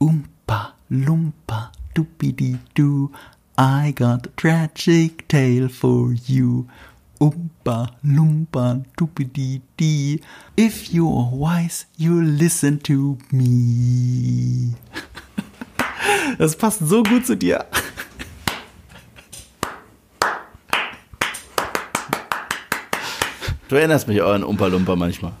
Umpa 0.00 0.72
Lumpa 0.90 1.72
Dupidi 1.94 2.58
Doo. 2.74 3.10
I 3.56 3.92
got 3.96 4.26
a 4.26 4.30
tragic 4.36 5.26
tale 5.28 5.68
for 5.68 6.12
you. 6.12 6.68
Umpa 7.18 7.94
Lumpa 8.04 8.84
Dupidi 8.98 9.62
Dee. 9.78 10.20
If 10.56 10.92
you're 10.92 11.30
wise, 11.32 11.86
you 11.96 12.20
listen 12.22 12.78
to 12.80 13.18
me. 13.32 14.74
Das 16.38 16.54
passt 16.56 16.80
so 16.86 17.02
gut 17.02 17.26
zu 17.26 17.36
dir. 17.36 17.64
Du 23.68 23.76
erinnerst 23.76 24.06
mich 24.06 24.20
auch 24.20 24.32
an 24.32 24.44
Umpa 24.44 24.66
Lumpa 24.66 24.94
manchmal. 24.94 25.32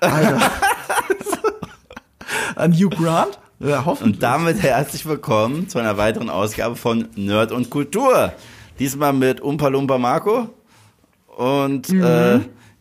Alter. 0.00 0.50
An 2.62 2.72
Hugh 2.72 2.90
Grant? 2.90 3.40
Ja, 3.58 3.84
hoffentlich. 3.84 4.14
Und 4.14 4.22
damit 4.22 4.62
herzlich 4.62 5.04
willkommen 5.04 5.68
zu 5.68 5.80
einer 5.80 5.96
weiteren 5.96 6.30
Ausgabe 6.30 6.76
von 6.76 7.08
Nerd 7.16 7.50
und 7.50 7.70
Kultur. 7.70 8.32
Diesmal 8.78 9.12
mit 9.12 9.40
Umpa 9.40 9.66
Lumpa 9.66 9.98
Marco 9.98 10.48
und 11.36 11.90
äh, 11.90 12.38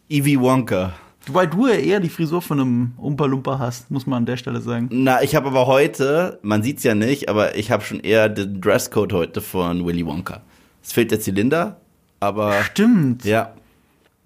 Evie 0.08 0.40
Wonka. 0.40 0.94
Weil 1.26 1.48
du 1.48 1.66
ja 1.66 1.74
eher 1.74 2.00
die 2.00 2.10
Frisur 2.10 2.44
von 2.44 2.60
einem 2.60 2.92
Umpa 2.98 3.26
Lumpa 3.26 3.58
hast, 3.58 3.90
muss 3.90 4.06
man 4.06 4.18
an 4.18 4.26
der 4.28 4.38
Stelle 4.38 4.62
sagen. 4.62 4.88
Na, 4.92 5.24
ich 5.24 5.34
habe 5.34 5.48
aber 5.48 5.66
heute, 5.66 6.38
man 6.44 6.62
sieht's 6.62 6.84
ja 6.84 6.94
nicht, 6.94 7.28
aber 7.28 7.56
ich 7.56 7.72
habe 7.72 7.84
schon 7.84 8.02
eher 8.02 8.30
den 8.30 8.62
Dresscode 8.62 9.14
heute 9.14 9.42
von 9.42 9.84
Willy 9.84 10.06
Wonka. 10.06 10.42
Es 10.84 10.92
fehlt 10.92 11.10
der 11.10 11.22
Zylinder, 11.22 11.78
aber 12.20 12.54
Stimmt. 12.66 13.26
ja. 13.26 13.54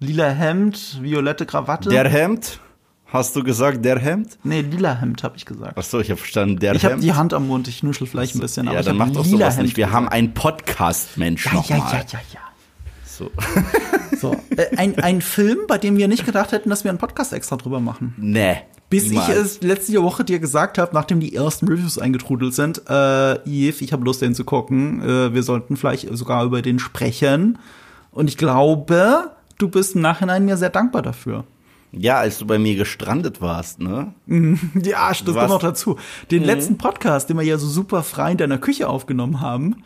Lila 0.00 0.28
Hemd, 0.28 0.98
violette 1.00 1.46
Krawatte. 1.46 1.88
Der 1.88 2.06
Hemd? 2.10 2.60
Hast 3.06 3.36
du 3.36 3.44
gesagt, 3.44 3.84
der 3.84 3.98
Hemd? 3.98 4.36
nee, 4.42 4.62
lila 4.62 4.94
Hemd 5.00 5.22
habe 5.22 5.36
ich 5.36 5.46
gesagt. 5.46 5.74
Ach 5.76 5.82
so, 5.82 6.00
ich 6.00 6.10
habe 6.10 6.18
verstanden, 6.18 6.58
der 6.58 6.74
Ich 6.74 6.84
habe 6.84 6.94
Hemd. 6.94 7.04
die 7.04 7.12
Hand 7.12 7.32
am 7.34 7.46
Mund, 7.46 7.68
ich 7.68 7.82
nuschel 7.82 8.06
vielleicht 8.06 8.34
ein 8.34 8.40
bisschen, 8.40 8.66
aber 8.66 8.74
ja, 8.74 8.80
ich 8.80 8.86
dann 8.86 8.96
mach 8.96 9.10
doch 9.10 9.24
lila 9.24 9.38
sowas 9.38 9.56
Hemd 9.56 9.66
nicht. 9.66 9.76
Wir 9.76 9.86
gesagt. 9.86 9.96
haben 9.96 10.08
einen 10.08 10.34
Podcast-Mensch 10.34 11.46
ja, 11.46 11.54
nochmal. 11.54 11.78
ja, 11.78 11.86
ja, 11.92 12.04
ja, 12.12 12.20
ja. 12.34 12.40
So. 13.04 13.30
So, 14.18 14.34
äh, 14.56 14.74
ein, 14.78 14.98
ein 14.98 15.20
Film, 15.20 15.58
bei 15.68 15.76
dem 15.76 15.98
wir 15.98 16.08
nicht 16.08 16.24
gedacht 16.24 16.52
hätten, 16.52 16.70
dass 16.70 16.84
wir 16.84 16.90
einen 16.90 16.96
Podcast 16.98 17.34
extra 17.34 17.56
drüber 17.56 17.80
machen. 17.80 18.14
Nee. 18.16 18.62
Bis 18.88 19.10
niemals. 19.10 19.28
ich 19.28 19.34
es 19.34 19.60
letzte 19.62 20.02
Woche 20.02 20.24
dir 20.24 20.38
gesagt 20.38 20.78
habe, 20.78 20.94
nachdem 20.94 21.20
die 21.20 21.34
ersten 21.34 21.68
Reviews 21.68 21.98
eingetrudelt 21.98 22.54
sind, 22.54 22.80
äh, 22.88 23.34
Yves, 23.44 23.82
ich 23.82 23.92
habe 23.92 24.04
Lust, 24.04 24.22
den 24.22 24.34
zu 24.34 24.44
gucken. 24.44 25.02
Äh, 25.02 25.34
wir 25.34 25.42
sollten 25.42 25.76
vielleicht 25.76 26.08
sogar 26.16 26.44
über 26.44 26.62
den 26.62 26.78
sprechen. 26.78 27.58
Und 28.10 28.28
ich 28.28 28.38
glaube, 28.38 29.32
du 29.58 29.68
bist 29.68 29.96
im 29.96 30.00
Nachhinein 30.00 30.46
mir 30.46 30.56
sehr 30.56 30.70
dankbar 30.70 31.02
dafür. 31.02 31.44
Ja, 31.92 32.18
als 32.18 32.38
du 32.38 32.46
bei 32.46 32.58
mir 32.58 32.74
gestrandet 32.76 33.40
warst, 33.40 33.80
ne? 33.80 34.12
Ja, 34.26 35.08
das 35.08 35.24
kommt 35.24 35.48
noch 35.48 35.60
dazu. 35.60 35.96
Den 36.30 36.44
letzten 36.44 36.76
Podcast, 36.78 37.30
den 37.30 37.36
wir 37.38 37.44
ja 37.44 37.58
so 37.58 37.66
super 37.68 38.02
frei 38.02 38.32
in 38.32 38.36
deiner 38.38 38.58
Küche 38.58 38.88
aufgenommen 38.88 39.40
haben, 39.40 39.76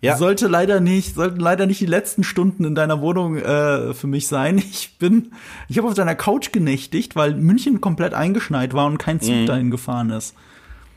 Ja. 0.00 0.16
sollte 0.16 0.48
leider 0.48 0.80
nicht, 0.80 1.14
sollten 1.14 1.38
leider 1.38 1.66
nicht 1.66 1.80
die 1.80 1.86
letzten 1.86 2.24
Stunden 2.24 2.64
in 2.64 2.74
deiner 2.74 3.00
Wohnung 3.02 3.36
äh, 3.36 3.92
für 3.94 4.06
mich 4.06 4.26
sein. 4.26 4.58
Ich 4.70 4.96
bin, 4.98 5.32
ich 5.68 5.78
habe 5.78 5.86
auf 5.88 5.94
deiner 5.94 6.14
Couch 6.16 6.50
genächtigt, 6.52 7.14
weil 7.16 7.34
München 7.36 7.80
komplett 7.80 8.14
eingeschneit 8.14 8.72
war 8.74 8.86
und 8.86 8.98
kein 8.98 9.20
Zug 9.20 9.46
dahin 9.46 9.70
gefahren 9.70 10.10
ist. 10.10 10.34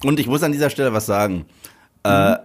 Und 0.03 0.19
ich 0.19 0.27
muss 0.27 0.41
an 0.43 0.51
dieser 0.53 0.69
Stelle 0.69 0.93
was 0.93 1.05
sagen. 1.05 1.45
Äh, 2.03 2.35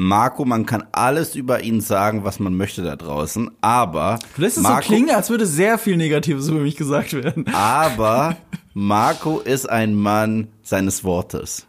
Marco, 0.00 0.44
man 0.44 0.64
kann 0.64 0.84
alles 0.92 1.34
über 1.34 1.64
ihn 1.64 1.80
sagen, 1.80 2.22
was 2.22 2.38
man 2.38 2.54
möchte 2.54 2.84
da 2.84 2.94
draußen, 2.94 3.50
aber 3.60 4.20
Du 4.36 4.42
lässt 4.42 4.56
es 4.56 4.62
Marco, 4.62 4.82
so 4.82 4.86
klingen, 4.86 5.10
als 5.10 5.28
würde 5.28 5.44
sehr 5.44 5.76
viel 5.76 5.96
Negatives 5.96 6.46
über 6.46 6.60
mich 6.60 6.76
gesagt 6.76 7.14
werden. 7.14 7.46
aber 7.52 8.36
Marco 8.74 9.40
ist 9.40 9.68
ein 9.68 9.96
Mann 9.96 10.52
seines 10.62 11.02
Wortes. 11.02 11.66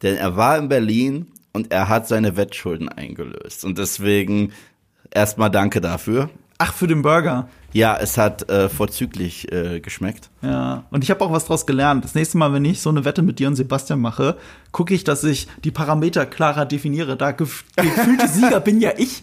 Denn 0.00 0.16
er 0.16 0.36
war 0.36 0.58
in 0.58 0.68
Berlin 0.68 1.26
und 1.52 1.72
er 1.72 1.88
hat 1.88 2.06
seine 2.06 2.36
Wettschulden 2.36 2.88
eingelöst. 2.88 3.64
Und 3.64 3.78
deswegen 3.78 4.52
erstmal 5.10 5.50
danke 5.50 5.80
dafür. 5.80 6.30
Ach, 6.58 6.72
für 6.72 6.86
den 6.86 7.02
Burger. 7.02 7.48
Ja, 7.72 7.96
es 7.96 8.18
hat 8.18 8.48
äh, 8.50 8.68
vorzüglich 8.68 9.50
äh, 9.50 9.80
geschmeckt. 9.80 10.30
Ja, 10.42 10.84
und 10.90 11.02
ich 11.04 11.10
habe 11.10 11.24
auch 11.24 11.32
was 11.32 11.46
draus 11.46 11.66
gelernt. 11.66 12.04
Das 12.04 12.14
nächste 12.14 12.38
Mal, 12.38 12.52
wenn 12.52 12.64
ich 12.64 12.80
so 12.80 12.90
eine 12.90 13.04
Wette 13.04 13.22
mit 13.22 13.38
dir 13.38 13.48
und 13.48 13.56
Sebastian 13.56 14.00
mache, 14.00 14.36
gucke 14.72 14.94
ich, 14.94 15.04
dass 15.04 15.24
ich 15.24 15.48
die 15.64 15.70
Parameter 15.70 16.26
klarer 16.26 16.66
definiere. 16.66 17.16
Da 17.16 17.32
gef 17.32 17.64
gefühlte 17.76 18.28
Sieger 18.28 18.60
bin 18.60 18.80
ja 18.80 18.92
ich. 18.96 19.22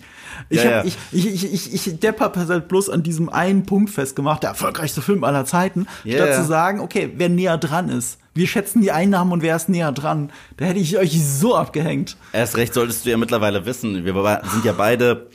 Ich, 0.49 0.63
Ja, 0.63 0.65
hab, 0.65 0.71
ja. 0.71 0.83
ich, 0.85 0.97
ich, 1.11 1.43
ich, 1.43 1.53
ich, 1.73 1.88
ich 1.88 1.99
Depp 1.99 2.19
hab 2.21 2.38
halt 2.38 2.67
bloß 2.67 2.89
an 2.89 3.03
diesem 3.03 3.29
einen 3.29 3.65
Punkt 3.65 3.89
festgemacht, 3.89 4.43
der 4.43 4.51
erfolgreichste 4.51 5.01
Film 5.01 5.23
aller 5.23 5.45
Zeiten, 5.45 5.88
Ja, 6.03 6.17
statt 6.17 6.35
zu 6.35 6.45
sagen, 6.45 6.79
okay, 6.79 7.11
wer 7.17 7.29
näher 7.29 7.57
dran 7.57 7.89
ist. 7.89 8.19
Wir 8.33 8.47
schätzen 8.47 8.81
die 8.81 8.91
Einnahmen 8.91 9.33
und 9.33 9.41
wer 9.41 9.55
ist 9.55 9.67
näher 9.67 9.91
dran. 9.91 10.31
Da 10.55 10.65
hätte 10.65 10.79
ich 10.79 10.97
euch 10.97 11.21
so 11.21 11.55
abgehängt. 11.55 12.15
Erst 12.31 12.55
recht 12.55 12.73
solltest 12.73 13.05
du 13.05 13.09
ja 13.09 13.17
mittlerweile 13.17 13.65
wissen, 13.65 14.05
wir 14.05 14.41
sind 14.49 14.63
ja 14.63 14.71
beide 14.71 15.27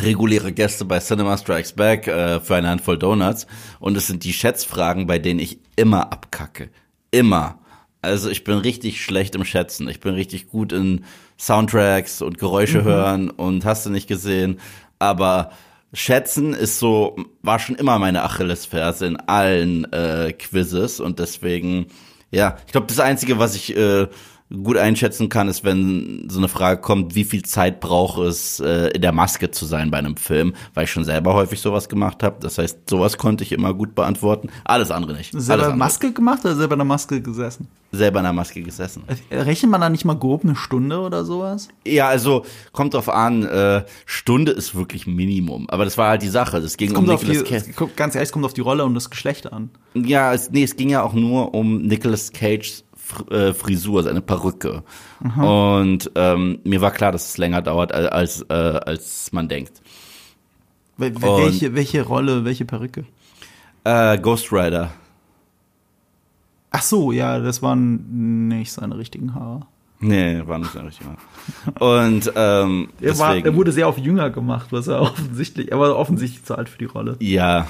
reguläre 0.00 0.52
Gäste 0.52 0.84
bei 0.84 0.98
Cinema 0.98 1.36
Strikes 1.36 1.72
Back 1.72 2.08
äh, 2.08 2.40
für 2.40 2.56
eine 2.56 2.68
Handvoll 2.70 2.98
Donuts 2.98 3.46
und 3.78 3.96
es 3.96 4.06
sind 4.06 4.24
die 4.24 4.32
Schätzfragen, 4.32 5.06
bei 5.06 5.18
denen 5.18 5.40
ich 5.40 5.58
immer 5.76 6.12
abkacke. 6.12 6.70
Immer. 7.10 7.58
Also 8.00 8.30
ich 8.30 8.42
bin 8.42 8.58
richtig 8.58 9.04
schlecht 9.04 9.34
im 9.34 9.44
Schätzen. 9.44 9.88
Ich 9.88 10.00
bin 10.00 10.14
richtig 10.14 10.48
gut 10.48 10.72
in 10.72 11.04
Soundtracks 11.38 12.20
und 12.22 12.38
Geräusche 12.38 12.82
hören 12.84 13.30
und 13.30 13.64
hast 13.64 13.86
du 13.86 13.90
nicht 13.90 14.08
gesehen. 14.08 14.58
Aber 14.98 15.50
Schätzen 15.92 16.54
ist 16.54 16.78
so, 16.78 17.16
war 17.42 17.58
schon 17.58 17.76
immer 17.76 17.98
meine 17.98 18.22
Achillesferse 18.22 19.06
in 19.06 19.16
allen 19.16 19.90
äh, 19.92 20.32
Quizzes 20.32 21.00
und 21.00 21.18
deswegen, 21.18 21.86
ja, 22.30 22.56
ich 22.66 22.72
glaube, 22.72 22.86
das 22.86 22.98
Einzige, 22.98 23.38
was 23.38 23.54
ich 23.54 23.76
äh, 23.76 24.08
gut 24.62 24.76
einschätzen 24.76 25.28
kann, 25.28 25.48
ist, 25.48 25.64
wenn 25.64 26.28
so 26.30 26.38
eine 26.38 26.48
Frage 26.48 26.80
kommt, 26.80 27.14
wie 27.14 27.24
viel 27.24 27.42
Zeit 27.42 27.80
braucht 27.80 28.18
es, 28.20 28.60
äh, 28.60 28.88
in 28.88 29.02
der 29.02 29.12
Maske 29.12 29.50
zu 29.50 29.64
sein 29.64 29.90
bei 29.90 29.98
einem 29.98 30.16
Film, 30.16 30.54
weil 30.74 30.84
ich 30.84 30.90
schon 30.90 31.04
selber 31.04 31.34
häufig 31.34 31.60
sowas 31.60 31.88
gemacht 31.88 32.22
habe. 32.22 32.36
Das 32.40 32.58
heißt, 32.58 32.88
sowas 32.88 33.18
konnte 33.18 33.44
ich 33.44 33.52
immer 33.52 33.74
gut 33.74 33.94
beantworten. 33.94 34.48
Alles 34.64 34.90
andere 34.90 35.14
nicht. 35.14 35.32
Selber 35.32 35.64
andere. 35.64 35.78
Maske 35.78 36.12
gemacht 36.12 36.44
oder 36.44 36.54
selber 36.54 36.74
in 36.74 36.80
der 36.80 36.86
Maske 36.86 37.20
gesessen? 37.20 37.68
Selber 37.92 38.20
in 38.20 38.24
der 38.24 38.32
Maske 38.32 38.62
gesessen. 38.62 39.04
Rechnet 39.30 39.70
man 39.70 39.80
da 39.80 39.90
nicht 39.90 40.04
mal 40.04 40.16
grob 40.16 40.44
eine 40.44 40.56
Stunde 40.56 41.00
oder 41.00 41.24
sowas? 41.24 41.68
Ja, 41.86 42.08
also 42.08 42.44
kommt 42.72 42.94
drauf 42.94 43.08
an, 43.08 43.44
äh, 43.44 43.84
Stunde 44.06 44.52
ist 44.52 44.74
wirklich 44.74 45.06
Minimum. 45.06 45.68
Aber 45.68 45.84
das 45.84 45.98
war 45.98 46.08
halt 46.08 46.22
die 46.22 46.28
Sache. 46.28 46.60
Das 46.60 46.76
ging 46.76 46.96
um 46.96 47.08
auf 47.10 47.20
die, 47.20 47.32
Nicolas 47.32 47.48
Cage. 47.48 47.68
es 47.68 47.96
ganz 47.96 48.14
ehrlich, 48.14 48.28
es 48.28 48.32
kommt 48.32 48.46
auf 48.46 48.54
die 48.54 48.62
Rolle 48.62 48.84
und 48.84 48.94
das 48.94 49.10
Geschlecht 49.10 49.52
an. 49.52 49.70
Ja, 49.94 50.32
es, 50.32 50.50
nee, 50.50 50.62
es 50.62 50.76
ging 50.76 50.88
ja 50.88 51.02
auch 51.02 51.12
nur 51.12 51.54
um 51.54 51.82
Nicolas 51.82 52.32
Cages 52.32 52.80
äh, 52.80 52.91
Frisur, 53.54 54.02
seine 54.02 54.20
Perücke. 54.20 54.82
Und 55.36 56.10
ähm, 56.14 56.58
mir 56.64 56.80
war 56.80 56.90
klar, 56.90 57.12
dass 57.12 57.30
es 57.30 57.38
länger 57.38 57.62
dauert, 57.62 57.92
al- 57.92 58.08
als, 58.08 58.42
äh, 58.48 58.52
als 58.54 59.32
man 59.32 59.48
denkt. 59.48 59.80
Wel- 60.98 61.14
Und- 61.16 61.42
welche, 61.44 61.74
welche 61.74 62.02
Rolle, 62.02 62.44
welche 62.44 62.64
Perücke? 62.64 63.04
Äh, 63.84 64.18
Ghost 64.18 64.52
Rider. 64.52 64.90
Ach 66.70 66.82
so, 66.82 67.12
ja, 67.12 67.38
das 67.38 67.62
waren 67.62 68.48
nicht 68.48 68.72
seine 68.72 68.96
richtigen 68.96 69.34
Haare. 69.34 69.66
Nee, 70.00 70.42
war 70.46 70.58
nicht 70.58 70.74
richtig. 70.74 71.06
Und 71.78 72.32
ähm, 72.34 72.88
Er, 73.00 73.18
war, 73.18 73.36
er 73.36 73.54
wurde 73.54 73.70
sehr 73.72 73.86
auf 73.86 73.98
jünger 73.98 74.30
gemacht, 74.30 74.68
was 74.70 74.88
er 74.88 75.00
offensichtlich, 75.02 75.70
er 75.70 75.78
war 75.78 75.94
offensichtlich 75.96 76.44
zu 76.44 76.56
alt 76.56 76.68
für 76.68 76.78
die 76.78 76.86
Rolle. 76.86 77.16
ja, 77.20 77.68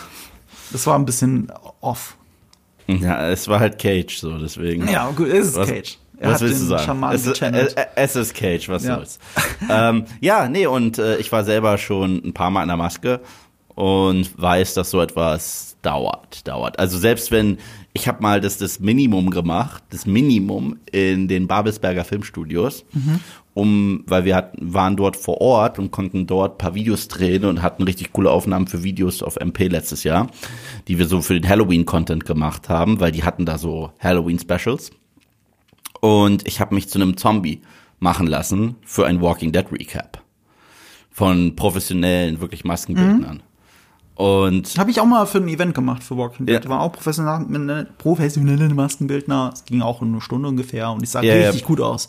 Das 0.70 0.86
war 0.86 0.98
ein 0.98 1.04
bisschen 1.04 1.52
off. 1.80 2.16
Ja, 2.86 3.28
es 3.30 3.48
war 3.48 3.60
halt 3.60 3.78
Cage, 3.78 4.16
so 4.18 4.38
deswegen. 4.38 4.88
Ja, 4.88 5.10
gut, 5.10 5.28
es 5.28 5.48
ist 5.48 5.56
Was- 5.56 5.68
Cage. 5.68 5.98
Er 6.18 6.30
was 6.30 6.40
willst 6.40 6.60
du 6.62 6.66
sagen? 6.66 7.02
Es 7.12 7.26
ist, 7.26 7.32
gechannelt. 7.32 7.76
äh, 7.76 7.86
es 7.96 8.14
ist 8.14 8.34
Cage, 8.34 8.68
was 8.68 8.84
Ja. 8.84 8.94
soll's. 8.96 9.18
ähm, 9.68 10.04
ja, 10.20 10.48
nee, 10.48 10.66
und 10.66 10.98
äh, 10.98 11.16
ich 11.16 11.32
war 11.32 11.42
selber 11.42 11.78
schon 11.78 12.22
ein 12.24 12.32
paar 12.32 12.50
Mal 12.50 12.62
in 12.62 12.68
der 12.68 12.76
Maske 12.76 13.20
und 13.74 14.30
weiß, 14.40 14.74
dass 14.74 14.90
so 14.90 15.00
etwas 15.00 15.76
dauert, 15.82 16.46
dauert. 16.46 16.78
Also 16.78 16.96
selbst 16.96 17.32
wenn, 17.32 17.58
ich 17.94 18.08
habe 18.08 18.22
mal 18.22 18.40
das, 18.40 18.56
das 18.56 18.80
Minimum 18.80 19.30
gemacht, 19.30 19.82
das 19.90 20.06
Minimum 20.06 20.78
in 20.90 21.28
den 21.28 21.46
Babelsberger 21.46 22.04
Filmstudios, 22.04 22.84
um, 23.54 24.02
weil 24.06 24.24
wir 24.24 24.34
hatten, 24.34 24.72
waren 24.72 24.96
dort 24.96 25.16
vor 25.16 25.40
Ort 25.42 25.78
und 25.78 25.90
konnten 25.90 26.26
dort 26.26 26.56
paar 26.56 26.74
Videos 26.74 27.08
drehen 27.08 27.44
und 27.44 27.60
hatten 27.60 27.82
richtig 27.82 28.12
coole 28.12 28.30
Aufnahmen 28.30 28.66
für 28.66 28.82
Videos 28.82 29.22
auf 29.22 29.36
MP 29.36 29.68
letztes 29.68 30.04
Jahr, 30.04 30.30
die 30.88 30.98
wir 30.98 31.06
so 31.06 31.20
für 31.20 31.34
den 31.34 31.46
Halloween-Content 31.46 32.24
gemacht 32.24 32.70
haben, 32.70 32.98
weil 32.98 33.12
die 33.12 33.24
hatten 33.24 33.44
da 33.44 33.58
so 33.58 33.92
Halloween-Specials. 33.98 34.90
Und 36.00 36.48
ich 36.48 36.60
habe 36.60 36.74
mich 36.74 36.88
zu 36.88 36.98
einem 36.98 37.16
Zombie 37.16 37.60
machen 38.00 38.26
lassen 38.26 38.76
für 38.84 39.06
ein 39.06 39.20
Walking 39.20 39.52
Dead 39.52 39.70
Recap. 39.70 40.22
Von 41.10 41.54
professionellen, 41.56 42.40
wirklich 42.40 42.64
Maskenbildnern. 42.64 43.42
Und 44.22 44.78
Habe 44.78 44.90
ich 44.92 45.00
auch 45.00 45.04
mal 45.06 45.26
für 45.26 45.38
ein 45.38 45.48
Event 45.48 45.74
gemacht 45.74 46.04
für 46.04 46.16
Walking 46.16 46.46
Dead. 46.46 46.62
Ja. 46.62 46.70
Waren 46.70 46.80
auch 46.80 46.92
professionelle, 46.92 47.88
professionelle 47.98 48.68
Maskenbildner. 48.72 49.50
Es 49.52 49.64
ging 49.64 49.82
auch 49.82 50.00
eine 50.00 50.20
Stunde 50.20 50.48
ungefähr 50.48 50.90
und 50.92 51.02
ich 51.02 51.10
sah 51.10 51.22
Ja, 51.22 51.34
ja. 51.34 51.46
richtig 51.46 51.64
gut 51.64 51.80
aus. 51.80 52.08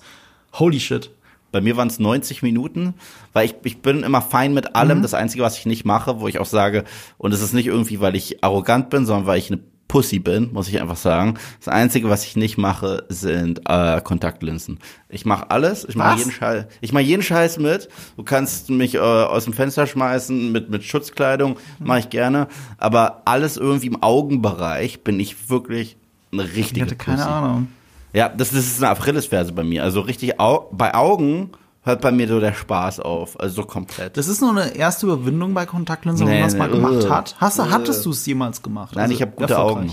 Holy 0.53 0.79
shit. 0.79 1.09
bei 1.51 1.59
mir 1.61 1.75
waren 1.75 1.87
es 1.87 1.97
90 1.99 2.43
Minuten, 2.43 2.93
weil 3.31 3.45
ich, 3.45 3.55
ich 3.63 3.81
bin 3.81 4.03
immer 4.03 4.21
fein 4.21 4.53
mit 4.53 4.75
allem. 4.75 5.01
Das 5.01 5.15
Einzige, 5.15 5.43
was 5.43 5.57
ich 5.57 5.65
nicht 5.65 5.85
mache, 5.85 6.19
wo 6.19 6.27
ich 6.27 6.37
auch 6.39 6.45
sage, 6.45 6.83
und 7.17 7.31
es 7.33 7.41
ist 7.41 7.53
nicht 7.53 7.65
irgendwie, 7.67 7.99
weil 7.99 8.15
ich 8.15 8.43
arrogant 8.43 8.91
bin, 8.91 9.05
sondern 9.07 9.25
weil 9.25 9.39
ich 9.39 9.51
eine 9.51 9.61
Pussy 9.87 10.19
bin, 10.19 10.51
muss 10.53 10.67
ich 10.69 10.81
einfach 10.81 10.95
sagen. 10.97 11.35
Das 11.59 11.67
Einzige, 11.67 12.09
was 12.09 12.25
ich 12.25 12.35
nicht 12.35 12.57
mache, 12.57 13.05
sind 13.09 13.61
äh, 13.69 14.01
Kontaktlinsen. 14.01 14.79
Ich 15.09 15.25
mache 15.25 15.51
alles, 15.51 15.85
ich 15.87 15.95
mache 15.95 16.17
jeden 16.17 16.31
Scheiß, 16.31 16.65
ich 16.81 16.93
mache 16.93 17.03
jeden 17.03 17.21
Scheiß 17.21 17.59
mit. 17.59 17.89
Du 18.17 18.23
kannst 18.23 18.69
mich 18.69 18.95
äh, 18.95 18.99
aus 18.99 19.43
dem 19.43 19.53
Fenster 19.53 19.85
schmeißen 19.85 20.51
mit 20.51 20.69
mit 20.69 20.83
Schutzkleidung, 20.83 21.57
mache 21.79 21.99
ich 21.99 22.09
gerne, 22.09 22.47
aber 22.77 23.21
alles 23.25 23.57
irgendwie 23.57 23.87
im 23.87 24.01
Augenbereich 24.01 25.03
bin 25.03 25.19
ich 25.19 25.49
wirklich 25.49 25.97
eine 26.31 26.43
Ich 26.45 26.55
richtige 26.55 26.85
hatte 26.85 26.95
keine 26.95 27.17
Pussy. 27.17 27.29
Ahnung. 27.29 27.67
Ja, 28.13 28.29
das, 28.29 28.49
das 28.51 28.59
ist 28.65 28.83
eine 28.83 28.91
Achillesferse 28.91 29.51
bei 29.53 29.63
mir. 29.63 29.83
Also 29.83 30.01
richtig 30.01 30.39
au 30.39 30.69
bei 30.71 30.93
Augen 30.93 31.51
hört 31.83 32.01
bei 32.01 32.11
mir 32.11 32.27
so 32.27 32.39
der 32.39 32.53
Spaß 32.53 32.99
auf, 32.99 33.39
also 33.39 33.55
so 33.61 33.63
komplett. 33.63 34.17
Das 34.17 34.27
ist 34.27 34.41
nur 34.41 34.51
eine 34.51 34.75
erste 34.75 35.05
Überwindung 35.05 35.53
bei 35.53 35.65
Kontaktlinsen, 35.65 36.25
wenn 36.27 36.33
Nee, 36.35 36.39
man 36.41 36.49
das 36.49 36.57
mal 36.57 36.67
nee, 36.69 36.75
gemacht 36.75 37.03
äh, 37.05 37.09
hat. 37.09 37.35
Hast 37.39 37.59
du, 37.59 37.63
äh. 37.63 37.67
hattest 37.69 38.05
du 38.05 38.11
es 38.11 38.25
jemals 38.25 38.61
gemacht? 38.61 38.95
Nein, 38.95 39.03
Also 39.03 39.15
ich 39.15 39.21
habe 39.21 39.31
gute. 39.35 39.57
Augen. 39.59 39.91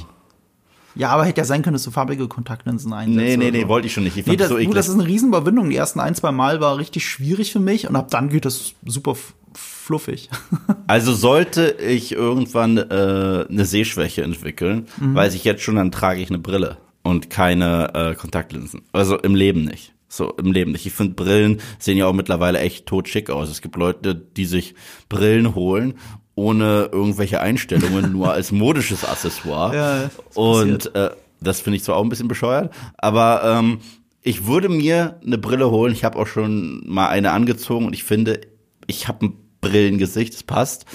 Ja, 0.97 1.11
aber 1.11 1.25
hätte 1.25 1.41
ja 1.41 1.45
sein 1.45 1.63
können, 1.63 1.75
dass 1.75 1.85
du 1.85 1.93
farbige 1.93 2.27
Kontaktlinsen 2.27 2.93
einsetzt. 2.93 3.17
Nee, 3.17 3.37
nee, 3.37 3.51
nee, 3.53 3.63
so. 3.63 3.69
wollte 3.69 3.87
ich 3.87 3.93
schon 3.93 4.03
nicht. 4.03 4.17
Ich 4.17 4.27
Nee, 4.27 4.37
das, 4.37 4.49
so 4.49 4.59
eklig. 4.59 4.75
das 4.75 4.89
ist 4.89 4.95
eine 4.95 5.07
Riesenüberwindung. 5.07 5.71
Die 5.71 5.77
ersten 5.77 6.01
ein, 6.01 6.17
zwei 6.17 6.33
Mal 6.33 6.61
war 6.61 6.79
richtig 6.79 7.07
schwierig 7.09 7.53
für 7.53 7.61
mich 7.61 7.89
und 7.89 7.95
ab 7.95 8.11
dann 8.11 8.29
geht 8.29 8.45
das 8.45 8.75
super 8.85 9.15
fluffig. 9.55 10.31
Also 10.87 11.13
sollte 11.15 11.71
ich 11.81 12.11
irgendwann 12.11 12.77
äh, 12.77 13.47
eine 13.49 13.65
Sehschwäche 13.65 14.25
entwickeln, 14.25 14.89
Mhm. 14.99 15.15
weiß 15.15 15.35
ich 15.35 15.45
jetzt 15.45 15.63
schon, 15.63 15.77
dann 15.77 15.93
trage 15.93 16.21
ich 16.21 16.29
eine 16.29 16.41
Brille 16.41 16.79
und 17.05 17.31
keine 17.31 17.95
äh, 17.95 18.15
Kontaktlinsen. 18.17 18.83
Also 18.91 19.17
im 19.17 19.37
Leben 19.37 19.63
nicht. 19.65 19.95
So 20.13 20.33
im 20.33 20.53
Leben 20.53 20.73
nicht. 20.73 20.85
Ich 20.85 20.93
finde 20.93 21.15
Brillen 21.15 21.61
sehen 21.79 21.97
ja 21.97 22.07
auch 22.07 22.13
mittlerweile 22.13 22.59
echt 22.59 22.87
totschick 22.87 23.31
aus. 23.31 23.49
Es 23.49 23.63
gibt 23.63 23.77
Leute, 23.77 24.15
die 24.15 24.45
sich 24.45 24.75
Brillen 25.09 25.55
holen 25.55 25.95
ohne 26.35 26.89
irgendwelche 26.91 27.41
Einstellungen, 27.41 28.13
nur 28.13 28.33
als 28.33 28.51
modisches 28.51 29.05
Accessoire. 29.05 29.77
Ja, 29.77 30.11
und 30.35 30.95
äh, 30.95 31.11
das 31.41 31.61
finde 31.61 31.77
ich 31.77 31.85
zwar 31.85 31.97
auch 31.97 32.03
ein 32.03 32.09
bisschen 32.09 32.29
bescheuert, 32.29 32.73
aber 32.97 33.43
ähm, 33.45 33.81
ich 34.23 34.47
würde 34.47 34.69
mir 34.69 35.21
eine 35.25 35.39
Brille 35.39 35.71
holen. 35.71 35.93
Ich 35.93 36.05
habe 36.05 36.19
auch 36.19 36.27
schon 36.27 36.83
mal 36.87 37.09
eine 37.09 37.33
angezogen 37.33 37.87
und 37.87 37.95
ich 37.95 38.05
finde, 38.05 38.41
ich 38.87 39.09
habe 39.09 39.27
ein 39.27 39.37
Brillengesicht, 39.61 40.35
es 40.35 40.43
passt. 40.43 40.87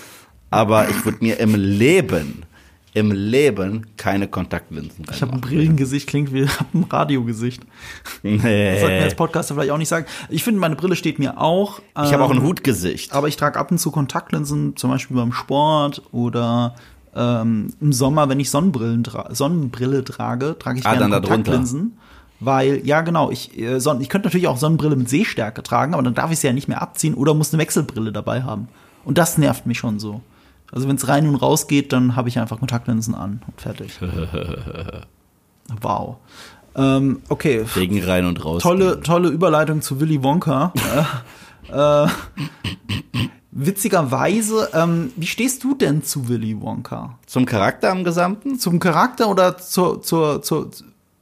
Aber 0.51 0.87
ich 0.89 1.05
würde 1.05 1.17
mir 1.21 1.39
im 1.39 1.55
Leben, 1.55 2.44
im 2.95 3.11
Leben 3.11 3.85
keine 3.97 4.27
Kontaktlinsen 4.27 5.05
Ich 5.11 5.21
habe 5.21 5.33
ein. 5.33 5.41
Brillengesicht, 5.41 6.07
klingt 6.07 6.33
wie 6.33 6.47
hab 6.47 6.73
ein 6.73 6.83
Radiogesicht. 6.89 7.61
Das 8.23 8.31
sollte 8.31 8.47
Nee. 8.47 9.03
als 9.03 9.15
Podcaster 9.15 9.53
vielleicht 9.53 9.71
auch 9.71 9.77
nicht 9.77 9.89
sagen. 9.89 10.05
Ich 10.29 10.43
finde, 10.43 10.59
meine 10.61 10.75
Brille 10.75 10.95
steht 10.95 11.19
mir 11.19 11.39
auch. 11.39 11.79
Ich 12.03 12.13
habe 12.13 12.23
auch 12.23 12.31
ein 12.31 12.37
ähm, 12.37 12.43
Hutgesicht. 12.43 13.13
Aber 13.13 13.27
ich 13.27 13.35
trage 13.35 13.59
ab 13.59 13.69
und 13.69 13.77
zu 13.79 13.91
Kontaktlinsen, 13.91 14.77
zum 14.77 14.89
Beispiel 14.89 15.17
beim 15.17 15.33
Sport 15.33 16.01
oder 16.13 16.75
ähm, 17.13 17.73
im 17.81 17.91
Sommer, 17.93 18.29
wenn 18.29 18.39
ich 18.39 18.49
Sonnenbrillen 18.49 19.03
tra 19.03 19.27
Sonnenbrille 19.35 20.03
trage, 20.05 20.57
trage 20.57 20.79
ich 20.79 20.85
Ah, 20.85 20.91
gerne 20.91 21.01
dann 21.01 21.11
da 21.11 21.19
drunter. 21.19 21.35
Kontaktlinsen. 21.35 21.97
Weil, 22.39 22.81
ja 22.85 23.01
genau, 23.01 23.29
ich, 23.29 23.57
äh, 23.59 23.75
ich 23.77 24.09
könnte 24.09 24.27
natürlich 24.27 24.47
auch 24.47 24.57
Sonnenbrille 24.57 24.95
mit 24.95 25.09
Sehstärke 25.09 25.63
tragen, 25.63 25.93
aber 25.93 26.03
dann 26.03 26.13
darf 26.15 26.31
ich 26.31 26.39
sie 26.39 26.47
ja 26.47 26.53
nicht 26.53 26.67
mehr 26.69 26.81
abziehen 26.81 27.13
oder 27.13 27.33
muss 27.33 27.53
eine 27.53 27.61
Wechselbrille 27.61 28.11
dabei 28.11 28.43
haben. 28.43 28.67
Und 29.03 29.17
das 29.17 29.37
nervt 29.37 29.65
mich 29.65 29.77
schon 29.79 29.99
so. 29.99 30.21
Also 30.71 30.87
wenn 30.87 30.95
es 30.95 31.07
rein 31.07 31.27
und 31.27 31.35
raus 31.35 31.67
geht, 31.67 31.93
dann 31.93 32.15
habe 32.15 32.27
ich 32.29 32.39
einfach 32.39 32.59
Kontaktlinsen 32.59 33.15
an 33.15 33.41
und 33.47 33.61
fertig. 33.61 33.99
wow. 35.81 36.17
Ähm, 36.75 37.21
okay, 37.29 37.65
Wegen 37.75 38.03
rein 38.03 38.25
und 38.25 38.43
raus. 38.43 38.61
tolle, 38.61 38.99
tolle 39.01 39.29
Überleitung 39.29 39.81
zu 39.81 39.99
Willy 40.01 40.21
Wonka. 40.23 40.73
äh, 41.71 42.03
äh, 42.05 42.07
witzigerweise, 43.51 44.69
ähm, 44.73 45.11
wie 45.15 45.27
stehst 45.27 45.63
du 45.63 45.75
denn 45.75 46.03
zu 46.03 46.27
Willy 46.27 46.59
Wonka? 46.61 47.17
Zum 47.25 47.45
Charakter 47.45 47.91
im 47.91 48.03
Gesamten? 48.03 48.59
Zum 48.59 48.79
Charakter 48.79 49.29
oder 49.29 49.57
zur, 49.57 50.01
zur, 50.01 50.41
zur 50.41 50.69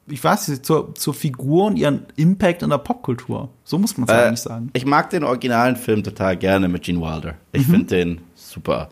ich 0.07 0.21
weiß 0.23 0.47
nicht, 0.49 0.65
zur, 0.65 0.95
zur 0.95 1.13
Figur 1.13 1.65
und 1.67 1.77
ihren 1.77 2.07
Impact 2.15 2.63
in 2.63 2.71
der 2.71 2.79
Popkultur? 2.79 3.49
So 3.63 3.77
muss 3.77 3.95
man 3.97 4.07
es 4.09 4.13
Äh, 4.13 4.17
eigentlich 4.27 4.39
sagen. 4.41 4.69
Ich 4.73 4.85
mag 4.85 5.11
den 5.11 5.23
originalen 5.23 5.75
Film 5.75 6.03
total 6.03 6.35
gerne 6.35 6.67
mit 6.67 6.83
Gene 6.83 6.99
Wilder. 6.99 7.35
Ich 7.51 7.67
Mhm. 7.67 7.71
finde 7.71 7.85
den 7.95 8.21
super. 8.35 8.89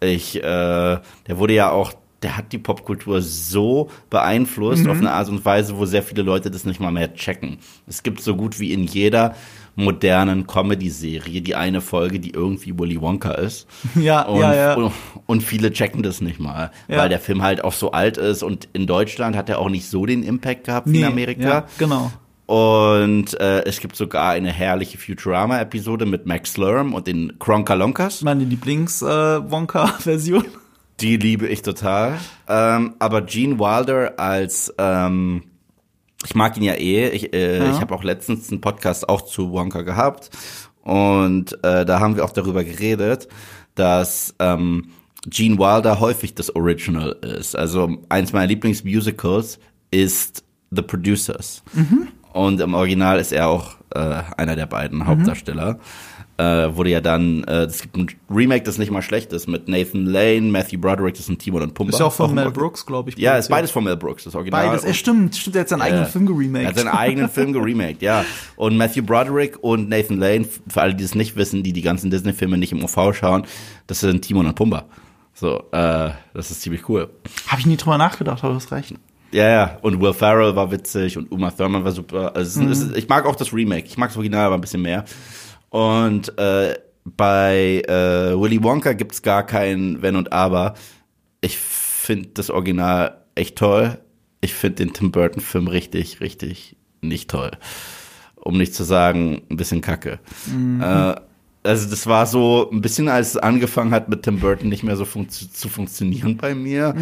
Ich, 0.00 0.36
äh, 0.36 0.40
der 0.42 1.00
wurde 1.38 1.54
ja 1.54 1.70
auch, 1.70 1.92
der 2.22 2.36
hat 2.36 2.52
die 2.52 2.58
Popkultur 2.58 3.22
so 3.22 3.90
beeinflusst 4.10 4.84
Mhm. 4.84 4.90
auf 4.90 4.98
eine 4.98 5.12
Art 5.12 5.28
und 5.28 5.44
Weise, 5.44 5.76
wo 5.78 5.86
sehr 5.86 6.02
viele 6.02 6.22
Leute 6.22 6.50
das 6.50 6.64
nicht 6.64 6.80
mal 6.80 6.90
mehr 6.92 7.14
checken. 7.14 7.58
Es 7.86 8.02
gibt 8.02 8.20
so 8.20 8.34
gut 8.36 8.58
wie 8.60 8.72
in 8.72 8.84
jeder 8.84 9.34
modernen 9.76 10.46
Comedy-Serie 10.48 11.40
die 11.40 11.54
eine 11.54 11.80
Folge, 11.80 12.18
die 12.18 12.30
irgendwie 12.30 12.76
Willy 12.76 13.00
Wonka 13.00 13.32
ist. 13.32 13.68
Ja, 13.94 14.22
Und, 14.22 14.40
ja, 14.40 14.54
ja. 14.54 14.74
und, 14.74 14.92
und 15.26 15.42
viele 15.44 15.72
checken 15.72 16.02
das 16.02 16.20
nicht 16.20 16.40
mal, 16.40 16.72
Ja. 16.88 16.98
weil 16.98 17.08
der 17.08 17.20
Film 17.20 17.42
halt 17.42 17.62
auch 17.62 17.72
so 17.72 17.92
alt 17.92 18.16
ist 18.16 18.42
und 18.42 18.68
in 18.72 18.86
Deutschland 18.88 19.36
hat 19.36 19.48
er 19.48 19.60
auch 19.60 19.68
nicht 19.70 19.88
so 19.88 20.04
den 20.04 20.24
Impact 20.24 20.64
gehabt 20.64 20.88
wie 20.88 20.92
Nee, 20.92 20.98
in 21.00 21.04
Amerika. 21.04 21.48
Ja, 21.48 21.66
genau. 21.78 22.10
Und 22.48 23.38
äh, 23.40 23.62
es 23.66 23.78
gibt 23.78 23.94
sogar 23.94 24.30
eine 24.30 24.50
herrliche 24.50 24.96
Futurama-Episode 24.96 26.06
mit 26.06 26.24
Max 26.24 26.54
Slurm 26.54 26.94
und 26.94 27.06
den 27.06 27.38
Kronkalonkas. 27.38 28.22
Meine 28.22 28.44
Lieblings-Wonka-Version. 28.44 30.46
Die 31.00 31.18
liebe 31.18 31.46
ich 31.46 31.60
total. 31.60 32.18
Ähm, 32.48 32.94
aber 32.98 33.20
Gene 33.20 33.58
Wilder 33.58 34.18
als 34.18 34.72
ähm, 34.78 35.42
ich 36.24 36.34
mag 36.34 36.56
ihn 36.56 36.62
ja 36.62 36.72
eh. 36.72 37.10
Ich, 37.10 37.34
äh, 37.34 37.58
Ja. 37.58 37.70
ich 37.70 37.80
habe 37.82 37.94
auch 37.94 38.02
letztens 38.02 38.50
einen 38.50 38.62
Podcast 38.62 39.10
auch 39.10 39.20
zu 39.22 39.52
Wonka 39.52 39.82
gehabt. 39.82 40.30
Und 40.82 41.52
äh, 41.62 41.84
da 41.84 42.00
haben 42.00 42.16
wir 42.16 42.24
auch 42.24 42.32
darüber 42.32 42.64
geredet, 42.64 43.28
dass 43.74 44.34
ähm, 44.38 44.88
Gene 45.28 45.58
Wilder 45.58 46.00
häufig 46.00 46.34
das 46.34 46.56
Original 46.56 47.10
ist. 47.20 47.54
Also 47.56 47.98
eins 48.08 48.32
meiner 48.32 48.46
Lieblingsmusicals 48.46 49.58
ist 49.90 50.44
The 50.70 50.80
Producers. 50.82 51.62
Und 52.32 52.60
im 52.60 52.74
Original 52.74 53.18
ist 53.18 53.32
er 53.32 53.48
auch 53.48 53.76
äh, 53.94 54.22
einer 54.36 54.56
der 54.56 54.66
beiden 54.66 55.06
Hauptdarsteller. 55.06 55.78
Äh, 56.40 56.76
wurde 56.76 56.90
ja 56.90 57.00
dann, 57.00 57.42
äh, 57.44 57.64
es 57.64 57.82
gibt 57.82 57.96
ein 57.96 58.06
Remake, 58.30 58.62
das 58.62 58.78
nicht 58.78 58.92
mal 58.92 59.02
schlecht 59.02 59.32
ist, 59.32 59.48
mit 59.48 59.66
Nathan 59.66 60.06
Lane, 60.06 60.42
Matthew 60.42 60.78
Broderick, 60.78 61.16
das 61.16 61.26
sind 61.26 61.40
Timon 61.40 61.62
und 61.62 61.74
Pumba. 61.74 61.90
Ist 61.94 61.98
ja 61.98 62.06
auch 62.06 62.12
von 62.12 62.28
im 62.30 62.36
Mel. 62.36 62.50
Brooks, 62.52 62.86
glaube 62.86 63.10
ich. 63.10 63.18
Ja, 63.18 63.36
ist 63.36 63.48
beides 63.48 63.72
von 63.72 63.82
Mel 63.82 63.96
Brooks, 63.96 64.22
das 64.22 64.36
Original. 64.36 64.68
Beides, 64.68 64.84
Und- 64.84 64.90
äh, 64.90 64.94
stimmt, 64.94 65.34
stimmt, 65.34 65.56
er 65.56 65.62
hat 65.62 65.68
seinen 65.68 65.82
eigenen 65.82 66.06
Film 66.06 66.26
geremaked. 66.26 66.62
er 66.62 66.68
hat 66.68 66.76
seinen 66.78 66.88
eigenen 66.96 67.28
Film 67.28 67.52
geremaked, 67.52 68.02
ja. 68.02 68.24
Und 68.54 68.76
Matthew 68.76 69.02
Broderick 69.02 69.58
und 69.62 69.88
Nathan 69.88 70.18
Lane, 70.18 70.46
für 70.68 70.80
alle, 70.80 70.94
die 70.94 71.02
es 71.02 71.16
nicht 71.16 71.34
wissen, 71.34 71.64
die 71.64 71.72
die 71.72 71.82
ganzen 71.82 72.08
Disney-Filme 72.12 72.56
nicht 72.56 72.70
im 72.70 72.84
OV 72.84 73.12
schauen, 73.16 73.42
das 73.88 73.98
sind 73.98 74.22
Timon 74.22 74.46
und 74.46 74.54
Pumba. 74.54 74.84
So, 75.34 75.58
äh, 75.72 76.10
das 76.34 76.52
ist 76.52 76.60
ziemlich 76.62 76.88
cool. 76.88 77.10
Habe 77.48 77.60
ich 77.60 77.66
nie 77.66 77.76
drüber 77.76 77.98
nachgedacht, 77.98 78.44
aber 78.44 78.50
du 78.52 78.60
hast 78.60 78.70
recht. 78.70 78.94
Ja, 79.30 79.48
ja. 79.48 79.78
Und 79.82 80.00
Will 80.00 80.12
Ferrell 80.12 80.56
war 80.56 80.70
witzig 80.70 81.16
und 81.18 81.30
Uma 81.30 81.50
Thurman 81.50 81.84
war 81.84 81.92
super. 81.92 82.34
Also, 82.34 82.62
es 82.62 82.80
ist, 82.80 82.96
ich 82.96 83.08
mag 83.08 83.26
auch 83.26 83.36
das 83.36 83.52
Remake. 83.52 83.86
Ich 83.86 83.98
mag 83.98 84.08
das 84.08 84.16
Original 84.16 84.46
aber 84.46 84.54
ein 84.54 84.60
bisschen 84.60 84.82
mehr. 84.82 85.04
Und 85.70 86.36
äh, 86.38 86.74
bei 87.04 87.82
äh, 87.86 88.38
Willy 88.38 88.62
Wonka 88.62 88.92
gibt's 88.92 89.22
gar 89.22 89.44
kein 89.44 90.00
Wenn 90.02 90.16
und 90.16 90.32
Aber. 90.32 90.74
Ich 91.40 91.58
finde 91.58 92.30
das 92.34 92.50
Original 92.50 93.18
echt 93.34 93.56
toll. 93.56 93.98
Ich 94.40 94.54
finde 94.54 94.76
den 94.76 94.92
Tim 94.92 95.10
Burton-Film 95.12 95.68
richtig, 95.68 96.20
richtig 96.20 96.76
nicht 97.00 97.30
toll. 97.30 97.50
Um 98.36 98.56
nicht 98.56 98.74
zu 98.74 98.84
sagen, 98.84 99.42
ein 99.50 99.56
bisschen 99.56 99.80
kacke. 99.80 100.20
Äh, 100.80 101.14
also 101.64 101.90
das 101.90 102.06
war 102.06 102.26
so 102.26 102.70
ein 102.72 102.80
bisschen, 102.80 103.08
als 103.08 103.30
es 103.30 103.36
angefangen 103.36 103.90
hat 103.90 104.08
mit 104.08 104.22
Tim 104.22 104.40
Burton 104.40 104.68
nicht 104.68 104.84
mehr 104.84 104.96
so 104.96 105.04
funktio 105.04 105.48
zu 105.48 105.68
funktionieren 105.68 106.36
bei 106.36 106.54
mir. 106.54 106.94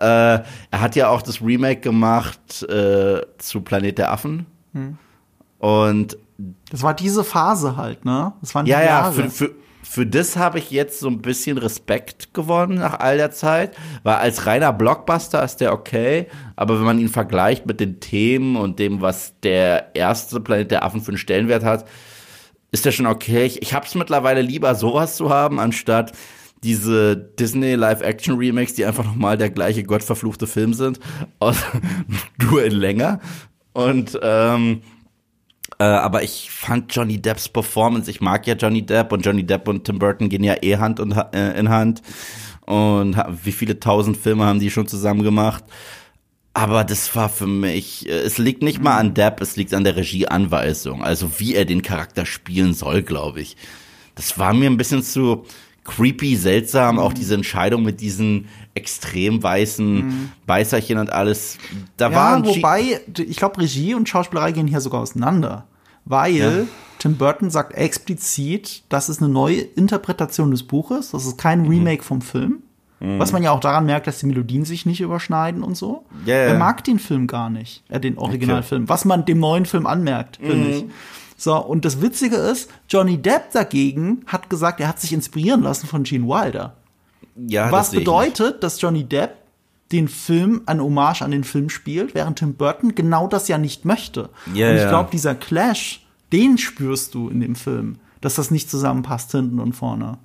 Äh, 0.00 0.04
er 0.04 0.44
hat 0.70 0.96
ja 0.96 1.08
auch 1.08 1.22
das 1.22 1.42
Remake 1.42 1.80
gemacht 1.80 2.62
äh, 2.64 3.20
zu 3.38 3.60
Planet 3.60 3.98
der 3.98 4.12
Affen. 4.12 4.46
Und 5.58 6.16
Das 6.70 6.82
war 6.82 6.94
diese 6.94 7.24
Phase 7.24 7.76
halt, 7.76 8.04
ne? 8.04 8.32
Das 8.40 8.54
waren 8.54 8.64
die 8.64 8.70
ja, 8.70 8.80
ja, 8.80 8.86
Jahre. 8.86 9.12
für, 9.12 9.30
für, 9.30 9.50
für 9.82 10.06
das 10.06 10.36
habe 10.36 10.58
ich 10.58 10.70
jetzt 10.70 11.00
so 11.00 11.08
ein 11.08 11.20
bisschen 11.20 11.58
Respekt 11.58 12.32
gewonnen 12.34 12.74
nach 12.78 13.00
all 13.00 13.16
der 13.16 13.30
Zeit, 13.30 13.74
weil 14.04 14.16
als 14.16 14.46
reiner 14.46 14.72
Blockbuster 14.72 15.42
ist 15.42 15.56
der 15.56 15.72
okay, 15.72 16.26
aber 16.54 16.78
wenn 16.78 16.84
man 16.84 16.98
ihn 16.98 17.08
vergleicht 17.08 17.66
mit 17.66 17.80
den 17.80 17.98
Themen 17.98 18.56
und 18.56 18.78
dem, 18.78 19.00
was 19.00 19.32
der 19.42 19.96
erste 19.96 20.40
Planet 20.40 20.70
der 20.70 20.84
Affen 20.84 21.00
für 21.00 21.08
einen 21.08 21.18
Stellenwert 21.18 21.64
hat, 21.64 21.86
ist 22.70 22.84
der 22.84 22.92
schon 22.92 23.06
okay. 23.06 23.46
Ich, 23.46 23.62
ich 23.62 23.72
hab's 23.74 23.94
mittlerweile 23.94 24.42
lieber 24.42 24.74
sowas 24.74 25.16
zu 25.16 25.30
haben, 25.30 25.58
anstatt 25.58 26.12
diese 26.62 27.16
Disney 27.16 27.74
Live-Action-Remakes, 27.74 28.74
die 28.74 28.84
einfach 28.84 29.04
nochmal 29.04 29.36
der 29.38 29.50
gleiche 29.50 29.84
gottverfluchte 29.84 30.46
Film 30.46 30.74
sind, 30.74 30.98
aus, 31.38 31.58
nur 32.40 32.64
in 32.64 32.72
länger. 32.72 33.20
Und 33.72 34.18
ähm, 34.22 34.82
äh, 35.78 35.84
aber 35.84 36.22
ich 36.22 36.50
fand 36.50 36.94
Johnny 36.94 37.20
Depps 37.20 37.48
Performance, 37.48 38.10
ich 38.10 38.20
mag 38.20 38.46
ja 38.46 38.54
Johnny 38.54 38.84
Depp 38.84 39.12
und 39.12 39.24
Johnny 39.24 39.44
Depp 39.44 39.68
und 39.68 39.84
Tim 39.84 39.98
Burton 39.98 40.28
gehen 40.28 40.42
ja 40.42 40.56
eh 40.62 40.76
Hand 40.76 40.98
und, 40.98 41.12
äh, 41.32 41.58
in 41.58 41.68
Hand. 41.68 42.02
Und 42.66 43.16
wie 43.44 43.52
viele 43.52 43.78
tausend 43.80 44.16
Filme 44.16 44.44
haben 44.44 44.60
die 44.60 44.70
schon 44.70 44.88
zusammen 44.88 45.22
gemacht? 45.22 45.64
Aber 46.52 46.82
das 46.82 47.14
war 47.14 47.28
für 47.28 47.46
mich, 47.46 48.08
äh, 48.08 48.20
es 48.20 48.38
liegt 48.38 48.62
nicht 48.62 48.82
mal 48.82 48.98
an 48.98 49.14
Depp, 49.14 49.40
es 49.40 49.56
liegt 49.56 49.72
an 49.74 49.84
der 49.84 49.96
Regieanweisung, 49.96 51.04
also 51.04 51.38
wie 51.38 51.54
er 51.54 51.64
den 51.64 51.82
Charakter 51.82 52.26
spielen 52.26 52.74
soll, 52.74 53.02
glaube 53.02 53.40
ich. 53.40 53.56
Das 54.16 54.38
war 54.38 54.52
mir 54.52 54.68
ein 54.68 54.76
bisschen 54.76 55.04
zu 55.04 55.44
creepy, 55.88 56.36
seltsam, 56.36 56.98
auch 56.98 57.12
diese 57.12 57.34
Entscheidung 57.34 57.82
mit 57.82 58.00
diesen 58.00 58.46
extrem 58.74 59.42
weißen 59.42 60.30
Beißerchen 60.46 60.98
und 60.98 61.10
alles. 61.12 61.58
Da 61.96 62.10
Ja, 62.10 62.14
waren 62.16 62.46
wobei, 62.46 63.00
ich 63.18 63.36
glaube, 63.36 63.60
Regie 63.60 63.94
und 63.94 64.08
Schauspielerei 64.08 64.52
gehen 64.52 64.66
hier 64.68 64.80
sogar 64.80 65.00
auseinander. 65.00 65.66
Weil 66.04 66.32
Ja. 66.36 66.52
Tim 66.98 67.16
Burton 67.16 67.50
sagt 67.50 67.74
explizit, 67.74 68.82
das 68.88 69.08
ist 69.08 69.20
eine 69.22 69.30
neue 69.32 69.60
Interpretation 69.60 70.50
des 70.50 70.62
Buches, 70.62 71.10
das 71.12 71.26
ist 71.26 71.38
kein 71.38 71.62
Mhm. 71.62 71.68
Remake 71.68 72.02
vom 72.02 72.20
Film. 72.22 72.62
Was 73.00 73.30
man 73.30 73.44
ja 73.44 73.52
auch 73.52 73.60
daran 73.60 73.86
merkt, 73.86 74.08
dass 74.08 74.18
die 74.18 74.26
Melodien 74.26 74.64
sich 74.64 74.84
nicht 74.84 75.00
überschneiden 75.00 75.62
und 75.62 75.76
so. 75.76 76.04
Ja. 76.26 76.34
Er 76.34 76.58
mag 76.58 76.82
den 76.82 76.98
Film 76.98 77.28
gar 77.28 77.48
nicht, 77.48 77.84
äh, 77.88 78.00
den 78.00 78.18
Originalfilm, 78.18 78.88
was 78.88 79.04
man 79.04 79.24
dem 79.24 79.38
neuen 79.38 79.66
Film 79.66 79.86
anmerkt, 79.86 80.38
finde 80.38 80.56
Mhm. 80.56 80.70
ich. 80.72 80.84
So, 81.40 81.56
und 81.56 81.84
das 81.84 82.02
Witzige 82.02 82.36
ist, 82.36 82.68
Johnny 82.90 83.16
Depp 83.16 83.52
dagegen 83.52 84.24
hat 84.26 84.50
gesagt, 84.50 84.80
er 84.80 84.88
hat 84.88 85.00
sich 85.00 85.12
inspirieren 85.12 85.62
lassen 85.62 85.86
von 85.86 86.02
Gene 86.02 86.26
Wilder. 86.26 86.76
ja, 87.36 87.70
Was 87.70 87.90
das 87.90 88.00
bedeutet, 88.00 88.62
dass 88.64 88.80
Johnny 88.80 89.04
Depp 89.04 89.36
den 89.92 90.08
Film, 90.08 90.62
eine 90.66 90.82
Hommage 90.82 91.22
an 91.22 91.30
den 91.30 91.44
Film 91.44 91.70
spielt, 91.70 92.14
während 92.14 92.40
Tim 92.40 92.54
Burton 92.54 92.94
genau 92.94 93.28
das 93.28 93.48
ja 93.48 93.56
nicht 93.56 93.84
möchte. 93.84 94.30
Ja, 94.52 94.68
und 94.70 94.76
ich 94.76 94.88
glaube, 94.88 95.10
dieser 95.12 95.34
Clash, 95.36 96.04
den 96.32 96.58
spürst 96.58 97.14
du 97.14 97.28
in 97.28 97.40
dem 97.40 97.54
Film, 97.54 97.98
dass 98.20 98.34
das 98.34 98.50
nicht 98.50 98.68
zusammenpasst 98.68 99.30
hinten 99.30 99.60
und 99.60 99.74
vorne. 99.74 100.18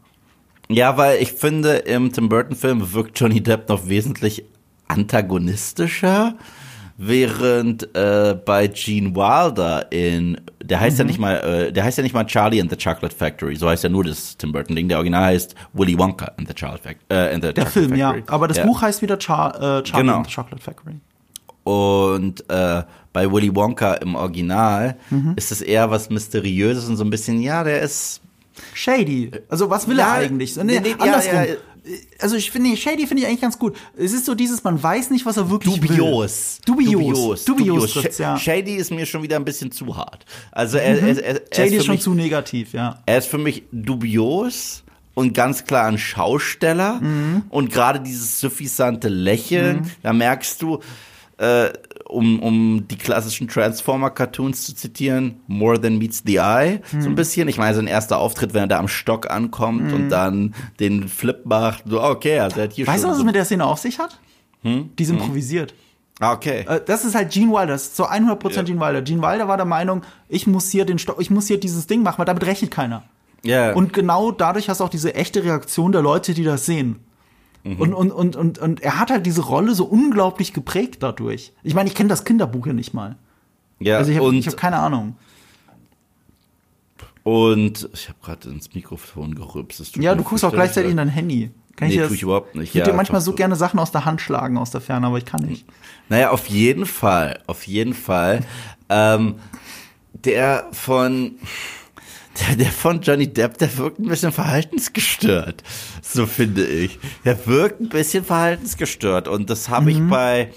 Ja, 0.67 0.97
weil 0.97 1.21
ich 1.21 1.33
finde, 1.33 1.75
im 1.75 2.11
Tim 2.11 2.27
Burton-Film 2.27 2.91
wirkt 2.93 3.19
Johnny 3.19 3.41
Depp 3.41 3.69
noch 3.69 3.87
wesentlich 3.87 4.43
antagonistischer. 4.87 6.35
Während 6.97 7.95
äh, 7.95 8.35
bei 8.45 8.67
Gene 8.67 9.15
Wilder 9.15 9.91
in, 9.91 10.39
der 10.63 10.79
heißt 10.79 10.97
Mhm. 10.97 10.99
ja 10.99 11.05
nicht 11.05 11.19
mal, 11.19 11.35
äh, 11.37 11.71
der 11.73 11.83
heißt 11.83 11.97
ja 11.97 12.03
nicht 12.03 12.13
mal 12.13 12.25
Charlie 12.25 12.61
and 12.61 12.69
the 12.69 12.77
Chocolate 12.77 13.15
Factory, 13.15 13.55
so 13.55 13.67
heißt 13.67 13.83
ja 13.83 13.89
nur 13.89 14.03
das 14.03 14.37
Tim 14.37 14.51
Burton 14.51 14.75
Ding. 14.75 14.87
Der 14.87 14.97
Original 14.99 15.23
heißt 15.25 15.55
Willy 15.73 15.97
Wonka 15.97 16.31
and 16.37 16.47
the 16.47 16.53
Chocolate 16.53 16.83
Factory. 16.83 17.05
Äh, 17.09 17.33
and 17.33 17.43
the 17.43 17.51
Der 17.53 17.65
Chocolate 17.65 17.71
Film, 17.71 17.95
ja. 17.95 18.09
Factory. 18.13 18.23
Aber 18.35 18.47
das 18.47 18.57
Ja. 18.57 18.65
Buch 18.65 18.81
heißt 18.81 19.01
wieder 19.01 19.17
Char 19.19 19.55
äh, 19.55 19.83
Charlie 19.83 20.05
Genau. 20.05 20.17
and 20.17 20.27
the 20.27 20.33
Chocolate 20.35 20.61
Factory. 20.61 20.95
Und 21.63 22.47
äh, 22.49 22.83
bei 23.11 23.31
Willy 23.31 23.55
Wonka 23.55 23.95
im 23.95 24.15
Original 24.15 24.95
Mhm. 25.09 25.33
ist 25.35 25.51
es 25.51 25.61
eher 25.61 25.89
was 25.89 26.09
Mysteriöses 26.09 26.87
und 26.89 26.97
so 26.97 27.03
ein 27.03 27.09
bisschen, 27.09 27.41
ja, 27.41 27.63
der 27.63 27.81
ist. 27.81 28.21
Shady. 28.75 29.31
Also 29.49 29.67
was 29.69 29.87
will 29.87 29.97
Ja, 29.97 30.17
er 30.17 30.25
eigentlich? 30.25 30.55
Nee, 30.57 30.63
nee, 30.63 30.79
nee, 30.79 30.89
ja, 30.89 30.95
andersrum. 30.99 31.33
ja. 31.33 31.45
Also 32.19 32.35
ich 32.35 32.49
finde, 32.51 32.77
Shady 32.77 33.07
finde 33.07 33.23
ich 33.23 33.27
eigentlich 33.27 33.41
ganz 33.41 33.59
gut. 33.59 33.75
Es 33.97 34.13
ist 34.13 34.25
so 34.25 34.35
dieses, 34.35 34.63
man 34.63 34.81
weiß 34.81 35.09
nicht, 35.09 35.25
was 35.25 35.37
er 35.37 35.49
wirklich 35.49 35.79
Dubios. 35.79 36.59
will. 36.65 36.75
Dubios. 36.75 37.45
Dubios, 37.45 37.93
trifft's, 37.93 38.17
Sh- 38.19 38.21
ja. 38.21 38.37
Shady 38.37 38.75
ist 38.75 38.91
mir 38.91 39.05
schon 39.05 39.21
wieder 39.21 39.35
ein 39.35 39.45
bisschen 39.45 39.71
zu 39.71 39.97
hart. 39.97 40.25
Also 40.51 40.77
er, 40.77 41.01
er, 41.01 41.23
er, 41.23 41.35
er, 41.35 41.41
Shady 41.53 41.69
ist 41.69 41.73
ist 41.79 41.85
schon 41.85 41.95
mich, 41.95 42.01
zu 42.01 42.13
negativ, 42.13 42.73
ja. 42.73 43.01
er 43.05 43.17
ist 43.17 43.27
für 43.27 43.37
mich 43.37 43.63
dubios 43.71 44.83
und 45.13 45.33
ganz 45.33 45.65
klar 45.65 45.87
ein 45.87 45.97
Schausteller. 45.97 47.01
Mhm. 47.01 47.43
Und 47.49 47.71
gerade 47.71 47.99
dieses 47.99 48.39
suffisante 48.39 49.09
Lächeln, 49.09 49.91
da 50.01 50.13
merkst 50.13 50.61
du, 50.61 50.79
äh, 51.37 51.69
um, 52.13 52.39
um 52.41 52.87
die 52.87 52.97
klassischen 52.97 53.47
Transformer-Cartoons 53.47 54.65
zu 54.65 54.75
zitieren, 54.75 55.35
more 55.47 55.79
than 55.79 55.97
meets 55.97 56.23
the 56.25 56.37
eye, 56.37 56.79
so 56.91 56.97
Mhm. 56.97 57.03
ein 57.07 57.15
bisschen. 57.15 57.47
Ich 57.47 57.57
meine, 57.57 57.75
sein 57.75 57.87
erster 57.87 58.17
Auftritt, 58.19 58.53
wenn 58.53 58.61
er 58.63 58.67
da 58.67 58.79
am 58.79 58.87
Stock 58.87 59.29
ankommt 59.29 59.91
und 59.93 60.09
dann 60.09 60.53
den 60.79 61.07
Flip 61.07 61.45
macht, 61.45 61.83
so, 61.87 62.01
okay, 62.01 62.39
also 62.39 62.57
er 62.59 62.63
hat 62.65 62.73
hier 62.73 62.87
Weißt 62.87 63.03
du, 63.03 63.07
was 63.07 63.13
es 63.15 63.19
so, 63.19 63.25
mit 63.25 63.35
der 63.35 63.45
Szene 63.45 63.65
auf 63.65 63.79
sich 63.79 63.99
hat? 63.99 64.19
Hm? 64.63 64.89
Die 64.97 65.03
ist 65.03 65.09
improvisiert. 65.09 65.73
Ah, 66.19 66.33
okay. 66.33 66.63
Äh, 66.67 66.79
Das 66.85 67.03
ist 67.05 67.15
halt 67.15 67.31
Gene 67.31 67.51
Wilder, 67.51 67.67
das 67.73 67.83
ist 67.83 67.95
zu 67.95 68.05
100% 68.09 68.55
Ja. 68.55 68.61
Gene 68.63 68.79
Wilder. 68.79 69.01
Gene 69.01 69.21
Wilder 69.21 69.47
war 69.47 69.57
der 69.57 69.65
Meinung, 69.65 70.03
ich 70.29 70.45
muss 70.47 70.69
hier 70.69 70.85
den 70.85 70.99
Stock, 70.99 71.17
ich 71.19 71.29
muss 71.31 71.47
hier 71.47 71.59
dieses 71.59 71.87
Ding 71.87 72.03
machen, 72.03 72.19
weil 72.19 72.25
damit 72.25 72.45
rechnet 72.45 72.71
keiner. 72.71 73.03
Ja. 73.43 73.73
Und 73.73 73.91
genau 73.93 74.31
dadurch 74.31 74.69
hast 74.69 74.79
du 74.79 74.83
auch 74.85 74.89
diese 74.89 75.15
echte 75.15 75.43
Reaktion 75.43 75.91
der 75.91 76.01
Leute, 76.01 76.33
die 76.33 76.43
das 76.43 76.65
sehen. 76.65 76.99
Mhm. 77.63 77.79
Und, 77.79 77.93
und, 77.93 78.11
und, 78.11 78.35
und, 78.35 78.57
und 78.57 78.81
er 78.81 78.99
hat 78.99 79.09
halt 79.09 79.25
diese 79.25 79.41
Rolle 79.41 79.73
so 79.73 79.85
unglaublich 79.85 80.53
geprägt 80.53 80.97
dadurch. 81.01 81.53
Ich 81.63 81.73
meine, 81.73 81.87
ich 81.89 81.95
kenne 81.95 82.09
das 82.09 82.25
Kinderbuch 82.25 82.67
ja 82.67 82.73
nicht 82.73 82.93
mal. 82.93 83.15
ja, 83.79 83.97
Also 83.97 84.11
ich 84.11 84.17
habe 84.17 84.35
hab 84.37 84.57
keine 84.57 84.77
Ahnung. 84.79 85.15
Und 87.23 87.89
ich 87.93 88.09
habe 88.09 88.19
gerade 88.21 88.49
ins 88.49 88.73
Mikrofon 88.73 89.33
gerübst. 89.35 89.95
Ja, 89.95 90.13
du 90.13 90.23
guckst 90.23 90.43
auch 90.43 90.51
gleichzeitig 90.51 90.91
in 90.91 90.97
dein 90.97 91.07
Handy. 91.07 91.51
Kann 91.77 91.87
Nee, 91.87 91.95
dir 91.95 92.07
tue 92.07 92.15
ich 92.15 92.21
überhaupt 92.23 92.53
nicht. 92.53 92.69
Ich 92.69 92.75
würde 92.75 92.87
Ja, 92.87 92.91
dir 92.91 92.97
manchmal 92.97 93.21
so. 93.21 93.33
gerne 93.33 93.55
Sachen 93.55 93.79
aus 93.79 93.91
der 93.91 94.05
Hand 94.05 94.21
schlagen 94.21 94.57
aus 94.57 94.71
der 94.71 94.81
Ferne, 94.81 95.07
aber 95.07 95.17
ich 95.17 95.25
kann 95.25 95.41
nicht. 95.41 95.65
Naja, 96.09 96.29
auf 96.31 96.47
jeden 96.47 96.85
Fall, 96.85 97.39
auf 97.47 97.65
jeden 97.65 97.93
Fall. 97.93 98.41
Ähm, 98.89 99.35
der 100.13 100.67
von 100.73 101.35
der, 102.39 102.55
der 102.55 102.71
von 102.71 103.01
Johnny 103.01 103.31
Depp, 103.31 103.57
der 103.57 103.77
wirkt 103.77 103.99
ein 103.99 104.07
bisschen 104.07 104.31
verhaltensgestört. 104.31 105.63
So 106.01 106.25
finde 106.25 106.65
ich. 106.65 106.99
Der 107.25 107.45
wirkt 107.45 107.79
ein 107.81 107.89
bisschen 107.89 108.23
verhaltensgestört. 108.23 109.27
Und 109.27 109.49
das 109.49 109.69
habe 109.69 109.91
ich 109.91 109.99
bei 110.09 110.51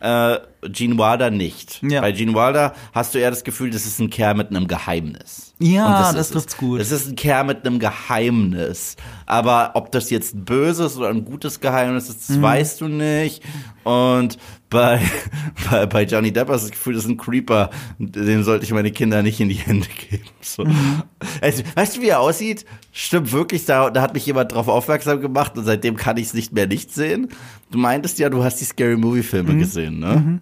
äh, 0.00 0.38
Gene 0.68 0.96
Wilder 0.98 1.30
nicht. 1.30 1.80
Ja. 1.82 2.00
Bei 2.00 2.12
Gene 2.12 2.34
Wilder 2.34 2.74
hast 2.92 3.14
du 3.14 3.18
eher 3.18 3.30
das 3.30 3.44
Gefühl, 3.44 3.70
das 3.70 3.86
ist 3.86 3.98
ein 4.00 4.10
Kerl 4.10 4.34
mit 4.34 4.50
einem 4.50 4.66
Geheimnis. 4.66 5.54
Ja, 5.60 5.86
Und 5.86 5.92
das 5.92 6.10
ist 6.14 6.18
es. 6.20 6.30
trifft's 6.30 6.56
gut. 6.56 6.80
Es 6.80 6.90
ist 6.90 7.08
ein 7.08 7.16
Kerl 7.16 7.44
mit 7.44 7.64
einem 7.66 7.78
Geheimnis. 7.78 8.96
Aber 9.26 9.72
ob 9.74 9.92
das 9.92 10.10
jetzt 10.10 10.34
ein 10.34 10.44
böses 10.44 10.96
oder 10.96 11.08
ein 11.10 11.24
gutes 11.24 11.60
Geheimnis 11.60 12.08
ist, 12.08 12.28
Mhm. 12.30 12.34
das 12.34 12.42
weißt 12.42 12.80
du 12.80 12.88
nicht. 12.88 13.42
Und 13.84 14.38
bei, 14.70 15.00
bei, 15.70 15.86
bei 15.86 16.02
Johnny 16.04 16.32
Depp 16.32 16.48
hast 16.48 16.62
du 16.64 16.68
das 16.68 16.72
Gefühl, 16.72 16.94
das 16.94 17.04
ist 17.04 17.10
ein 17.10 17.16
Creeper. 17.16 17.70
Den 17.98 18.42
sollte 18.42 18.64
ich 18.64 18.72
meine 18.72 18.90
Kinder 18.90 19.22
nicht 19.22 19.38
in 19.40 19.48
die 19.48 19.54
Hände 19.54 19.86
geben. 20.10 20.24
So. 20.44 20.62
Mhm. 20.64 21.02
Also, 21.40 21.62
weißt 21.74 21.96
du, 21.96 22.02
wie 22.02 22.08
er 22.08 22.20
aussieht? 22.20 22.66
Stimmt 22.92 23.32
wirklich, 23.32 23.64
da, 23.64 23.88
da 23.88 24.02
hat 24.02 24.12
mich 24.12 24.26
jemand 24.26 24.52
drauf 24.52 24.68
aufmerksam 24.68 25.20
gemacht 25.22 25.56
und 25.56 25.64
seitdem 25.64 25.96
kann 25.96 26.18
ich 26.18 26.26
es 26.26 26.34
nicht 26.34 26.52
mehr 26.52 26.66
nicht 26.66 26.92
sehen. 26.92 27.28
Du 27.70 27.78
meintest 27.78 28.18
ja, 28.18 28.28
du 28.28 28.44
hast 28.44 28.60
die 28.60 28.64
Scary 28.66 28.96
Movie 28.96 29.22
Filme 29.22 29.54
Mhm. 29.54 29.58
gesehen, 29.58 29.98
ne? 30.00 30.40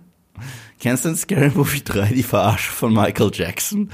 Kennst 0.80 1.04
du 1.04 1.10
den 1.10 1.16
Scary 1.16 1.50
Movie 1.54 1.82
3, 1.84 2.06
die 2.12 2.22
Verarsche 2.22 2.70
von 2.72 2.92
Michael 2.92 3.30
Jackson? 3.32 3.90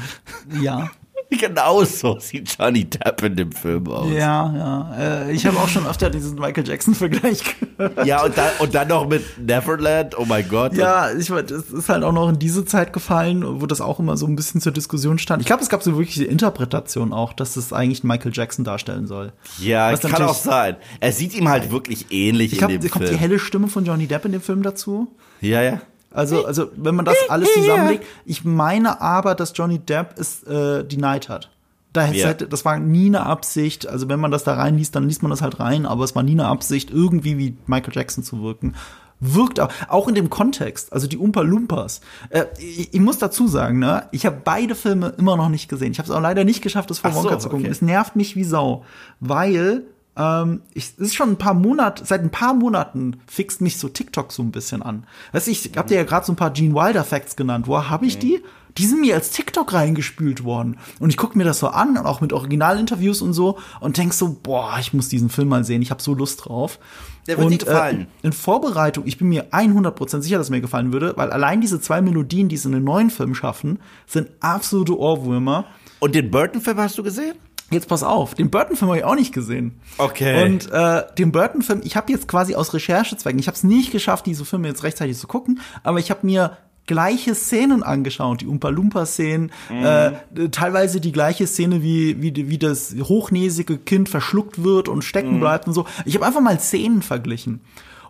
Ja. 0.60 0.90
Genau 1.30 1.84
so 1.84 2.18
sieht 2.18 2.56
Johnny 2.58 2.86
Depp 2.86 3.22
in 3.22 3.36
dem 3.36 3.52
Film 3.52 3.86
aus. 3.88 4.10
Ja, 4.10 4.50
ja. 4.56 5.26
Äh, 5.26 5.32
ich 5.32 5.44
habe 5.44 5.58
auch 5.58 5.68
schon 5.68 5.86
öfter 5.86 6.08
diesen 6.08 6.36
Michael 6.36 6.66
Jackson-Vergleich 6.66 7.42
gehört. 7.76 8.06
Ja, 8.06 8.24
und 8.24 8.38
dann, 8.38 8.48
und 8.60 8.74
dann 8.74 8.88
noch 8.88 9.06
mit 9.06 9.22
Neverland, 9.38 10.16
oh 10.18 10.24
mein 10.26 10.48
Gott. 10.48 10.72
Ja, 10.72 11.12
ich 11.12 11.30
weiß, 11.30 11.50
es 11.50 11.70
ist 11.70 11.90
halt 11.90 12.02
auch 12.02 12.12
noch 12.14 12.30
in 12.30 12.38
diese 12.38 12.64
Zeit 12.64 12.94
gefallen, 12.94 13.60
wo 13.60 13.66
das 13.66 13.82
auch 13.82 14.00
immer 14.00 14.16
so 14.16 14.26
ein 14.26 14.36
bisschen 14.36 14.62
zur 14.62 14.72
Diskussion 14.72 15.18
stand. 15.18 15.42
Ich 15.42 15.46
glaube, 15.46 15.62
es 15.62 15.68
gab 15.68 15.82
so 15.82 15.98
wirklich 15.98 16.14
die 16.14 16.24
Interpretation 16.24 17.12
auch, 17.12 17.34
dass 17.34 17.56
es 17.56 17.74
eigentlich 17.74 18.04
Michael 18.04 18.32
Jackson 18.34 18.64
darstellen 18.64 19.06
soll. 19.06 19.34
ja 19.58 19.92
Was 19.92 20.00
kann 20.00 20.22
auch 20.22 20.32
sein. 20.34 20.76
Er 21.00 21.12
sieht 21.12 21.34
ihm 21.34 21.50
halt 21.50 21.70
wirklich 21.70 22.06
ähnlich 22.10 22.52
Ich 22.54 22.62
in 22.62 22.68
glaube, 22.68 22.78
dem 22.78 22.90
kommt 22.90 23.04
die 23.04 23.08
Film. 23.08 23.20
helle 23.20 23.38
Stimme 23.38 23.68
von 23.68 23.84
Johnny 23.84 24.06
Depp 24.06 24.24
in 24.24 24.32
dem 24.32 24.40
Film 24.40 24.62
dazu. 24.62 25.08
Ja, 25.42 25.60
ja. 25.60 25.82
Also, 26.10 26.44
also 26.46 26.70
wenn 26.76 26.94
man 26.94 27.04
das 27.04 27.16
alles 27.28 27.52
zusammenlegt, 27.54 28.04
ich 28.24 28.44
meine 28.44 29.00
aber, 29.00 29.34
dass 29.34 29.52
Johnny 29.54 29.78
Depp 29.78 30.14
es 30.18 30.42
äh, 30.44 30.84
denied 30.84 31.28
hat. 31.28 31.50
Da 31.92 32.02
hätte- 32.02 32.18
Ja. 32.18 32.28
hätte- 32.28 32.48
das 32.48 32.64
war 32.64 32.78
nie 32.78 33.06
eine 33.06 33.24
Absicht. 33.26 33.86
Also 33.88 34.08
wenn 34.08 34.20
man 34.20 34.30
das 34.30 34.44
da 34.44 34.54
reinliest, 34.54 34.94
dann 34.96 35.06
liest 35.06 35.22
man 35.22 35.30
das 35.30 35.42
halt 35.42 35.60
rein. 35.60 35.84
Aber 35.86 36.04
es 36.04 36.14
war 36.14 36.22
nie 36.22 36.32
eine 36.32 36.46
Absicht, 36.46 36.90
irgendwie 36.90 37.36
wie 37.38 37.56
Michael 37.66 37.92
Jackson 37.94 38.24
zu 38.24 38.42
wirken. 38.42 38.74
Wirkt 39.20 39.58
auch, 39.58 39.68
auch 39.88 40.06
in 40.08 40.14
dem 40.14 40.30
Kontext. 40.30 40.92
Also 40.92 41.08
die 41.08 41.18
Umpa 41.18 41.40
Lumpas. 41.40 42.00
Äh, 42.30 42.44
ich, 42.58 42.94
ich 42.94 43.00
muss 43.00 43.18
dazu 43.18 43.48
sagen, 43.48 43.78
ne, 43.80 44.04
ich 44.12 44.24
habe 44.26 44.40
beide 44.44 44.74
Filme 44.76 45.12
immer 45.18 45.36
noch 45.36 45.48
nicht 45.48 45.68
gesehen. 45.68 45.90
Ich 45.92 45.98
habe 45.98 46.08
es 46.08 46.14
auch 46.14 46.20
leider 46.20 46.44
nicht 46.44 46.62
geschafft, 46.62 46.88
das 46.90 47.00
vor 47.00 47.10
Ach 47.10 47.14
so, 47.16 47.24
Wonka 47.24 47.38
zu 47.40 47.48
gucken. 47.48 47.64
okay. 47.64 47.72
Es 47.72 47.82
nervt 47.82 48.14
mich 48.16 48.36
wie 48.36 48.44
Sau, 48.44 48.84
weil 49.20 49.82
ähm, 50.18 50.62
ich, 50.74 50.84
es 50.84 50.98
ist 50.98 51.14
schon 51.14 51.30
ein 51.30 51.38
paar 51.38 51.54
Monate, 51.54 52.04
seit 52.04 52.22
ein 52.22 52.30
paar 52.30 52.52
Monaten 52.52 53.20
fixt 53.26 53.60
mich 53.60 53.78
so 53.78 53.88
TikTok 53.88 54.32
so 54.32 54.42
ein 54.42 54.50
bisschen 54.50 54.82
an. 54.82 55.06
Weißt 55.32 55.46
du, 55.46 55.52
ich 55.52 55.70
hab 55.76 55.86
dir 55.86 55.94
ja 55.94 56.04
gerade 56.04 56.26
so 56.26 56.32
ein 56.32 56.36
paar 56.36 56.50
Gene 56.50 56.74
Wilder 56.74 57.04
Facts 57.04 57.36
genannt. 57.36 57.68
Woher 57.68 57.88
habe 57.88 58.04
ich 58.04 58.18
die? 58.18 58.42
Die 58.76 58.86
sind 58.86 59.00
mir 59.00 59.14
als 59.14 59.30
TikTok 59.30 59.72
reingespült 59.72 60.44
worden. 60.44 60.76
Und 61.00 61.10
ich 61.10 61.16
gucke 61.16 61.38
mir 61.38 61.44
das 61.44 61.60
so 61.60 61.68
an, 61.68 61.96
und 61.96 62.06
auch 62.06 62.20
mit 62.20 62.32
Originalinterviews 62.32 63.22
und 63.22 63.32
so, 63.32 63.58
und 63.80 63.96
denk 63.96 64.12
so, 64.12 64.36
boah, 64.42 64.76
ich 64.80 64.92
muss 64.92 65.08
diesen 65.08 65.30
Film 65.30 65.48
mal 65.48 65.64
sehen, 65.64 65.82
ich 65.82 65.90
habe 65.90 66.02
so 66.02 66.14
Lust 66.14 66.44
drauf. 66.44 66.78
Der 67.26 67.38
wird 67.38 67.46
und, 67.46 67.52
dir 67.52 67.64
gefallen. 67.64 68.06
Äh, 68.22 68.26
in 68.26 68.32
Vorbereitung, 68.32 69.06
ich 69.06 69.18
bin 69.18 69.28
mir 69.28 69.50
100% 69.50 70.20
sicher, 70.20 70.38
dass 70.38 70.50
mir 70.50 70.60
gefallen 70.60 70.92
würde, 70.92 71.14
weil 71.16 71.30
allein 71.30 71.60
diese 71.60 71.80
zwei 71.80 72.00
Melodien, 72.00 72.48
die 72.48 72.56
sie 72.56 72.68
in 72.68 72.74
den 72.74 72.84
neuen 72.84 73.10
Film 73.10 73.34
schaffen, 73.34 73.78
sind 74.06 74.30
absolute 74.40 74.98
Ohrwürmer. 74.98 75.64
Und 76.00 76.14
den 76.14 76.30
Burton-Film 76.30 76.78
hast 76.78 76.98
du 76.98 77.02
gesehen? 77.02 77.34
Jetzt 77.70 77.88
pass 77.88 78.02
auf, 78.02 78.34
den 78.34 78.50
Burton-Film 78.50 78.88
habe 78.90 78.98
ich 78.98 79.04
auch 79.04 79.14
nicht 79.14 79.34
gesehen. 79.34 79.78
Okay. 79.98 80.44
Und 80.44 80.70
äh, 80.72 81.02
den 81.18 81.32
Burton-Film, 81.32 81.82
ich 81.84 81.96
habe 81.96 82.10
jetzt 82.10 82.26
quasi 82.26 82.54
aus 82.54 82.72
Recherchezwecken, 82.72 83.38
ich 83.38 83.46
habe 83.46 83.56
es 83.56 83.64
nicht 83.64 83.92
geschafft, 83.92 84.24
diese 84.24 84.46
Filme 84.46 84.68
jetzt 84.68 84.84
rechtzeitig 84.84 85.18
zu 85.18 85.26
gucken, 85.26 85.60
aber 85.82 85.98
ich 85.98 86.10
habe 86.10 86.26
mir 86.26 86.56
gleiche 86.86 87.34
Szenen 87.34 87.82
angeschaut, 87.82 88.40
die 88.40 88.46
Umpa 88.46 88.70
Lumpa-Szenen, 88.70 89.52
äh, 89.70 90.12
teilweise 90.50 91.00
die 91.00 91.12
gleiche 91.12 91.46
Szene, 91.46 91.82
wie, 91.82 92.22
wie, 92.22 92.48
wie 92.48 92.58
das 92.58 92.96
hochnäsige 92.98 93.76
Kind 93.76 94.08
verschluckt 94.08 94.64
wird 94.64 94.88
und 94.88 95.04
stecken 95.04 95.38
bleibt 95.38 95.68
und 95.68 95.74
so. 95.74 95.84
Ich 96.06 96.14
habe 96.14 96.26
einfach 96.26 96.40
mal 96.40 96.58
Szenen 96.58 97.02
verglichen. 97.02 97.60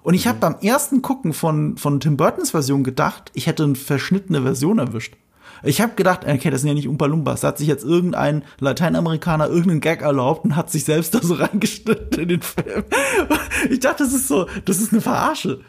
Und 0.03 0.15
ich 0.15 0.27
habe 0.29 0.39
beim 0.39 0.57
ersten 0.63 1.03
Gucken 1.03 1.33
von, 1.33 1.77
von 1.77 2.01
Tim 2.01 2.17
Burtons 2.17 2.53
Version 2.53 2.85
gedacht, 2.85 3.33
ich 3.35 3.49
hätte 3.49 3.65
eine 3.65 3.75
verschnittene 3.75 4.43
Version 4.43 4.79
erwischt. 4.79 5.17
Ich 5.63 5.81
habe 5.81 5.95
gedacht, 5.95 6.27
okay, 6.27 6.51
das 6.51 6.61
sind 6.61 6.69
ja 6.69 6.75
nicht 6.75 6.89
Umpa 6.89 7.07
Lumpas. 7.07 7.41
Da 7.41 7.49
hat 7.49 7.59
sich 7.59 7.69
jetzt 7.69 7.85
irgendein 7.85 8.45
Lateinamerikaner 8.61 9.49
irgendeinen 9.49 9.81
Gag 9.81 10.03
erlaubt 10.03 10.45
und 10.45 10.57
hat 10.57 10.71
sich 10.71 10.85
selbst 10.85 11.15
da 11.15 11.21
so 11.23 11.35
reingeschnitten 11.39 12.23
in 12.23 12.29
den 12.29 12.43
Film. 12.43 12.85
Ich 13.71 13.81
dachte, 13.81 14.05
das 14.05 14.13
ist 14.13 14.29
so, 14.29 14.47
das 14.65 14.81
ist 14.81 14.93
eine 14.93 15.01
Verarsche. 15.01 15.61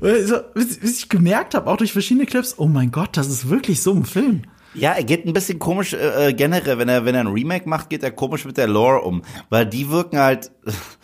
Bis 0.00 0.98
ich 0.98 1.08
gemerkt 1.08 1.54
habe, 1.54 1.70
auch 1.70 1.76
durch 1.76 1.92
verschiedene 1.92 2.26
Clips, 2.26 2.58
oh 2.58 2.66
mein 2.66 2.90
Gott, 2.90 3.16
das 3.16 3.28
ist 3.28 3.48
wirklich 3.48 3.82
so 3.82 3.94
ein 3.94 4.04
Film. 4.04 4.42
Ja, 4.74 4.92
er 4.92 5.04
geht 5.04 5.26
ein 5.26 5.32
bisschen 5.32 5.58
komisch 5.58 5.94
äh, 5.94 6.32
generell, 6.34 6.78
wenn 6.78 6.88
er 6.88 7.04
wenn 7.04 7.14
er 7.14 7.22
ein 7.22 7.28
Remake 7.28 7.68
macht, 7.68 7.88
geht 7.88 8.02
er 8.02 8.10
komisch 8.10 8.44
mit 8.44 8.58
der 8.58 8.68
Lore 8.68 9.00
um, 9.00 9.22
weil 9.48 9.64
die 9.66 9.88
wirken 9.88 10.18
halt 10.18 10.50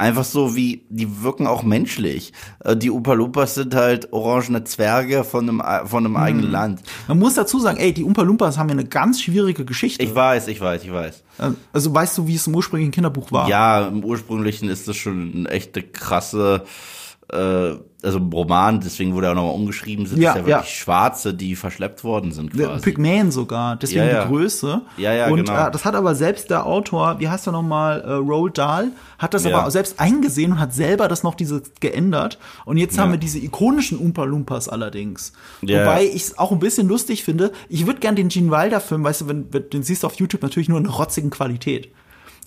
einfach 0.00 0.24
so 0.24 0.56
wie, 0.56 0.82
die 0.88 1.22
wirken 1.22 1.46
auch 1.46 1.62
menschlich. 1.62 2.32
Äh, 2.64 2.76
die 2.76 2.90
Oompa 2.90 3.12
Loompas 3.12 3.54
sind 3.54 3.74
halt 3.74 4.12
orangene 4.12 4.64
Zwerge 4.64 5.22
von 5.24 5.48
einem, 5.48 5.86
von 5.86 6.04
einem 6.04 6.16
eigenen 6.16 6.46
Hm. 6.46 6.52
Land. 6.52 6.82
Man 7.06 7.18
muss 7.18 7.34
dazu 7.34 7.60
sagen, 7.60 7.78
ey, 7.78 7.92
die 7.92 8.04
Oompa 8.04 8.22
Loompas 8.22 8.58
haben 8.58 8.68
ja 8.68 8.74
eine 8.74 8.86
ganz 8.86 9.20
schwierige 9.22 9.64
Geschichte. 9.64 10.02
Ich 10.02 10.14
weiß, 10.14 10.48
ich 10.48 10.60
weiß, 10.60 10.82
ich 10.84 10.92
weiß. 10.92 11.22
Also 11.72 11.94
weißt 11.94 12.18
du, 12.18 12.26
wie 12.26 12.34
es 12.34 12.46
im 12.46 12.54
ursprünglichen 12.54 12.92
Kinderbuch 12.92 13.30
war? 13.32 13.48
Ja, 13.48 13.86
im 13.86 14.04
ursprünglichen 14.04 14.68
ist 14.68 14.88
das 14.88 14.96
schon 14.96 15.32
eine 15.34 15.48
echte 15.50 15.82
krasse, 15.82 16.64
äh, 17.32 17.72
also 18.02 18.18
Roman, 18.18 18.80
deswegen 18.80 19.14
wurde 19.14 19.26
er 19.26 19.32
auch 19.32 19.36
nochmal 19.36 19.54
umgeschrieben, 19.54 20.06
sind 20.06 20.20
Ja, 20.20 20.30
es 20.30 20.36
ja 20.38 20.46
wirklich 20.46 20.56
ja. 20.56 20.62
Schwarze, 20.64 21.34
die 21.34 21.56
verschleppt 21.56 22.02
worden 22.04 22.32
sind 22.32 22.58
Der 22.58 22.68
quasi. 22.68 22.82
Pygmäen 22.82 23.30
sogar, 23.30 23.76
deswegen 23.76 24.06
Ja, 24.06 24.12
ja. 24.12 24.22
die 24.24 24.28
Größe. 24.28 24.82
Ja, 24.96 25.12
ja, 25.12 25.28
Und 25.28 25.44
genau. 25.44 25.66
äh, 25.66 25.70
das 25.70 25.84
hat 25.84 25.94
aber 25.94 26.14
selbst 26.14 26.50
der 26.50 26.66
Autor, 26.66 27.20
wie 27.20 27.28
heißt 27.28 27.46
er 27.46 27.52
nochmal, 27.52 28.00
äh, 28.00 28.12
Roald 28.12 28.56
Dahl, 28.58 28.88
hat 29.18 29.34
das 29.34 29.44
aber 29.46 29.70
selbst 29.70 30.00
eingesehen 30.00 30.52
und 30.52 30.60
hat 30.60 30.72
selber 30.72 31.08
das 31.08 31.22
noch 31.22 31.34
diese 31.34 31.62
geändert. 31.80 32.38
Und 32.64 32.76
jetzt 32.78 32.98
haben 32.98 33.10
wir 33.12 33.18
diese 33.18 33.38
ikonischen 33.38 33.98
Oompa 33.98 34.24
Loompas 34.24 34.68
allerdings. 34.68 35.32
Ja. 35.62 35.80
Wobei 35.82 36.04
ich 36.04 36.22
es 36.22 36.38
auch 36.38 36.52
ein 36.52 36.58
bisschen 36.58 36.88
lustig 36.88 37.24
finde. 37.24 37.52
Ich 37.68 37.86
würde 37.86 38.00
gern 38.00 38.16
den 38.16 38.28
Gene 38.28 38.50
Wilder 38.50 38.80
Film, 38.80 39.04
weißt 39.04 39.22
du, 39.22 39.28
wenn, 39.28 39.52
wenn 39.52 39.68
den 39.70 39.82
siehst 39.82 40.02
du 40.02 40.06
auf 40.06 40.14
YouTube 40.14 40.42
natürlich 40.42 40.68
nur 40.68 40.78
in 40.78 40.86
rotzigen 40.86 41.30
Qualität. 41.30 41.90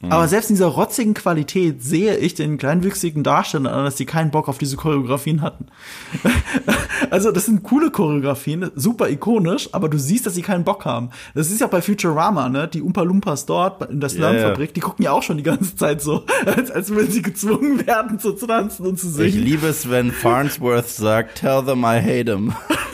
Mhm. 0.03 0.11
Aber 0.11 0.27
selbst 0.27 0.49
in 0.49 0.55
dieser 0.55 0.67
rotzigen 0.67 1.13
Qualität 1.13 1.81
sehe 1.81 2.17
ich 2.17 2.33
den 2.35 2.57
kleinwüchsigen 2.57 3.23
Darstellern 3.23 3.73
an, 3.73 3.85
dass 3.85 3.95
die 3.95 4.05
keinen 4.05 4.31
Bock 4.31 4.49
auf 4.49 4.57
diese 4.57 4.75
Choreografien 4.75 5.41
hatten. 5.41 5.67
also 7.09 7.31
das 7.31 7.45
sind 7.45 7.63
coole 7.63 7.89
Choreografien, 7.89 8.69
super 8.75 9.09
ikonisch, 9.09 9.69
aber 9.71 9.87
du 9.87 9.97
siehst, 9.97 10.25
dass 10.25 10.35
sie 10.35 10.41
keinen 10.41 10.65
Bock 10.65 10.83
haben. 10.83 11.09
Das 11.35 11.49
ist 11.49 11.61
ja 11.61 11.67
bei 11.67 11.81
Futurama, 11.81 12.49
ne? 12.49 12.67
Die 12.67 12.81
Umpa 12.81 13.03
Lumpas 13.03 13.45
dort 13.45 13.89
in 13.89 14.01
der 14.01 14.09
Slumfabrik, 14.09 14.73
die 14.73 14.81
gucken 14.81 15.05
ja 15.05 15.11
auch 15.11 15.23
schon 15.23 15.37
die 15.37 15.43
ganze 15.43 15.75
Zeit 15.75 16.01
so, 16.01 16.25
als, 16.45 16.69
als 16.69 16.89
würden 16.89 17.11
sie 17.11 17.21
gezwungen 17.21 17.85
werden, 17.87 18.19
so 18.19 18.33
zu 18.33 18.45
tanzen 18.45 18.85
und 18.85 18.99
zu 18.99 19.07
Ich 19.07 19.33
singen. 19.33 19.45
liebe 19.45 19.67
es, 19.67 19.89
wenn 19.89 20.11
Farnsworth 20.11 20.89
sagt, 20.89 21.39
tell 21.39 21.63
them 21.63 21.83
I 21.83 22.01
hate 22.01 22.25
them. 22.25 22.53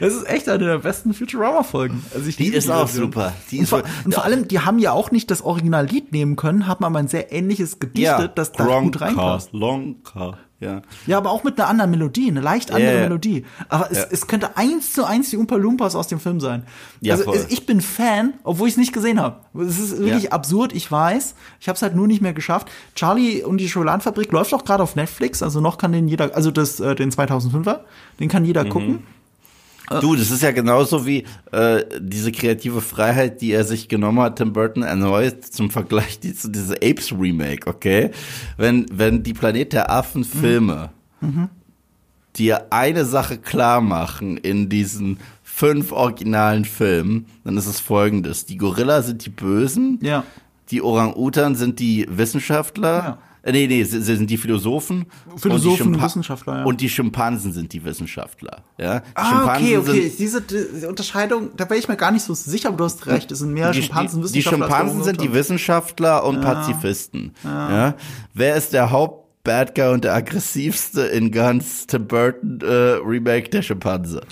Das 0.00 0.14
ist 0.14 0.28
echt 0.28 0.48
eine 0.48 0.64
der 0.64 0.78
besten 0.78 1.14
Futurama-Folgen. 1.14 2.04
Also 2.14 2.28
ich 2.28 2.36
Die 2.36 2.48
ist 2.48 2.70
auch 2.70 2.86
Version. 2.88 3.06
super. 3.06 3.32
Die 3.50 3.58
und, 3.58 3.62
ist 3.64 3.70
vor, 3.70 3.80
so- 3.80 3.84
und 4.04 4.14
vor 4.14 4.24
allem, 4.24 4.48
die 4.48 4.60
haben 4.60 4.78
ja 4.78 4.92
auch 4.92 5.10
nicht 5.10 5.30
das 5.30 5.42
Originallied 5.42 6.12
nehmen 6.12 6.36
können, 6.36 6.66
haben 6.66 6.84
aber 6.84 6.98
ein 6.98 7.08
sehr 7.08 7.32
ähnliches 7.32 7.78
gedichtet, 7.78 8.32
das 8.36 8.52
da 8.52 8.80
gut 8.80 9.00
reinpasst. 9.00 9.52
Lonka, 9.52 10.38
ja. 10.58 10.80
Ja, 11.06 11.18
aber 11.18 11.30
auch 11.32 11.44
mit 11.44 11.58
einer 11.60 11.68
anderen 11.68 11.90
Melodie, 11.90 12.28
eine 12.30 12.40
leicht 12.40 12.70
andere 12.70 12.90
Ja, 12.92 12.96
ja. 12.96 13.02
Melodie. 13.02 13.44
Aber 13.68 13.90
es, 13.90 13.98
Ja. 13.98 14.04
es 14.10 14.26
könnte 14.26 14.56
eins 14.56 14.92
zu 14.92 15.04
eins 15.04 15.28
die 15.30 15.36
Umpa 15.36 15.56
Lumpas 15.56 15.94
aus 15.94 16.08
dem 16.08 16.18
Film 16.18 16.40
sein. 16.40 16.64
Ja, 17.02 17.14
also 17.14 17.24
voll. 17.24 17.46
ich 17.50 17.66
bin 17.66 17.82
Fan, 17.82 18.32
obwohl 18.42 18.66
ich 18.68 18.72
es 18.74 18.78
nicht 18.78 18.94
gesehen 18.94 19.20
habe. 19.20 19.36
Es 19.60 19.78
ist 19.78 19.98
wirklich 19.98 20.24
Ja. 20.24 20.30
absurd, 20.32 20.72
ich 20.72 20.90
weiß. 20.90 21.34
Ich 21.60 21.68
habe 21.68 21.76
es 21.76 21.82
halt 21.82 21.94
nur 21.94 22.06
nicht 22.06 22.22
mehr 22.22 22.32
geschafft. 22.32 22.68
Charlie 22.94 23.42
und 23.44 23.58
die 23.58 23.68
Schokoladenfabrik 23.68 24.32
läuft 24.32 24.54
auch 24.54 24.64
gerade 24.64 24.82
auf 24.82 24.96
Netflix, 24.96 25.42
also 25.42 25.60
noch 25.60 25.76
kann 25.76 25.92
den 25.92 26.08
jeder, 26.08 26.34
also 26.34 26.50
das, 26.50 26.80
äh, 26.80 26.94
den 26.94 27.10
2005er, 27.12 27.80
den 28.18 28.28
kann 28.30 28.42
Mhm. 28.42 28.46
jeder 28.46 28.64
gucken. 28.64 29.02
Du, 30.00 30.16
das 30.16 30.30
ist 30.30 30.42
ja 30.42 30.50
genauso 30.50 31.06
wie 31.06 31.24
äh, 31.52 31.84
diese 32.00 32.32
kreative 32.32 32.80
Freiheit, 32.80 33.40
die 33.40 33.52
er 33.52 33.64
sich 33.64 33.88
genommen 33.88 34.20
hat, 34.20 34.36
Tim 34.36 34.52
Burton 34.52 34.82
erneut 34.82 35.44
zum 35.44 35.70
Vergleich 35.70 36.18
die, 36.18 36.34
zu 36.34 36.48
diese 36.48 36.74
Apes 36.76 37.12
Remake, 37.12 37.68
okay? 37.68 38.10
Wenn 38.56 38.86
wenn 38.92 39.22
die 39.22 39.32
Planet 39.32 39.72
der 39.72 39.90
Affen 39.90 40.24
Filme 40.24 40.90
dir 42.36 42.66
eine 42.70 43.04
Sache 43.04 43.38
klar 43.38 43.80
machen 43.80 44.36
in 44.36 44.68
diesen 44.68 45.18
fünf 45.42 45.92
originalen 45.92 46.64
Filmen, 46.64 47.26
dann 47.44 47.56
ist 47.56 47.66
es 47.66 47.80
folgendes: 47.80 48.44
Die 48.46 48.56
Gorilla 48.58 49.02
sind 49.02 49.24
die 49.24 49.30
Bösen, 49.30 49.98
Ja. 50.02 50.24
die 50.70 50.82
Orang-Utan 50.82 51.54
sind 51.54 51.78
die 51.80 52.06
Wissenschaftler. 52.10 52.98
Ja. 52.98 53.18
Äh, 53.46 53.52
Nee, 53.52 53.66
nee, 53.68 53.84
sie 53.84 54.02
sind 54.02 54.28
die 54.28 54.36
Philosophen. 54.36 55.06
Philosophen, 55.36 55.86
und 55.88 55.92
die 55.94 56.02
Wissenschaftler, 56.02 56.58
ja. 56.58 56.64
Und 56.64 56.80
die 56.80 56.88
Schimpansen 56.88 57.52
sind 57.52 57.72
die 57.72 57.84
Wissenschaftler. 57.84 58.64
Ja? 58.76 59.00
Die 59.00 59.06
Ah, 59.14 59.22
okay, 59.22 59.66
Schimpansen 59.68 59.78
okay. 59.78 60.08
Sind, 60.08 60.18
Diese, 60.18 60.42
diese 60.42 60.88
Unterscheidung, 60.88 61.50
da 61.56 61.64
wäre 61.70 61.78
ich 61.78 61.88
mir 61.88 61.96
gar 61.96 62.10
nicht 62.10 62.24
so 62.24 62.34
sicher, 62.34 62.68
aber 62.68 62.76
du 62.78 62.84
hast 62.84 63.06
recht. 63.06 63.30
Es 63.30 63.38
sind 63.38 63.52
mehr 63.52 63.70
die, 63.70 63.82
Schimpansen, 63.82 64.22
die, 64.22 64.28
die 64.28 64.34
Wissenschaftler. 64.40 64.64
als 64.66 64.74
Schimpansen 64.74 65.04
sind 65.04 65.20
die. 65.20 65.32
Wissenschaftler 65.32 66.24
und 66.24 66.40
Pazifisten. 66.40 67.32
Ja. 67.44 67.94
Wer 68.34 68.56
ist 68.56 68.72
der 68.72 68.90
Haupt-Bad 68.90 69.74
Guy 69.74 69.92
und 69.92 70.04
der 70.04 70.14
aggressivste 70.14 71.02
in 71.02 71.30
ganz 71.30 71.86
Tim 71.86 72.06
Burton 72.08 72.60
äh, 72.62 72.98
Remake 73.04 73.48
der 73.50 73.62
Schimpanse? 73.62 74.22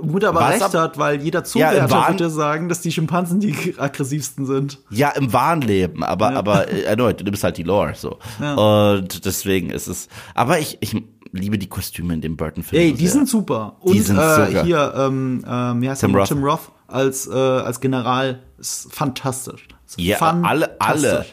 Gut, 0.00 0.24
aber 0.24 0.40
Was 0.40 0.50
recht 0.62 0.74
hat, 0.74 0.98
weil 0.98 1.20
jeder 1.22 1.40
Ja, 1.40 1.44
Zuwärter 1.44 1.90
Wahn- 1.90 2.12
würde 2.14 2.30
sagen, 2.30 2.68
dass 2.68 2.80
die 2.82 2.92
Schimpansen 2.92 3.40
die 3.40 3.74
aggressivsten 3.78 4.46
sind. 4.46 4.78
Ja, 4.90 5.10
im 5.10 5.32
wahren 5.32 5.60
Leben, 5.62 6.04
aber, 6.04 6.34
aber 6.34 6.68
äh, 6.70 6.82
erneut, 6.82 7.20
du 7.20 7.24
nimmst 7.24 7.42
halt 7.44 7.56
die 7.56 7.62
Lore 7.62 7.94
so. 7.94 8.18
Und 8.56 9.24
deswegen 9.24 9.70
ist 9.70 9.86
es. 9.88 10.08
Aber 10.34 10.58
ich, 10.58 10.78
ich 10.80 10.94
liebe 11.32 11.58
die 11.58 11.68
Kostüme 11.68 12.14
in 12.14 12.20
dem 12.20 12.36
Burton-Film. 12.36 12.80
Ey, 12.82 12.92
die 12.92 13.08
sind 13.08 13.28
super. 13.28 13.76
Und 13.80 13.98
sind 14.00 14.18
äh, 14.18 14.46
super. 14.46 14.64
hier, 14.64 14.94
ähm, 14.96 15.44
ähm, 15.48 15.88
heißt 15.88 16.00
Tim? 16.02 16.14
Roth. 16.14 16.28
Tim 16.28 16.44
Roth 16.44 16.60
als, 16.88 17.26
äh, 17.26 17.32
als 17.32 17.80
General 17.80 18.40
ist 18.58 18.92
fantastisch. 18.92 19.66
Ist 19.86 19.98
Ja, 19.98 20.18
alle, 20.20 20.76
alle. 20.80 21.00
fantastisch. 21.00 21.32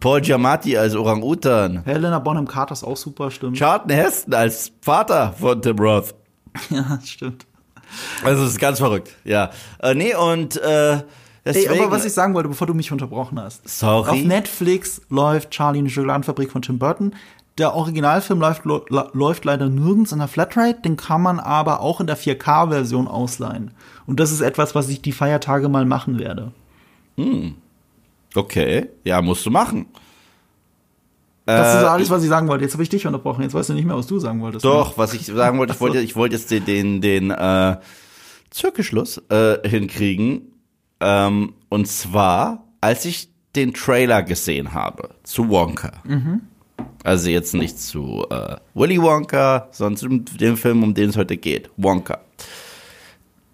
Paul 0.00 0.20
Giamatti 0.20 0.76
als 0.76 0.94
Orang-Utan. 0.94 1.82
Helena 1.84 2.18
Bonham 2.18 2.46
Carter 2.46 2.72
ist 2.72 2.84
auch 2.84 2.96
super, 2.96 3.30
stimmt. 3.30 3.56
Charlton 3.56 3.90
Heston 3.90 4.34
als 4.34 4.70
Vater 4.82 5.32
von 5.38 5.62
Tim 5.62 5.78
Roth. 5.78 6.14
Ja, 6.70 6.98
stimmt. 7.04 7.46
Also 8.24 8.44
es 8.44 8.50
ist 8.50 8.60
ganz 8.60 8.78
verrückt, 8.78 9.16
ja. 9.24 9.50
Äh, 9.80 9.94
nee, 9.94 10.14
und 10.14 10.56
äh, 10.60 10.92
Ey, 10.92 11.02
deswegen, 11.44 11.82
aber 11.82 11.90
was 11.90 12.04
ich 12.04 12.12
sagen 12.12 12.34
wollte, 12.34 12.48
bevor 12.48 12.66
du 12.66 12.74
mich 12.74 12.92
unterbrochen 12.92 13.40
hast. 13.40 13.66
Sorry. 13.68 14.10
Auf 14.10 14.22
Netflix 14.22 15.00
läuft 15.08 15.50
Charlie 15.50 15.78
und 15.78 15.86
die 15.86 15.90
Schokoladenfabrik 15.90 16.50
von 16.50 16.62
Tim 16.62 16.78
Burton. 16.78 17.14
Der 17.56 17.74
Originalfilm 17.74 18.38
läuft, 18.38 18.64
läuft 18.64 19.44
leider 19.44 19.68
nirgends 19.68 20.12
in 20.12 20.18
der 20.18 20.28
Flatrate, 20.28 20.80
den 20.82 20.96
kann 20.96 21.22
man 21.22 21.40
aber 21.40 21.80
auch 21.80 22.00
in 22.00 22.06
der 22.06 22.16
4K-Version 22.16 23.08
ausleihen. 23.08 23.72
Und 24.06 24.20
das 24.20 24.30
ist 24.30 24.42
etwas, 24.42 24.76
was 24.76 24.88
ich 24.88 25.02
die 25.02 25.10
Feiertage 25.10 25.68
mal 25.68 25.84
machen 25.84 26.20
werde. 26.20 26.52
okay, 28.36 28.90
ja, 29.02 29.20
musst 29.22 29.44
du 29.44 29.50
machen. 29.50 29.86
Das 31.56 31.76
ist 31.76 31.82
Äh, 31.82 31.86
alles, 31.86 32.10
was 32.10 32.22
ich 32.22 32.28
sagen 32.28 32.46
wollte. 32.48 32.64
Jetzt 32.64 32.74
habe 32.74 32.82
ich 32.82 32.88
dich 32.90 33.06
unterbrochen. 33.06 33.42
Jetzt 33.42 33.54
weißt 33.54 33.70
du 33.70 33.74
nicht 33.74 33.86
mehr, 33.86 33.96
was 33.96 34.06
du 34.06 34.18
sagen 34.18 34.40
wolltest. 34.42 34.64
Doch, 34.64 34.98
was 34.98 35.14
ich 35.14 35.24
sagen 35.26 35.58
wollte, 35.58 35.72
ich 35.72 35.80
wollte, 35.80 36.00
ich 36.00 36.14
wollte 36.14 36.36
jetzt 36.36 36.50
den, 36.50 36.64
den, 36.66 37.00
den 37.00 37.30
äh, 37.30 37.76
Zirkelschluss 38.50 39.18
äh, 39.30 39.66
hinkriegen. 39.66 40.52
Ähm, 41.00 41.54
und 41.70 41.86
zwar, 41.86 42.64
als 42.80 43.04
ich 43.06 43.30
den 43.56 43.72
Trailer 43.72 44.22
gesehen 44.22 44.74
habe 44.74 45.10
zu 45.22 45.48
Wonka. 45.48 45.92
Also 47.02 47.30
jetzt 47.30 47.54
nicht 47.54 47.78
zu 47.80 48.26
äh, 48.30 48.56
Willy 48.74 49.00
Wonka, 49.00 49.68
sondern 49.70 49.96
zu 49.96 50.36
dem, 50.36 50.56
Film, 50.56 50.82
um 50.82 50.92
den 50.94 51.08
es 51.10 51.16
heute 51.16 51.36
geht. 51.36 51.70
Wonka. 51.76 52.18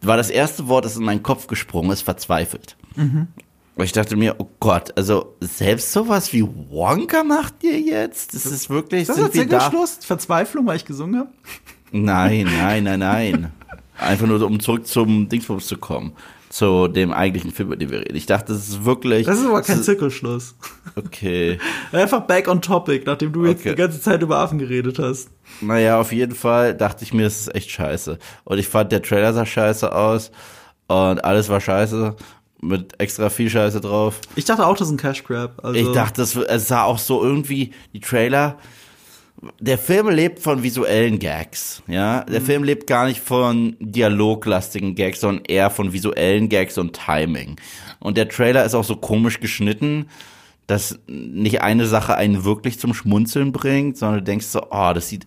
War 0.02 0.16
das 0.16 0.30
erste 0.30 0.66
Wort, 0.68 0.84
das 0.84 0.96
in 0.96 1.04
meinen 1.04 1.22
Kopf 1.22 1.46
gesprungen 1.46 1.90
ist, 1.92 2.02
verzweifelt. 2.02 2.76
Und 2.96 3.28
ich 3.82 3.92
dachte 3.92 4.14
mir, 4.16 4.36
oh 4.38 4.48
Gott, 4.60 4.92
also 4.96 5.34
selbst 5.40 5.92
sowas 5.92 6.32
wie 6.32 6.42
Wonka 6.42 7.24
macht 7.24 7.54
ihr 7.64 7.80
jetzt? 7.80 8.34
Das 8.34 8.46
ist 8.46 8.70
wirklich, 8.70 9.08
Das 9.08 9.18
ist 9.18 9.34
der? 9.34 9.42
Zirkelschluss? 9.48 9.98
Verzweiflung, 10.02 10.66
weil 10.66 10.76
ich 10.76 10.84
gesungen 10.84 11.18
habe? 11.20 11.30
Nein, 11.90 12.48
nein, 12.58 12.84
nein, 12.84 13.00
nein. 13.00 13.52
Einfach 13.98 14.26
nur, 14.26 14.40
um 14.42 14.60
zurück 14.60 14.86
zum 14.86 15.28
Dingsbums 15.28 15.66
zu 15.66 15.76
kommen. 15.76 16.12
Zu 16.50 16.86
dem 16.86 17.12
eigentlichen 17.12 17.50
Film, 17.50 17.68
über 17.68 17.76
den 17.76 17.90
wir 17.90 17.98
reden. 18.00 18.14
Ich 18.14 18.26
dachte, 18.26 18.52
das 18.52 18.68
ist 18.68 18.84
wirklich. 18.84 19.26
Das 19.26 19.40
ist 19.40 19.46
aber 19.46 19.60
kein 19.62 19.82
Zirkelschluss. 19.82 20.54
Okay. 20.94 21.58
Einfach 21.92 22.20
back 22.20 22.46
on 22.46 22.62
topic, 22.62 23.02
nachdem 23.06 23.32
du 23.32 23.44
jetzt 23.44 23.60
Okay. 23.62 23.70
die 23.70 23.74
ganze 23.74 24.00
Zeit 24.00 24.22
über 24.22 24.38
Affen 24.38 24.60
geredet 24.60 25.00
hast. 25.00 25.30
Naja, 25.60 25.98
auf 25.98 26.12
jeden 26.12 26.34
Fall 26.36 26.74
dachte 26.74 27.02
ich 27.02 27.12
mir, 27.12 27.24
das 27.24 27.40
ist 27.40 27.54
echt 27.56 27.70
scheiße. 27.70 28.18
Und 28.44 28.58
ich 28.58 28.68
fand, 28.68 28.92
der 28.92 29.02
Trailer 29.02 29.32
sah 29.32 29.44
scheiße 29.44 29.92
aus. 29.92 30.30
Und 30.86 31.24
alles 31.24 31.48
war 31.48 31.60
scheiße. 31.60 32.14
Mit 32.64 32.98
extra 32.98 33.28
viel 33.28 33.50
Scheiße 33.50 33.80
drauf. 33.80 34.20
Ich 34.36 34.44
dachte 34.44 34.66
auch, 34.66 34.76
das 34.76 34.88
ist 34.88 34.94
ein 34.94 34.96
Cash 34.96 35.24
Grab. 35.24 35.62
Also, 35.62 35.78
Ich 35.78 35.92
dachte, 35.92 36.22
das, 36.22 36.34
es 36.34 36.68
sah 36.68 36.84
auch 36.84 36.98
so 36.98 37.22
irgendwie, 37.22 37.72
die 37.92 38.00
Trailer, 38.00 38.58
der 39.60 39.78
Film 39.78 40.08
lebt 40.08 40.38
von 40.38 40.62
visuellen 40.62 41.18
Gags, 41.18 41.82
ja. 41.86 42.24
Der 42.24 42.40
Film 42.40 42.64
lebt 42.64 42.86
gar 42.86 43.06
nicht 43.06 43.20
von 43.20 43.76
dialoglastigen 43.80 44.94
Gags, 44.94 45.20
sondern 45.20 45.44
eher 45.44 45.70
von 45.70 45.92
visuellen 45.92 46.48
Gags 46.48 46.78
und 46.78 46.94
Timing. 46.94 47.56
Und 48.00 48.16
der 48.16 48.28
Trailer 48.28 48.64
ist 48.64 48.74
auch 48.74 48.84
so 48.84 48.96
komisch 48.96 49.40
geschnitten, 49.40 50.06
dass 50.66 50.98
nicht 51.06 51.60
eine 51.60 51.86
Sache 51.86 52.14
einen 52.14 52.44
wirklich 52.44 52.80
zum 52.80 52.94
Schmunzeln 52.94 53.52
bringt, 53.52 53.98
sondern 53.98 54.20
du 54.20 54.24
denkst 54.24 54.46
so, 54.46 54.62
oh, 54.70 54.92
das 54.94 55.08
sieht 55.08 55.26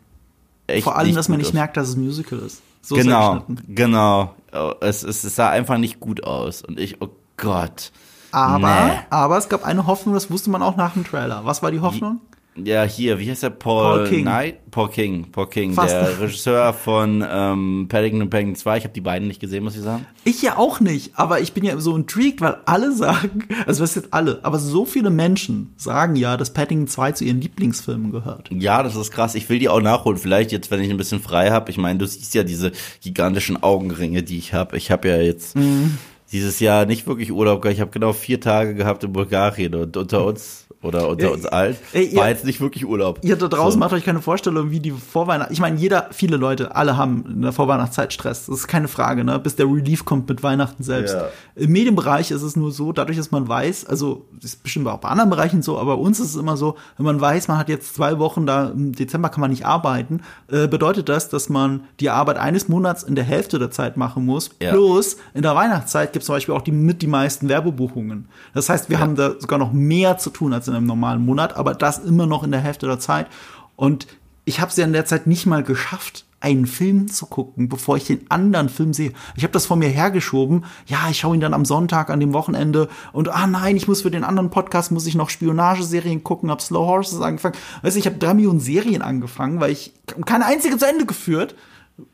echt 0.65 0.83
vor 0.83 0.97
allem, 0.97 1.13
dass 1.13 1.29
man 1.29 1.37
nicht 1.37 1.47
aus. 1.47 1.53
merkt, 1.53 1.77
dass 1.77 1.89
es 1.89 1.95
ein 1.95 2.03
Musical 2.03 2.39
ist. 2.39 2.61
So 2.81 2.95
Genau, 2.95 3.43
genau. 3.67 4.33
Es, 4.81 5.03
es, 5.03 5.23
es 5.23 5.35
sah 5.35 5.49
einfach 5.49 5.77
nicht 5.77 5.99
gut 5.99 6.23
aus. 6.23 6.63
Und 6.63 6.79
ich, 6.79 7.01
oh 7.01 7.09
Gott. 7.37 7.91
Aber, 8.31 8.85
Nee. 8.87 8.91
aber 9.09 9.37
es 9.37 9.47
gab 9.49 9.63
eine 9.65 9.87
Hoffnung, 9.87 10.13
das 10.13 10.29
wusste 10.29 10.49
man 10.49 10.61
auch 10.61 10.75
nach 10.75 10.93
dem 10.93 11.05
Trailer. 11.05 11.41
Was 11.45 11.63
war 11.63 11.71
die 11.71 11.79
Hoffnung? 11.79 12.19
Ja, 12.59 12.81
hier, 12.83 13.19
wie 13.19 13.29
heißt 13.29 13.43
der? 13.43 13.51
Paul, 13.51 13.99
Paul 13.99 14.07
King. 14.09 14.21
Knight? 14.23 14.71
Paul 14.71 14.89
King. 14.89 15.31
Paul 15.31 15.47
King, 15.47 15.73
Fast. 15.75 15.93
der 15.93 16.19
Regisseur 16.19 16.73
von 16.73 17.23
ähm, 17.29 17.85
Paddington 17.87 18.23
und 18.23 18.29
Paddington 18.31 18.55
2. 18.55 18.77
Ich 18.79 18.83
habe 18.83 18.93
die 18.95 19.01
beiden 19.01 19.27
nicht 19.27 19.39
gesehen, 19.39 19.63
muss 19.63 19.75
ich 19.75 19.83
sagen. 19.83 20.07
Ich 20.23 20.41
ja 20.41 20.57
auch 20.57 20.79
nicht, 20.79 21.11
aber 21.19 21.39
ich 21.39 21.53
bin 21.53 21.63
ja 21.63 21.77
so 21.79 21.95
intrigued, 21.95 22.41
weil 22.41 22.57
alle 22.65 22.91
sagen, 22.93 23.47
also 23.67 23.83
was 23.83 23.93
jetzt 23.93 24.11
alle, 24.11 24.39
aber 24.41 24.57
so 24.57 24.85
viele 24.85 25.11
Menschen 25.11 25.71
sagen 25.77 26.15
ja, 26.15 26.35
dass 26.35 26.51
Paddington 26.51 26.87
2 26.87 27.11
zu 27.11 27.25
ihren 27.25 27.41
Lieblingsfilmen 27.41 28.11
gehört. 28.11 28.49
Ja, 28.51 28.81
das 28.81 28.95
ist 28.95 29.11
krass. 29.11 29.35
Ich 29.35 29.47
will 29.49 29.59
die 29.59 29.69
auch 29.69 29.79
nachholen. 29.81 30.17
Vielleicht 30.17 30.51
jetzt, 30.51 30.71
wenn 30.71 30.81
ich 30.81 30.89
ein 30.89 30.97
bisschen 30.97 31.21
frei 31.21 31.51
habe. 31.51 31.69
Ich 31.69 31.77
meine, 31.77 31.99
du 31.99 32.07
siehst 32.07 32.33
ja 32.33 32.41
diese 32.41 32.71
gigantischen 33.03 33.61
Augenringe, 33.61 34.23
die 34.23 34.39
ich 34.39 34.55
habe. 34.55 34.77
Ich 34.77 34.89
habe 34.89 35.07
ja 35.07 35.17
jetzt 35.17 35.55
Mhm. 35.55 35.99
Dieses 36.31 36.59
Jahr 36.59 36.85
nicht 36.85 37.07
wirklich 37.07 37.31
Urlaub 37.31 37.61
gehabt. 37.61 37.75
Ich 37.75 37.81
habe 37.81 37.91
genau 37.91 38.13
vier 38.13 38.39
Tage 38.41 38.75
gehabt 38.75 39.03
in 39.03 39.13
Bulgarien 39.13 39.75
und 39.75 39.95
unter 39.97 40.25
uns 40.25 40.65
oder 40.83 41.09
unter 41.09 41.25
Ey, 41.27 41.33
uns 41.33 41.45
allen 41.47 41.75
ey, 41.93 42.15
war 42.15 42.25
ihr- 42.25 42.29
jetzt 42.29 42.45
nicht 42.45 42.61
wirklich 42.61 42.85
Urlaub. 42.85 43.19
Ihr 43.23 43.35
da 43.35 43.47
draußen 43.47 43.73
So. 43.73 43.79
macht 43.79 43.93
euch 43.93 44.05
keine 44.05 44.21
Vorstellung, 44.21 44.69
wie 44.69 44.79
die 44.79 44.91
Vorweihnacht. 44.91 45.49
Ich 45.51 45.59
meine, 45.59 45.75
jeder, 45.79 46.09
viele 46.11 46.37
Leute, 46.37 46.75
alle 46.75 46.95
haben 46.97 47.25
in 47.27 47.41
der 47.41 47.51
Vorweihnachtszeit 47.51 48.13
Stress. 48.13 48.45
Das 48.45 48.59
ist 48.59 48.67
keine 48.67 48.87
Frage, 48.87 49.23
ne? 49.23 49.39
Bis 49.39 49.55
der 49.55 49.65
Relief 49.65 50.05
kommt 50.05 50.29
mit 50.29 50.43
Weihnachten 50.43 50.83
selbst. 50.83 51.15
Ja. 51.15 51.29
Im 51.55 51.71
Medienbereich 51.71 52.29
ist 52.29 52.43
es 52.43 52.55
nur 52.55 52.71
so, 52.71 52.91
dadurch, 52.91 53.17
dass 53.17 53.31
man 53.31 53.47
weiß, 53.47 53.87
also 53.87 54.25
das 54.33 54.51
ist 54.53 54.63
bestimmt 54.63 54.87
auch 54.87 54.99
bei 54.99 55.09
anderen 55.09 55.31
Bereichen 55.31 55.63
so, 55.63 55.79
aber 55.79 55.95
bei 55.95 56.01
uns 56.01 56.19
ist 56.19 56.29
es 56.29 56.35
immer 56.35 56.57
so, 56.57 56.75
wenn 56.97 57.05
man 57.07 57.19
weiß, 57.19 57.47
man 57.47 57.57
hat 57.57 57.69
jetzt 57.69 57.95
zwei 57.95 58.19
Wochen 58.19 58.45
da, 58.45 58.67
im 58.69 58.93
Dezember 58.93 59.29
kann 59.29 59.41
man 59.41 59.49
nicht 59.49 59.65
arbeiten, 59.65 60.21
äh, 60.51 60.67
bedeutet 60.67 61.09
das, 61.09 61.27
dass 61.29 61.49
man 61.49 61.85
die 61.99 62.11
Arbeit 62.11 62.37
eines 62.37 62.67
Monats 62.69 63.01
in 63.01 63.15
der 63.15 63.23
Hälfte 63.23 63.57
der 63.57 63.71
Zeit 63.71 63.97
machen 63.97 64.25
muss. 64.25 64.51
Ja. 64.61 64.73
Plus 64.73 65.17
in 65.33 65.41
der 65.41 65.55
Weihnachtszeit 65.55 66.13
gibt 66.17 66.25
zum 66.25 66.33
Beispiel 66.33 66.55
auch 66.55 66.61
die 66.61 66.71
mit 66.71 67.03
die 67.03 67.07
meisten 67.07 67.47
Werbebuchungen. 67.47 68.27
Das 68.55 68.69
heißt, 68.69 68.89
wir 68.89 68.99
haben 68.99 69.15
da 69.15 69.39
sogar 69.39 69.59
noch 69.59 69.71
mehr 69.71 70.17
zu 70.17 70.31
tun 70.31 70.51
als 70.51 70.67
in 70.67 70.73
einem 70.73 70.87
normalen 70.87 71.23
Monat, 71.23 71.55
aber 71.55 71.75
das 71.75 71.99
immer 71.99 72.25
noch 72.25 72.43
in 72.43 72.49
der 72.49 72.59
Hälfte 72.59 72.87
der 72.87 72.97
Zeit. 72.97 73.27
Und 73.75 74.07
ich 74.43 74.59
habe 74.59 74.71
es 74.71 74.77
ja 74.77 74.85
in 74.85 74.93
der 74.93 75.05
Zeit 75.05 75.27
nicht 75.27 75.45
mal 75.45 75.61
geschafft, 75.61 76.25
einen 76.39 76.65
Film 76.65 77.07
zu 77.07 77.27
gucken, 77.27 77.69
bevor 77.69 77.97
ich 77.97 78.05
den 78.05 78.31
anderen 78.31 78.69
Film 78.69 78.93
sehe. 78.93 79.11
Ich 79.35 79.43
habe 79.43 79.53
das 79.53 79.67
vor 79.67 79.77
mir 79.77 79.89
hergeschoben. 79.89 80.65
Ja, 80.87 81.07
ich 81.11 81.19
schaue 81.19 81.35
ihn 81.35 81.41
dann 81.41 81.53
am 81.53 81.65
Sonntag, 81.65 82.09
an 82.09 82.19
dem 82.19 82.33
Wochenende. 82.33 82.89
Und 83.13 83.29
ah 83.29 83.45
nein, 83.45 83.75
ich 83.75 83.87
muss 83.87 84.01
für 84.01 84.09
den 84.09 84.23
anderen 84.23 84.49
Podcast 84.49 84.91
muss 84.91 85.05
ich 85.05 85.13
noch 85.13 85.29
Spionageserien 85.29 86.23
gucken. 86.23 86.49
Hab 86.49 86.61
Slow 86.61 86.87
Horses 86.87 87.21
angefangen. 87.21 87.55
Weißt 87.83 87.95
du, 87.95 87.99
ich 87.99 88.07
habe 88.07 88.17
drei 88.17 88.33
Millionen 88.33 88.59
Serien 88.59 89.03
angefangen, 89.03 89.59
weil 89.59 89.71
ich 89.71 89.93
keine 90.25 90.47
einzige 90.47 90.77
zu 90.77 90.87
Ende 90.87 91.05
geführt, 91.05 91.53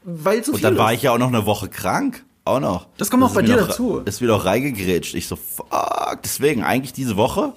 weil 0.04 0.44
zu 0.44 0.52
Und 0.52 0.58
viel 0.58 0.64
dann 0.70 0.78
war 0.78 0.92
ist. 0.92 0.98
ich 0.98 1.04
ja 1.04 1.14
auch 1.14 1.18
noch 1.18 1.30
eine 1.30 1.46
Woche 1.46 1.70
krank. 1.70 2.26
Auch 2.46 2.60
noch. 2.60 2.88
Das 2.98 3.10
kommt 3.10 3.22
noch 3.22 3.30
ist 3.30 3.36
bei 3.36 3.42
dir 3.42 3.56
noch- 3.58 3.68
dazu. 3.68 4.00
Ist 4.06 4.22
wieder 4.22 4.36
auch 4.36 4.46
reingegrätscht. 4.46 5.14
Ich 5.16 5.28
so, 5.28 5.36
fuck. 5.38 6.20
Deswegen, 6.24 6.64
eigentlich 6.64 6.92
diese 6.94 7.16
Woche, 7.16 7.54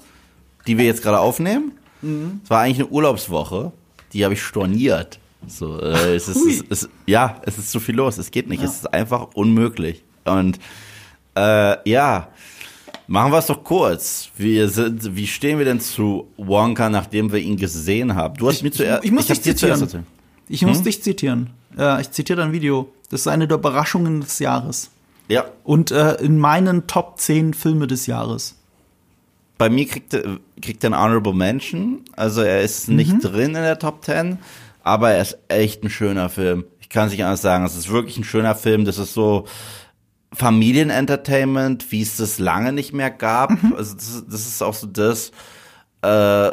die 0.66 0.78
wir 0.78 0.84
jetzt 0.84 1.02
gerade 1.02 1.18
aufnehmen, 1.18 1.72
Mhm. 2.02 2.40
es 2.44 2.50
war 2.50 2.60
eigentlich 2.60 2.78
eine 2.80 2.88
Urlaubswoche. 2.88 3.72
Die 4.12 4.22
habe 4.24 4.34
ich 4.34 4.42
storniert. 4.42 5.18
So, 5.48 5.80
äh, 5.80 6.14
es 6.14 6.28
ist, 6.28 6.36
es, 6.46 6.64
es, 6.84 6.88
ja, 7.06 7.40
es 7.44 7.58
ist 7.58 7.70
zu 7.70 7.80
viel 7.80 7.94
los. 7.96 8.18
Es 8.18 8.30
geht 8.30 8.48
nicht. 8.48 8.62
Es 8.62 8.76
ist 8.76 8.92
einfach 8.94 9.28
unmöglich. 9.34 10.02
Und 10.24 10.58
äh, 11.36 11.88
ja, 11.90 12.28
machen 13.06 13.32
wir 13.32 13.38
es 13.38 13.46
doch 13.46 13.62
kurz. 13.64 14.28
Wir 14.36 14.68
sind, 14.68 15.14
wie 15.16 15.26
stehen 15.26 15.58
wir 15.58 15.64
denn 15.64 15.80
zu 15.80 16.28
Wonka, 16.36 16.88
nachdem 16.90 17.32
wir 17.32 17.40
ihn 17.40 17.56
gesehen 17.56 18.14
haben? 18.14 18.34
Du 18.36 18.48
hast 18.48 18.62
mir 18.62 18.70
zuerst. 18.72 19.04
ich 19.04 19.10
muss 19.12 19.28
hab 19.28 19.34
dich 19.36 19.42
dir 19.42 19.56
zuerst 19.56 19.82
zitieren. 19.82 20.06
Ich 20.48 20.62
muss 20.62 20.82
dich 20.82 21.02
zitieren. 21.02 21.50
Ja, 21.76 21.98
ich 22.00 22.10
zitiere 22.10 22.40
dein 22.40 22.52
Video. 22.52 22.88
Das 23.10 23.20
ist 23.20 23.26
eine 23.28 23.46
der 23.48 23.58
Überraschungen 23.58 24.20
des 24.20 24.38
Jahres. 24.38 24.90
Ja, 25.28 25.44
Und 25.64 25.90
äh, 25.90 26.14
in 26.14 26.38
meinen 26.38 26.86
Top 26.86 27.18
10 27.18 27.52
Filme 27.54 27.86
des 27.86 28.06
Jahres. 28.06 28.54
bei 29.58 29.68
mir 29.68 29.86
kriegt 29.86 30.14
er, 30.14 30.38
kriegt 30.62 30.84
er 30.84 30.92
einen 30.92 31.00
Honorable 31.02 31.32
Mention. 31.34 32.00
Also 32.14 32.42
er 32.42 32.60
ist 32.62 32.88
nicht 32.88 33.22
drin 33.24 33.48
in 33.48 33.54
der 33.54 33.78
Top 33.78 34.04
10, 34.04 34.38
aber 34.84 35.10
er 35.12 35.22
ist 35.22 35.38
echt 35.48 35.82
ein 35.82 35.90
schöner 35.90 36.28
Film. 36.28 36.64
Ich 36.80 36.88
kann 36.90 37.06
es 37.06 37.12
nicht 37.12 37.24
anders 37.24 37.42
sagen. 37.42 37.64
Es 37.64 37.74
ist 37.76 37.90
wirklich 37.90 38.16
ein 38.18 38.24
schöner 38.24 38.54
Film. 38.54 38.84
Das 38.84 38.98
ist 38.98 39.14
so 39.14 39.46
Familienentertainment, 40.32 41.90
wie 41.90 42.02
es 42.02 42.16
das 42.16 42.38
lange 42.38 42.72
nicht 42.72 42.92
mehr 42.92 43.10
gab. 43.10 43.50
Also 43.76 43.94
das, 43.94 44.24
das 44.28 44.46
ist 44.46 44.62
auch 44.62 44.74
so 44.74 44.86
das, 44.86 45.32
äh, 46.02 46.08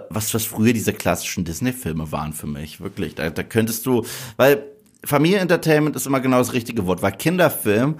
was, 0.09 0.33
was 0.33 0.45
früher 0.45 0.73
diese 0.73 0.93
klassischen 0.93 1.45
Disney-Filme 1.45 2.11
waren 2.11 2.33
für 2.33 2.47
mich. 2.47 2.81
Wirklich. 2.81 3.15
Da, 3.15 3.29
da 3.29 3.43
könntest 3.43 3.85
du, 3.85 4.05
weil 4.37 4.63
Familienentertainment 5.03 5.95
ist 5.95 6.07
immer 6.07 6.21
genau 6.21 6.37
das 6.37 6.53
richtige 6.53 6.85
Wort, 6.85 7.01
weil 7.01 7.11
Kinderfilm 7.11 7.95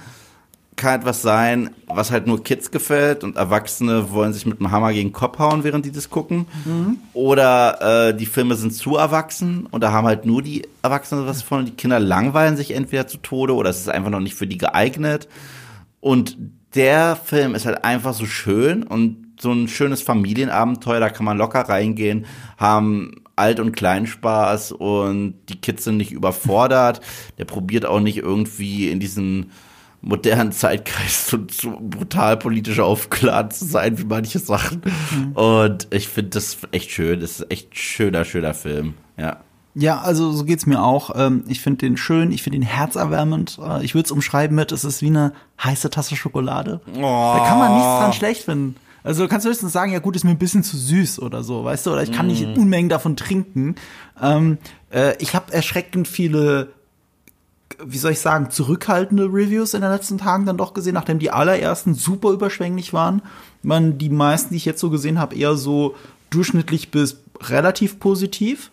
kann 0.76 1.02
etwas 1.02 1.22
sein, 1.22 1.70
was 1.88 2.12
halt 2.12 2.26
nur 2.28 2.44
Kids 2.44 2.72
gefällt 2.72 3.24
und 3.24 3.38
Erwachsene 3.38 4.12
wollen 4.12 4.34
sich 4.34 4.46
mit 4.46 4.60
dem 4.60 4.72
Hammer 4.72 4.92
gegen 4.94 5.10
den 5.10 5.14
Kopf 5.14 5.40
hauen, 5.40 5.64
während 5.64 5.86
die 5.86 5.92
das 5.92 6.10
gucken. 6.10 6.48
Oder 7.14 8.10
äh, 8.10 8.18
die 8.18 8.26
Filme 8.26 8.56
sind 8.56 8.72
zu 8.72 8.98
erwachsen 8.98 9.68
und 9.70 9.82
da 9.84 9.92
haben 9.92 10.08
halt 10.08 10.26
nur 10.26 10.42
die 10.42 10.68
Erwachsenen 10.82 11.28
was 11.28 11.42
von. 11.44 11.66
Die 11.66 11.72
Kinder 11.72 12.00
langweilen 12.00 12.58
sich 12.58 12.72
entweder 12.72 13.08
zu 13.08 13.18
Tode 13.18 13.54
oder 13.54 13.70
es 13.70 13.80
ist 13.80 13.90
einfach 13.90 14.10
noch 14.10 14.20
nicht 14.20 14.36
für 14.36 14.48
die 14.48 14.58
geeignet. 14.58 15.28
Und 16.00 16.38
der 16.76 17.16
Film 17.16 17.56
ist 17.56 17.66
halt 17.66 17.84
einfach 17.84 18.14
so 18.14 18.26
schön 18.26 18.84
und 18.84 19.23
so 19.44 19.52
ein 19.52 19.68
schönes 19.68 20.02
Familienabenteuer, 20.02 21.00
da 21.00 21.10
kann 21.10 21.26
man 21.26 21.38
locker 21.38 21.62
reingehen, 21.70 22.26
haben 22.58 23.12
Alt- 23.36 23.60
und 23.60 23.76
Kleinspaß 23.76 24.72
und 24.74 25.36
die 25.50 25.60
Kids 25.60 25.84
sind 25.84 25.98
nicht 25.98 26.12
überfordert. 26.12 27.02
Der 27.38 27.46
probiert 27.46 27.86
auch 27.86 28.00
nicht 28.00 28.18
irgendwie 28.18 28.90
in 28.90 29.00
diesen 29.00 29.52
modernen 30.02 30.52
Zeitgeist 30.52 31.28
so, 31.28 31.38
so 31.50 31.78
brutal 31.80 32.36
politisch 32.38 32.80
aufgeladen 32.80 33.52
zu 33.52 33.66
sein 33.66 33.98
wie 34.00 34.04
manche 34.04 34.38
Sachen. 34.40 34.82
Und 35.34 35.88
ich 35.92 36.10
finde 36.10 36.32
das 36.32 36.58
echt 36.72 36.92
schön. 36.92 37.22
Das 37.22 37.40
ist 37.40 37.52
echt 37.52 37.78
schöner, 37.78 38.26
schöner 38.26 38.54
Film. 38.54 38.96
Ja. 39.18 39.38
Ja, 39.76 40.02
also 40.02 40.32
so 40.34 40.44
geht's 40.44 40.68
mir 40.68 40.84
auch. 40.84 41.10
Ähm, 41.16 41.46
Ich 41.48 41.62
finde 41.62 41.80
den 41.80 41.98
schön, 41.98 42.32
ich 42.32 42.44
finde 42.44 42.60
den 42.60 42.68
herzerwärmend. 42.68 43.58
Äh, 43.60 43.84
Ich 43.84 43.96
würde 43.96 44.06
es 44.06 44.12
umschreiben 44.12 44.56
mit, 44.56 44.72
es 44.72 44.84
ist 44.84 45.02
wie 45.02 45.08
eine 45.08 45.34
heiße 45.64 45.90
Tasse 45.90 46.16
Schokolade. 46.16 46.82
Da 46.86 47.46
kann 47.48 47.58
man 47.58 47.72
nichts 47.74 47.88
dran 47.88 48.14
schlecht 48.14 48.44
finden. 48.44 48.76
Also 49.04 49.24
du 49.24 49.30
kannst 49.30 49.46
höchstens 49.46 49.74
sagen, 49.74 49.92
ja 49.92 50.00
gut, 50.00 50.16
ist 50.16 50.24
mir 50.24 50.32
ein 50.32 50.38
bisschen 50.38 50.64
zu 50.64 50.78
süß 50.78 51.20
oder 51.20 51.44
so, 51.44 51.64
weißt 51.64 51.86
du, 51.86 51.92
oder 51.92 52.04
ich 52.04 52.12
kann 52.12 52.28
nicht 52.28 52.46
Unmengen 52.58 52.90
davon 52.90 53.16
trinken. 53.16 53.76
Ähm, 54.22 54.58
äh, 54.92 55.16
ich 55.22 55.36
habe 55.36 55.52
erschreckend 55.54 56.08
viele, 56.08 56.70
wie 57.84 57.98
soll 57.98 58.14
ich 58.14 58.20
sagen, 58.20 58.50
zurückhaltende 58.50 59.26
Reviews 59.26 59.74
in 59.74 59.82
den 59.82 59.92
letzten 59.92 60.18
Tagen 60.18 60.46
dann 60.46 60.58
doch 60.58 60.74
gesehen, 60.74 60.94
nachdem 60.94 61.20
die 61.20 61.32
allerersten 61.32 61.96
super 61.96 62.32
überschwänglich 62.32 62.94
waren. 62.94 63.22
Man, 63.62 63.98
die 63.98 64.10
meisten, 64.10 64.52
die 64.52 64.58
ich 64.58 64.66
jetzt 64.66 64.80
so 64.80 64.90
gesehen 64.90 65.20
habe, 65.20 65.36
eher 65.36 65.56
so 65.56 65.96
durchschnittlich 66.30 66.90
bis 66.92 67.18
relativ 67.42 68.00
positiv. 68.00 68.72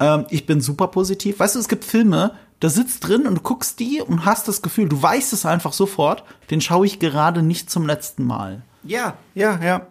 Ähm, 0.00 0.26
ich 0.30 0.46
bin 0.46 0.60
super 0.60 0.88
positiv. 0.88 1.40
Weißt 1.40 1.56
du, 1.56 1.58
es 1.58 1.68
gibt 1.68 1.84
Filme, 1.84 2.32
da 2.60 2.68
sitzt 2.68 3.06
drin 3.06 3.26
und 3.26 3.34
du 3.36 3.40
guckst 3.40 3.78
die 3.80 4.00
und 4.00 4.24
hast 4.24 4.48
das 4.48 4.62
Gefühl, 4.62 4.88
du 4.88 5.00
weißt 5.00 5.32
es 5.32 5.46
einfach 5.46 5.72
sofort, 5.72 6.24
den 6.50 6.60
schaue 6.60 6.86
ich 6.86 6.98
gerade 6.98 7.42
nicht 7.42 7.70
zum 7.70 7.86
letzten 7.86 8.24
Mal. 8.24 8.62
Ja, 8.88 9.14
ja, 9.34 9.58
ja. 9.62 9.86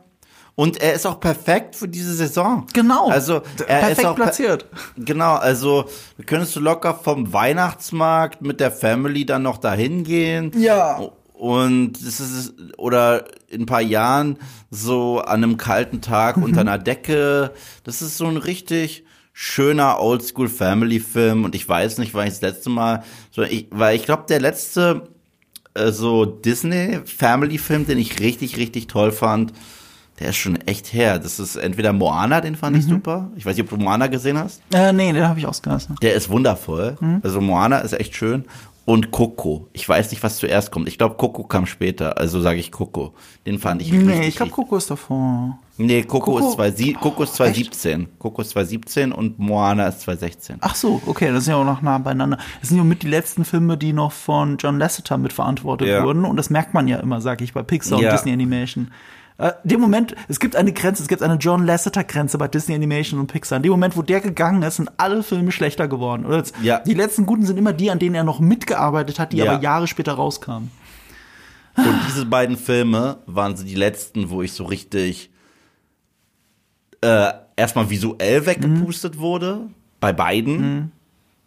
Und 0.55 0.81
er 0.81 0.93
ist 0.93 1.05
auch 1.05 1.19
perfekt 1.19 1.75
für 1.75 1.87
diese 1.87 2.13
Saison. 2.15 2.65
Genau. 2.73 3.09
Also 3.09 3.35
er 3.67 3.79
perfekt 3.79 3.99
ist 3.99 4.05
auch 4.05 4.15
per- 4.15 4.23
platziert. 4.25 4.65
Genau, 4.97 5.35
also 5.35 5.85
da 6.17 6.23
könntest 6.23 6.55
du 6.55 6.59
locker 6.59 6.95
vom 6.95 7.31
Weihnachtsmarkt 7.31 8.41
mit 8.41 8.59
der 8.59 8.71
Family 8.71 9.25
dann 9.25 9.43
noch 9.43 9.59
dahin 9.59 10.03
gehen. 10.03 10.51
Ja. 10.57 10.99
Und 11.33 11.97
es 12.01 12.19
ist 12.19 12.55
oder 12.79 13.25
in 13.47 13.61
ein 13.61 13.65
paar 13.67 13.81
Jahren 13.81 14.39
so 14.71 15.19
an 15.19 15.43
einem 15.43 15.57
kalten 15.57 16.01
Tag 16.01 16.37
unter 16.37 16.61
einer 16.61 16.79
Decke. 16.79 17.51
Das 17.83 18.01
ist 18.01 18.17
so 18.17 18.25
ein 18.25 18.37
richtig 18.37 19.05
schöner 19.33 19.99
Oldschool 19.99 20.49
Family 20.49 20.99
Film 20.99 21.45
und 21.45 21.53
ich 21.53 21.69
weiß 21.69 21.99
nicht, 21.99 22.15
wann 22.15 22.25
ich 22.25 22.33
das 22.33 22.41
letzte 22.41 22.71
Mal 22.71 23.03
so 23.29 23.43
ich, 23.43 23.67
weil 23.69 23.95
ich 23.95 24.05
glaube 24.05 24.23
der 24.27 24.39
letzte 24.39 25.03
äh, 25.77 25.91
so 25.91 26.25
Disney 26.25 26.99
Family 27.05 27.57
Film, 27.57 27.85
den 27.85 27.97
ich 27.97 28.19
richtig 28.19 28.57
richtig 28.57 28.87
toll 28.87 29.11
fand, 29.11 29.53
der 30.19 30.29
ist 30.29 30.37
schon 30.37 30.55
echt 30.55 30.93
her. 30.93 31.19
Das 31.19 31.39
ist 31.39 31.55
entweder 31.55 31.93
Moana, 31.93 32.41
den 32.41 32.55
fand 32.55 32.75
ich 32.75 32.85
super. 32.85 33.29
Ich 33.35 33.45
weiß 33.45 33.55
nicht, 33.55 33.71
ob 33.71 33.77
du 33.77 33.83
Moana 33.83 34.07
gesehen 34.07 34.37
hast. 34.37 34.61
Äh, 34.73 34.91
nee, 34.91 35.13
den 35.13 35.27
habe 35.27 35.39
ich 35.39 35.45
ausgelassen. 35.45 35.95
Der 36.01 36.15
ist 36.15 36.29
wundervoll. 36.29 36.97
Also 37.21 37.39
Moana 37.39 37.79
ist 37.79 37.93
echt 37.93 38.15
schön. 38.15 38.45
Und 38.85 39.11
Coco. 39.11 39.67
Ich 39.73 39.87
weiß 39.87 40.11
nicht, 40.11 40.23
was 40.23 40.37
zuerst 40.37 40.71
kommt. 40.71 40.87
Ich 40.87 40.97
glaube, 40.97 41.15
Coco 41.17 41.43
kam 41.43 41.65
später. 41.65 42.17
Also 42.17 42.39
sage 42.41 42.59
ich 42.59 42.71
Coco. 42.71 43.13
Den 43.45 43.59
fand 43.59 43.81
ich 43.81 43.91
richtig. 43.91 44.07
Nee, 44.07 44.27
ich 44.29 44.37
glaube, 44.37 44.53
Coco 44.53 44.77
ist 44.77 44.89
davor. 44.89 45.59
Nee, 45.79 46.03
Coco, 46.03 46.31
Coco- 46.33 46.39
ist, 46.49 46.53
zwei, 46.55 46.71
Sie- 46.71 46.93
Coco 46.93 47.23
ist 47.23 47.29
echt? 47.29 47.37
2017. 47.37 48.07
Coco 48.17 48.41
ist 48.41 48.49
2017 48.49 49.11
und 49.11 49.37
Moana 49.37 49.87
ist 49.87 50.01
2016. 50.01 50.57
Ach 50.61 50.73
so, 50.75 51.01
okay, 51.05 51.31
das 51.31 51.45
sind 51.45 51.53
ja 51.53 51.59
auch 51.59 51.65
noch 51.65 51.81
nah 51.81 51.97
beieinander. 51.99 52.37
Das 52.59 52.69
sind 52.69 52.77
ja 52.79 52.83
mit 52.83 53.03
die 53.03 53.07
letzten 53.09 53.45
Filme, 53.45 53.77
die 53.77 53.93
noch 53.93 54.11
von 54.11 54.57
John 54.57 54.79
Lasseter 54.79 55.17
mitverantwortet 55.17 55.87
Ja. 55.87 56.03
wurden. 56.03 56.25
Und 56.25 56.37
das 56.37 56.49
merkt 56.49 56.73
man 56.73 56.87
ja 56.87 56.97
immer, 56.97 57.21
sag 57.21 57.41
ich, 57.41 57.53
bei 57.53 57.61
Pixar 57.63 57.99
Ja. 58.01 58.09
und 58.09 58.13
Disney 58.17 58.33
Animation. 58.33 58.91
Äh, 59.39 59.51
dem 59.63 59.79
Moment, 59.79 60.15
es 60.27 60.39
gibt 60.39 60.55
eine 60.55 60.73
Grenze, 60.73 61.03
es 61.03 61.07
gibt 61.07 61.21
eine 61.21 61.35
John 61.35 61.63
Lasseter-Grenze 61.63 62.39
bei 62.39 62.47
Disney 62.47 62.73
Animation 62.73 63.19
und 63.19 63.27
Pixar. 63.31 63.57
In 63.57 63.61
dem 63.63 63.71
Moment, 63.71 63.95
wo 63.95 64.01
der 64.01 64.19
gegangen 64.19 64.63
ist, 64.63 64.77
sind 64.77 64.89
alle 64.97 65.21
Filme 65.21 65.51
schlechter 65.51 65.87
geworden. 65.87 66.25
Oder 66.25 66.37
jetzt, 66.37 66.55
Ja. 66.63 66.79
Die 66.79 66.95
letzten 66.95 67.27
guten 67.27 67.45
sind 67.45 67.57
immer 67.57 67.71
die, 67.71 67.91
an 67.91 67.99
denen 67.99 68.15
er 68.15 68.23
noch 68.23 68.39
mitgearbeitet 68.39 69.19
hat, 69.19 69.31
die 69.33 69.37
Ja. 69.37 69.51
aber 69.53 69.61
Jahre 69.61 69.85
später 69.85 70.13
rauskamen. 70.13 70.71
Und 71.75 71.99
diese 72.07 72.25
beiden 72.25 72.57
Filme 72.57 73.17
waren 73.27 73.55
so 73.55 73.63
die 73.63 73.75
letzten, 73.75 74.31
wo 74.31 74.41
ich 74.41 74.53
so 74.53 74.65
richtig 74.65 75.29
äh, 77.01 77.31
erstmal 77.55 77.89
visuell 77.89 78.45
weggepustet 78.45 79.17
wurde. 79.17 79.61
Bei 79.99 80.13
beiden. 80.13 80.91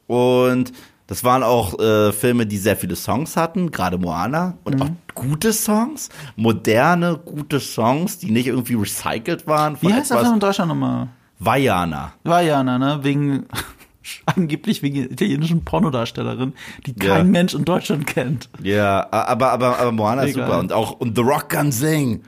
Und 0.07 0.73
das 1.07 1.25
waren 1.25 1.43
auch 1.43 1.79
äh, 1.79 2.13
Filme, 2.13 2.47
die 2.47 2.57
sehr 2.57 2.77
viele 2.77 2.95
Songs 2.97 3.37
hatten, 3.37 3.71
gerade 3.71 3.99
Moana. 3.99 4.59
Und 4.65 4.81
auch 4.81 4.89
gute 5.15 5.53
Songs, 5.53 6.09
moderne, 6.37 7.19
gute 7.25 7.59
Songs, 7.61 8.19
die 8.19 8.31
nicht 8.31 8.47
irgendwie 8.47 8.75
recycelt 8.75 9.47
waren. 9.47 9.77
Wie 9.81 9.93
heißt 9.93 10.11
der 10.11 10.19
Film 10.19 10.35
in 10.35 10.41
Deutschland 10.41 10.69
nochmal? 10.69 11.09
Vajana. 11.41 12.13
Vajana, 12.23 12.79
ne? 12.79 12.99
Wegen, 13.03 13.47
angeblich 14.27 14.83
wegen 14.83 14.97
italienischen 15.11 15.65
Pornodarstellerin, 15.65 16.53
die 16.87 16.95
kein 16.95 17.09
Ja. 17.09 17.25
Mensch 17.25 17.55
in 17.55 17.65
Deutschland 17.65 18.07
kennt. 18.07 18.49
Ja, 18.63 19.09
aber, 19.11 19.51
aber, 19.51 19.79
aber 19.79 19.93
Moana 19.93 20.23
ist 20.23 20.35
super. 20.35 20.59
Und 20.61 20.73
auch, 20.73 20.93
und 20.93 21.17
The 21.17 21.23
Rock 21.23 21.49
kann 21.49 21.73
singen. 21.73 22.23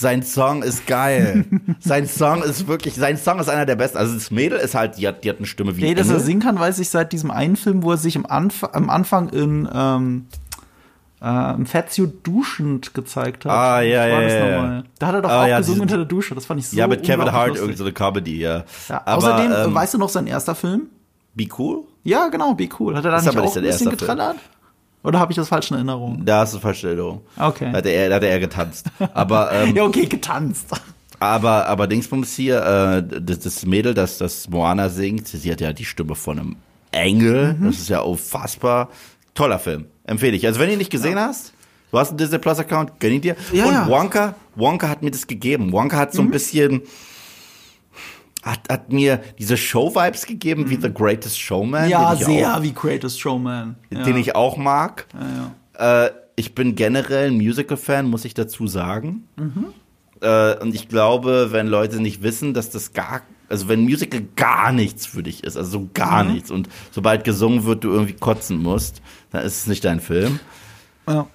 Sein 0.00 0.22
Song 0.22 0.62
ist 0.62 0.86
geil. 0.86 1.44
sein 1.80 2.06
Song 2.06 2.42
ist 2.44 2.68
wirklich, 2.68 2.94
sein 2.94 3.16
Song 3.16 3.40
ist 3.40 3.48
einer 3.50 3.66
der 3.66 3.74
besten. 3.74 3.98
Also 3.98 4.14
das 4.14 4.30
Mädel 4.30 4.58
ist 4.60 4.76
halt, 4.76 4.96
die 4.96 5.08
hat, 5.08 5.24
die 5.24 5.28
hat 5.28 5.38
eine 5.38 5.46
Stimme 5.46 5.76
wie 5.76 5.80
Nee, 5.82 5.90
ein 5.90 5.96
dass 5.96 6.06
er 6.06 6.14
Engel. 6.14 6.24
singen 6.26 6.40
kann, 6.40 6.58
weiß 6.60 6.78
ich 6.78 6.88
seit 6.88 7.12
diesem 7.12 7.32
einen 7.32 7.56
Film, 7.56 7.82
wo 7.82 7.90
er 7.90 7.96
sich 7.96 8.14
am, 8.16 8.24
Anf 8.24 8.62
am 8.62 8.90
Anfang 8.90 9.28
in 9.30 9.68
ähm, 9.74 10.26
äh, 11.20 11.54
im 11.54 11.66
duschend 12.22 12.94
gezeigt 12.94 13.44
hat. 13.44 13.50
Ah, 13.52 13.80
ja, 13.80 14.06
ja, 14.06 14.20
ja? 14.20 14.82
Da 15.00 15.06
hat 15.08 15.14
er 15.16 15.22
doch 15.22 15.30
Ah, 15.30 15.42
auch 15.42 15.48
ja, 15.48 15.58
gesungen 15.58 15.80
unter 15.82 15.96
der 15.96 16.06
Dusche. 16.06 16.36
Das 16.36 16.46
fand 16.46 16.60
ich 16.60 16.68
so 16.68 16.76
Ja, 16.76 16.86
mit 16.86 17.02
Kevin 17.02 17.32
Hart, 17.32 17.48
lustig. 17.48 17.62
irgendeine 17.68 17.92
Comedy, 17.92 18.38
ja. 18.38 18.64
Ja, 18.88 19.02
aber, 19.04 19.16
außerdem, 19.16 19.52
ähm, 19.52 19.74
weißt 19.74 19.94
du 19.94 19.98
noch 19.98 20.10
sein 20.10 20.28
erster 20.28 20.54
Film? 20.54 20.82
Be 21.34 21.48
Cool? 21.58 21.82
Ja, 22.04 22.28
genau, 22.28 22.54
Be 22.54 22.68
Cool. 22.78 22.96
Hat 22.96 23.04
er 23.04 23.10
da 23.10 23.20
nicht 23.20 23.28
auch 23.36 23.42
nicht 23.42 23.56
ein 23.56 23.62
bisschen 23.64 23.96
Film. 23.96 24.36
Oder 25.08 25.20
habe 25.20 25.32
ich 25.32 25.36
das 25.36 25.48
falsch 25.48 25.70
in 25.70 25.76
Erinnerung? 25.78 26.22
Da 26.26 26.40
hast 26.40 26.52
du 26.52 26.58
falsche 26.58 26.88
Erinnerung. 26.88 27.22
Okay. 27.38 27.70
Da 27.72 27.78
hat 27.78 27.86
er, 27.86 28.10
da 28.10 28.16
hat 28.16 28.22
er 28.24 28.38
getanzt. 28.40 28.88
Aber, 29.14 29.50
ähm, 29.52 29.74
Ja, 29.74 29.84
okay, 29.84 30.04
getanzt. 30.04 30.66
aber, 31.18 31.64
aber 31.66 31.86
Dingsbums 31.86 32.36
hier, 32.36 32.62
äh, 32.62 33.20
das, 33.22 33.38
das 33.38 33.64
Mädel, 33.64 33.94
das, 33.94 34.18
das 34.18 34.50
Moana 34.50 34.90
singt, 34.90 35.26
sie 35.26 35.50
hat 35.50 35.62
ja 35.62 35.72
die 35.72 35.86
Stimme 35.86 36.14
von 36.14 36.38
einem 36.38 36.56
Engel. 36.92 37.54
Mhm. 37.54 37.64
Das 37.64 37.78
ist 37.78 37.88
ja 37.88 38.00
unfassbar. 38.00 38.90
Toller 39.32 39.58
Film. 39.58 39.86
Empfehle 40.04 40.36
ich. 40.36 40.46
Also 40.46 40.60
wenn 40.60 40.66
du 40.66 40.72
ihn 40.74 40.78
nicht 40.78 40.90
gesehen 40.90 41.18
hast, 41.18 41.54
du 41.90 41.98
hast 41.98 42.10
einen 42.10 42.18
Disney 42.18 42.36
Plus 42.38 42.58
Account, 42.58 43.00
gönn 43.00 43.14
ihn 43.14 43.20
dir. 43.22 43.34
Ja, 43.54 43.64
Und 43.64 43.72
ja. 43.72 43.84
Mhm. 43.86 43.90
Wonka, 43.90 44.34
Wonka 44.56 44.88
hat 44.90 45.02
mir 45.02 45.10
das 45.10 45.26
gegeben. 45.26 45.72
Wonka 45.72 45.96
hat 45.96 46.12
so 46.12 46.20
ein 46.20 46.30
bisschen, 46.30 46.82
hat, 48.42 48.60
hat 48.70 48.92
mir 48.92 49.20
diese 49.38 49.56
Show-Vibes 49.56 50.26
gegeben, 50.26 50.70
wie 50.70 50.76
The 50.76 50.92
Greatest 50.92 51.38
Showman. 51.40 51.84
Mhm. 51.86 51.90
Ja, 51.90 52.14
sehr 52.16 52.56
Auch, 52.56 52.62
wie 52.62 52.72
Greatest 52.72 53.20
Showman. 53.20 53.76
Ja. 53.90 54.02
Den 54.04 54.16
ich 54.16 54.34
auch 54.34 54.56
mag. 54.56 55.06
ja. 55.76 56.06
Äh, 56.06 56.10
ich 56.36 56.54
bin 56.54 56.76
generell 56.76 57.30
ein 57.32 57.36
Musical-Fan, 57.36 58.06
muss 58.08 58.24
ich 58.24 58.32
dazu 58.32 58.68
sagen. 58.68 59.24
Mhm. 59.36 59.66
Äh, 60.20 60.56
und 60.62 60.72
ich 60.72 60.88
glaube, 60.88 61.48
wenn 61.50 61.66
Leute 61.66 62.00
nicht 62.00 62.22
wissen, 62.22 62.54
dass 62.54 62.70
das 62.70 62.92
gar, 62.92 63.22
also 63.48 63.66
wenn 63.68 63.80
Musical 63.82 64.22
gar 64.36 64.70
nichts 64.70 65.04
für 65.06 65.24
dich 65.24 65.42
ist, 65.42 65.56
also 65.56 65.70
so 65.70 65.88
gar 65.94 66.22
Mhm. 66.22 66.32
nichts 66.34 66.50
und 66.52 66.68
sobald 66.92 67.24
gesungen 67.24 67.64
wird, 67.64 67.82
du 67.82 67.90
irgendwie 67.90 68.12
kotzen 68.14 68.58
musst, 68.62 69.02
dann 69.32 69.44
ist 69.44 69.56
es 69.62 69.66
nicht 69.66 69.84
dein 69.84 69.98
Film. 70.00 70.38
Ja. 71.08 71.26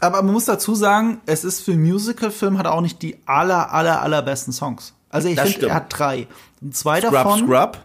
Aber 0.00 0.22
man 0.22 0.32
muss 0.32 0.46
dazu 0.46 0.74
sagen, 0.74 1.20
es 1.26 1.44
ist 1.44 1.60
für 1.62 1.74
Musical-Film 1.76 2.56
hat 2.58 2.66
auch 2.66 2.80
nicht 2.82 3.02
die 3.02 3.16
aller, 3.26 3.72
aller, 3.74 4.00
allerbesten 4.02 4.52
Songs. 4.54 4.94
Also 5.16 5.28
ich 5.28 5.40
finde, 5.40 5.68
er 5.68 5.74
hat 5.74 5.86
drei. 5.88 6.26
Und 6.60 6.76
zwei 6.76 7.00
Scrub, 7.00 7.12
davon. 7.12 7.40
Scrub. 7.40 7.78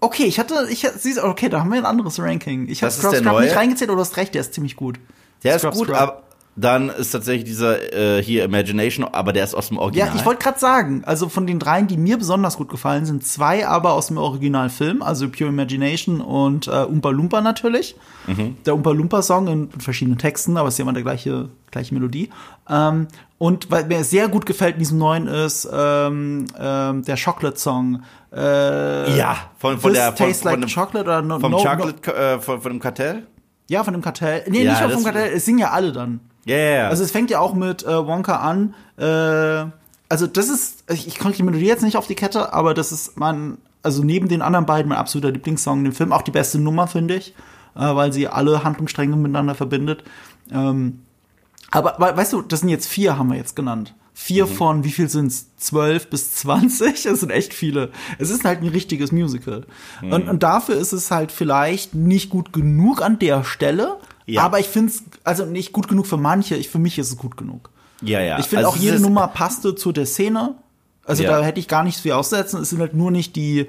Okay, 0.00 0.24
ich 0.24 0.38
hatte, 0.38 0.66
ich 0.70 0.86
siehst, 0.96 1.18
okay, 1.18 1.48
da 1.48 1.60
haben 1.60 1.70
wir 1.70 1.78
ein 1.78 1.86
anderes 1.86 2.18
Ranking. 2.20 2.68
Ich 2.68 2.82
habe 2.82 2.88
ist 2.88 2.98
Scrub 2.98 3.14
Scrub 3.14 3.24
neue? 3.24 3.44
nicht 3.44 3.56
reingezählt, 3.56 3.90
aber 3.90 3.96
du 3.96 4.02
hast 4.02 4.16
recht, 4.16 4.34
der 4.34 4.42
ist 4.42 4.54
ziemlich 4.54 4.76
gut. 4.76 4.98
Der 5.42 5.56
ist 5.56 5.62
Scrub, 5.62 5.74
gut, 5.74 5.88
Scrub. 5.88 5.96
aber 6.00 6.22
dann 6.56 6.88
ist 6.88 7.10
tatsächlich 7.10 7.44
dieser 7.44 7.92
äh, 7.92 8.22
hier 8.22 8.44
Imagination, 8.44 9.04
aber 9.04 9.34
der 9.34 9.44
ist 9.44 9.54
aus 9.54 9.68
dem 9.68 9.76
Original. 9.76 10.08
Ja, 10.08 10.14
ich 10.14 10.24
wollte 10.24 10.42
gerade 10.42 10.58
sagen, 10.58 11.02
also 11.04 11.28
von 11.28 11.46
den 11.46 11.58
dreien, 11.58 11.86
die 11.86 11.98
mir 11.98 12.16
besonders 12.16 12.56
gut 12.56 12.70
gefallen 12.70 13.04
sind, 13.04 13.26
zwei 13.26 13.68
aber 13.68 13.92
aus 13.92 14.06
dem 14.06 14.16
Originalfilm, 14.16 15.02
also 15.02 15.28
Pure 15.28 15.50
Imagination 15.50 16.22
und 16.22 16.66
äh, 16.66 16.70
Umpa 16.70 17.10
Lumpa 17.10 17.42
natürlich. 17.42 17.94
Mhm. 18.26 18.56
Der 18.64 18.74
Umpa 18.74 18.92
Lumpa 18.92 19.20
Song 19.20 19.48
in 19.48 19.70
verschiedenen 19.78 20.16
Texten, 20.16 20.56
aber 20.56 20.68
es 20.68 20.74
ist 20.74 20.78
ja 20.78 20.84
immer 20.84 20.94
der 20.94 21.02
gleiche, 21.02 21.50
gleiche 21.70 21.92
Melodie. 21.92 22.30
Ähm, 22.70 23.08
und 23.36 23.70
weil 23.70 23.84
mir 23.84 24.02
sehr 24.02 24.28
gut 24.28 24.46
gefällt 24.46 24.76
in 24.76 24.78
diesem 24.78 24.96
neuen 24.96 25.26
ist 25.26 25.68
ähm, 25.70 26.46
ähm, 26.58 27.02
der 27.02 27.16
Chocolate 27.22 27.58
Song. 27.58 28.02
Äh, 28.32 29.14
ja, 29.14 29.36
von, 29.58 29.78
von 29.78 29.92
der 29.92 30.06
von, 30.06 30.16
Tastes 30.16 30.40
von 30.40 30.52
Like 30.52 30.60
dem, 30.62 30.70
Chocolate 30.70 31.04
oder 31.04 31.22
no, 31.22 31.38
vom 31.38 31.52
no, 31.52 31.58
Chocolate, 31.58 32.14
äh, 32.14 32.40
von, 32.40 32.62
von 32.62 32.72
dem 32.72 32.80
Kartell. 32.80 33.26
Ja, 33.68 33.84
von 33.84 33.92
dem 33.92 34.02
Kartell. 34.02 34.44
Nee, 34.48 34.64
Ja, 34.64 34.80
nicht 34.86 34.94
vom 34.94 35.04
Kartell, 35.04 35.32
es 35.34 35.44
singen 35.44 35.58
ja 35.58 35.70
alle 35.70 35.92
dann. 35.92 36.20
Ja. 36.46 36.88
Also 36.88 37.04
es 37.04 37.10
fängt 37.10 37.30
ja 37.30 37.38
auch 37.40 37.52
mit 37.54 37.82
äh, 37.84 38.06
Wonka 38.06 38.36
an. 38.36 38.74
Äh, 38.96 39.70
also 40.08 40.26
das 40.26 40.48
ist, 40.48 40.84
ich, 40.90 41.06
ich 41.06 41.18
konnte 41.18 41.36
die 41.36 41.42
Melodie 41.42 41.66
jetzt 41.66 41.82
nicht 41.82 41.96
auf 41.96 42.06
die 42.06 42.14
Kette, 42.14 42.52
aber 42.54 42.72
das 42.72 42.92
ist 42.92 43.18
mein, 43.18 43.58
also 43.82 44.02
neben 44.04 44.28
den 44.28 44.40
anderen 44.42 44.64
beiden 44.64 44.88
mein 44.88 44.98
absoluter 44.98 45.32
Lieblingssong 45.32 45.78
in 45.80 45.84
dem 45.84 45.92
Film, 45.92 46.12
auch 46.12 46.22
die 46.22 46.30
beste 46.30 46.58
Nummer, 46.58 46.86
finde 46.86 47.16
ich, 47.16 47.34
äh, 47.74 47.80
weil 47.80 48.12
sie 48.12 48.28
alle 48.28 48.62
Handlungsstränge 48.64 49.16
miteinander 49.16 49.54
verbindet. 49.54 50.04
Ähm, 50.52 51.00
aber 51.72 51.96
we- 51.98 52.16
weißt 52.16 52.32
du, 52.32 52.42
das 52.42 52.60
sind 52.60 52.68
jetzt 52.68 52.86
vier, 52.86 53.18
haben 53.18 53.28
wir 53.30 53.36
jetzt 53.36 53.56
genannt. 53.56 53.94
Vier 54.14 54.46
von, 54.46 54.82
wie 54.84 54.92
viel 54.92 55.10
sind's? 55.10 55.48
Zwölf 55.58 56.08
bis 56.08 56.34
zwanzig? 56.36 57.02
Das 57.04 57.20
sind 57.20 57.30
echt 57.30 57.52
viele. 57.52 57.90
Es 58.18 58.30
ist 58.30 58.44
halt 58.44 58.62
ein 58.62 58.68
richtiges 58.68 59.12
Musical. 59.12 59.66
Und, 60.00 60.26
und 60.28 60.42
dafür 60.42 60.76
ist 60.76 60.92
es 60.92 61.10
halt 61.10 61.32
vielleicht 61.32 61.94
nicht 61.94 62.30
gut 62.30 62.52
genug 62.52 63.02
an 63.02 63.18
der 63.18 63.44
Stelle. 63.44 63.96
Ja. 64.26 64.42
Aber 64.42 64.58
ich 64.60 64.66
finde 64.66 64.92
es, 64.92 65.02
also 65.24 65.44
nicht 65.46 65.72
gut 65.72 65.88
genug 65.88 66.06
für 66.06 66.16
manche, 66.16 66.56
ich, 66.56 66.68
für 66.68 66.78
mich 66.78 66.98
ist 66.98 67.10
es 67.10 67.16
gut 67.16 67.36
genug. 67.36 67.70
ja, 68.02 68.20
ja. 68.20 68.38
Ich 68.38 68.46
finde 68.46 68.66
Also 68.66 68.76
auch 68.76 68.82
jede 68.82 69.00
Nummer 69.00 69.28
passte 69.28 69.74
zu 69.74 69.92
der 69.92 70.06
Szene. 70.06 70.56
Also 71.04 71.22
Ja. 71.22 71.38
da 71.38 71.44
hätte 71.44 71.60
ich 71.60 71.68
gar 71.68 71.84
nichts 71.84 72.00
viel 72.00 72.12
auszusetzen. 72.12 72.60
Es 72.60 72.70
sind 72.70 72.80
halt 72.80 72.94
nur 72.94 73.10
nicht 73.12 73.36
die, 73.36 73.68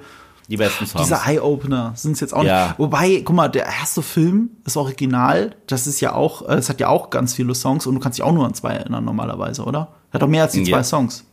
die 0.50 0.58
besten 0.58 0.88
Songs. 0.88 1.04
diese 1.04 1.22
Eye-Opener 1.28 1.91
sind 1.96 2.13
es 2.13 2.20
jetzt 2.22 2.34
auch 2.34 2.43
Ja. 2.43 2.67
nicht. 2.70 2.80
Wobei, 2.80 3.22
guck 3.24 3.36
mal, 3.36 3.48
der 3.50 3.65
erste 3.67 4.02
Film 4.02 4.50
ist 4.65 4.76
original. 4.78 5.56
Das 5.67 5.86
ist 5.86 6.00
ja 6.02 6.13
auch, 6.13 6.48
äh, 6.50 6.56
es 6.56 6.70
hat 6.70 6.80
ja 6.80 6.88
auch 6.88 7.12
ganz 7.12 7.34
viele 7.36 7.54
Songs 7.54 7.86
und 7.86 7.93
du 7.96 8.02
kannst 8.02 8.17
dich 8.17 8.24
auch 8.26 8.32
nur 8.34 8.46
an 8.46 8.56
zwei 8.56 8.72
erinnern 8.74 9.06
normalerweise, 9.06 9.63
oder? 9.63 9.89
Hat 10.12 10.22
doch 10.24 10.28
mehr 10.28 10.43
als 10.43 10.54
die 10.54 10.63
zwei 10.63 10.78
Ja. 10.78 10.84
Songs. 10.84 11.24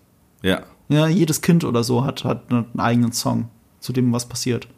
ja. 0.42 0.60
Ja, 0.90 1.06
jedes 1.08 1.40
Kind 1.40 1.64
oder 1.64 1.82
so 1.82 2.04
hat, 2.04 2.24
hat 2.24 2.42
einen 2.50 2.66
eigenen 2.78 3.12
Song, 3.12 3.48
zu 3.80 3.94
dem 3.94 4.12
was 4.12 4.26
passiert. 4.26 4.68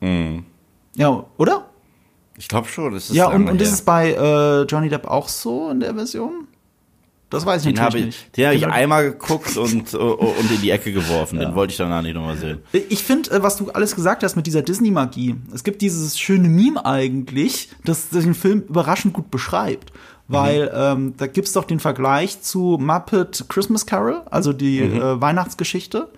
Mhm. 0.00 0.44
Ja, 0.94 1.24
oder? 1.38 1.67
Ich 2.38 2.48
glaube 2.48 2.68
schon. 2.68 2.94
Das 2.94 3.10
ist 3.10 3.16
Ja, 3.16 3.26
und, 3.28 3.48
und 3.48 3.60
ist 3.60 3.72
es 3.72 3.82
bei 3.82 4.12
äh, 4.12 4.62
Johnny 4.62 4.88
Depp 4.88 5.06
auch 5.06 5.28
so 5.28 5.68
in 5.70 5.80
der 5.80 5.94
Version? 5.94 6.46
Das 7.30 7.44
weiß 7.44 7.66
ich 7.66 7.74
Den 7.74 7.80
habe 7.82 7.96
natürlich 7.98 8.14
ich, 8.16 8.22
nicht. 8.24 8.36
den 8.38 8.46
hab 8.46 8.54
ich 8.54 8.60
Den- 8.62 8.70
einmal 8.70 9.10
geguckt 9.10 9.56
und, 9.58 9.92
und 9.94 10.50
in 10.50 10.60
die 10.62 10.70
Ecke 10.70 10.92
geworfen. 10.92 11.38
Den 11.38 11.54
wollte 11.54 11.72
ich 11.72 11.76
danach 11.76 12.00
nicht 12.00 12.14
nochmal 12.14 12.38
sehen. 12.38 12.60
Ich 12.88 13.02
finde, 13.04 13.30
äh, 13.32 13.42
was 13.42 13.56
du 13.58 13.70
alles 13.70 13.94
gesagt 13.94 14.22
hast 14.22 14.34
mit 14.36 14.46
dieser 14.46 14.62
Disney-Magie. 14.62 15.34
Es 15.52 15.62
gibt 15.62 15.82
dieses 15.82 16.18
schöne 16.18 16.48
Meme 16.48 16.84
eigentlich, 16.86 17.68
das 17.84 18.08
den 18.08 18.34
Film 18.34 18.62
überraschend 18.68 19.12
gut 19.12 19.30
beschreibt. 19.30 19.92
Weil 20.30 20.70
ähm, 20.74 21.14
da 21.16 21.26
gibt's 21.26 21.52
doch 21.54 21.64
den 21.64 21.80
Vergleich 21.80 22.42
zu 22.42 22.76
Muppet 22.78 23.46
Christmas 23.48 23.86
Carol, 23.86 24.20
also 24.30 24.52
die 24.52 24.80
äh, 24.80 25.20
Weihnachtsgeschichte. 25.22 26.08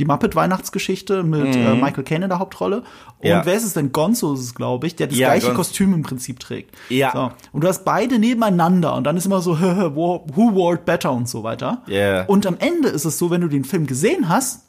Die 0.00 0.06
Muppet-Weihnachtsgeschichte 0.06 1.22
mit 1.22 1.54
äh, 1.54 1.74
Michael 1.74 2.04
Caine 2.04 2.24
in 2.24 2.28
der 2.30 2.38
Hauptrolle. 2.38 2.78
Und 3.18 3.28
Ja. 3.28 3.44
wer 3.44 3.54
ist 3.54 3.64
es 3.64 3.74
denn? 3.74 3.92
Gonzo 3.92 4.32
ist 4.34 4.40
es, 4.40 4.54
glaube 4.54 4.86
ich, 4.86 4.96
der 4.96 5.08
das 5.08 5.16
Ja, 5.18 5.28
gleiche 5.28 5.46
Gonzo. 5.48 5.58
Kostüm 5.58 5.92
im 5.94 6.02
Prinzip 6.02 6.40
trägt. 6.40 6.74
Ja. 6.88 7.12
So. 7.12 7.30
Und 7.52 7.62
du 7.62 7.68
hast 7.68 7.84
beide 7.84 8.18
nebeneinander 8.18 8.94
und 8.96 9.04
dann 9.04 9.16
ist 9.18 9.26
immer 9.26 9.42
so, 9.42 9.60
who 9.60 10.24
who 10.34 10.54
wore 10.54 10.78
better 10.78 11.12
und 11.12 11.28
so 11.28 11.42
weiter. 11.42 11.82
Ja. 11.86 12.24
Und 12.24 12.46
am 12.46 12.56
Ende 12.58 12.88
ist 12.88 13.04
es 13.04 13.18
so, 13.18 13.30
wenn 13.30 13.42
du 13.42 13.48
den 13.48 13.64
Film 13.64 13.86
gesehen 13.86 14.28
hast, 14.30 14.66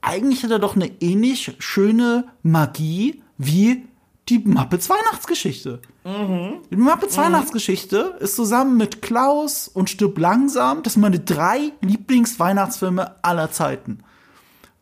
eigentlich 0.00 0.42
hat 0.42 0.50
er 0.50 0.58
doch 0.58 0.74
eine 0.74 0.90
ähnlich 1.00 1.54
schöne 1.60 2.24
Magie 2.42 3.22
wie 3.38 3.84
die 4.28 4.38
Muppets 4.40 4.90
Weihnachtsgeschichte. 4.90 5.80
Die 6.04 6.76
Muppets 6.76 7.16
Weihnachtsgeschichte 7.16 8.16
ist 8.18 8.34
zusammen 8.34 8.76
mit 8.76 9.00
Klaus 9.02 9.68
und 9.68 9.90
Stirb 9.90 10.18
langsam, 10.18 10.82
das 10.82 10.94
sind 10.94 11.02
meine 11.02 11.20
drei 11.20 11.70
Lieblingsweihnachtsfilme 11.80 13.16
aller 13.22 13.50
Zeiten. 13.52 13.98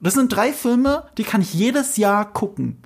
Das 0.01 0.15
sind 0.15 0.35
drei 0.35 0.53
Filme, 0.53 1.05
die 1.19 1.25
kann 1.25 1.43
ich 1.43 1.53
jedes 1.53 1.97
Jahr 1.97 2.33
gucken. 2.33 2.83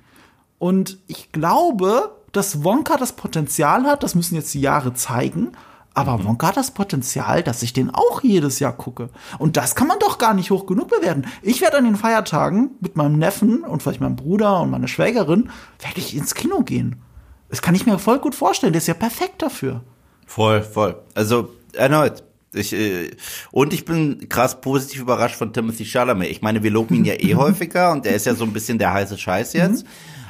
Und 0.59 0.99
ich 1.07 1.31
glaube, 1.31 2.15
dass 2.31 2.63
Wonka 2.63 2.97
das 2.97 3.13
Potenzial 3.13 3.83
hat, 3.85 4.03
das 4.03 4.15
müssen 4.15 4.35
jetzt 4.35 4.53
die 4.53 4.61
Jahre 4.61 4.93
zeigen, 4.93 5.53
aber 5.93 6.25
Wonka 6.25 6.47
hat 6.47 6.57
das 6.57 6.71
Potenzial, 6.71 7.41
dass 7.41 7.63
ich 7.63 7.71
den 7.71 7.89
auch 7.89 8.21
jedes 8.21 8.59
Jahr 8.59 8.73
gucke. 8.73 9.09
Und 9.39 9.55
das 9.55 9.75
kann 9.75 9.87
man 9.87 9.97
doch 9.99 10.17
gar 10.17 10.33
nicht 10.33 10.51
hoch 10.51 10.65
genug 10.65 10.89
bewerten. 10.89 11.25
Ich 11.41 11.61
werde 11.61 11.77
an 11.77 11.85
den 11.85 11.95
Feiertagen 11.95 12.71
mit 12.81 12.97
meinem 12.97 13.17
Neffen 13.17 13.63
und 13.63 13.81
vielleicht 13.81 14.01
meinem 14.01 14.17
Bruder 14.17 14.59
und 14.59 14.71
meiner 14.71 14.89
Schwägerin, 14.89 15.49
werde 15.79 15.99
ich 15.99 16.15
ins 16.15 16.35
Kino 16.35 16.63
gehen. 16.63 17.01
Das 17.49 17.61
kann 17.61 17.75
ich 17.75 17.85
mir 17.85 17.97
voll 17.97 18.19
gut 18.19 18.35
vorstellen. 18.35 18.73
Der 18.73 18.79
ist 18.81 18.87
ja 18.87 18.93
perfekt 18.93 19.41
dafür. 19.41 19.83
Voll, 20.25 20.61
voll. 20.63 21.01
Also, 21.13 21.49
erneut, 21.71 22.23
Ich, 22.55 22.73
äh, 22.73 23.11
und 23.51 23.73
ich 23.73 23.85
bin 23.85 24.29
krass 24.29 24.61
positiv 24.61 25.01
überrascht 25.01 25.35
von 25.35 25.53
Timothy 25.53 25.85
Chalamet. 25.85 26.29
Ich 26.29 26.41
meine, 26.41 26.63
wir 26.63 26.71
loben 26.71 26.95
ihn 26.95 27.05
ja 27.05 27.13
eh 27.13 27.35
häufiger 27.35 27.91
und 27.91 28.05
er 28.05 28.15
ist 28.15 28.25
ja 28.25 28.35
so 28.35 28.43
ein 28.45 28.53
bisschen 28.53 28.77
der 28.77 28.93
heiße 28.93 29.17
Scheiß 29.17 29.53
jetzt. 29.53 29.83
Mhm. 29.85 29.89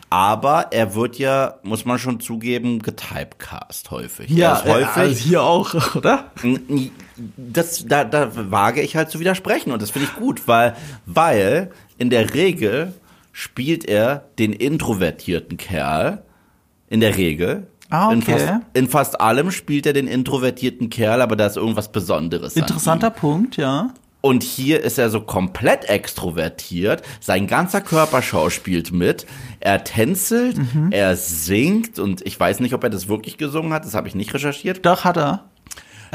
Aber 0.09 0.67
er 0.71 0.93
wird 0.95 1.17
ja, 1.17 1.55
muss 1.63 1.83
man 1.83 1.97
schon 1.99 2.19
zugeben, 2.19 2.79
getypecast 2.81 3.89
häufig. 3.91 4.29
er 4.29 4.37
Ja, 4.37 4.53
ist 4.57 4.65
häufig. 4.65 5.11
äh, 5.11 5.15
hier 5.15 5.43
auch, 5.43 5.95
oder? 5.95 6.31
das, 7.37 7.85
da, 7.87 8.03
da 8.03 8.31
wage 8.51 8.81
ich 8.81 8.95
halt 8.95 9.09
zu 9.09 9.19
widersprechen 9.19 9.71
und 9.71 9.81
das 9.81 9.91
finde 9.91 10.07
ich 10.07 10.15
gut, 10.15 10.47
weil, 10.47 10.75
weil 11.05 11.71
in 11.97 12.09
der 12.09 12.33
Regel 12.33 12.93
spielt 13.31 13.83
er 13.85 14.29
den 14.39 14.53
introvertierten 14.53 15.57
Kerl. 15.57 16.23
In 16.87 16.99
der 16.99 17.17
Regel. 17.17 17.67
Ah, 17.95 18.11
In 18.11 18.19
okay. 18.21 18.31
fast, 18.39 18.53
in 18.73 18.87
fast 18.89 19.21
allem 19.21 19.51
spielt 19.51 19.85
er 19.85 19.93
den 19.93 20.07
introvertierten 20.07 20.89
Kerl, 20.89 21.21
aber 21.21 21.35
da 21.35 21.45
ist 21.47 21.55
irgendwas 21.57 21.91
Besonderes. 21.91 22.55
an 22.55 22.63
Interessanter. 22.63 23.09
Punkt, 23.09 23.57
ja. 23.57 23.91
Und 24.21 24.41
hier 24.43 24.81
ist 24.83 24.97
er 24.97 25.09
so 25.11 25.21
komplett 25.21 25.85
extrovertiert. 25.87 27.03
Sein 27.19 27.45
ganzer 27.47 27.79
Körper 27.81 28.21
schauspielt 28.23 28.91
mit. 28.91 29.25
Er 29.59 29.83
tänzelt, 29.83 30.57
Mhm. 30.57 30.91
er 30.91 31.15
singt 31.15 31.99
und 31.99 32.25
ich 32.25 32.39
weiß 32.39 32.59
nicht, 32.59 32.73
ob 32.73 32.83
er 32.83 32.89
das 32.89 33.07
wirklich 33.07 33.37
gesungen 33.37 33.71
hat. 33.71 33.85
Das 33.85 33.93
habe 33.93 34.07
ich 34.07 34.15
nicht 34.15 34.33
recherchiert. 34.33 34.83
Doch, 34.85 35.03
hat 35.03 35.17
er. 35.17 35.45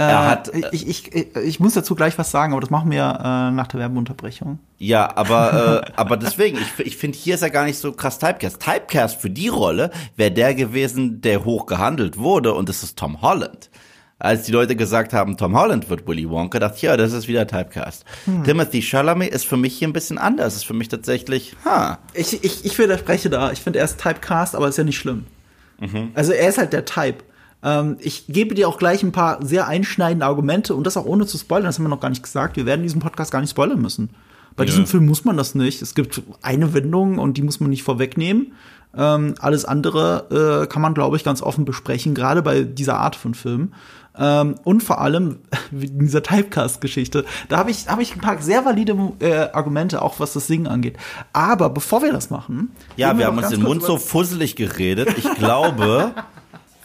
Er 0.01 0.09
Äh, 0.09 0.27
hat- 0.31 0.51
ich, 0.73 0.87
ich, 0.89 1.15
ich, 1.15 1.37
ich 1.37 1.61
muss 1.61 1.75
dazu 1.75 1.95
gleich 1.95 2.17
was 2.19 2.31
sagen, 2.31 2.53
aber 2.53 2.61
das 2.61 2.71
machen 2.71 2.91
wir 2.91 3.03
äh, 3.03 3.51
nach 3.51 3.67
der 3.67 3.81
Werbeunterbrechung. 3.81 4.59
Ja, 4.79 5.15
aber, 5.17 5.83
äh, 5.87 5.93
aber 5.97 6.17
deswegen, 6.17 6.59
ich, 6.59 6.87
ich 6.87 6.97
finde, 6.97 7.19
hier 7.19 7.35
ist 7.35 7.43
er 7.43 7.51
gar 7.51 7.65
nicht 7.65 7.79
so 7.79 7.93
krass 7.93 8.19
Typecast. 8.19 8.61
Typecast 8.61 9.21
für 9.21 9.31
die 9.31 9.49
Rolle 9.49 9.91
wäre 10.17 10.31
der 10.31 10.55
gewesen, 10.55 11.21
der 11.21 11.45
hoch 11.45 11.67
gehandelt 11.67 12.17
wurde, 12.19 12.55
und 12.55 12.69
das 12.69 12.83
ist 12.83 12.99
Tom 12.99 13.21
Holland. 13.21 13.69
Als 14.19 14.43
die 14.43 14.53
Leute 14.53 14.77
gesagt 14.77 15.13
haben, 15.15 15.39
Tom 15.39 15.59
Holland 15.59 15.89
wird 15.89 16.07
Willy 16.07 16.29
Wonka, 16.29 16.59
dachte 16.59 16.77
ich, 16.77 16.83
ja, 16.83 16.97
das 16.99 17.13
ist 17.15 17.27
wieder 17.27 17.47
Typecast. 17.47 18.05
Timothy 18.45 18.83
Chalamet 18.83 19.31
ist 19.33 19.47
für 19.47 19.57
mich 19.57 19.79
hier 19.79 19.89
ein 19.89 19.95
bisschen 19.95 20.19
anders. 20.19 20.57
Ist 20.57 20.67
für 20.67 20.75
mich 20.75 20.89
tatsächlich, 20.89 21.57
ha, 21.65 21.99
Ich, 22.13 22.45
ich, 22.45 22.65
ich 22.67 22.79
widerspreche 22.79 23.31
da. 23.31 23.51
Ich 23.51 23.61
finde, 23.61 23.79
er 23.79 23.87
ist 23.87 23.99
Typecast, 23.99 24.55
aber 24.55 24.69
ist 24.69 24.77
ja 24.77 24.85
nicht 24.85 24.99
schlimm. 24.99 25.25
Mhm. 25.79 26.11
Also 26.15 26.33
er 26.33 26.49
ist 26.51 26.59
halt 26.59 26.75
der 26.75 26.85
Type. 26.85 27.25
Ähm, 27.63 27.97
ich 28.01 28.27
gebe 28.27 28.55
dir 28.55 28.69
auch 28.69 28.79
gleich 28.79 29.03
ein 29.03 29.13
paar 29.13 29.45
sehr 29.45 29.67
einschneidende 29.67 30.27
Argumente 30.27 30.75
und 30.75 30.85
das 30.85 30.97
auch 30.97 31.05
ohne 31.05 31.27
zu 31.27 31.39
spoilern. 31.39 31.67
Das 31.67 31.79
haben 31.79 31.85
wir 31.85 31.91
noch 31.91 32.01
gar 32.01 32.11
nicht 32.11 32.23
gesagt. 32.23 32.57
Wir 32.57 32.67
werden 32.67 32.83
diesen 32.83 33.01
Podcast 33.01 33.31
gar 33.31 33.41
nicht 33.41 33.51
spoilern 33.51 33.81
müssen. 33.81 34.11
Bei 34.57 34.65
diesem 34.65 34.87
Film 34.87 35.07
muss 35.07 35.25
man 35.25 35.37
das 35.37 35.55
nicht. 35.55 35.81
Es 35.81 35.95
gibt 35.95 36.23
eine 36.43 36.75
Wendung 36.75 37.19
und 37.19 37.37
die 37.37 37.43
muss 37.43 37.61
man 37.61 37.71
nicht 37.71 37.83
vorwegnehmen. 37.83 38.53
Ähm, 38.97 39.35
alles 39.39 39.65
andere 39.65 40.65
äh, 40.65 40.67
kann 40.67 40.83
man, 40.83 40.95
glaube 40.95 41.17
ich, 41.17 41.25
ganz 41.25 41.43
offen 41.43 41.65
besprechen, 41.65 42.15
gerade 42.15 42.43
bei 42.43 42.65
dieser 42.65 42.99
Art 42.99 43.15
von 43.15 43.35
Film. 43.35 43.73
Ähm, 44.19 44.57
und 44.65 44.83
vor 44.83 45.01
allem 45.01 45.39
in 45.71 46.01
dieser 46.01 46.23
Typecast-Geschichte. 46.23 47.25
Da 47.49 47.59
habe 47.59 47.71
ich, 47.71 47.89
hab 47.89 48.01
ich 48.01 48.15
ein 48.15 48.21
paar 48.21 48.43
sehr 48.43 48.65
valide 48.65 48.97
äh, 49.21 49.49
Argumente, 49.53 50.03
auch 50.03 50.19
was 50.19 50.33
das 50.33 50.49
Singen 50.49 50.67
angeht. 50.67 50.97
Aber 51.33 51.71
bevor 51.71 52.03
wir 52.03 52.13
das 52.13 52.31
machen. 52.31 52.73
Ja, 52.97 53.17
wir 53.17 53.27
haben 53.27 53.39
uns 53.39 53.49
den 53.49 53.63
Mund 53.63 53.83
so 53.83 53.97
fusselig 53.97 54.57
geredet. 54.57 55.09
Ich 55.17 55.35
glaube, 55.37 56.13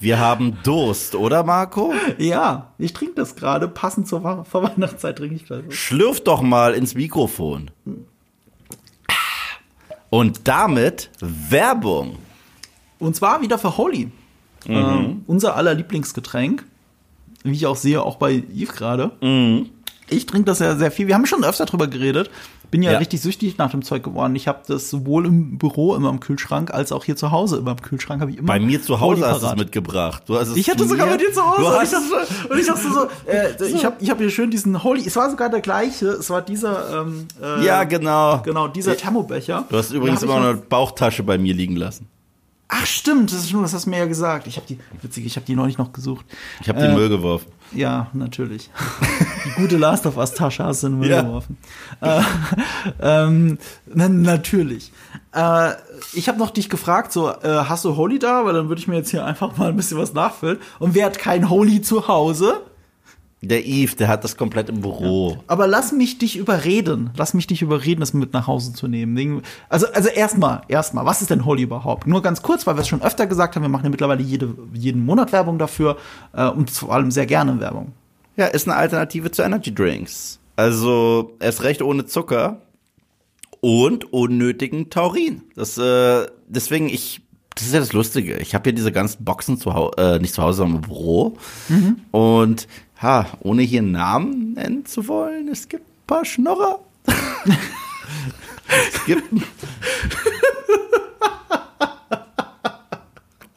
wir 0.05 0.19
haben 0.19 0.59
Durst, 0.63 1.15
oder 1.15 1.43
Marco? 1.43 1.91
Ja, 2.19 2.73
ich 2.77 2.93
trinke 2.93 3.15
das 3.15 3.35
gerade. 3.35 3.67
Passend 3.67 4.07
zur 4.07 4.45
Vorweihnachtszeit 4.45 5.17
trinke 5.17 5.35
ich 5.35 5.45
das. 5.45 5.61
Schlürf 5.69 6.23
doch 6.23 6.43
mal 6.43 6.75
ins 6.75 6.93
Mikrofon. 6.93 7.71
Und 10.11 10.47
damit 10.47 11.09
Werbung. 11.19 12.17
Und 12.99 13.15
zwar 13.15 13.41
wieder 13.41 13.57
für 13.57 13.77
Holy. 13.77 14.11
Ähm, 14.67 15.23
unser 15.25 15.55
aller 15.55 15.73
Lieblingsgetränk. 15.73 16.63
Wie 17.43 17.53
ich 17.53 17.65
auch 17.65 17.75
sehe, 17.75 18.03
auch 18.03 18.17
bei 18.17 18.43
Yves 18.53 18.75
gerade. 18.75 19.11
Ich 20.07 20.27
trinke 20.27 20.45
das 20.45 20.59
ja 20.59 20.75
sehr 20.75 20.91
viel. 20.91 21.07
Wir 21.07 21.15
haben 21.15 21.25
schon 21.25 21.43
öfter 21.43 21.65
drüber 21.65 21.87
geredet. 21.87 22.29
Bin 22.71 22.81
ja, 22.83 22.91
Ja. 22.93 22.97
richtig 22.97 23.21
süchtig 23.21 23.57
nach 23.57 23.71
dem 23.71 23.81
Zeug 23.83 24.03
geworden. 24.03 24.35
Ich 24.35 24.47
habe 24.47 24.59
das 24.67 24.89
sowohl 24.89 25.25
im 25.25 25.57
Büro 25.57 25.95
immer 25.95 26.09
im 26.09 26.19
Kühlschrank 26.19 26.73
als 26.73 26.91
auch 26.91 27.03
hier 27.05 27.15
zu 27.15 27.31
Hause 27.31 27.57
immer 27.57 27.71
im 27.71 27.81
Kühlschrank. 27.81 28.21
Habe 28.21 28.31
ich 28.31 28.37
immer 28.37 28.47
Bei 28.47 28.59
mir 28.59 28.81
zu 28.81 28.99
Hause 28.99 29.27
hast 29.27 29.43
du 29.43 29.47
es 29.47 29.55
mitgebracht. 29.55 30.23
Du 30.25 30.35
hast 30.37 30.49
es 30.49 30.57
Ich 30.57 30.69
hatte 30.69 30.87
sogar 30.87 31.07
bei 31.07 31.17
dir 31.17 31.31
zu 31.31 31.41
Hause. 31.45 31.61
Du 31.61 31.67
und 31.77 31.83
ich 31.83 31.89
dachte, 31.91 32.49
und 32.49 32.59
ich 32.59 32.67
dachte 32.67 32.81
so, 32.91 33.29
äh, 33.31 33.69
ich 33.75 33.85
habe 33.85 33.95
ich 33.99 34.09
hab 34.09 34.17
hier 34.17 34.29
schön 34.29 34.51
diesen 34.51 34.83
Holy. 34.83 35.05
Es 35.05 35.15
war 35.15 35.29
sogar 35.29 35.49
der 35.49 35.61
gleiche. 35.61 36.07
Es 36.07 36.29
war 36.29 36.41
dieser, 36.41 37.01
ähm, 37.01 37.27
äh, 37.41 37.65
ja, 37.65 37.83
genau. 37.83 38.39
genau, 38.43 38.67
dieser 38.67 38.95
Thermobecher. 38.97 39.65
Du 39.69 39.77
hast 39.77 39.91
übrigens 39.91 40.23
immer 40.23 40.39
noch 40.39 40.45
eine 40.49 40.55
Bauchtasche 40.55 41.23
bei 41.23 41.37
mir 41.37 41.53
liegen 41.53 41.75
lassen. 41.75 42.07
Ach 42.67 42.85
stimmt, 42.87 43.31
das 43.31 43.41
ist 43.41 43.51
schon, 43.51 43.61
das 43.61 43.73
hast 43.75 43.85
du 43.85 43.91
mir 43.91 43.99
ja 43.99 44.05
gesagt. 44.05 44.47
Ich 44.47 44.57
habe 44.57 44.65
die, 44.67 44.79
witzig, 45.03 45.23
ich 45.27 45.35
habe 45.35 45.45
die 45.45 45.55
neulich 45.55 45.77
noch 45.77 45.93
gesucht. 45.93 46.25
Ich 46.61 46.67
habe 46.67 46.79
den 46.79 46.91
Äh, 46.91 46.95
Müll 46.95 47.09
geworfen. 47.09 47.45
Ja, 47.71 48.07
natürlich. 48.13 48.69
Die 49.45 49.51
gute 49.61 49.77
Last 49.77 50.05
of 50.05 50.17
Us 50.17 50.33
Tasche 50.33 50.63
hast 50.63 50.83
du 50.83 50.87
in 50.87 50.93
den 50.93 50.99
Müll 50.99 51.09
Ja. 51.09 51.21
geworfen. 51.23 51.57
Äh, 52.01 52.21
ähm, 53.01 53.57
na, 53.85 54.07
natürlich. 54.09 54.91
Äh, 55.33 55.71
ich 56.13 56.27
habe 56.29 56.37
noch 56.39 56.51
dich 56.51 56.69
gefragt, 56.69 57.11
so, 57.11 57.29
äh, 57.29 57.37
hast 57.67 57.83
du 57.85 57.95
Holy 57.97 58.19
da? 58.19 58.45
Weil 58.45 58.53
dann 58.53 58.69
würde 58.69 58.79
ich 58.79 58.87
mir 58.87 58.95
jetzt 58.95 59.09
hier 59.11 59.25
einfach 59.25 59.57
mal 59.57 59.69
ein 59.69 59.75
bisschen 59.75 59.97
was 59.97 60.13
nachfüllen. 60.13 60.59
Und 60.79 60.95
wer 60.95 61.05
hat 61.07 61.17
kein 61.19 61.49
Holy 61.49 61.81
zu 61.81 62.07
Hause? 62.07 62.61
Der 63.47 63.65
Yves, 63.65 63.95
der 63.95 64.07
hat 64.07 64.23
das 64.23 64.37
komplett 64.37 64.69
im 64.69 64.81
Büro. 64.81 65.37
Aber 65.47 65.67
lass 65.67 65.91
mich 65.91 66.17
dich 66.17 66.37
überreden. 66.37 67.11
Lass 67.17 67.33
mich 67.33 67.47
dich 67.47 67.61
überreden, 67.61 67.99
das 67.99 68.13
mit 68.13 68.33
nach 68.33 68.47
Hause 68.47 68.73
zu 68.73 68.87
nehmen. 68.87 69.41
Also, 69.69 69.87
also 69.93 70.09
erstmal, 70.09 70.61
erstmal, 70.67 71.05
was 71.05 71.21
ist 71.21 71.29
denn 71.29 71.45
Holy 71.45 71.63
überhaupt? 71.63 72.07
Nur 72.07 72.21
ganz 72.21 72.41
kurz, 72.41 72.65
weil 72.65 72.75
wir 72.75 72.81
es 72.81 72.87
schon 72.87 73.01
öfter 73.01 73.27
gesagt 73.27 73.55
haben, 73.55 73.63
wir 73.63 73.69
machen 73.69 73.85
ja 73.85 73.89
mittlerweile 73.89 74.23
jede, 74.23 74.55
jeden 74.73 75.05
Monat 75.05 75.31
Werbung 75.31 75.59
dafür 75.59 75.97
äh, 76.33 76.47
und 76.47 76.69
vor 76.69 76.93
allem 76.93 77.11
sehr 77.11 77.25
gerne 77.25 77.59
Werbung. 77.59 77.93
Ja, 78.37 78.47
ist 78.47 78.67
eine 78.67 78.75
Alternative 78.77 79.31
zu 79.31 79.43
Energy 79.43 79.73
Drinks. 79.73 80.39
Also, 80.55 81.35
erst 81.39 81.63
recht 81.63 81.81
ohne 81.81 82.05
Zucker 82.05 82.61
und 83.61 84.13
unnötigen 84.13 84.89
Taurin. 84.89 85.41
Das, 85.55 85.77
äh, 85.77 86.25
deswegen, 86.47 86.87
ich, 86.87 87.21
das 87.55 87.65
ist 87.65 87.73
ja 87.73 87.79
das 87.79 87.93
Lustige. 87.93 88.37
Ich 88.37 88.53
habe 88.53 88.63
hier 88.63 88.73
diese 88.73 88.91
ganzen 88.91 89.23
Boxen 89.23 89.57
zu 89.57 89.73
Hause, 89.73 89.97
äh, 89.97 90.19
nicht 90.19 90.33
zu 90.33 90.43
Hause, 90.43 90.57
sondern 90.57 90.77
im 90.77 90.81
Büro. 90.81 91.37
Und, 92.11 92.67
ha, 93.01 93.25
ohne 93.41 93.61
hier 93.63 93.81
Namen 93.81 94.53
nennen 94.53 94.85
zu 94.85 95.07
wollen, 95.07 95.47
es 95.49 95.67
gibt 95.69 95.83
ein 95.87 96.07
paar 96.07 96.25
Schnorrer. 96.25 96.79
es 97.07 99.05
gibt. 99.05 99.23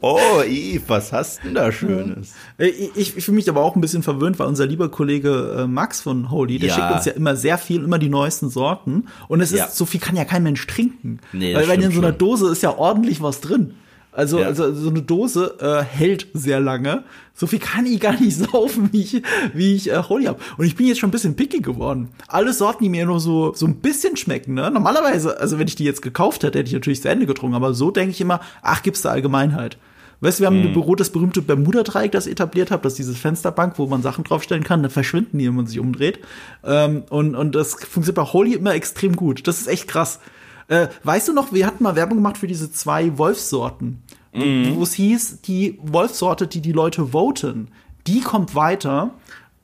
Oh, 0.01 0.43
Yves, 0.47 0.85
was 0.89 1.13
hast 1.13 1.43
denn 1.43 1.55
da 1.55 1.73
Schönes? 1.73 2.33
Äh, 2.57 2.69
Ich, 2.69 3.17
ich 3.17 3.25
fühle 3.25 3.35
mich 3.35 3.49
aber 3.51 3.63
auch 3.65 3.75
ein 3.75 3.81
bisschen 3.81 4.05
verwöhnt, 4.05 4.39
weil 4.39 4.47
unser 4.47 4.65
lieber 4.65 4.89
Kollege 4.91 5.57
äh, 5.59 5.67
Max 5.67 6.01
von 6.03 6.31
Holy, 6.31 6.61
der 6.61 6.69
Ja. 6.69 6.75
schickt 6.77 6.93
uns 6.93 7.05
ja 7.07 7.13
immer 7.13 7.35
sehr 7.35 7.59
viel, 7.59 7.83
immer 7.83 7.99
die 7.99 8.09
neuesten 8.09 8.49
Sorten. 8.49 9.07
Und 9.27 9.41
es 9.41 9.51
ist, 9.51 9.59
Ja. 9.59 9.69
so 9.69 9.87
viel 9.87 9.99
kann 9.99 10.15
ja 10.15 10.25
kein 10.25 10.45
Mensch 10.45 10.65
trinken. 10.69 11.19
Nee, 11.33 11.53
weil, 11.57 11.83
in 11.83 11.91
so 11.91 11.99
einer. 11.99 12.13
Dose 12.13 12.49
ist 12.49 12.63
ja 12.63 12.79
ordentlich 12.79 13.21
was 13.23 13.41
drin. 13.41 13.75
Also, 14.19 14.41
Ja. 14.41 14.47
also 14.47 14.75
so 14.75 14.91
eine 14.91 15.01
Dose 15.01 15.55
äh, 15.61 15.81
hält 15.85 16.27
sehr 16.35 16.59
lange. 16.59 17.05
So 17.35 17.47
viel 17.47 17.61
kann 17.61 17.87
ich 17.87 18.01
gar 18.01 18.19
nicht 18.19 18.37
saufen, 18.51 18.89
wie 18.91 19.03
ich, 19.03 19.23
wie 19.55 19.77
ich 19.77 19.91
äh, 19.93 20.03
Holy 20.09 20.25
habe. 20.25 20.41
Und 20.57 20.67
ich 20.67 20.75
bin 20.75 20.89
jetzt 20.89 20.99
schon 20.99 21.11
ein 21.11 21.13
bisschen 21.13 21.37
picky 21.37 21.61
geworden. 21.61 22.09
Alle 22.27 22.53
Sorten, 22.53 22.83
die 22.83 22.91
mir 22.91 23.07
nur 23.07 23.21
so, 23.21 23.55
so 23.55 23.65
ein 23.65 23.77
bisschen 23.77 24.17
schmecken, 24.17 24.55
ne? 24.55 24.73
Normalerweise, 24.73 25.39
also 25.39 25.61
wenn 25.61 25.69
ich 25.69 25.77
die 25.77 25.85
jetzt 25.85 26.03
gekauft 26.03 26.43
hätte, 26.43 26.59
hätte 26.59 26.67
ich 26.67 26.75
natürlich 26.75 27.01
zu 27.01 27.09
Ende 27.09 27.27
getrunken. 27.27 27.55
Aber 27.55 27.75
so 27.75 27.93
denke 27.93 28.11
ich 28.11 28.21
immer, 28.21 28.41
ach, 28.61 28.83
gibt's 28.83 29.03
da 29.03 29.11
Allgemeinheit. 29.11 29.79
Weißt 30.21 30.41
du, 30.41 30.43
wir 30.43 30.47
haben 30.49 30.65
im 30.65 30.73
Büro 30.73 30.97
das 30.97 31.11
berühmte 31.11 31.41
Bermuda-Dreieck, 31.41 32.11
das 32.11 32.27
etabliert 32.27 32.73
habe, 32.73 32.83
das 32.83 32.95
ist 32.95 32.99
diese 32.99 33.15
Fensterbank, 33.15 33.79
wo 33.79 33.87
man 33.87 34.03
Sachen 34.03 34.25
draufstellen 34.25 34.65
kann, 34.65 34.83
dann 34.83 34.91
verschwinden 34.91 35.39
die, 35.39 35.47
wenn 35.47 35.55
man 35.55 35.69
sich 35.69 35.79
umdreht. 35.79 36.19
Ähm, 36.65 37.05
und, 37.09 37.37
und 37.37 37.55
das 37.55 37.75
funktioniert 37.75 38.17
bei 38.17 38.25
Holy 38.25 38.55
immer 38.55 38.75
extrem 38.75 39.15
gut. 39.15 39.47
Das 39.47 39.61
ist 39.61 39.69
echt 39.69 39.87
krass. 39.87 40.19
Äh, 40.69 40.89
weißt 41.03 41.29
du 41.29 41.33
noch, 41.33 41.53
wir 41.53 41.67
hatten 41.67 41.83
mal 41.83 41.97
Werbung 41.97 42.19
gemacht 42.19 42.39
für 42.39 42.47
diese 42.47 42.71
zwei 42.71 43.17
Wolfssorten, 43.19 44.03
wo 44.77 44.83
es 44.83 44.93
hieß, 44.93 45.41
die 45.43 45.79
Wolfssorte, 45.83 46.47
die 46.47 46.61
die 46.61 46.73
Leute 46.73 47.13
voten, 47.13 47.69
die 48.07 48.21
kommt 48.21 48.55
weiter 48.55 49.11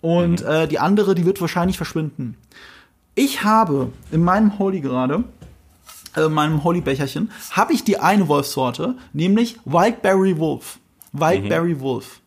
und 0.00 0.42
äh, 0.42 0.66
die 0.66 0.78
andere, 0.78 1.14
die 1.14 1.26
wird 1.26 1.40
wahrscheinlich 1.40 1.76
verschwinden. 1.76 2.36
Ich 3.14 3.44
habe 3.44 3.92
in 4.10 4.24
meinem 4.24 4.58
Holy 4.58 4.80
gerade, 4.80 5.24
äh, 6.16 6.24
in 6.24 6.32
meinem 6.32 6.64
Holy-Becherchen, 6.64 7.30
habe 7.50 7.72
ich 7.74 7.84
die 7.84 7.98
eine 7.98 8.26
Wolfssorte, 8.26 8.96
nämlich 9.12 9.58
Wildberry 9.64 10.38
Wolf. 10.38 10.78
Wildberry 11.12 11.78
Wolf. 11.80 12.20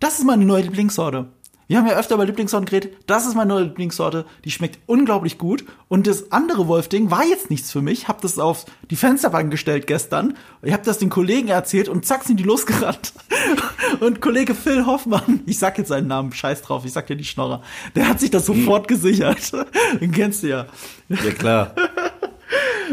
Das 0.00 0.18
ist 0.18 0.24
meine 0.24 0.44
neue 0.44 0.62
Lieblingssorte. 0.62 1.26
Wir 1.72 1.78
haben 1.78 1.86
ja 1.86 1.96
öfter 1.96 2.16
über 2.16 2.26
Lieblingssorten 2.26 2.66
geredet. 2.66 2.98
Das 3.06 3.24
ist 3.24 3.34
meine 3.34 3.48
neue 3.48 3.62
Lieblingssorte. 3.62 4.26
Die 4.44 4.50
schmeckt 4.50 4.78
unglaublich 4.84 5.38
gut. 5.38 5.64
Und 5.88 6.06
das 6.06 6.30
andere 6.30 6.68
Wolf-Ding 6.68 7.10
war 7.10 7.24
jetzt 7.24 7.48
nichts 7.48 7.72
für 7.72 7.80
mich. 7.80 8.08
Hab 8.08 8.20
das 8.20 8.38
auf 8.38 8.66
die 8.90 8.96
Fensterbank 8.96 9.50
gestellt 9.50 9.86
gestern. 9.86 10.36
Ich 10.60 10.74
habe 10.74 10.82
das 10.84 10.98
den 10.98 11.08
Kollegen 11.08 11.48
erzählt 11.48 11.88
und 11.88 12.04
zack 12.04 12.24
sind 12.24 12.38
die 12.38 12.44
losgerannt. 12.44 13.14
Und 14.00 14.20
Kollege 14.20 14.54
Phil 14.54 14.84
Hoffmann, 14.84 15.40
ich 15.46 15.58
sag 15.58 15.78
jetzt 15.78 15.88
seinen 15.88 16.08
Namen, 16.08 16.32
scheiß 16.32 16.60
drauf, 16.62 16.84
ich 16.84 16.92
sag 16.92 17.06
dir 17.06 17.16
die 17.16 17.24
Schnorrer, 17.24 17.62
der 17.94 18.08
hat 18.08 18.20
sich 18.20 18.30
das 18.30 18.46
sofort 18.46 18.86
gesichert. 18.88 19.52
Den 20.00 20.12
kennst 20.12 20.42
du 20.42 20.48
ja. 20.48 20.66
Ja, 21.08 21.30
klar. 21.30 21.74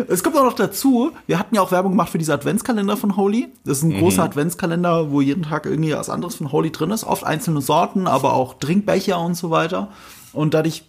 Es 0.07 0.24
kommt 0.24 0.38
auch 0.38 0.45
noch 0.45 0.53
dazu, 0.53 1.12
wir 1.28 1.38
hatten 1.39 1.55
ja 1.55 1.62
auch 1.62 1.72
Werbung 1.72 1.91
gemacht 1.91 2.10
für 2.10 2.18
diese 2.18 2.34
Adventskalender 2.34 2.95
von 2.95 3.18
Holy. 3.18 3.49
Das 3.66 3.80
ist 3.80 3.84
ein 3.84 3.97
großer 3.97 4.24
Adventskalender, 4.24 5.12
wo 5.12 5.22
jeden 5.22 5.43
Tag 5.43 5.66
irgendwie 5.66 5.93
was 5.93 6.10
anderes 6.10 6.36
von 6.36 6.51
Holy 6.51 6.72
drin 6.72 6.91
ist. 6.91 7.03
Oft 7.03 7.26
einzelne 7.26 7.62
Sorten, 7.62 8.07
aber 8.07 8.34
auch 8.34 8.55
Trinkbecher 8.55 9.20
und 9.20 9.36
so 9.36 9.49
weiter. 9.49 9.89
Und 10.32 10.53
dadurch 10.53 10.84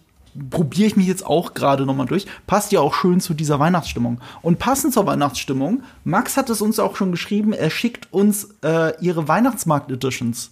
probiere 0.49 0.87
ich 0.87 0.95
mich 0.95 1.07
jetzt 1.07 1.25
auch 1.25 1.53
gerade 1.53 1.85
nochmal 1.85 2.05
durch. 2.05 2.25
Passt 2.47 2.71
ja 2.71 2.79
auch 2.79 2.93
schön 2.93 3.19
zu 3.19 3.33
dieser 3.33 3.59
Weihnachtsstimmung. 3.59 4.21
Und 4.41 4.59
passend 4.59 4.93
zur 4.93 5.05
Weihnachtsstimmung, 5.05 5.83
Max 6.05 6.37
hat 6.37 6.49
es 6.49 6.61
uns 6.61 6.79
auch 6.79 6.95
schon 6.95 7.11
geschrieben, 7.11 7.53
er 7.53 7.69
schickt 7.69 8.11
uns 8.13 8.55
äh, 8.63 8.93
ihre 9.01 9.27
Weihnachtsmarkt-Editions. 9.27 10.51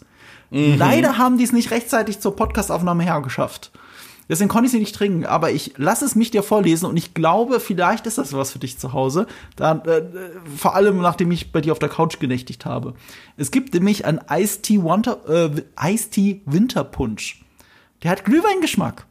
Leider 0.51 1.17
haben 1.17 1.37
die 1.37 1.43
es 1.43 1.51
nicht 1.51 1.69
rechtzeitig 1.69 2.19
zur 2.19 2.35
Podcastaufnahme 2.35 3.03
hergeschafft. 3.03 3.71
Deswegen 4.29 4.47
konnte 4.47 4.67
ich 4.67 4.71
sie 4.71 4.79
nicht 4.79 4.95
trinken, 4.95 5.25
aber 5.25 5.51
ich 5.51 5.73
lasse 5.77 6.05
es 6.05 6.15
mich 6.15 6.29
dir 6.29 6.43
vorlesen 6.43 6.85
und 6.85 6.95
ich 6.95 7.15
glaube, 7.15 7.59
vielleicht 7.59 8.05
ist 8.05 8.19
das 8.19 8.31
was 8.31 8.51
für 8.51 8.59
dich 8.59 8.77
zu 8.77 8.93
Hause. 8.93 9.25
Da, 9.55 9.81
äh, 9.85 10.03
vor 10.55 10.75
allem, 10.75 11.01
nachdem 11.01 11.31
ich 11.31 11.51
bei 11.51 11.61
dir 11.61 11.71
auf 11.71 11.79
der 11.79 11.89
Couch 11.89 12.19
genächtigt 12.19 12.65
habe. 12.65 12.93
Es 13.37 13.49
gibt 13.49 13.73
nämlich 13.73 14.05
ein 14.05 14.21
Iced 14.29 14.63
Tea, 14.63 14.83
Wonder, 14.83 15.17
äh, 15.27 15.93
Iced 15.93 16.41
Winterpunsch. 16.45 17.43
Der 18.03 18.11
hat 18.11 18.23
Glühweingeschmack. 18.23 19.07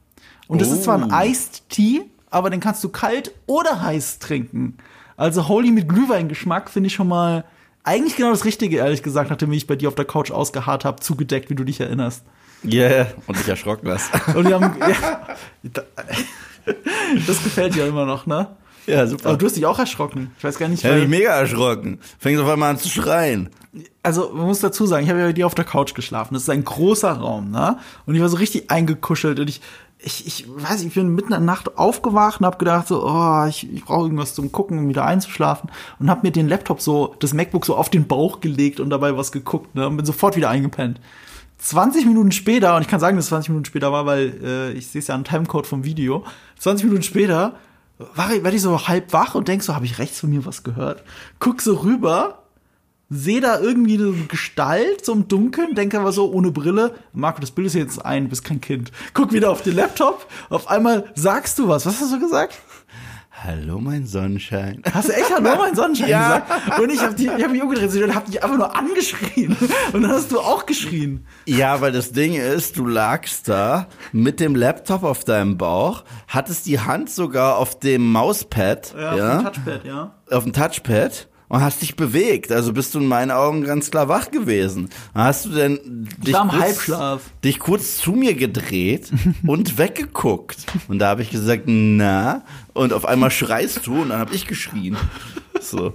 Und 0.47 0.63
das 0.63 0.71
ist 0.71 0.85
zwar 0.85 1.03
ein 1.03 1.13
Oh. 1.13 1.29
Iced 1.29 1.69
Tea, 1.69 2.03
aber 2.31 2.49
den 2.51 2.61
kannst 2.61 2.83
du 2.85 2.89
kalt 2.89 3.33
oder 3.47 3.83
heiß 3.83 4.21
trinken. 4.21 4.79
Also 5.17 5.49
Holy 5.49 5.73
mit 5.73 5.89
Glühweingeschmack 5.89 6.71
finde 6.71 6.87
ich 6.87 6.95
schon 6.95 7.09
mal 7.09 7.45
eigentlich 7.83 8.17
genau 8.17 8.31
das 8.31 8.45
Richtige, 8.45 8.77
ehrlich 8.77 9.03
gesagt, 9.03 9.31
nachdem 9.31 9.53
ich 9.53 9.67
bei 9.67 9.77
dir 9.77 9.89
auf 9.89 9.95
der 9.95 10.05
Couch 10.05 10.31
ausgeharrt 10.31 10.85
habe, 10.85 11.01
zugedeckt, 11.01 11.51
wie 11.51 11.55
du 11.55 11.65
dich 11.65 11.81
erinnerst. 11.81 12.25
Yeah, 12.65 13.07
und 13.27 13.39
dich 13.39 13.49
erschrocken 13.49 13.89
hast. 13.89 14.11
Und 14.35 14.49
wir 14.49 14.61
haben. 14.61 14.75
ja, 14.81 15.29
das 17.27 17.43
gefällt 17.43 17.75
dir 17.75 17.87
immer 17.87 18.05
noch, 18.05 18.27
ne? 18.27 18.49
ja, 18.87 19.07
super. 19.07 19.31
Aber 19.31 19.39
du 19.39 19.47
hast 19.47 19.57
dich 19.57 19.67
auch 19.67 19.79
erschrocken. 19.79 20.33
Ich 20.39 20.45
weiß 20.45 20.59
gar 20.59 20.69
nicht, 20.69 20.83
Ich 20.83 20.91
habe 20.91 21.01
mich 21.01 21.09
mega 21.09 21.31
erschrocken. 21.31 22.01
Fängst 22.19 22.43
auf 22.43 22.49
einmal 22.49 22.71
an 22.71 22.79
zu 22.79 22.89
schreien. 22.89 23.51
also 24.03 24.31
man 24.35 24.47
muss 24.47 24.61
dazu 24.61 24.87
sagen, 24.87 25.05
ich 25.05 25.11
habe 25.11 25.21
ja 25.21 25.27
bei 25.27 25.33
dir 25.33 25.47
auf 25.47 25.55
der 25.55 25.65
Couch 25.65 25.95
geschlafen. 25.95 26.35
Das 26.35 26.45
ist 26.45 26.51
ein 26.51 26.65
großer 26.65 27.13
Raum, 27.13 27.51
ne? 27.51 27.79
Und 28.07 28.15
ich 28.15 28.21
war 28.21 28.29
so 28.29 28.39
richtig 28.39 28.71
eingekuschelt 28.71 29.39
und 29.39 29.49
ich, 29.49 29.61
ich, 29.99 30.27
ich 30.27 30.47
weiß, 30.49 30.83
ich 30.83 30.95
bin 30.95 31.15
mitten 31.15 31.29
in 31.29 31.33
der 31.33 31.41
Nacht 31.41 31.77
aufgewacht 31.77 32.41
und 32.41 32.47
habe 32.47 32.59
gedacht 32.59 32.89
so, 32.89 33.05
oh, 33.05 33.47
ich, 33.49 33.71
ich 33.73 33.85
brauche 33.85 34.05
irgendwas 34.05 34.35
zum 34.35 34.53
Gucken, 34.53 34.79
um 34.79 34.89
wieder 34.89 35.05
einzuschlafen 35.05 35.71
und 35.99 36.11
habe 36.11 36.27
mir 36.27 36.33
den 36.33 36.49
Laptop 36.49 36.81
so, 36.81 37.15
das 37.21 37.35
MacBook 37.35 37.67
so 37.67 37.77
auf 37.77 37.91
den 37.91 38.07
Bauch 38.07 38.41
gelegt 38.41 38.81
und 38.81 38.91
dabei 38.91 39.17
was 39.17 39.33
geguckt, 39.33 39.75
ne? 39.75 39.87
Und 39.87 39.97
bin 39.97 40.07
sofort 40.07 40.37
wieder 40.37 40.51
eingepennt. 40.51 41.01
20 41.59 42.07
Minuten 42.07 42.33
später, 42.33 42.77
und 42.77 42.83
ich 42.83 42.89
kann 42.89 43.01
sagen, 43.01 43.17
dass 43.17 43.27
es 43.27 43.31
20 43.31 43.51
Minuten 43.51 43.67
später 43.67 43.93
war, 43.93 44.07
weil 44.07 44.41
äh, 44.43 44.73
ich 44.73 44.87
sehe 44.87 45.01
es 45.01 45.09
ja 45.09 45.15
am 45.15 45.25
Timecode 45.25 45.67
vom 45.67 45.85
Video. 45.85 46.25
20 46.59 46.87
Minuten 46.87 47.03
später 47.03 47.57
war 48.15 48.33
ich, 48.33 48.45
werd 48.45 48.55
ich 48.55 48.63
so 48.63 48.87
halb 48.87 49.13
wach 49.13 49.35
und 49.35 49.49
denk 49.49 49.63
so, 49.63 49.75
habe 49.75 49.85
ich 49.85 49.99
rechts 49.99 50.21
von 50.21 50.31
mir 50.31 50.47
was 50.47 50.63
gehört? 50.63 51.03
Guck 51.41 51.61
so 51.61 51.75
rüber, 51.75 52.45
sehe 53.11 53.41
da 53.41 53.59
irgendwie 53.59 53.95
eine 53.95 54.13
Gestalt 54.29 55.05
so 55.05 55.13
im 55.13 55.27
Dunkeln, 55.27 55.75
denke 55.75 55.99
aber 55.99 56.13
so 56.13 56.31
ohne 56.31 56.53
Brille, 56.53 56.95
Marco, 57.13 57.41
das 57.41 57.51
Bild 57.51 57.67
ist 57.67 57.75
jetzt 57.75 58.05
ein, 58.05 58.25
du 58.25 58.31
bist 58.31 58.45
kein 58.45 58.61
Kind. 58.61 58.93
Guck 59.15 59.33
wieder 59.33 59.51
auf 59.51 59.63
den 59.63 59.75
Laptop, 59.75 60.27
auf 60.51 60.69
einmal 60.69 61.11
sagst 61.15 61.59
du 61.59 61.69
was. 61.69 61.87
Was 61.87 62.01
hast 62.01 62.13
du 62.13 62.21
gesagt? 62.21 62.55
Hallo, 63.49 63.81
mein 63.81 64.07
Sonnenschein. 64.07 64.83
Hast 64.93 65.09
du 65.09 65.13
echt 65.15 65.35
Hallo, 65.35 65.57
mein 65.57 65.75
Sonnenschein 65.75 66.11
Ja. 66.11 66.41
gesagt? 66.41 66.81
Und 66.81 66.91
ich 66.91 67.01
habe 67.01 67.43
hab 67.43 67.51
mich 67.51 67.63
umgedreht 67.63 68.03
und 68.05 68.15
hab 68.15 68.27
dich 68.27 68.43
einfach 68.45 68.59
nur 68.59 68.77
angeschrien. 68.77 69.57
Und 69.95 70.03
dann 70.03 70.11
hast 70.13 70.31
du 70.33 70.39
auch 70.39 70.67
geschrien. 70.67 71.27
Ja, 71.47 71.81
weil 71.81 71.93
das 71.93 72.13
Ding 72.13 72.35
ist, 72.35 72.77
du 72.77 72.87
lagst 72.87 73.49
da 73.49 73.87
mit 74.13 74.39
dem 74.41 74.55
Laptop 74.55 75.03
auf 75.03 75.25
deinem 75.25 75.57
Bauch, 75.57 76.05
hattest 76.27 76.67
die 76.67 76.79
Hand 76.79 77.09
sogar 77.09 77.57
auf 77.57 77.79
dem 77.79 78.13
Mauspad, 78.13 78.95
Ja, 78.95 79.17
ja, 79.17 79.39
auf 79.39 79.45
dem 79.45 79.45
Touchpad, 79.55 79.85
ja. 79.87 80.15
auf 80.31 80.45
dem 80.45 80.53
Touchpad 80.53 81.29
und 81.49 81.61
hast 81.61 81.83
dich 81.83 81.97
bewegt. 81.97 82.53
Also 82.53 82.73
bist 82.73 82.95
du 82.95 83.01
in 83.01 83.07
meinen 83.07 83.31
Augen 83.31 83.65
ganz 83.65 83.91
klar 83.91 84.09
wach 84.09 84.31
gewesen. 84.31 84.91
Hast 85.15 85.47
du 85.47 85.51
denn 85.51 86.09
dich, 86.19 86.35
kurz, 86.35 86.53
Halbschlaf. 86.53 87.23
dich 87.45 87.59
kurz 87.59 87.97
zu 87.97 88.13
mir 88.13 88.35
gedreht 88.35 89.11
und 89.47 89.79
weggeguckt? 89.79 90.67
Und 90.89 90.99
da 90.99 91.09
habe 91.09 91.23
ich 91.23 91.31
gesagt, 91.31 91.65
na. 91.67 92.43
Und 92.75 92.93
auf 92.93 93.05
einmal 93.05 93.31
schreist 93.31 93.87
du 93.87 94.03
und 94.03 94.11
dann 94.11 94.19
habe 94.19 94.35
ich 94.35 94.47
geschrien. 94.47 94.97
So. 95.61 95.95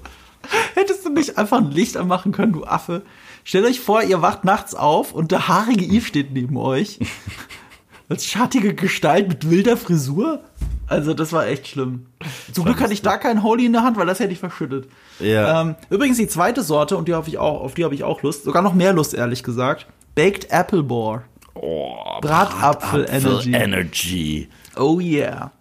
Hättest 0.74 1.06
du 1.06 1.10
nicht 1.10 1.38
einfach 1.38 1.60
ein 1.60 1.72
Licht 1.72 1.96
anmachen 1.96 2.32
können, 2.32 2.52
du 2.52 2.66
Affe? 2.66 3.04
Stellt 3.44 3.66
euch 3.66 3.80
vor, 3.80 4.04
ihr 4.04 4.22
wacht 4.22 4.44
nachts 4.44 4.76
auf 4.76 5.14
und 5.14 5.32
der 5.32 5.48
haarige 5.48 5.86
Eve 5.86 6.06
steht 6.06 6.34
neben 6.34 6.58
euch. 6.58 7.00
Als 8.10 8.26
schattige 8.26 8.76
Gestalt 8.76 9.30
mit 9.30 9.50
wilder 9.50 9.78
Frisur. 9.78 10.44
Also, 10.88 11.14
das 11.14 11.32
war 11.34 11.48
echt 11.48 11.68
schlimm. 11.68 12.06
Zum 12.52 12.66
Glück 12.66 12.80
hatte 12.82 12.94
ich 12.94 13.02
da 13.02 13.18
keinen 13.18 13.42
Holy 13.44 13.66
in 13.66 13.74
der 13.74 13.84
Hand, 13.84 13.98
weil 13.98 14.06
das 14.06 14.20
hätte 14.20 14.34
ich 14.34 14.40
verschüttet. 14.40 14.88
Ja. 15.20 15.62
Ähm, 15.62 15.76
übrigens 15.90 16.18
die 16.18 16.28
zweite 16.28 16.62
Sorte, 16.62 16.98
und 16.98 17.08
die 17.08 17.14
habe 17.14 17.28
ich 17.30 17.38
auch, 17.38 17.62
auf 17.62 17.74
die 17.74 17.84
habe 17.84 17.96
ich 17.96 18.04
auch 18.04 18.22
Lust. 18.22 18.44
Sogar 18.44 18.62
noch 18.62 18.74
mehr 18.74 18.94
Lust, 18.94 19.14
ehrlich 19.14 19.44
gesagt. 19.44 19.88
Baked 20.16 20.52
Apple 20.52 20.84
Boar. 20.84 21.24
Oh, 21.56 21.96
Bratapfel 22.22 23.06
Energy. 23.10 23.54
Energy. 23.54 24.50
Oh 24.76 25.00
yeah. 25.00 25.52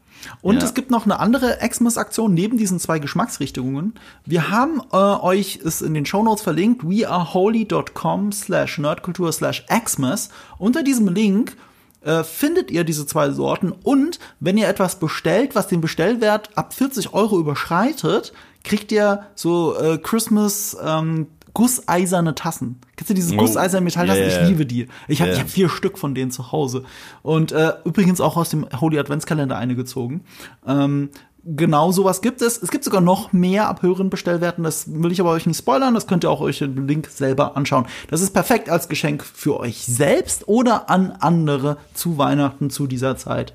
Und 0.40 0.56
Ja. 0.58 0.64
es 0.64 0.74
gibt 0.74 0.90
noch 0.90 1.04
eine 1.04 1.18
andere 1.20 1.58
Xmas-Aktion 1.66 2.32
neben 2.32 2.56
diesen 2.56 2.78
zwei 2.78 2.98
Geschmacksrichtungen. 2.98 3.94
Wir 4.24 4.50
haben 4.50 4.80
äh, 4.92 4.96
euch 4.96 5.60
es 5.64 5.82
in 5.82 5.94
den 5.94 6.06
Shownotes 6.06 6.42
verlinkt, 6.42 6.82
weareholy.com 6.88 8.32
slash 8.32 8.78
nerdkultur 8.78 9.32
slash 9.32 9.64
Xmas. 9.66 10.30
Unter 10.58 10.82
diesem 10.82 11.08
Link 11.08 11.56
äh, 12.04 12.24
findet 12.24 12.70
ihr 12.70 12.84
diese 12.84 13.06
zwei 13.06 13.30
Sorten 13.30 13.72
und 13.72 14.18
wenn 14.40 14.56
ihr 14.58 14.68
etwas 14.68 14.96
bestellt, 14.98 15.54
was 15.54 15.68
den 15.68 15.80
Bestellwert 15.80 16.50
ab 16.56 16.72
40 16.74 17.14
Euro 17.14 17.38
überschreitet, 17.38 18.32
kriegt 18.64 18.92
ihr 18.92 19.24
so 19.34 19.76
äh, 19.76 19.98
Christmas 19.98 20.76
ähm, 20.84 21.26
gusseiserne 21.54 22.34
Tassen. 22.34 22.80
Kennst 22.96 23.10
du 23.10 23.14
diese 23.14 23.34
Oh. 23.34 23.38
gusseisernen 23.38 23.84
Metalltassen? 23.84 24.22
Ja, 24.22 24.42
Ich 24.42 24.48
liebe 24.48 24.64
die. 24.64 24.88
Ich 25.06 25.20
habe 25.20 25.30
Ja. 25.30 25.36
ich 25.36 25.42
hab 25.42 25.50
vier 25.50 25.68
Stück 25.68 25.98
von 25.98 26.14
denen 26.14 26.30
zu 26.30 26.50
Hause. 26.50 26.84
Und 27.22 27.52
äh, 27.52 27.72
übrigens 27.84 28.20
auch 28.22 28.36
aus 28.38 28.48
dem 28.50 28.66
Holy 28.80 28.98
Adventskalender 28.98 29.56
eine 29.58 29.74
gezogen. 29.74 30.24
Ähm, 30.66 31.10
genau 31.44 31.92
sowas 31.92 32.22
gibt 32.22 32.42
es. 32.42 32.62
Es 32.62 32.70
gibt 32.70 32.84
sogar 32.84 33.00
noch 33.00 33.32
mehr 33.32 33.68
ab 33.68 33.82
höheren 33.82 34.10
Bestellwerten. 34.10 34.64
Das 34.64 34.92
will 34.92 35.12
ich 35.12 35.20
aber 35.20 35.30
euch 35.30 35.46
nicht 35.46 35.58
spoilern. 35.58 35.94
Das 35.94 36.06
könnt 36.06 36.24
ihr 36.24 36.30
auch 36.30 36.40
euch 36.40 36.60
im 36.60 36.86
Link 36.86 37.08
selber 37.08 37.56
anschauen. 37.56 37.86
Das 38.08 38.20
ist 38.20 38.32
perfekt 38.32 38.68
als 38.68 38.88
Geschenk 38.88 39.24
für 39.24 39.58
euch 39.58 39.84
selbst 39.84 40.48
oder 40.48 40.90
an 40.90 41.12
andere 41.20 41.78
zu 41.94 42.18
Weihnachten 42.18 42.70
zu 42.70 42.86
dieser 42.86 43.16
Zeit. 43.16 43.54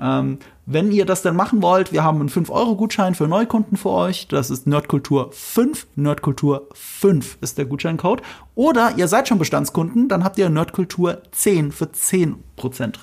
Ähm, 0.00 0.38
wenn 0.68 0.90
ihr 0.90 1.04
das 1.06 1.22
dann 1.22 1.36
machen 1.36 1.62
wollt, 1.62 1.92
wir 1.92 2.02
haben 2.02 2.18
einen 2.18 2.28
5-Euro-Gutschein 2.28 3.14
für 3.14 3.28
Neukunden 3.28 3.76
für 3.76 3.90
euch. 3.90 4.26
Das 4.26 4.50
ist 4.50 4.66
Nerdkultur 4.66 5.30
5. 5.32 5.86
Nerdkultur 5.94 6.68
5 6.74 7.38
ist 7.40 7.56
der 7.56 7.66
Gutscheincode. 7.66 8.20
Oder 8.56 8.94
ihr 8.96 9.06
seid 9.06 9.28
schon 9.28 9.38
Bestandskunden, 9.38 10.08
dann 10.08 10.24
habt 10.24 10.38
ihr 10.38 10.48
Nerdkultur 10.50 11.22
10 11.30 11.70
für 11.70 11.84
10% 11.84 12.34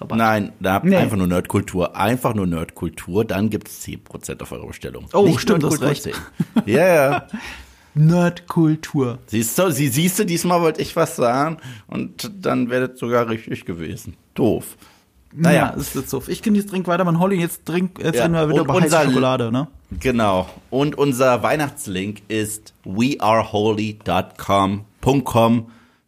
Rabatt. 0.01 0.17
Nein, 0.17 0.51
da 0.59 0.81
Nee. 0.83 0.97
einfach 0.97 1.15
nur 1.15 1.27
Nerdkultur, 1.27 1.95
einfach 1.95 2.33
nur 2.33 2.47
Nerdkultur, 2.47 3.23
dann 3.23 3.49
gibt's 3.49 3.81
10% 3.85 4.41
auf 4.41 4.51
eure 4.51 4.67
Bestellung. 4.67 5.05
Oh, 5.13 5.37
stimmt, 5.37 5.63
du 5.63 5.67
hast 5.67 5.79
Nerdkultur 5.79 5.89
recht. 5.89 6.03
10. 6.03 6.13
Ja, 6.65 6.87
ja. 6.87 7.27
Nerdkultur. 7.95 9.19
Siehst 9.27 9.57
du, 9.57 9.69
sie, 9.71 9.87
siehst 9.87 10.19
du, 10.19 10.25
diesmal 10.25 10.61
wollte 10.61 10.81
ich 10.81 10.95
was 10.95 11.15
sagen 11.15 11.57
und 11.87 12.31
dann 12.45 12.69
wäre 12.69 12.89
das 12.89 12.99
sogar 12.99 13.29
richtig 13.29 13.65
gewesen. 13.65 14.15
Doof. 14.33 14.75
Naja, 15.35 15.69
ist 15.69 15.95
jetzt 15.95 16.09
so. 16.09 16.21
Ich 16.27 16.41
genieße, 16.41 16.67
trink 16.67 16.87
weiter 16.87 17.03
mein 17.05 17.19
Holly. 17.19 17.39
Jetzt 17.39 17.65
trink, 17.65 17.99
jetzt 18.01 18.15
Ja, 18.15 18.23
reden 18.23 18.33
wir 18.35 18.49
wieder 18.49 18.61
und 18.61 18.69
über 18.69 18.81
heiße 18.81 19.05
Schokolade, 19.05 19.51
ne? 19.51 19.67
genau. 19.99 20.49
Und 20.69 20.97
unser 20.97 21.43
Weihnachtslink 21.43 22.21
ist 22.27 22.73
weareholy.com 22.83 24.85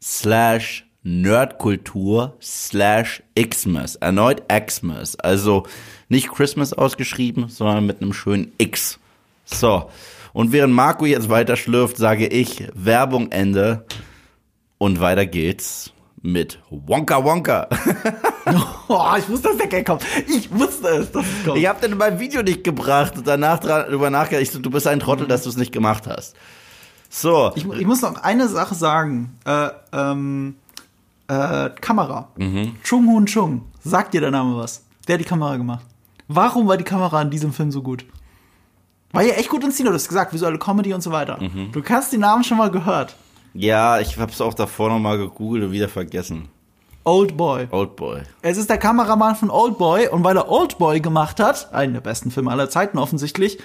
slash 0.01 0.85
Nerdkultur 1.03 2.35
slash 2.41 3.21
Xmas. 3.39 3.95
Erneut 3.95 4.43
Xmas. 4.49 5.17
Also 5.19 5.63
nicht 6.09 6.29
Christmas 6.31 6.73
ausgeschrieben, 6.73 7.49
sondern 7.49 7.85
mit 7.85 8.01
einem 8.01 8.13
schönen 8.13 8.51
X. 8.57 8.99
So. 9.45 9.89
Und 10.33 10.51
während 10.51 10.73
Marco 10.73 11.05
jetzt 11.05 11.29
weiter 11.29 11.55
schlürft, 11.55 11.97
sage 11.97 12.27
ich 12.27 12.67
Werbung 12.73 13.31
Ende. 13.31 13.85
Und 14.77 14.99
weiter 14.99 15.25
geht's 15.25 15.93
mit 16.25 16.59
Wonka 16.69 17.23
Wonka. 17.23 17.69
Oh, 18.87 19.01
ich 19.17 19.27
wusste, 19.27 19.47
dass 19.47 19.57
der 19.57 19.65
Gag 19.67 19.87
kommt. 19.87 20.05
Ich 20.27 20.51
wusste 20.53 20.87
es, 20.89 21.11
dass 21.11 21.25
es 21.25 21.43
kommt. 21.43 21.57
Ich 21.57 21.67
habe 21.67 21.81
denn 21.81 21.97
mein 21.97 22.19
Video 22.19 22.43
nicht 22.43 22.63
gebracht 22.63 23.17
und 23.17 23.25
danach 23.25 23.59
drüber 23.59 24.11
nachgedacht. 24.11 24.43
Ich 24.43 24.51
so, 24.51 24.59
du 24.59 24.69
bist 24.69 24.85
ein 24.85 24.99
Trottel, 24.99 25.27
dass 25.27 25.41
du 25.41 25.49
es 25.49 25.57
nicht 25.57 25.71
gemacht 25.71 26.05
hast. 26.05 26.35
So. 27.09 27.51
Ich, 27.55 27.65
ich 27.65 27.87
muss 27.87 28.03
noch 28.03 28.21
eine 28.21 28.47
Sache 28.47 28.75
sagen. 28.75 29.35
Äh, 29.45 29.69
ähm, 29.91 30.57
äh, 31.27 31.71
Kamera. 31.81 32.29
Mhm. 32.37 32.75
Chung 32.83 33.07
Hoon 33.07 33.25
Chung. 33.25 33.63
Sagt 33.83 34.13
dir 34.13 34.21
der 34.21 34.29
Name 34.29 34.55
was? 34.57 34.83
Wer 35.07 35.15
hat 35.15 35.21
die 35.21 35.25
Kamera 35.27 35.57
gemacht? 35.57 35.85
Warum 36.27 36.67
war 36.67 36.77
die 36.77 36.83
Kamera 36.83 37.23
in 37.23 37.31
diesem 37.31 37.51
Film 37.51 37.71
so 37.71 37.81
gut? 37.81 38.05
War 39.11 39.23
ja 39.23 39.33
echt 39.33 39.49
gut 39.49 39.63
inszeniert, 39.63 39.91
du 39.91 39.95
hast 39.95 40.07
gesagt, 40.07 40.33
visuelle 40.33 40.59
Comedy 40.59 40.93
und 40.93 41.01
so 41.01 41.11
weiter. 41.11 41.41
Mhm. 41.41 41.71
Du 41.71 41.83
hast 41.83 42.13
die 42.13 42.17
Namen 42.19 42.43
schon 42.43 42.59
mal 42.59 42.69
gehört. 42.69 43.15
Ja, 43.55 44.01
ich 44.01 44.17
hab's 44.17 44.41
auch 44.41 44.53
davor 44.53 44.89
nochmal 44.89 45.17
gegoogelt 45.17 45.63
und 45.63 45.71
wieder 45.71 45.87
vergessen. 45.87 46.49
Old 47.05 47.37
Boy. 47.37 47.67
Oldboy. 47.71 48.21
Es 48.41 48.57
ist 48.57 48.69
der 48.69 48.79
Kameramann 48.79 49.35
von 49.35 49.49
Old 49.49 49.77
Boy 49.77 50.07
und 50.07 50.23
weil 50.23 50.35
er 50.35 50.49
Old 50.49 50.77
Boy 50.77 50.99
gemacht 50.99 51.39
hat, 51.39 51.73
einen 51.73 51.93
der 51.93 52.01
besten 52.01 52.31
Filme 52.31 52.51
aller 52.51 52.69
Zeiten 52.69 52.97
offensichtlich, 52.97 53.59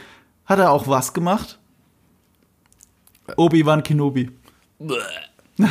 hat 0.45 0.59
er 0.59 0.71
auch 0.71 0.87
was 0.87 1.13
gemacht? 1.13 1.59
Obi-Wan 3.37 3.83
Kenobi. 3.83 4.31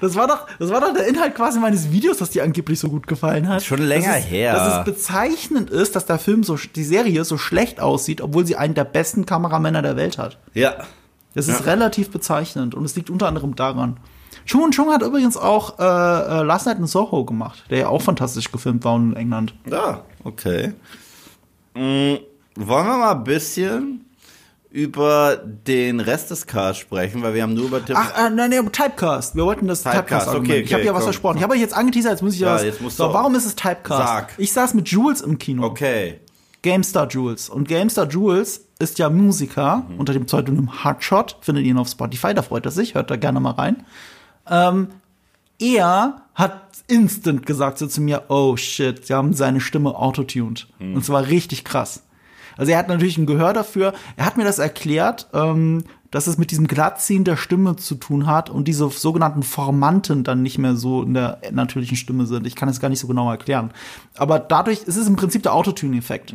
Das 0.00 0.16
war 0.16 0.26
doch, 0.26 0.46
das 0.58 0.70
war 0.70 0.80
doch 0.80 0.92
der 0.92 1.06
Inhalt 1.06 1.34
quasi 1.34 1.58
meines 1.58 1.90
Videos, 1.90 2.18
das 2.18 2.30
dir 2.30 2.42
angeblich 2.42 2.78
so 2.78 2.88
gut 2.88 3.06
gefallen 3.06 3.48
hat. 3.48 3.62
Schon 3.62 3.80
länger 3.80 4.08
dass 4.08 4.24
es, 4.24 4.30
her. 4.30 4.52
Dass 4.52 4.78
es 4.78 4.84
bezeichnend 4.84 5.70
ist, 5.70 5.96
dass 5.96 6.04
der 6.04 6.18
Film 6.18 6.42
so, 6.42 6.56
die 6.56 6.84
Serie 6.84 7.24
so 7.24 7.38
schlecht 7.38 7.80
aussieht, 7.80 8.20
obwohl 8.20 8.46
sie 8.46 8.56
einen 8.56 8.74
der 8.74 8.84
besten 8.84 9.24
Kameramänner 9.24 9.82
der 9.82 9.96
Welt 9.96 10.18
hat. 10.18 10.38
Ja. 10.52 10.84
Das 11.34 11.48
ist 11.48 11.60
Ja. 11.60 11.66
relativ 11.72 12.10
bezeichnend 12.10 12.74
und 12.74 12.84
es 12.84 12.94
liegt 12.96 13.10
unter 13.10 13.26
anderem 13.28 13.54
daran. 13.56 13.98
Chung 14.46 14.70
Chung 14.72 14.90
hat 14.92 15.02
übrigens 15.02 15.36
auch 15.36 15.78
äh, 15.78 15.82
äh, 15.82 16.42
Last 16.42 16.66
Night 16.66 16.78
in 16.78 16.86
Soho 16.86 17.24
gemacht, 17.24 17.64
der 17.70 17.78
ja 17.78 17.88
auch 17.88 18.02
fantastisch 18.02 18.52
gefilmt 18.52 18.84
war 18.84 18.96
in 18.96 19.16
England. 19.16 19.54
Ja, 19.70 20.02
okay. 20.22 20.74
Mm, 21.74 22.14
wollen 22.56 22.86
wir 22.86 22.98
mal 22.98 23.12
ein 23.12 23.24
bisschen 23.24 24.04
über 24.70 25.36
den 25.36 26.00
Rest 26.00 26.30
des 26.30 26.46
Casts 26.46 26.78
sprechen, 26.82 27.22
weil 27.22 27.32
wir 27.34 27.42
haben 27.42 27.54
nur 27.54 27.66
über 27.66 27.84
Tim 27.84 27.96
Ach, 27.96 28.10
äh, 28.26 28.30
nein, 28.30 28.50
nein, 28.50 28.72
Typecast. 28.72 29.36
Wir 29.36 29.44
wollten 29.44 29.68
das 29.68 29.82
Typecast, 29.82 30.00
Typecast. 30.02 30.28
okay, 30.28 30.36
argument. 30.36 30.64
ich 30.66 30.72
habe 30.72 30.80
okay, 30.82 30.86
ja 30.88 30.94
was 30.94 31.04
versprochen. 31.04 31.36
Ich 31.36 31.42
habe 31.42 31.54
euch 31.54 31.60
jetzt 31.60 31.74
angeteasert, 31.74 32.12
jetzt 32.12 32.22
muss 32.22 32.34
ich 32.34 32.40
ja, 32.40 32.48
Ja, 32.48 32.54
was. 32.56 32.64
jetzt 32.64 32.80
musst 32.80 32.96
so, 32.96 33.06
du- 33.06 33.14
warum 33.14 33.34
ist 33.36 33.46
es 33.46 33.54
Typecast? 33.54 34.02
Sag. 34.08 34.34
Ich 34.36 34.52
saß 34.52 34.74
mit 34.74 34.88
Jules 34.88 35.20
im 35.20 35.38
Kino. 35.38 35.64
Okay. 35.64 36.20
GameStar 36.62 37.06
Jules. 37.08 37.48
Und 37.48 37.68
GameStar 37.68 38.08
Jules 38.08 38.63
ist 38.78 38.98
ja 38.98 39.08
Musiker 39.10 39.84
Mhm. 39.88 39.98
unter 40.00 40.12
dem 40.12 40.26
Pseudonym 40.26 40.84
Hardshot. 40.84 41.36
Findet 41.40 41.64
ihr 41.64 41.70
ihn 41.70 41.78
auf 41.78 41.88
Spotify, 41.88 42.34
da 42.34 42.42
freut 42.42 42.64
er 42.66 42.72
sich. 42.72 42.94
Hört 42.94 43.10
da 43.10 43.16
gerne 43.16 43.40
mal 43.40 43.52
rein. 43.52 43.84
Ähm, 44.50 44.88
er 45.60 46.22
hat 46.34 46.60
instant 46.88 47.46
gesagt 47.46 47.78
so 47.78 47.86
zu 47.86 48.00
mir, 48.00 48.24
oh 48.28 48.56
shit, 48.56 49.06
sie 49.06 49.14
haben 49.14 49.32
seine 49.32 49.60
Stimme 49.60 49.94
autotuned. 49.96 50.68
Mhm. 50.78 50.96
Und 50.96 51.04
zwar 51.04 51.26
richtig 51.28 51.64
krass. 51.64 52.02
Also 52.56 52.72
er 52.72 52.78
hat 52.78 52.88
natürlich 52.88 53.18
ein 53.18 53.26
Gehör 53.26 53.52
dafür. 53.52 53.94
Er 54.16 54.26
hat 54.26 54.36
mir 54.36 54.44
das 54.44 54.58
erklärt, 54.58 55.28
ähm, 55.32 55.84
dass 56.14 56.28
es 56.28 56.38
mit 56.38 56.52
diesem 56.52 56.68
Glattziehen 56.68 57.24
der 57.24 57.36
Stimme 57.36 57.74
zu 57.74 57.96
tun 57.96 58.28
hat 58.28 58.48
und 58.48 58.68
diese 58.68 58.88
sogenannten 58.88 59.42
Formanten 59.42 60.22
dann 60.22 60.44
nicht 60.44 60.58
mehr 60.58 60.76
so 60.76 61.02
in 61.02 61.12
der 61.12 61.40
natürlichen 61.50 61.96
Stimme 61.96 62.26
sind. 62.26 62.46
Ich 62.46 62.54
kann 62.54 62.68
es 62.68 62.78
gar 62.78 62.88
nicht 62.88 63.00
so 63.00 63.08
genau 63.08 63.28
erklären. 63.28 63.72
Aber 64.16 64.38
dadurch 64.38 64.82
ist 64.84 64.96
es 64.96 65.08
im 65.08 65.16
Prinzip 65.16 65.42
der 65.42 65.52
Autotune-Effekt. 65.52 66.32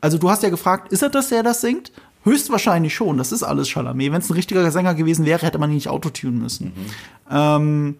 Also 0.00 0.18
du 0.18 0.28
hast 0.30 0.42
ja 0.42 0.50
gefragt, 0.50 0.92
ist 0.92 1.02
er 1.02 1.10
das, 1.10 1.28
der 1.28 1.44
das 1.44 1.60
singt? 1.60 1.92
Höchstwahrscheinlich 2.24 2.92
schon. 2.92 3.18
Das 3.18 3.30
ist 3.30 3.44
alles 3.44 3.68
Chalamet. 3.68 4.10
Wenn 4.10 4.20
es 4.20 4.30
ein 4.30 4.34
richtiger 4.34 4.68
Sänger 4.72 4.96
gewesen 4.96 5.24
wäre, 5.24 5.46
hätte 5.46 5.60
man 5.60 5.70
ihn 5.70 5.76
nicht 5.76 5.88
autotunen 5.88 6.40
müssen. 6.40 6.72
Ähm, 7.30 7.98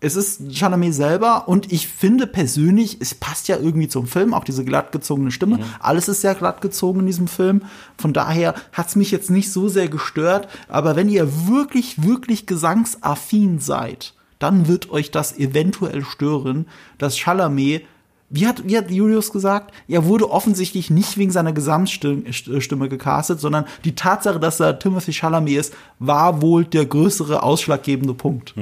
es 0.00 0.14
ist 0.14 0.52
Chalamet 0.52 0.94
selber 0.94 1.48
und 1.48 1.72
ich 1.72 1.88
finde 1.88 2.26
persönlich, 2.26 2.98
es 3.00 3.14
passt 3.14 3.48
ja 3.48 3.56
irgendwie 3.56 3.88
zum 3.88 4.06
Film, 4.06 4.34
auch 4.34 4.44
diese 4.44 4.64
glattgezogene 4.64 5.30
Stimme. 5.30 5.58
Alles 5.80 6.08
ist 6.08 6.20
sehr 6.20 6.34
glattgezogen 6.34 7.00
in 7.00 7.06
diesem 7.06 7.28
Film. 7.28 7.62
Von 7.96 8.12
daher 8.12 8.54
hat's 8.72 8.94
mich 8.94 9.10
jetzt 9.10 9.30
nicht 9.30 9.50
so 9.50 9.68
sehr 9.68 9.88
gestört. 9.88 10.48
Aber 10.68 10.96
wenn 10.96 11.08
ihr 11.08 11.48
wirklich, 11.48 12.02
wirklich 12.02 12.46
gesangsaffin 12.46 13.58
seid, 13.58 14.12
dann 14.38 14.68
wird 14.68 14.90
euch 14.90 15.10
das 15.10 15.38
eventuell 15.38 16.04
stören, 16.04 16.66
dass 16.98 17.16
Chalamet 17.18 17.84
wie 18.28 18.48
hat, 18.48 18.66
wie 18.66 18.76
hat 18.76 18.90
Julius 18.90 19.30
gesagt? 19.30 19.72
Er 19.86 20.04
wurde 20.04 20.28
offensichtlich 20.30 20.90
nicht 20.90 21.16
wegen 21.16 21.30
seiner 21.30 21.52
Gesamtstimme 21.52 22.32
Stimme 22.32 22.88
gecastet, 22.88 23.38
sondern 23.38 23.66
die 23.84 23.94
Tatsache, 23.94 24.40
dass 24.40 24.58
er 24.58 24.80
Timothy 24.80 25.12
Chalamet 25.12 25.56
ist, 25.56 25.74
war 26.00 26.42
wohl 26.42 26.64
der 26.64 26.86
größere 26.86 27.44
ausschlaggebende 27.44 28.14
Punkt. 28.14 28.54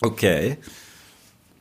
Okay. 0.00 0.58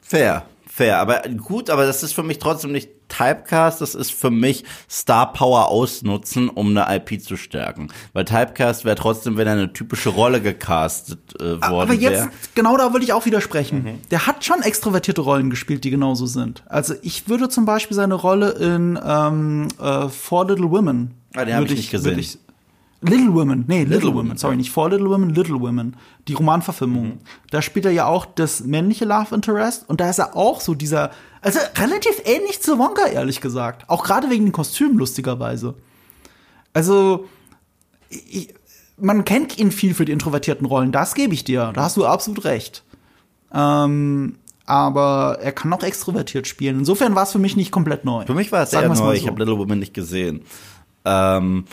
Fair. 0.02 0.46
Fair. 0.68 1.00
Aber 1.00 1.22
gut, 1.38 1.70
aber 1.70 1.86
das 1.86 2.04
ist 2.04 2.14
für 2.14 2.24
mich 2.24 2.40
trotzdem 2.40 2.72
nicht 2.72 2.90
Typecast, 3.10 3.82
das 3.82 3.96
ist 3.96 4.12
für 4.12 4.30
mich 4.30 4.64
Star 4.90 5.32
Power 5.32 5.70
ausnutzen, 5.70 6.50
um 6.50 6.78
eine 6.78 6.96
IP 6.98 7.22
zu 7.22 7.38
stärken. 7.38 7.88
Weil 8.14 8.26
Typecast 8.26 8.86
wäre 8.86 8.96
trotzdem, 8.96 9.38
wenn 9.38 9.48
er 9.48 9.54
eine 9.54 9.74
typische 9.74 10.10
Rolle 10.10 10.42
gecastet 10.42 11.20
äh, 11.40 11.44
worden 11.44 11.62
Aber 11.62 11.94
jetzt, 11.94 12.12
wäre. 12.12 12.30
genau 12.54 12.78
da 12.78 12.94
würde 12.94 13.06
ich 13.06 13.14
auch 13.14 13.26
widersprechen. 13.26 14.02
Der 14.12 14.28
hat 14.28 14.44
schon 14.44 14.62
extrovertierte 14.62 15.22
Rollen 15.22 15.50
gespielt, 15.50 15.84
die 15.84 15.90
genauso 15.90 16.26
sind. 16.26 16.64
Also 16.68 16.96
ich 17.02 17.30
würde 17.30 17.50
zum 17.50 17.66
Beispiel 17.66 17.96
seine 17.96 18.16
Rolle 18.16 18.52
in 18.52 19.00
ähm, 19.04 19.68
äh, 19.80 20.10
Four 20.10 20.48
Little 20.48 20.70
Women. 20.70 21.14
Ah, 21.36 21.46
den 21.46 21.54
hab 21.56 21.62
würde 21.62 21.74
ich 21.74 21.80
nicht 21.80 21.92
gesehen. 21.92 22.20
Ich, 22.20 22.38
Little 23.02 23.34
Women, 23.34 23.66
nee, 23.68 23.84
Little, 23.84 23.95
Little 23.95 24.16
Women, 24.16 24.38
sorry, 24.38 24.58
nicht 24.58 24.72
Four 24.72 24.89
Little 24.89 25.10
Women, 25.10 25.30
Little 25.30 25.60
Women, 25.60 25.95
die 26.28 26.34
Romanverfilmung. 26.34 27.06
Mhm. 27.06 27.20
Da 27.52 27.62
spielt 27.62 27.86
er 27.86 27.91
ja 27.91 28.06
auch 28.08 28.26
das 28.26 28.62
männliche 28.62 29.06
Love 29.06 29.36
Interest 29.36 29.88
und 29.88 30.02
da 30.02 30.10
ist 30.10 30.18
er 30.20 30.36
auch 30.36 30.62
so 30.62 30.74
dieser, 30.74 31.12
also 31.41 31.60
relativ 31.76 32.22
ähnlich 32.26 32.62
zu 32.62 32.80
Wonka, 32.80 33.06
ehrlich 33.06 33.39
gesagt. 33.39 33.88
Auch 33.88 34.04
gerade 34.04 34.30
wegen 34.30 34.45
den 34.45 34.52
Kostümen, 34.52 34.98
lustigerweise. 34.98 35.76
Also, 36.74 37.28
ich, 38.10 38.54
man 38.98 39.26
kennt 39.26 39.60
ihn 39.60 39.72
viel 39.72 39.93
für 39.93 40.06
die 40.06 40.12
introvertierten 40.12 40.66
Rollen, 40.66 40.91
das 40.91 41.14
gebe 41.14 41.36
ich 41.36 41.43
dir, 41.43 41.72
da 41.76 41.84
hast 41.84 41.98
du 41.98 42.06
absolut 42.06 42.45
recht. 42.45 42.84
Ähm, 43.54 44.38
aber 44.66 45.38
er 45.41 45.54
kann 45.54 45.72
auch 45.72 45.84
extrovertiert 45.84 46.48
spielen. 46.48 46.80
Insofern 46.80 47.16
war 47.16 47.24
es 47.24 47.32
für 47.32 47.39
mich 47.39 47.56
nicht 47.56 47.72
komplett 47.72 48.04
neu. 48.04 48.26
Für 48.26 48.34
mich 48.34 48.52
war 48.52 48.64
es 48.64 48.72
sehr 48.72 48.82
neu. 48.82 48.95
mal 48.95 49.16
Ich 49.16 49.22
so. 49.22 49.28
habe 49.28 49.39
Little 49.39 49.58
Women 49.58 49.80
nicht 49.80 49.93
gesehen. 49.93 50.41
Ähm, 51.06 51.64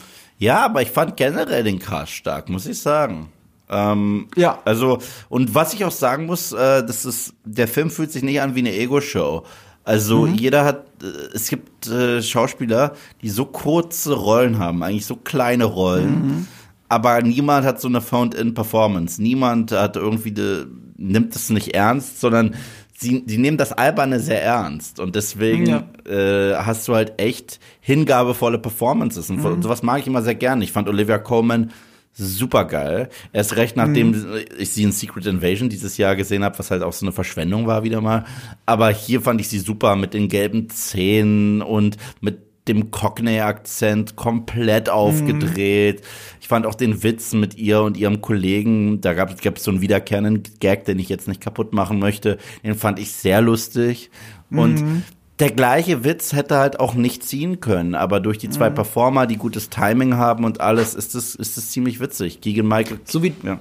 ja, 0.45 0.65
aber 0.65 0.83
ich 0.83 0.91
fand 0.91 1.17
generell 1.17 1.65
den 1.65 1.79
Cast 1.79 2.13
stark, 2.13 2.49
muss 2.49 2.67
ich 2.67 2.79
sagen. 2.81 3.29
Ähm, 3.71 4.29
Ja. 4.37 4.59
Also, 4.65 4.99
und 5.29 5.55
was 5.55 5.73
ich 5.75 5.85
auch 5.85 5.91
sagen 6.07 6.27
muss, 6.27 6.53
äh, 6.53 6.85
das 6.85 7.05
ist, 7.05 7.33
der 7.45 7.67
Film 7.69 7.91
fühlt 7.91 8.13
sich 8.13 8.23
nicht 8.23 8.41
an 8.41 8.55
wie 8.55 8.61
eine 8.61 8.73
Ego-Show. 8.75 9.45
Also 9.85 10.27
Mhm. 10.27 10.35
jeder 10.35 10.65
hat, 10.65 10.85
äh, 11.03 11.07
es 11.35 11.49
gibt 11.49 11.87
äh, 11.89 12.23
Schauspieler, 12.23 12.93
die 13.23 13.31
so 13.31 13.45
kurze 13.47 14.15
Rollen 14.15 14.59
haben, 14.59 14.83
eigentlich 14.83 15.07
so 15.07 15.17
kleine 15.17 15.65
Rollen, 15.65 16.13
Mhm. 16.27 16.49
aber 16.89 17.21
niemand 17.23 17.67
hat 17.67 17.81
so 17.81 17.89
eine 17.89 18.01
Found-in-Performance. 18.01 19.21
Niemand 19.23 19.73
hat 19.73 19.97
irgendwie, 19.97 20.33
de, 20.33 20.67
nimmt 20.97 21.35
es 21.37 21.51
nicht 21.51 21.75
ernst, 21.75 22.21
sondern 22.21 22.55
sie, 22.97 23.25
sie 23.27 23.39
nehmen 23.39 23.57
das 23.57 23.73
Alberne 23.73 24.21
sehr 24.21 24.43
ernst 24.43 25.01
und 25.01 25.15
deswegen 25.17 25.67
Ja. 25.67 25.85
äh, 26.09 26.55
hast 26.57 26.87
du 26.89 26.95
halt 26.95 27.15
echt 27.21 27.59
hingabevolle 27.81 28.59
Performances 28.59 29.31
und 29.31 29.43
Mhm. 29.43 29.63
sowas 29.63 29.83
mag 29.83 30.01
ich 30.01 30.07
immer 30.07 30.23
sehr 30.23 30.35
gerne. 30.37 30.65
Ich 30.65 30.73
fand 30.73 30.89
Olivia 30.89 31.19
Colman 31.19 31.71
super 32.17 32.65
geil. 32.65 33.09
Erst 33.33 33.57
recht 33.57 33.77
nachdem 33.77 34.11
Mhm. 34.11 34.27
ich 34.59 34.71
sie 34.71 34.85
in 34.85 34.93
Secret 34.93 35.27
Invasion 35.27 35.69
dieses 35.69 35.97
Jahr 35.97 36.15
gesehen 36.15 36.45
habe, 36.45 36.57
was 36.59 36.71
halt 36.71 36.85
auch 36.85 36.93
so 36.93 37.05
eine 37.05 37.13
Verschwendung 37.13 37.67
war 37.67 37.83
wieder 37.83 38.01
mal. 38.01 38.25
Aber 38.67 38.91
hier 38.91 39.21
fand 39.21 39.41
ich 39.41 39.49
sie 39.49 39.59
super 39.59 39.97
mit 39.97 40.15
den 40.15 40.29
gelben 40.29 40.71
Zähnen 40.71 41.61
und 41.61 41.97
mit 42.21 42.39
dem 42.69 42.91
Cockney-Akzent 42.93 44.17
komplett 44.17 44.89
aufgedreht. 44.89 46.03
Ich 46.45 46.49
fand 46.49 46.67
auch 46.67 46.75
den 46.75 47.03
Witz 47.03 47.33
mit 47.33 47.57
ihr 47.57 47.81
und 47.81 47.97
ihrem 47.97 48.21
Kollegen, 48.21 49.01
da 49.01 49.15
gab 49.15 49.31
es 49.57 49.65
so 49.65 49.71
einen 49.71 49.81
wiederkehrenden 49.81 50.43
Gag, 50.61 50.85
den 50.85 50.99
ich 50.99 51.09
jetzt 51.09 51.27
nicht 51.27 51.41
kaputt 51.41 51.73
machen 51.73 51.99
möchte. 51.99 52.37
Den 52.63 52.75
fand 52.75 52.99
ich 52.99 53.13
sehr 53.13 53.41
lustig. 53.41 54.11
Und 54.51 55.03
der 55.39 55.51
gleiche 55.53 56.05
Witz 56.05 56.35
hätte 56.35 56.59
halt 56.59 56.81
auch 56.81 56.93
nicht 56.93 57.23
ziehen 57.25 57.61
können, 57.61 57.95
aber 57.95 58.21
durch 58.21 58.37
die 58.37 58.51
zwei 58.51 58.69
Performer, 58.69 59.27
die 59.27 59.39
gutes 59.39 59.71
Timing 59.71 60.19
haben 60.19 60.45
und 60.45 60.61
alles, 60.61 60.95
ist 60.95 61.15
es 61.15 61.35
ist 61.35 61.57
es 61.57 61.71
ziemlich 61.71 61.99
witzig. 61.99 62.43
Keegan 62.43 62.69
Michael. 62.69 63.01
So 63.05 63.23
wie- 63.23 63.33
ja. 63.43 63.59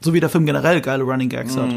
so 0.00 0.12
wie 0.12 0.18
der 0.18 0.30
Film 0.30 0.46
generell 0.46 0.80
geile 0.80 1.04
Running 1.04 1.28
Gags 1.28 1.56
hat. 1.56 1.70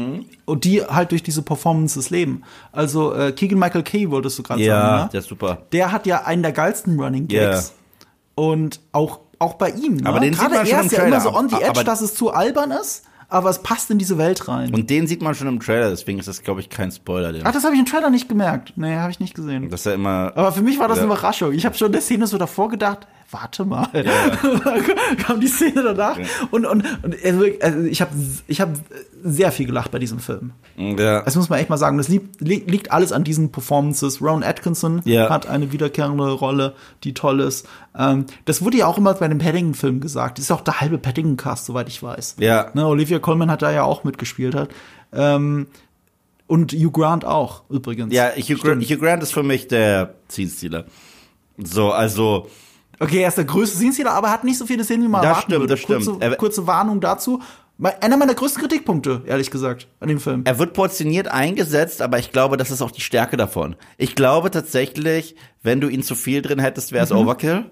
Und 0.46 0.64
die 0.64 0.82
halt 0.82 1.12
durch 1.12 1.22
diese 1.22 1.42
Performances 1.42 2.10
leben. 2.10 2.42
Also 2.72 3.14
äh, 3.14 3.30
Keegan 3.30 3.60
Michael 3.60 3.84
Kay 3.84 4.10
wolltest 4.10 4.36
du 4.40 4.42
gerade 4.42 4.60
Ja, 4.64 4.80
sagen, 4.80 5.02
ne? 5.04 5.08
der 5.12 5.20
ist 5.20 5.28
super. 5.28 5.58
Der 5.70 5.92
hat 5.92 6.06
ja 6.06 6.24
einen 6.24 6.42
der 6.42 6.50
geilsten 6.50 6.98
Running 6.98 7.28
Gags. 7.28 7.72
Und 8.34 8.80
auch, 8.90 9.20
auch 9.44 9.54
bei 9.54 9.70
ihm. 9.70 9.96
Ne? 9.98 10.08
Aber 10.08 10.20
den 10.20 10.32
sieht 10.32 10.40
Gerade 10.42 10.54
man 10.56 10.66
schon 10.66 10.74
er 10.74 10.80
im 10.80 10.86
ist 10.86 10.92
ja 10.92 10.98
Trailer. 10.98 11.16
immer 11.16 11.20
so 11.24 11.34
on 11.36 11.48
the 11.48 11.56
edge, 11.56 11.68
Aber- 11.70 11.84
dass 11.84 12.00
es 12.00 12.14
zu 12.14 12.32
albern 12.32 12.70
ist, 12.72 13.04
aber 13.28 13.50
es 13.50 13.58
passt 13.60 13.90
in 13.90 13.98
diese 13.98 14.18
Welt 14.18 14.46
rein. 14.48 14.74
Und 14.74 14.90
den 14.90 15.06
sieht 15.06 15.22
man 15.22 15.34
schon 15.34 15.48
im 15.48 15.60
Trailer, 15.60 15.90
deswegen 15.90 16.18
ist 16.18 16.28
das, 16.28 16.42
glaube 16.42 16.60
ich, 16.60 16.68
kein 16.70 16.90
Spoiler. 16.92 17.32
Den. 17.32 17.42
Ach, 17.46 17.52
das 17.52 17.64
habe 17.64 17.74
ich 17.74 17.80
im 17.80 17.86
Trailer 17.86 18.10
nicht 18.10 18.28
gemerkt. 18.28 18.72
Nee, 18.76 18.96
habe 18.96 19.10
ich 19.10 19.20
nicht 19.20 19.34
gesehen. 19.34 19.70
Das 19.70 19.80
ist 19.80 19.86
ja 19.86 19.94
immer. 19.94 20.32
Aber 20.34 20.52
für 20.52 20.62
mich 20.62 20.78
war 20.78 20.88
das 20.88 20.98
Ja. 20.98 21.04
eine 21.04 21.12
Überraschung. 21.12 21.52
Ich 21.52 21.64
habe 21.66 21.76
schon 21.76 21.92
der 21.92 22.00
Szene 22.00 22.26
so 22.26 22.38
davor 22.38 22.68
gedacht, 22.68 23.06
warte 23.34 23.64
mal. 23.64 23.88
Dann 23.92 24.82
kam 25.18 25.40
die 25.40 25.48
Szene 25.48 25.82
danach. 25.82 26.16
Und, 26.50 26.64
und, 26.64 26.84
und 27.02 27.22
er 27.22 27.38
wirkt- 27.38 27.62
also 27.62 27.80
ich 27.80 28.00
habe 28.00 28.12
ich 28.46 28.60
hab 28.60 28.70
sehr 29.22 29.50
viel 29.52 29.66
gelacht 29.66 29.90
bei 29.90 29.98
diesem 29.98 30.18
Film. 30.20 30.52
Ja. 30.76 31.22
Das 31.22 31.34
muss 31.36 31.48
man 31.48 31.58
echt 31.58 31.68
mal 31.70 31.76
sagen. 31.76 31.98
Das 31.98 32.08
liegt, 32.08 32.40
li- 32.40 32.62
liegt 32.66 32.92
alles 32.92 33.10
an 33.12 33.24
diesen 33.24 33.50
Performances. 33.52 34.22
Ron 34.22 34.42
Atkinson 34.42 35.00
Ja. 35.04 35.28
hat 35.30 35.46
eine 35.46 35.72
wiederkehrende 35.72 36.30
Rolle, 36.32 36.74
die 37.04 37.14
toll 37.14 37.40
ist. 37.40 37.66
Ähm, 37.98 38.26
das 38.44 38.62
wurde 38.62 38.78
ja 38.78 38.86
auch 38.86 38.98
immer 38.98 39.14
bei 39.14 39.28
dem 39.28 39.38
Paddington-Film 39.38 40.00
gesagt. 40.00 40.38
Das 40.38 40.44
ist 40.46 40.50
auch 40.50 40.60
der 40.62 40.80
halbe 40.80 40.98
Paddington-Cast, 40.98 41.66
soweit 41.66 41.88
ich 41.88 42.02
weiß. 42.02 42.36
Ja. 42.38 42.70
Ne, 42.74 42.86
Olivia 42.86 43.18
Colman 43.18 43.50
hat 43.50 43.62
da 43.62 43.70
ja 43.72 43.82
auch 43.84 44.04
mitgespielt. 44.04 44.54
Hat. 44.54 44.68
Ähm, 45.12 45.66
und 46.46 46.72
Hugh 46.72 46.90
Grant 46.92 47.24
auch, 47.24 47.62
übrigens. 47.70 48.12
Ja, 48.12 48.30
Hugh, 48.36 48.56
Grant. 48.60 48.84
Hugh 48.84 48.98
Grant 48.98 49.22
ist 49.22 49.32
für 49.32 49.42
mich 49.42 49.66
der 49.68 50.14
Zielstealer. 50.28 50.84
So, 51.56 51.90
also, 51.92 52.48
Okay, 53.00 53.20
er 53.22 53.28
ist 53.28 53.38
der 53.38 53.44
größte 53.44 53.76
Scene 53.78 54.10
aber 54.10 54.30
hat 54.30 54.44
nicht 54.44 54.58
so 54.58 54.66
viele 54.66 54.84
Szenen, 54.84 55.04
wie 55.04 55.08
man 55.08 55.22
Das 55.22 55.28
erwarten 55.30 55.50
stimmt, 55.50 55.60
würde. 55.60 55.72
das 55.74 55.80
stimmt. 55.80 56.04
Kurze, 56.20 56.36
kurze 56.36 56.66
Warnung 56.66 57.00
dazu. 57.00 57.40
Einer 58.00 58.16
meiner 58.16 58.34
größten 58.34 58.62
Kritikpunkte, 58.62 59.22
ehrlich 59.26 59.50
gesagt, 59.50 59.88
an 59.98 60.08
dem 60.08 60.20
Film. 60.20 60.42
er 60.44 60.60
wird 60.60 60.74
portioniert 60.74 61.26
eingesetzt, 61.26 62.02
aber 62.02 62.20
ich 62.20 62.30
glaube, 62.30 62.56
das 62.56 62.70
ist 62.70 62.80
auch 62.82 62.92
die 62.92 63.00
Stärke 63.00 63.36
davon. 63.36 63.74
Ich 63.98 64.14
glaube 64.14 64.52
tatsächlich, 64.52 65.34
wenn 65.64 65.80
du 65.80 65.88
ihn 65.88 66.04
zu 66.04 66.14
viel 66.14 66.40
drin 66.40 66.60
hättest, 66.60 66.92
wäre 66.92 67.02
es 67.04 67.10
Mhm. 67.10 67.16
Overkill. 67.18 67.64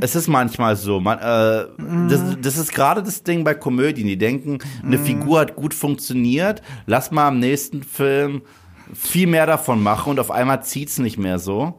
Es 0.00 0.16
ist 0.16 0.26
manchmal 0.26 0.74
so. 0.74 1.00
Man, 1.00 1.18
äh, 1.18 1.66
das, 2.08 2.22
das 2.40 2.56
ist 2.56 2.72
gerade 2.74 3.02
das 3.02 3.22
Ding 3.24 3.44
bei 3.44 3.52
Komödien. 3.54 4.06
Die 4.08 4.16
denken, 4.16 4.58
eine 4.82 4.98
Figur 4.98 5.38
hat 5.38 5.54
gut 5.54 5.74
funktioniert, 5.74 6.62
lass 6.86 7.10
mal 7.10 7.28
am 7.28 7.38
nächsten 7.38 7.82
Film 7.82 8.40
viel 8.94 9.26
mehr 9.26 9.44
davon 9.46 9.82
machen 9.82 10.10
und 10.12 10.18
auf 10.18 10.30
einmal 10.30 10.62
zieht's 10.64 10.98
nicht 10.98 11.18
mehr 11.18 11.38
so. 11.38 11.78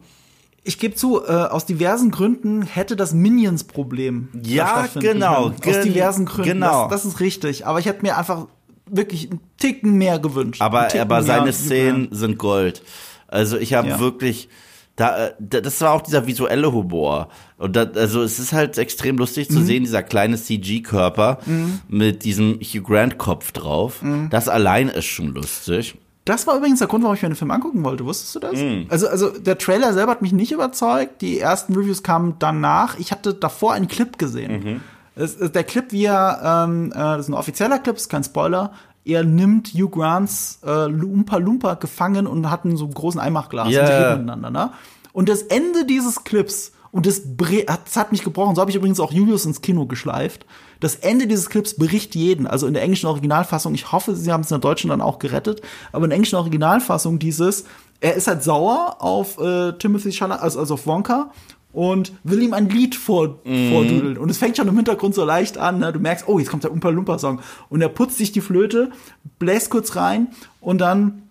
Ich 0.68 0.80
gebe 0.80 0.96
zu, 0.96 1.24
äh, 1.26 1.32
aus 1.32 1.66
diversen 1.66 2.12
Gründen 2.12 2.62
hätte 2.64 2.96
das 2.96 3.14
Minions-Problem. 3.14 4.30
Ja, 4.44 4.88
genau. 4.94 5.48
Aus 5.48 5.62
gen- 5.62 5.84
diversen 5.84 6.26
Gründen. 6.26 6.52
genau. 6.52 6.84
Das, 6.90 7.04
das 7.04 7.14
ist 7.14 7.20
richtig. 7.20 7.66
Aber 7.66 7.80
ich 7.80 7.86
hätte 7.86 8.02
mir 8.04 8.18
einfach 8.18 8.48
wirklich 8.86 9.30
einen 9.32 9.40
Ticken 9.58 9.94
mehr 9.98 10.20
gewünscht. 10.20 10.62
Aber, 10.62 10.88
aber 11.00 11.24
seine 11.24 11.54
Szenen 11.54 12.10
sind 12.12 12.38
Gold. 12.38 12.84
Also 13.28 13.58
ich 13.58 13.74
habe 13.74 13.90
Ja. 13.90 14.00
wirklich, 14.00 14.50
da, 14.96 15.28
äh, 15.28 15.34
da- 15.40 15.62
das 15.62 15.80
war 15.82 15.94
auch 15.94 16.02
dieser 16.02 16.28
visuelle 16.28 16.72
Humor. 16.72 17.30
Und 17.58 17.76
da, 17.76 17.84
also 17.84 18.22
es 18.24 18.38
ist 18.40 18.54
halt 18.54 18.78
extrem 18.78 19.18
lustig 19.18 19.50
Mhm. 19.50 19.54
zu 19.54 19.62
sehen, 19.64 19.84
dieser 19.84 20.04
kleine 20.04 20.38
CG-Körper 20.38 21.40
mit 21.88 22.24
diesem 22.24 22.60
Hugh 22.62 22.82
Grant-Kopf 22.84 23.52
drauf. 23.52 24.02
Mhm. 24.02 24.30
Das 24.30 24.48
allein 24.50 24.90
ist 24.90 25.06
schon 25.06 25.34
lustig. 25.34 25.96
Das 26.28 26.46
war 26.48 26.58
übrigens 26.58 26.80
der 26.80 26.88
Grund, 26.88 27.04
warum 27.04 27.16
ich 27.16 27.22
mir 27.24 27.30
den 27.30 27.36
Film 27.36 27.52
angucken 27.52 27.84
wollte. 27.84 28.06
Wusstest 28.06 28.36
du 28.36 28.40
das? 28.40 28.54
Also, 28.90 29.08
also 29.08 29.30
der 29.40 29.58
Trailer 29.58 29.94
selber 29.94 30.12
hat 30.12 30.22
mich 30.22 30.34
nicht 30.34 30.52
überzeugt. 30.52 31.22
Die 31.22 31.40
ersten 31.40 31.74
Reviews 31.74 32.04
kamen 32.04 32.36
danach. 32.40 33.00
Ich 33.00 33.12
hatte 33.12 33.34
davor 33.34 33.74
einen 33.74 33.88
Clip 33.88 34.18
gesehen. 34.18 34.82
Es, 35.16 35.36
es, 35.36 35.52
der 35.52 35.64
Clip, 35.64 35.92
wie 35.92 36.06
er, 36.06 36.66
ähm, 36.68 36.92
äh, 36.92 36.96
das 36.96 37.22
ist 37.22 37.30
ein 37.30 37.34
offizieller 37.34 37.80
Clip, 37.80 37.96
ist 37.96 38.10
kein 38.10 38.24
Spoiler. 38.24 38.74
Er 39.04 39.24
nimmt 39.24 39.70
Hugh 39.70 39.90
Grants 39.90 40.60
äh, 40.66 40.86
Lumpa 40.88 41.38
Lumpa 41.38 41.74
gefangen 41.76 42.28
und 42.28 42.52
hat 42.52 42.66
einen 42.66 42.78
so 42.78 42.88
großen 42.88 43.20
Eimachglas 43.20 43.70
Ja. 43.72 43.82
und 43.82 43.88
sie 43.88 43.94
reden 43.94 44.26
miteinander. 44.26 44.50
Ne? 44.52 44.72
Und 45.14 45.30
das 45.30 45.42
Ende 45.44 45.86
dieses 45.86 46.24
Clips 46.24 46.74
und 46.92 47.06
das, 47.06 47.22
bre- 47.26 47.66
das 47.66 47.96
hat 47.96 48.12
mich 48.12 48.24
gebrochen. 48.24 48.54
So 48.56 48.62
habe 48.62 48.70
ich 48.70 48.76
übrigens 48.78 49.00
auch 49.00 49.12
Julius 49.12 49.46
ins 49.46 49.62
Kino 49.62 49.86
geschleift. 49.88 50.46
Das 50.80 50.96
Ende 50.96 51.28
dieses 51.28 51.50
Clips 51.50 51.76
bericht 51.76 52.16
jeden. 52.16 52.48
Also 52.48 52.68
in 52.68 52.74
der 52.74 52.84
englischen 52.84 53.08
Originalfassung. 53.08 53.74
Ich 53.74 53.92
hoffe, 53.92 54.16
sie 54.16 54.32
haben 54.32 54.42
es 54.42 54.52
in 54.52 54.56
der 54.56 54.70
deutschen 54.70 54.90
dann 54.90 55.02
auch 55.02 55.20
gerettet. 55.20 55.62
Aber 55.92 56.06
in 56.06 56.10
der 56.10 56.16
englischen 56.16 56.36
Originalfassung 56.36 57.20
dieses, 57.20 57.66
er 58.00 58.16
ist 58.16 58.28
halt 58.28 58.44
sauer 58.44 58.98
auf 59.00 59.40
äh, 59.40 59.74
Timothy 59.74 60.12
Chalamet, 60.12 60.44
also, 60.44 60.60
also 60.60 60.76
auf 60.76 60.86
Wonka 60.86 61.32
und 61.74 62.14
will 62.24 62.42
ihm 62.42 62.54
ein 62.54 62.70
Lied 62.70 62.96
vor, 62.96 63.40
vordudeln. 63.44 64.18
Und 64.18 64.32
es 64.32 64.40
fängt 64.40 64.58
schon 64.58 64.68
im 64.68 64.76
Hintergrund 64.76 65.14
so 65.14 65.24
leicht 65.24 65.60
an. 65.60 65.80
Ne? 65.80 65.94
Du 65.94 66.00
merkst, 66.00 66.28
oh, 66.28 66.40
jetzt 66.40 66.50
kommt 66.50 66.64
der 66.64 66.72
Umpa 66.72 66.90
Lumpa 66.90 67.20
Song. 67.20 67.40
Und 67.70 67.82
er 67.82 67.90
putzt 67.90 68.18
sich 68.18 68.32
die 68.32 68.42
Flöte, 68.42 68.92
bläst 69.38 69.70
kurz 69.70 69.96
rein 69.96 70.30
und 70.60 70.80
dann 70.80 71.27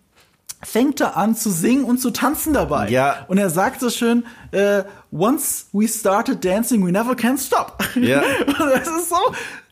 fängt 0.63 1.01
er 1.01 1.17
an 1.17 1.37
zu 1.37 1.51
singen 1.51 1.85
und 1.85 1.99
zu 1.99 2.11
tanzen 2.11 2.53
dabei. 2.53 2.89
Ja. 2.89 3.25
Und 3.29 3.39
er 3.39 3.51
sagt 3.51 3.81
so 3.81 3.91
schön, 3.91 4.25
äh, 4.53 4.83
once 5.13 5.67
we 5.73 5.87
started 5.87 6.45
dancing, 6.45 6.85
we 6.87 6.91
never 6.93 7.15
can 7.15 7.39
stop. 7.39 7.79
Ja. 7.95 8.21
Und 8.47 8.69
es 8.75 8.89
ist 8.89 9.09
so, 9.11 9.17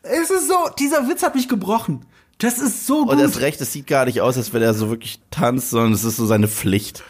es 0.03 0.29
ist 0.29 0.47
so, 0.47 0.55
dieser 0.79 1.07
Witz 1.09 1.23
hat 1.23 1.35
mich 1.35 1.49
gebrochen. 1.49 2.05
Das 2.37 2.59
ist 2.59 2.85
so 2.85 3.03
gut. 3.05 3.13
Und 3.13 3.19
erst 3.19 3.39
recht, 3.41 3.59
es 3.61 3.71
sieht 3.73 3.87
gar 3.87 4.05
nicht 4.05 4.21
aus, 4.21 4.37
als 4.37 4.53
wenn 4.53 4.61
er 4.61 4.73
so 4.73 4.89
wirklich 4.89 5.19
tanzt, 5.31 5.69
sondern 5.71 5.93
es 5.93 6.03
ist 6.03 6.17
so 6.17 6.25
seine 6.25 6.47
Pflicht. 6.47 7.03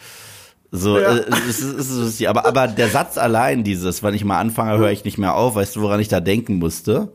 So, 0.72 0.98
Ja. 0.98 1.16
äh, 1.16 1.24
es 1.48 1.60
ist, 1.60 1.90
es 1.90 1.90
ist 2.20 2.26
aber, 2.26 2.44
aber 2.46 2.68
der 2.68 2.88
Satz 2.88 3.18
allein 3.18 3.62
dieses, 3.64 4.02
wenn 4.02 4.14
ich 4.14 4.24
mal 4.24 4.38
anfange, 4.38 4.78
höre 4.78 4.90
ich 4.90 5.04
nicht 5.04 5.18
mehr 5.18 5.34
auf, 5.34 5.54
weißt 5.54 5.76
du, 5.76 5.80
woran 5.82 6.00
ich 6.00 6.08
da 6.08 6.20
denken 6.20 6.56
musste? 6.56 7.12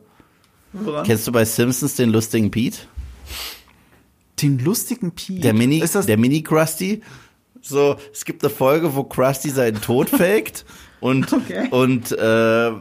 Woran? 0.74 1.06
Kennst 1.06 1.28
du 1.28 1.32
bei 1.32 1.44
Simpsons 1.46 1.96
den 1.96 2.12
lustigen 2.12 2.50
Pete? 2.52 2.80
Den 4.42 4.60
lustigen 4.60 5.12
Pete. 5.12 5.42
Der 5.42 5.54
Mini, 5.54 5.80
Ist 5.80 5.96
das, 5.96 6.06
der 6.06 6.18
Mini 6.18 6.42
Krusty. 6.42 7.02
So, 7.62 7.96
es 8.12 8.26
gibt 8.26 8.44
eine 8.44 8.50
Folge, 8.52 8.96
wo 8.96 9.04
Krusty 9.04 9.50
seinen 9.50 9.80
Tod 9.82 10.10
faked 10.10 10.66
und, 11.00 11.32
Okay. 11.32 11.68
und, 11.70 12.12
äh, 12.12 12.72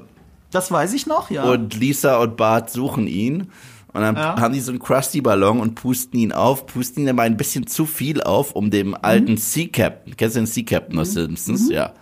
das 0.51 0.71
weiß 0.73 0.95
ich 0.95 1.07
noch, 1.07 1.31
ja. 1.31 1.45
und 1.45 1.79
Lisa 1.79 2.17
und 2.19 2.37
Bart 2.37 2.71
suchen 2.71 3.07
ihn. 3.07 3.51
Und 3.93 4.03
dann 4.03 4.15
Ja. 4.17 4.41
haben 4.41 4.55
die 4.55 4.61
so 4.61 4.71
einen 4.71 4.79
Krusty-Ballon 4.79 5.59
und 5.61 5.75
pusten 5.75 6.19
ihn 6.21 6.33
auf, 6.33 6.67
pusten 6.67 7.03
ihn 7.03 7.09
aber 7.11 7.23
ein 7.23 7.37
bisschen 7.37 7.67
zu 7.67 7.87
viel 7.87 8.23
auf, 8.23 8.53
um 8.53 8.71
dem 8.71 8.95
alten 8.95 9.37
Sea 9.37 9.67
Captain, 9.67 10.17
kennst 10.17 10.37
du 10.37 10.41
den 10.41 10.47
Sea 10.47 10.63
Captain 10.65 10.99
aus 10.99 11.13
Simpsons? 11.13 11.69
Ja. 11.71 11.93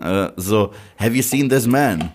Äh, 0.00 0.32
so, 0.36 0.72
have 0.98 1.14
you 1.14 1.22
seen 1.22 1.48
this 1.48 1.66
man? 1.66 2.10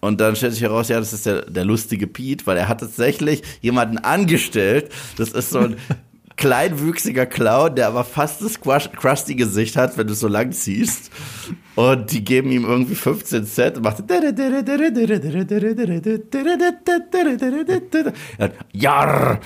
Und 0.00 0.20
dann 0.20 0.36
stellt 0.36 0.52
sich 0.54 0.62
heraus, 0.62 0.88
ja, 0.88 0.98
das 0.98 1.12
ist 1.12 1.24
der, 1.26 1.42
der 1.50 1.64
lustige 1.64 2.06
Pete, 2.06 2.46
weil 2.46 2.56
er 2.58 2.68
hat 2.68 2.80
tatsächlich 2.80 3.42
jemanden 3.62 3.98
angestellt. 3.98 4.90
Das 5.16 5.30
ist 5.30 5.50
so 5.50 5.58
ein 5.60 5.76
kleinwüchsiger 6.40 7.26
Clown, 7.26 7.76
der 7.76 7.86
aber 7.88 8.02
fast 8.02 8.40
das 8.42 8.60
Krusty-Gesicht 8.60 9.76
hat, 9.76 9.96
wenn 9.98 10.06
du 10.06 10.14
es 10.14 10.20
so 10.20 10.26
lang 10.28 10.50
ziehst. 10.52 11.10
Und 11.76 12.10
die 12.10 12.24
geben 12.24 12.50
ihm 12.50 12.64
irgendwie 12.64 12.94
15 12.94 13.46
Cent 13.46 13.76
und 13.76 13.84
macht 13.84 13.98
Jarr, 18.72 19.40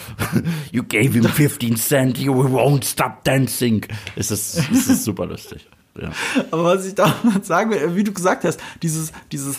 you 0.72 0.82
gave 0.82 1.12
him 1.12 1.24
15 1.24 1.76
Cent, 1.76 2.18
you 2.18 2.32
won't 2.32 2.84
stop 2.84 3.24
dancing. 3.24 3.84
Es 4.16 4.30
ist, 4.30 4.58
es 4.72 4.88
ist 4.88 5.04
super 5.04 5.26
lustig. 5.26 5.68
Ja. 6.00 6.10
Aber 6.50 6.64
was 6.64 6.86
ich 6.86 6.94
da 6.94 7.14
sagen 7.42 7.70
will, 7.70 7.94
wie 7.96 8.04
du 8.04 8.12
gesagt 8.12 8.44
hast, 8.44 8.58
dieses, 8.82 9.12
dieses 9.30 9.58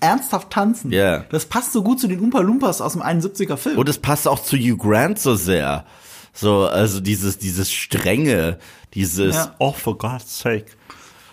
ernsthaft 0.00 0.50
tanzen, 0.50 0.90
Ja. 0.92 1.24
das 1.30 1.46
passt 1.46 1.72
so 1.72 1.82
gut 1.82 2.00
zu 2.00 2.06
den 2.08 2.20
Umpa 2.20 2.40
Lumpas 2.40 2.80
aus 2.80 2.92
dem 2.94 3.02
71er 3.02 3.56
Film. 3.56 3.78
Und 3.78 3.88
es 3.88 3.98
passt 3.98 4.26
auch 4.28 4.42
zu 4.42 4.56
Hugh 4.56 4.76
Grant 4.76 5.18
so 5.18 5.34
sehr. 5.34 5.84
So, 6.32 6.66
also 6.66 7.00
dieses, 7.00 7.38
dieses 7.38 7.70
strenge, 7.72 8.58
dieses, 8.94 9.34
Ja. 9.36 9.54
oh, 9.58 9.72
for 9.72 9.98
God's 9.98 10.38
sake. 10.40 10.66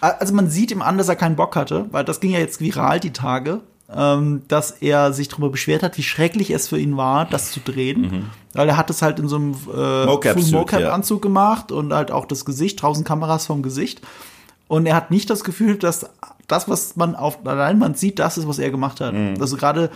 also 0.01 0.33
man 0.33 0.49
sieht 0.49 0.71
ihm 0.71 0.81
an, 0.81 0.97
dass 0.97 1.09
er 1.09 1.15
keinen 1.15 1.35
Bock 1.35 1.55
hatte, 1.55 1.85
weil 1.91 2.03
das 2.03 2.19
ging 2.19 2.31
ja 2.31 2.39
jetzt 2.39 2.59
viral 2.61 2.99
die 2.99 3.11
Tage, 3.13 3.61
ähm, 3.93 4.43
dass 4.47 4.71
er 4.71 5.13
sich 5.13 5.29
darüber 5.29 5.49
beschwert 5.49 5.81
hat, 5.81 5.97
wie 5.97 6.03
schrecklich 6.03 6.51
es 6.51 6.67
für 6.67 6.77
ihn 6.77 6.97
war, 6.97 7.25
das 7.25 7.51
zu 7.51 7.59
drehen. 7.61 8.29
Weil 8.53 8.67
er 8.69 8.77
hat 8.77 8.89
es 8.89 9.01
halt 9.01 9.17
in 9.19 9.27
so 9.27 9.37
einem 9.37 9.53
äh, 9.73 10.05
Mocap-Suit, 10.05 10.51
ja. 10.51 10.59
Mocap-Anzug 10.59 11.21
gemacht 11.21 11.71
und 11.71 11.93
halt 11.93 12.11
auch 12.11 12.25
das 12.25 12.43
Gesicht, 12.43 12.79
tausend 12.79 13.07
Kameras 13.07 13.45
vom 13.45 13.61
Gesicht. 13.63 14.01
Und 14.67 14.85
er 14.85 14.95
hat 14.95 15.09
nicht 15.11 15.29
das 15.29 15.43
Gefühl, 15.43 15.77
dass 15.77 16.09
das, 16.47 16.67
was 16.67 16.95
man 16.95 17.15
auf 17.15 17.41
der 17.43 17.55
Leinwand 17.55 17.97
sieht, 17.97 18.19
das 18.19 18.37
ist, 18.37 18.47
was 18.47 18.59
er 18.59 18.71
gemacht 18.71 18.99
hat. 18.99 19.13
Mhm. 19.13 19.35
Also 19.39 19.55
gerade 19.57 19.89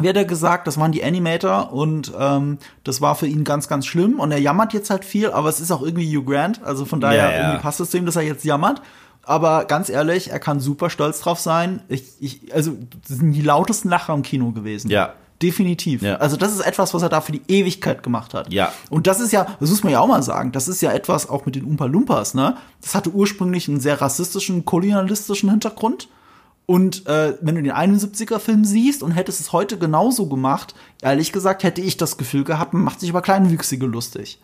wie 0.00 0.08
hat 0.08 0.16
er 0.16 0.24
gesagt, 0.24 0.66
das 0.66 0.78
waren 0.78 0.92
die 0.92 1.02
Animator 1.02 1.72
und 1.72 2.12
ähm, 2.18 2.58
das 2.84 3.00
war 3.00 3.14
für 3.14 3.26
ihn 3.26 3.44
ganz, 3.44 3.68
ganz 3.68 3.86
schlimm. 3.86 4.20
Und 4.20 4.30
er 4.32 4.38
jammert 4.38 4.72
jetzt 4.72 4.90
halt 4.90 5.04
viel, 5.04 5.30
aber 5.30 5.48
es 5.48 5.60
ist 5.60 5.70
auch 5.70 5.82
irgendwie 5.82 6.16
Hugh 6.16 6.24
Grant, 6.24 6.62
also 6.62 6.84
von 6.84 7.00
daher 7.00 7.16
Ja, 7.16 7.30
ja. 7.30 7.40
irgendwie 7.40 7.62
passt 7.62 7.80
es 7.80 7.90
zu 7.90 7.98
ihm, 7.98 8.06
dass 8.06 8.16
er 8.16 8.22
jetzt 8.22 8.44
jammert. 8.44 8.82
Aber 9.26 9.64
ganz 9.64 9.88
ehrlich, 9.88 10.30
er 10.30 10.38
kann 10.38 10.60
super 10.60 10.88
stolz 10.88 11.20
drauf 11.20 11.40
sein. 11.40 11.82
Ich, 11.88 12.04
ich, 12.20 12.54
also, 12.54 12.76
das 13.08 13.18
sind 13.18 13.32
die 13.32 13.42
lautesten 13.42 13.88
Lacher 13.88 14.14
im 14.14 14.22
Kino 14.22 14.52
gewesen. 14.52 14.88
Ja. 14.88 15.14
Definitiv. 15.42 16.00
Ja. 16.00 16.16
Also, 16.16 16.36
das 16.36 16.52
ist 16.52 16.60
etwas, 16.60 16.94
was 16.94 17.02
er 17.02 17.08
da 17.08 17.20
für 17.20 17.32
die 17.32 17.42
Ewigkeit 17.48 18.04
gemacht 18.04 18.34
hat. 18.34 18.52
Ja. 18.52 18.72
Und 18.88 19.08
das 19.08 19.18
ist 19.18 19.32
ja, 19.32 19.46
das 19.58 19.68
muss 19.68 19.82
man 19.82 19.92
ja 19.92 20.00
auch 20.00 20.06
mal 20.06 20.22
sagen, 20.22 20.52
das 20.52 20.68
ist 20.68 20.80
ja 20.80 20.92
etwas 20.92 21.28
auch 21.28 21.44
mit 21.44 21.56
den 21.56 21.64
Umpa 21.64 21.86
Lumpas, 21.86 22.34
ne? 22.34 22.56
Das 22.80 22.94
hatte 22.94 23.10
ursprünglich 23.10 23.68
einen 23.68 23.80
sehr 23.80 24.00
rassistischen, 24.00 24.64
kolonialistischen 24.64 25.50
Hintergrund. 25.50 26.08
Und 26.66 27.06
äh, 27.06 27.34
wenn 27.40 27.54
du 27.54 27.62
den 27.62 27.72
71er-Film 27.72 28.64
siehst 28.64 29.04
und 29.04 29.12
hättest 29.12 29.40
es 29.40 29.52
heute 29.52 29.78
genauso 29.78 30.28
gemacht, 30.28 30.74
ehrlich 31.00 31.32
gesagt, 31.32 31.62
hätte 31.62 31.80
ich 31.80 31.96
das 31.96 32.16
Gefühl 32.16 32.42
gehabt, 32.42 32.74
man 32.74 32.82
macht 32.82 33.00
sich 33.00 33.08
über 33.08 33.22
Kleinwüchsige 33.22 33.86
lustig. 33.86 34.40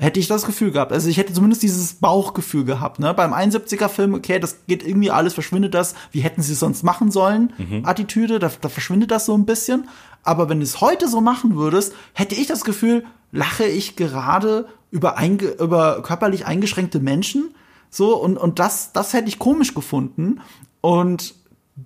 Hätte 0.00 0.20
ich 0.20 0.28
das 0.28 0.46
Gefühl 0.46 0.70
gehabt. 0.70 0.92
Also 0.92 1.08
ich 1.08 1.16
hätte 1.16 1.32
zumindest 1.32 1.64
dieses 1.64 1.94
Bauchgefühl 1.94 2.64
gehabt. 2.64 3.00
Ne? 3.00 3.12
Beim 3.12 3.34
71er-Film, 3.34 4.14
okay, 4.14 4.38
das 4.38 4.58
geht 4.68 4.86
irgendwie 4.86 5.10
alles, 5.10 5.34
verschwindet 5.34 5.74
das. 5.74 5.96
Wie 6.12 6.20
hätten 6.20 6.40
sie 6.40 6.52
es 6.52 6.60
sonst 6.60 6.84
machen 6.84 7.10
sollen? 7.10 7.52
Attitüde, 7.84 8.38
da, 8.38 8.48
da 8.60 8.68
verschwindet 8.68 9.10
das 9.10 9.26
so 9.26 9.36
ein 9.36 9.44
bisschen. 9.44 9.88
Aber 10.22 10.48
wenn 10.48 10.60
du 10.60 10.64
es 10.64 10.80
heute 10.80 11.08
so 11.08 11.20
machen 11.20 11.56
würdest, 11.56 11.92
hätte 12.12 12.36
ich 12.36 12.46
das 12.46 12.62
Gefühl, 12.62 13.04
lache 13.32 13.64
ich 13.64 13.96
gerade 13.96 14.68
über, 14.92 15.16
einge 15.16 15.46
über 15.46 16.00
körperlich 16.02 16.46
eingeschränkte 16.46 17.00
Menschen. 17.00 17.52
So, 17.90 18.16
und, 18.16 18.36
und 18.36 18.60
das, 18.60 18.92
das 18.92 19.12
hätte 19.12 19.26
ich 19.26 19.40
komisch 19.40 19.74
gefunden. 19.74 20.40
Und 20.80 21.34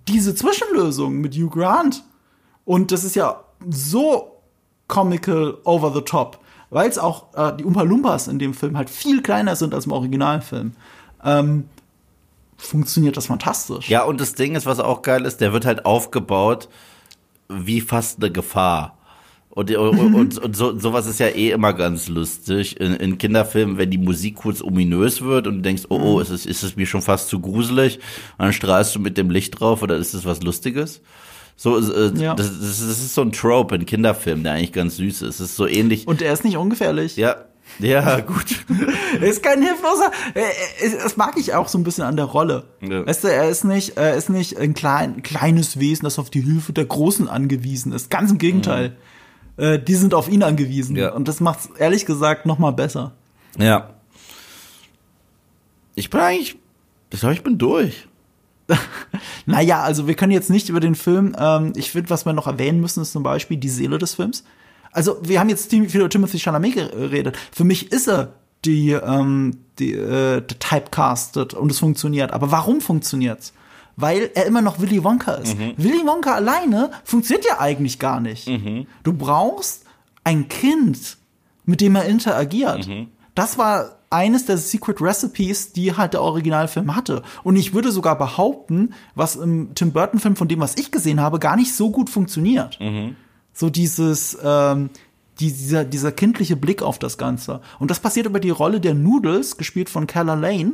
diese 0.09 0.35
Zwischenlösung 0.35 1.21
mit 1.21 1.35
Hugh 1.35 1.51
Grant, 1.51 2.05
und 2.65 2.93
das 2.93 3.05
ist 3.05 3.17
ja 3.17 3.43
so 3.69 4.41
comical 4.89 5.59
over 5.65 5.93
the 5.93 6.01
top, 6.03 6.39
weil 6.71 6.89
es 6.89 6.99
auch 6.99 7.35
äh, 7.35 7.57
die 7.57 7.65
Umpa 7.65 7.83
Lumpas 7.83 8.29
in 8.29 8.39
dem 8.39 8.55
Film 8.55 8.77
halt 8.77 8.89
viel 8.89 9.23
kleiner 9.23 9.57
sind 9.57 9.75
als 9.75 9.87
im 9.87 9.93
Originalfilm. 9.93 10.73
Ähm, 11.25 11.69
funktioniert 12.57 13.17
das 13.17 13.27
fantastisch. 13.27 13.89
Ja, 13.89 14.05
und 14.05 14.21
das 14.21 14.35
Ding 14.35 14.55
ist, 14.55 14.67
was 14.67 14.81
auch 14.81 15.03
geil 15.03 15.25
ist, 15.25 15.41
der 15.41 15.53
wird 15.53 15.65
halt 15.65 15.85
aufgebaut 15.85 16.69
wie 17.49 17.81
fast 17.81 18.23
eine 18.23 18.31
Gefahr. 18.31 18.97
Und, 19.55 19.71
und, 19.77 20.15
und, 20.15 20.39
und 20.39 20.57
so, 20.57 20.79
sowas 20.79 21.07
ist 21.07 21.21
ja 21.21 21.27
eh 21.29 21.51
immer 21.51 21.75
ganz 21.75 22.09
lustig 22.09 22.81
in, 22.81 22.95
in 22.95 23.19
Kinderfilmen, 23.19 23.77
wenn 23.77 23.91
die 23.91 23.99
Musik 23.99 24.37
kurz 24.37 24.63
ominös 24.63 25.21
wird 25.21 25.47
und 25.47 25.57
du 25.57 25.61
denkst, 25.61 25.83
oh, 25.91 25.99
oh, 26.01 26.21
ist 26.21 26.31
es, 26.31 26.47
ist 26.47 26.63
es 26.63 26.75
mir 26.77 26.87
schon 26.87 27.03
fast 27.03 27.29
zu 27.29 27.39
gruselig, 27.39 27.97
und 28.39 28.47
dann 28.47 28.53
strahlst 28.55 28.95
du 28.95 28.99
mit 29.01 29.19
dem 29.19 29.29
Licht 29.29 29.61
drauf 29.61 29.83
oder 29.83 29.97
ist 29.97 30.15
es 30.15 30.25
was 30.25 30.43
Lustiges? 30.43 31.03
So, 31.55 31.79
äh, 31.79 32.13
Ja. 32.19 32.35
das, 32.35 32.47
das, 32.49 32.61
das 32.61 32.81
ist 33.03 33.15
so 33.15 33.21
ein 33.21 33.33
Trope 33.33 33.75
in 33.75 33.85
Kinderfilmen, 33.85 34.43
der 34.43 34.55
eigentlich 34.55 34.73
ganz 34.73 34.97
süß 34.97 35.21
ist. 35.21 35.35
Es 35.35 35.41
ist 35.51 35.57
so 35.57 35.67
ähnlich. 35.67 36.07
Und 36.09 36.23
er 36.23 36.33
ist 36.33 36.45
nicht 36.45 36.57
ungefährlich. 36.57 37.17
Ja, 37.17 37.37
Ja, 37.79 38.21
gut. 38.21 38.65
er 39.21 39.29
ist 39.29 39.43
kein 39.43 39.61
hilfloser. 39.61 40.11
Er, 40.33 40.45
er, 40.81 41.03
das 41.03 41.19
mag 41.19 41.35
ich 41.37 41.53
auch 41.53 41.69
so 41.69 41.77
ein 41.77 41.85
bisschen 41.85 42.05
an 42.05 42.17
der 42.17 42.25
Rolle. 42.25 42.65
Ja. 42.81 43.07
Weißt 43.07 43.25
du, 43.25 43.29
er 43.29 43.51
ist 43.51 43.65
nicht, 43.65 43.99
er 43.99 44.15
ist 44.15 44.31
nicht 44.31 44.57
ein 44.57 44.73
klein, 44.73 45.23
kleines 45.23 45.79
Wesen, 45.79 46.05
das 46.05 46.19
auf 46.19 46.31
die 46.31 46.41
Hilfe 46.41 46.73
der 46.73 46.87
Großen 46.87 47.29
angewiesen 47.29 47.93
ist. 47.93 48.09
Ganz 48.09 48.31
im 48.31 48.39
Gegenteil. 48.39 48.97
Äh, 49.57 49.79
die 49.79 49.95
sind 49.95 50.15
auf 50.15 50.29
ihn 50.29 50.43
angewiesen. 50.43 50.97
Ja. 50.97 51.13
Und 51.13 51.29
das 51.29 51.41
macht's 51.41 51.69
ehrlich 51.79 52.07
gesagt 52.07 52.47
noch 52.47 52.59
mal 52.59 52.73
besser. 52.73 53.13
Ja. 53.59 53.91
Ich 55.95 56.11
bin 56.11 56.21
eigentlich, 56.21 56.57
ich 57.11 57.21
glaube, 57.21 57.35
ich 57.35 57.43
bin 57.43 57.59
durch. 57.59 58.09
Naja, 59.45 59.83
also 59.83 60.07
wir 60.07 60.15
können 60.15 60.31
jetzt 60.31 60.51
nicht 60.51 60.69
über 60.69 60.79
den 60.79 60.95
Film, 60.95 61.35
ähm, 61.37 61.73
ich 61.75 61.91
finde, 61.91 62.11
was 62.11 62.25
wir 62.25 62.33
noch 62.33 62.47
erwähnen 62.47 62.81
müssen, 62.81 63.03
ist 63.03 63.11
zum 63.11 63.25
Beispiel 63.25 63.57
die 63.57 63.69
Seele 63.69 63.99
des 63.99 64.15
Films. 64.15 64.45
Also 64.93 65.19
wir 65.23 65.41
haben 65.41 65.49
jetzt 65.49 65.71
viel 65.71 65.83
über 65.83 66.09
Timothy 66.09 66.39
Chalamet 66.39 66.75
geredet. 66.75 67.37
Für 67.51 67.65
mich 67.65 67.91
ist 67.91 68.09
er 68.09 68.35
die, 68.65 68.93
ähm, 68.93 69.59
die 69.79 69.95
äh, 69.95 70.43
typecasted 70.43 71.55
und 71.55 71.73
es 71.73 71.81
funktioniert. 71.81 72.33
Aber 72.33 72.53
warum 72.53 72.81
funktioniert's? 72.81 73.53
Weil 73.97 74.31
er 74.35 74.47
immer 74.47 74.63
noch 74.63 74.81
Willy 74.81 75.05
Wonka 75.05 75.35
ist. 75.35 75.57
Willy 75.77 76.07
Wonka 76.07 76.35
alleine 76.35 76.91
funktioniert 77.05 77.47
ja 77.47 77.61
eigentlich 77.61 77.99
gar 77.99 78.21
nicht. 78.21 78.49
Du 79.03 79.13
brauchst 79.13 79.85
ein 80.25 80.49
Kind, 80.49 81.19
mit 81.65 81.81
dem 81.81 81.95
er 81.97 82.05
interagiert. 82.07 82.89
Das 83.35 83.59
war 83.59 83.97
eines 84.11 84.45
der 84.45 84.59
Secret 84.59 85.01
Recipes, 85.01 85.73
die 85.73 85.97
halt 85.97 86.13
der 86.13 86.23
Originalfilm 86.23 86.95
hatte. 86.95 87.23
Und 87.45 87.57
ich 87.57 87.73
würde 87.73 87.91
sogar 87.91 88.17
behaupten, 88.19 88.93
was 89.15 89.37
im 89.37 89.75
Tim 89.75 89.93
Burton-Film 89.93 90.37
von 90.37 90.49
dem, 90.49 90.61
was 90.61 90.77
ich 90.77 90.91
gesehen 90.91 91.21
habe, 91.21 91.39
gar 91.39 91.57
nicht 91.57 91.75
so 91.75 91.91
gut 91.91 92.11
funktioniert. 92.11 92.79
So 93.55 93.71
dieses, 93.71 94.37
ähm, 94.43 94.91
die, 95.41 95.51
dieser, 95.51 95.85
dieser 95.85 96.13
kindliche 96.13 96.57
Blick 96.57 96.83
auf 96.83 96.99
das 96.99 97.17
Ganze. 97.19 97.61
Und 97.79 97.91
das 97.91 98.01
passiert 98.01 98.27
über 98.27 98.39
die 98.41 98.51
Rolle 98.51 98.81
der 98.81 98.95
Noodles, 98.95 99.57
gespielt 99.57 99.89
von 99.91 100.07
Keller 100.07 100.37
Lane. 100.37 100.73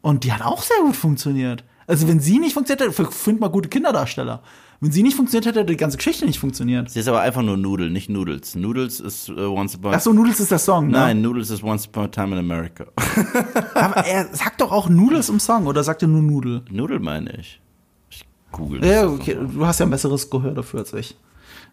Und 0.00 0.24
die 0.24 0.32
hat 0.32 0.42
auch 0.42 0.62
sehr 0.62 0.78
gut 0.84 0.96
funktioniert. 0.96 1.62
Also 1.86 2.08
wenn 2.08 2.20
sie 2.20 2.38
nicht 2.38 2.54
funktioniert 2.54 2.96
hätte, 2.96 3.10
find 3.10 3.40
mal 3.40 3.48
gute 3.48 3.68
Kinderdarsteller. 3.68 4.42
Wenn 4.82 4.90
sie 4.90 5.04
nicht 5.04 5.14
funktioniert 5.14 5.46
hätte, 5.46 5.60
hätte 5.60 5.72
die 5.72 5.76
ganze 5.76 5.96
Geschichte 5.96 6.26
nicht 6.26 6.40
funktioniert. 6.40 6.90
Sie 6.90 6.98
ist 6.98 7.06
aber 7.06 7.20
einfach 7.20 7.42
nur 7.42 7.56
Nudel, 7.56 7.88
nicht 7.88 8.10
Noodles. 8.10 8.56
Noodles 8.56 8.98
ist 8.98 9.28
uh, 9.28 9.56
Once 9.56 9.76
Upon 9.76 9.94
Ach 9.94 10.00
so, 10.00 10.12
Noodles 10.12 10.40
ist 10.40 10.50
der 10.50 10.58
Song, 10.58 10.88
ne? 10.88 10.92
Nein, 10.94 11.22
Noodles 11.22 11.50
ist 11.50 11.62
Once 11.62 11.86
Upon 11.86 12.06
a 12.06 12.08
Time 12.08 12.32
in 12.32 12.38
America. 12.38 12.86
Aber 13.74 14.04
er 14.04 14.34
sagt 14.34 14.60
doch 14.60 14.72
auch 14.72 14.88
Noodles 14.88 15.28
im 15.28 15.38
Song, 15.38 15.66
oder 15.66 15.84
sagt 15.84 16.02
er 16.02 16.08
nur 16.08 16.22
Nudel? 16.22 16.62
Nudel 16.68 16.98
meine 16.98 17.38
ich. 17.38 17.60
Ich 18.10 18.26
google 18.50 18.84
Ja, 18.84 19.02
das 19.02 19.12
okay, 19.12 19.36
jetzt 19.40 19.54
du 19.54 19.64
hast 19.64 19.78
ja 19.78 19.86
ein 19.86 19.90
besseres 19.90 20.28
Gehör 20.30 20.50
dafür 20.50 20.80
als 20.80 20.92
ich. 20.94 21.16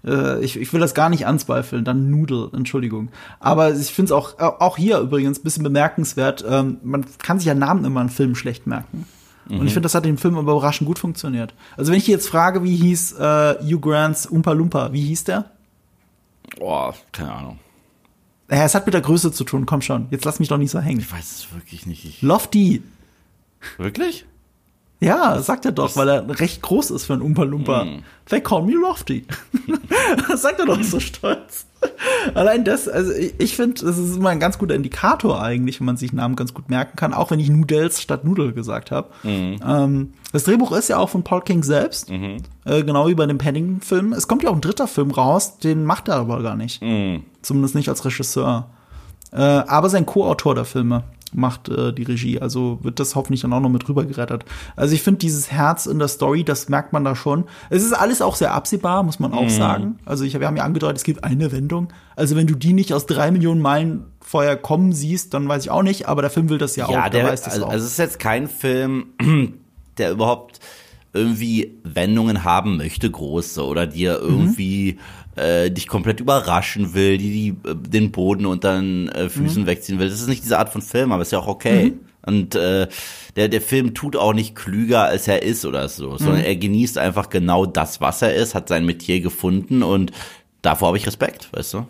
Äh, 0.05 0.43
ich, 0.43 0.57
ich 0.59 0.71
will 0.71 0.79
das 0.79 0.93
gar 0.93 1.09
nicht 1.09 1.25
anzweifeln, 1.25 1.83
dann 1.83 2.11
Nudel, 2.11 2.51
Entschuldigung. 2.53 3.09
Aber 3.39 3.73
ich 3.73 3.91
finde 3.91 4.09
es 4.09 4.11
auch, 4.11 4.37
auch 4.37 4.77
hier 4.77 4.99
übrigens 4.99 5.39
ein 5.39 5.43
bisschen 5.43 5.63
bemerkenswert, 5.63 6.45
ähm, 6.47 6.77
man 6.83 7.05
kann 7.17 7.39
sich 7.39 7.47
ja 7.47 7.55
Namen 7.55 7.85
immer 7.85 8.03
in 8.03 8.09
Filmen 8.09 8.35
schlecht 8.35 8.67
merken. 8.67 9.05
Und 9.49 9.65
ich 9.65 9.73
finde, 9.73 9.85
das 9.85 9.95
hat 9.95 10.05
im 10.05 10.17
Film 10.17 10.37
aber 10.37 10.51
überraschend 10.53 10.87
gut 10.87 10.99
funktioniert. 10.99 11.53
Also 11.75 11.91
wenn 11.91 11.97
ich 11.97 12.07
jetzt 12.07 12.29
frage, 12.29 12.63
wie 12.63 12.75
hieß 12.75 13.13
äh, 13.13 13.55
Hugh 13.63 13.79
Grants 13.79 14.27
Umpa 14.27 14.51
Lumpa, 14.51 14.93
wie 14.93 15.01
hieß 15.01 15.23
der? 15.23 15.51
Boah, 16.57 16.93
keine 17.11 17.33
Ahnung. 17.33 17.59
Ja, 18.51 18.65
es 18.65 18.75
hat 18.75 18.85
mit 18.85 18.93
der 18.93 19.01
Größe 19.01 19.31
zu 19.31 19.43
tun, 19.43 19.65
komm 19.65 19.81
schon, 19.81 20.07
jetzt 20.11 20.25
lass 20.25 20.39
mich 20.39 20.49
doch 20.49 20.57
nicht 20.57 20.71
so 20.71 20.79
hängen. 20.79 20.99
Ich 20.99 21.11
weiß 21.11 21.31
es 21.31 21.53
wirklich 21.53 21.85
nicht. 21.85 22.05
Ich, 22.05 22.21
Lofty. 22.21 22.83
wirklich? 23.77 24.25
Ja, 25.01 25.39
sagt 25.41 25.65
er 25.65 25.71
doch, 25.71 25.95
weil 25.95 26.09
er 26.09 26.39
recht 26.41 26.61
groß 26.61 26.91
ist 26.91 27.05
für 27.05 27.13
einen 27.13 27.21
Umpa 27.21 27.43
Lumpa. 27.43 27.85
They 28.27 28.41
call 28.41 28.63
me 28.63 28.73
Lofty. 28.73 29.25
sagt 30.35 30.59
er 30.59 30.65
doch 30.65 30.83
so 30.83 30.99
stolz. 30.99 31.65
Allein 32.35 32.65
das, 32.65 32.89
also 32.89 33.13
ich, 33.13 33.33
ich 33.37 33.55
finde, 33.55 33.85
das 33.85 33.97
ist 33.97 34.17
immer 34.17 34.29
ein 34.29 34.41
ganz 34.41 34.57
guter 34.57 34.75
Indikator 34.75 35.41
eigentlich, 35.41 35.79
wenn 35.79 35.85
man 35.85 35.95
sich 35.95 36.11
Namen 36.11 36.35
ganz 36.35 36.53
gut 36.53 36.69
merken 36.69 36.97
kann, 36.97 37.13
auch 37.13 37.31
wenn 37.31 37.39
ich 37.39 37.49
Noodles 37.49 38.01
statt 38.01 38.25
Nudel 38.25 38.51
gesagt 38.51 38.91
habe. 38.91 39.07
Ähm, 39.65 40.13
das 40.33 40.43
Drehbuch 40.43 40.73
ist 40.73 40.89
ja 40.89 40.97
auch 40.97 41.07
von 41.09 41.23
Paul 41.23 41.41
King 41.43 41.63
selbst, 41.63 42.09
äh, 42.65 42.83
genau 42.83 43.07
wie 43.07 43.15
bei 43.15 43.25
dem 43.25 43.37
Paddington-Film. 43.37 44.11
Es 44.11 44.27
kommt 44.27 44.43
ja 44.43 44.49
auch 44.49 44.55
ein 44.55 44.61
dritter 44.61 44.87
Film 44.87 45.11
raus, 45.11 45.59
den 45.59 45.85
macht 45.85 46.09
er 46.09 46.15
aber 46.15 46.43
gar 46.43 46.57
nicht. 46.57 46.81
Zumindest 47.41 47.75
nicht 47.75 47.87
als 47.87 48.03
Regisseur. 48.03 48.69
Äh, 49.31 49.37
aber 49.37 49.89
sein 49.89 50.05
Co-Autor 50.05 50.55
der 50.55 50.65
Filme 50.65 51.03
macht 51.33 51.69
äh, 51.69 51.93
die 51.93 52.03
Regie, 52.03 52.39
also 52.39 52.79
wird 52.81 52.99
das 52.99 53.15
hoffentlich 53.15 53.41
dann 53.41 53.53
auch 53.53 53.59
noch 53.59 53.69
mit 53.69 53.87
rüber 53.87 54.05
gerettet. 54.05 54.45
Also 54.75 54.93
ich 54.95 55.01
finde 55.01 55.19
dieses 55.19 55.51
Herz 55.51 55.85
in 55.85 55.99
der 55.99 56.07
Story, 56.07 56.43
das 56.43 56.69
merkt 56.69 56.93
man 56.93 57.03
da 57.03 57.15
schon. 57.15 57.45
Es 57.69 57.83
ist 57.83 57.93
alles 57.93 58.21
auch 58.21 58.35
sehr 58.35 58.53
absehbar, 58.53 59.03
muss 59.03 59.19
man 59.19 59.33
auch 59.33 59.49
sagen. 59.49 59.99
Also 60.05 60.23
ich, 60.23 60.39
wir 60.39 60.47
haben 60.47 60.57
ja 60.57 60.63
angedeutet, 60.63 60.97
es 60.97 61.03
gibt 61.03 61.23
eine 61.23 61.51
Wendung. 61.51 61.89
Also 62.15 62.35
wenn 62.35 62.47
du 62.47 62.55
die 62.55 62.73
nicht 62.73 62.93
aus 62.93 63.05
drei 63.05 63.31
Millionen 63.31 63.61
Meilen 63.61 64.05
vorher 64.21 64.57
kommen 64.57 64.93
siehst, 64.93 65.33
dann 65.33 65.47
weiß 65.47 65.63
ich 65.63 65.71
auch 65.71 65.83
nicht, 65.83 66.07
aber 66.07 66.21
der 66.21 66.31
Film 66.31 66.49
will 66.49 66.57
das 66.57 66.75
ja, 66.75 66.89
Ja, 66.89 67.05
auch, 67.05 67.09
der, 67.09 67.25
weiß 67.25 67.43
das 67.43 67.53
also, 67.53 67.65
auch. 67.65 67.71
also 67.71 67.85
es 67.85 67.93
ist 67.93 67.97
jetzt 67.97 68.19
kein 68.19 68.47
Film, 68.47 69.07
der 69.97 70.11
überhaupt 70.11 70.59
irgendwie 71.13 71.79
Wendungen 71.83 72.43
haben 72.43 72.77
möchte, 72.77 73.09
große, 73.09 73.65
oder 73.65 73.87
dir 73.87 74.19
irgendwie 74.19 74.99
äh, 75.39 75.71
dich 75.71 75.87
komplett 75.87 76.19
überraschen 76.19 76.93
will, 76.93 77.17
die, 77.17 77.31
die 77.63 77.69
äh, 77.69 77.75
den 77.75 78.11
Boden 78.11 78.45
unter 78.45 78.79
den 78.79 79.09
äh, 79.09 79.29
Füßen 79.29 79.65
wegziehen 79.65 79.99
will. 79.99 80.09
Das 80.09 80.19
ist 80.19 80.27
nicht 80.27 80.43
diese 80.43 80.59
Art 80.59 80.69
von 80.69 80.81
Film, 80.81 81.11
aber 81.11 81.21
ist 81.21 81.31
ja 81.31 81.39
auch 81.39 81.47
okay. 81.47 81.93
Und 82.25 82.53
äh, 82.53 82.87
der, 83.35 83.47
der 83.47 83.61
Film 83.61 83.93
tut 83.93 84.15
auch 84.15 84.33
nicht 84.33 84.55
klüger, 84.55 85.03
als 85.03 85.27
er 85.27 85.41
ist 85.41 85.65
oder 85.65 85.87
so, 85.87 86.17
sondern 86.17 86.41
er 86.41 86.55
genießt 86.55 86.97
einfach 86.97 87.29
genau 87.29 87.65
das, 87.65 88.01
was 88.01 88.21
er 88.21 88.35
ist, 88.35 88.55
hat 88.55 88.67
sein 88.67 88.85
Metier 88.85 89.21
gefunden 89.21 89.83
und 89.83 90.11
davor 90.61 90.89
habe 90.89 90.97
ich 90.97 91.07
Respekt, 91.07 91.49
weißt 91.53 91.75
du? 91.75 91.87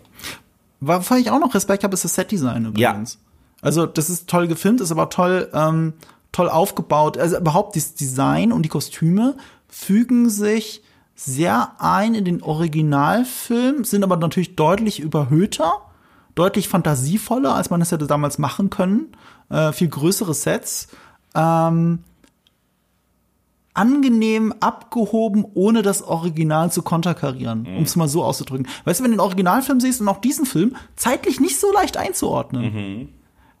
Wovon 0.80 1.18
ich 1.18 1.30
auch 1.30 1.40
noch 1.40 1.54
Respekt 1.54 1.84
habe, 1.84 1.94
ist 1.94 2.04
das 2.04 2.14
Setdesign 2.14 2.66
übrigens. 2.66 3.18
Also 3.60 3.86
das 3.86 4.08
ist 4.08 4.28
toll 4.28 4.46
gefilmt, 4.46 4.80
ist 4.80 4.92
aber 4.92 5.10
toll, 5.10 5.50
ähm, 5.52 5.92
toll 6.32 6.48
aufgebaut. 6.48 7.18
Also 7.18 7.36
überhaupt 7.36 7.76
das 7.76 7.94
Design 7.94 8.52
und 8.52 8.62
die 8.62 8.70
Kostüme 8.70 9.36
fügen 9.68 10.30
sich 10.30 10.82
sehr 11.22 11.72
ein 11.78 12.14
in 12.14 12.24
den 12.24 12.42
Originalfilm, 12.42 13.84
sind 13.84 14.02
aber 14.04 14.16
natürlich 14.16 14.56
deutlich 14.56 15.00
überhöhter, 15.00 15.82
deutlich 16.34 16.68
fantasievoller, 16.68 17.54
als 17.54 17.68
man 17.68 17.82
es 17.82 17.92
hätte 17.92 18.06
damals 18.06 18.38
machen 18.38 18.70
können. 18.70 19.08
Äh, 19.50 19.72
viel 19.72 19.88
größere 19.88 20.32
Sets. 20.32 20.88
Ähm, 21.34 22.00
angenehm 23.74 24.54
abgehoben, 24.60 25.44
ohne 25.54 25.82
das 25.82 26.02
Original 26.02 26.72
zu 26.72 26.82
konterkarieren, 26.82 27.66
um 27.76 27.82
es 27.84 27.96
mal 27.96 28.08
so 28.08 28.24
auszudrücken. 28.24 28.66
Weißt 28.84 29.00
du, 29.00 29.04
wenn 29.04 29.10
du 29.10 29.16
den 29.18 29.20
Originalfilm 29.20 29.78
siehst 29.78 30.00
und 30.00 30.08
auch 30.08 30.20
diesen 30.20 30.46
Film, 30.46 30.74
zeitlich 30.96 31.38
nicht 31.38 31.60
so 31.60 31.70
leicht 31.72 31.96
einzuordnen. 31.96 32.64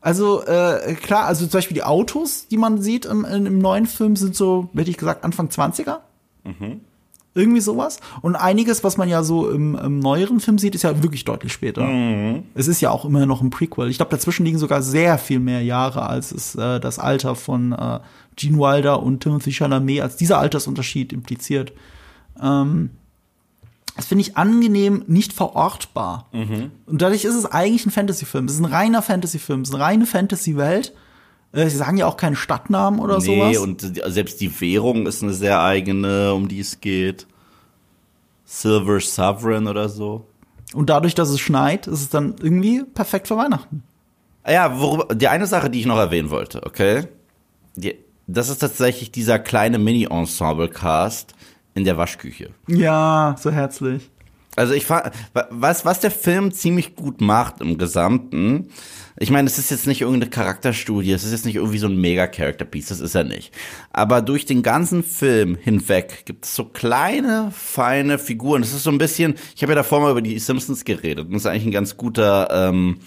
Also 0.00 0.42
äh, 0.46 0.94
klar, 0.94 1.26
also 1.26 1.46
zum 1.46 1.58
Beispiel 1.58 1.74
die 1.74 1.84
Autos, 1.84 2.48
die 2.48 2.56
man 2.56 2.80
sieht 2.80 3.04
im, 3.04 3.24
im 3.24 3.58
neuen 3.58 3.86
Film, 3.86 4.16
sind 4.16 4.34
so, 4.34 4.70
hätte 4.74 4.90
ich 4.90 4.96
gesagt, 4.96 5.24
Anfang 5.24 5.48
20er. 5.48 5.98
Irgendwie 7.32 7.60
sowas. 7.60 8.00
Und 8.22 8.34
einiges, 8.34 8.82
was 8.82 8.96
man 8.96 9.08
ja 9.08 9.22
so 9.22 9.50
im, 9.50 9.76
im 9.76 10.00
neueren 10.00 10.40
Film 10.40 10.58
sieht, 10.58 10.74
ist 10.74 10.82
ja 10.82 11.02
wirklich 11.02 11.24
deutlich 11.24 11.52
später. 11.52 11.82
Es 12.54 12.66
ist 12.66 12.80
ja 12.80 12.90
auch 12.90 13.04
immer 13.04 13.24
noch 13.24 13.40
ein 13.40 13.50
Prequel. 13.50 13.88
Ich 13.88 13.98
glaube, 13.98 14.10
dazwischen 14.10 14.44
liegen 14.44 14.58
sogar 14.58 14.82
sehr 14.82 15.16
viel 15.16 15.38
mehr 15.38 15.62
Jahre, 15.62 16.08
als 16.08 16.32
es 16.32 16.56
äh, 16.56 16.80
das 16.80 16.98
Alter 16.98 17.36
von 17.36 17.72
äh, 17.72 18.00
Gene 18.34 18.58
Wilder 18.58 19.02
und 19.02 19.20
Timothy 19.20 19.52
Chalamet 19.52 20.00
als 20.00 20.16
dieser 20.16 20.38
Altersunterschied 20.38 21.12
impliziert. 21.12 21.72
Ähm, 22.42 22.90
das 23.96 24.06
finde 24.06 24.22
ich 24.22 24.36
angenehm 24.36 25.04
nicht 25.06 25.32
verortbar. 25.32 26.26
Und 26.86 27.02
dadurch 27.02 27.24
ist 27.24 27.34
es 27.34 27.44
eigentlich 27.46 27.86
ein 27.86 27.90
Fantasy-Film. 27.90 28.46
Es 28.46 28.54
ist 28.54 28.60
ein 28.60 28.64
reiner 28.64 29.02
Fantasy-Film. 29.02 29.60
Es 29.60 29.68
ist 29.68 29.74
eine 29.74 29.84
reine 29.84 30.06
Fantasy-Welt. 30.06 30.94
Äh, 31.52 31.68
Sie 31.68 31.76
sagen 31.76 31.96
ja 31.96 32.06
auch 32.06 32.16
keinen 32.16 32.36
Stadtnamen 32.36 33.00
oder 33.00 33.18
Nee, 33.18 33.24
sowas. 33.54 33.58
und 33.58 33.96
die- 33.96 34.02
selbst 34.06 34.40
die 34.40 34.60
Währung 34.60 35.06
ist 35.06 35.22
eine 35.22 35.32
sehr 35.32 35.60
eigene, 35.62 36.32
um 36.34 36.48
die 36.48 36.60
es 36.60 36.80
geht. 36.80 37.26
Silver 38.44 39.00
Sovereign 39.00 39.66
oder 39.68 39.88
so. 39.88 40.26
Und 40.74 40.90
dadurch, 40.90 41.14
dass 41.14 41.28
es 41.30 41.40
schneit, 41.40 41.86
ist 41.86 42.00
es 42.00 42.08
dann 42.08 42.36
irgendwie 42.40 42.84
perfekt 42.84 43.28
für 43.28 43.36
Weihnachten. 43.36 43.82
Ah 44.42 44.52
Ja, 44.52 44.80
worüber, 44.80 45.14
die 45.14 45.28
eine 45.28 45.46
Sache, 45.46 45.70
die 45.70 45.80
ich 45.80 45.86
noch 45.86 45.98
erwähnen 45.98 46.30
wollte, 46.30 46.62
okay? 46.64 47.04
Die, 47.76 47.96
das 48.26 48.48
ist 48.48 48.58
tatsächlich 48.58 49.10
dieser 49.10 49.38
kleine 49.38 49.78
Mini-Ensemble-Cast 49.78 51.34
in 51.74 51.84
der 51.84 51.96
Waschküche. 51.96 52.50
Ja, 52.68 53.36
so 53.38 53.50
herzlich. 53.50 54.09
Also 54.56 54.74
ich 54.74 54.84
fa- 54.84 55.10
was 55.50 55.84
was 55.84 56.00
der 56.00 56.10
Film 56.10 56.52
ziemlich 56.52 56.96
gut 56.96 57.20
macht 57.20 57.60
im 57.60 57.78
Gesamten. 57.78 58.68
Ich 59.18 59.30
meine, 59.30 59.46
es 59.48 59.58
ist 59.58 59.70
jetzt 59.70 59.86
nicht 59.86 60.00
irgendeine 60.00 60.30
Charakterstudie, 60.30 61.12
es 61.12 61.24
ist 61.24 61.32
jetzt 61.32 61.44
nicht 61.44 61.56
irgendwie 61.56 61.78
so 61.78 61.86
ein 61.88 62.00
mega 62.00 62.26
Character 62.26 62.64
Piece, 62.64 62.88
das 62.88 63.00
ist 63.00 63.14
er 63.14 63.24
nicht. 63.24 63.52
Aber 63.92 64.22
durch 64.22 64.46
den 64.46 64.62
ganzen 64.62 65.02
Film 65.04 65.56
hinweg 65.60 66.22
gibt 66.24 66.46
es 66.46 66.54
so 66.54 66.64
kleine 66.64 67.52
feine 67.54 68.18
Figuren. 68.18 68.62
Das 68.62 68.72
ist 68.72 68.82
so 68.82 68.90
ein 68.90 68.98
bisschen, 68.98 69.34
ich 69.54 69.62
habe 69.62 69.72
ja 69.72 69.76
davor 69.76 70.00
mal 70.00 70.10
über 70.10 70.22
die 70.22 70.38
Simpsons 70.38 70.84
geredet 70.84 71.26
das 71.30 71.42
ist 71.42 71.46
eigentlich 71.46 71.66
ein 71.66 71.70
ganz 71.72 71.96
guter 71.96 72.48
ähm, 72.50 72.98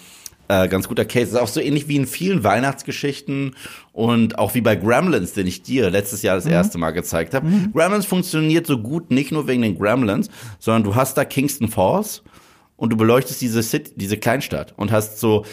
äh, 0.48 0.68
ganz 0.68 0.88
guter 0.88 1.06
Case. 1.06 1.26
Das 1.26 1.34
ist 1.34 1.40
auch 1.40 1.48
so 1.48 1.60
ähnlich 1.60 1.88
wie 1.88 1.96
in 1.96 2.08
vielen 2.08 2.44
Weihnachtsgeschichten 2.44 3.56
und 3.92 4.38
auch 4.38 4.56
wie 4.56 4.62
bei 4.62 4.76
Gremlins, 4.76 5.34
den 5.34 5.48
ich 5.48 5.62
dir 5.62 5.90
letztes 5.90 6.22
Jahr 6.22 6.36
das 6.36 6.46
erste 6.46 6.78
Mal 6.78 6.92
gezeigt 6.92 7.34
habe. 7.34 7.48
Gremlins 7.74 8.06
funktioniert 8.06 8.68
so 8.68 8.78
gut 8.78 9.12
nicht 9.12 9.32
nur 9.32 9.48
wegen 9.48 9.62
den 9.62 9.78
Gremlins, 9.78 10.30
sondern 10.60 10.84
du 10.84 10.96
hast 10.96 11.18
da 11.18 11.26
Kingston 11.26 11.70
Falls 11.70 12.24
und 12.76 12.92
du 12.92 12.98
beleuchtest 12.98 13.42
diese 13.42 13.64
City, 13.64 13.94
diese 13.96 14.18
Kleinstadt 14.18 14.74
und 14.78 14.92
hast 14.92 15.20
so 15.20 15.46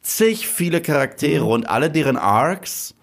zig 0.00 0.48
viele 0.48 0.80
Charaktere 0.80 1.44
und 1.44 1.68
alle 1.68 1.90
deren 1.90 2.16
Arcs 2.16 2.94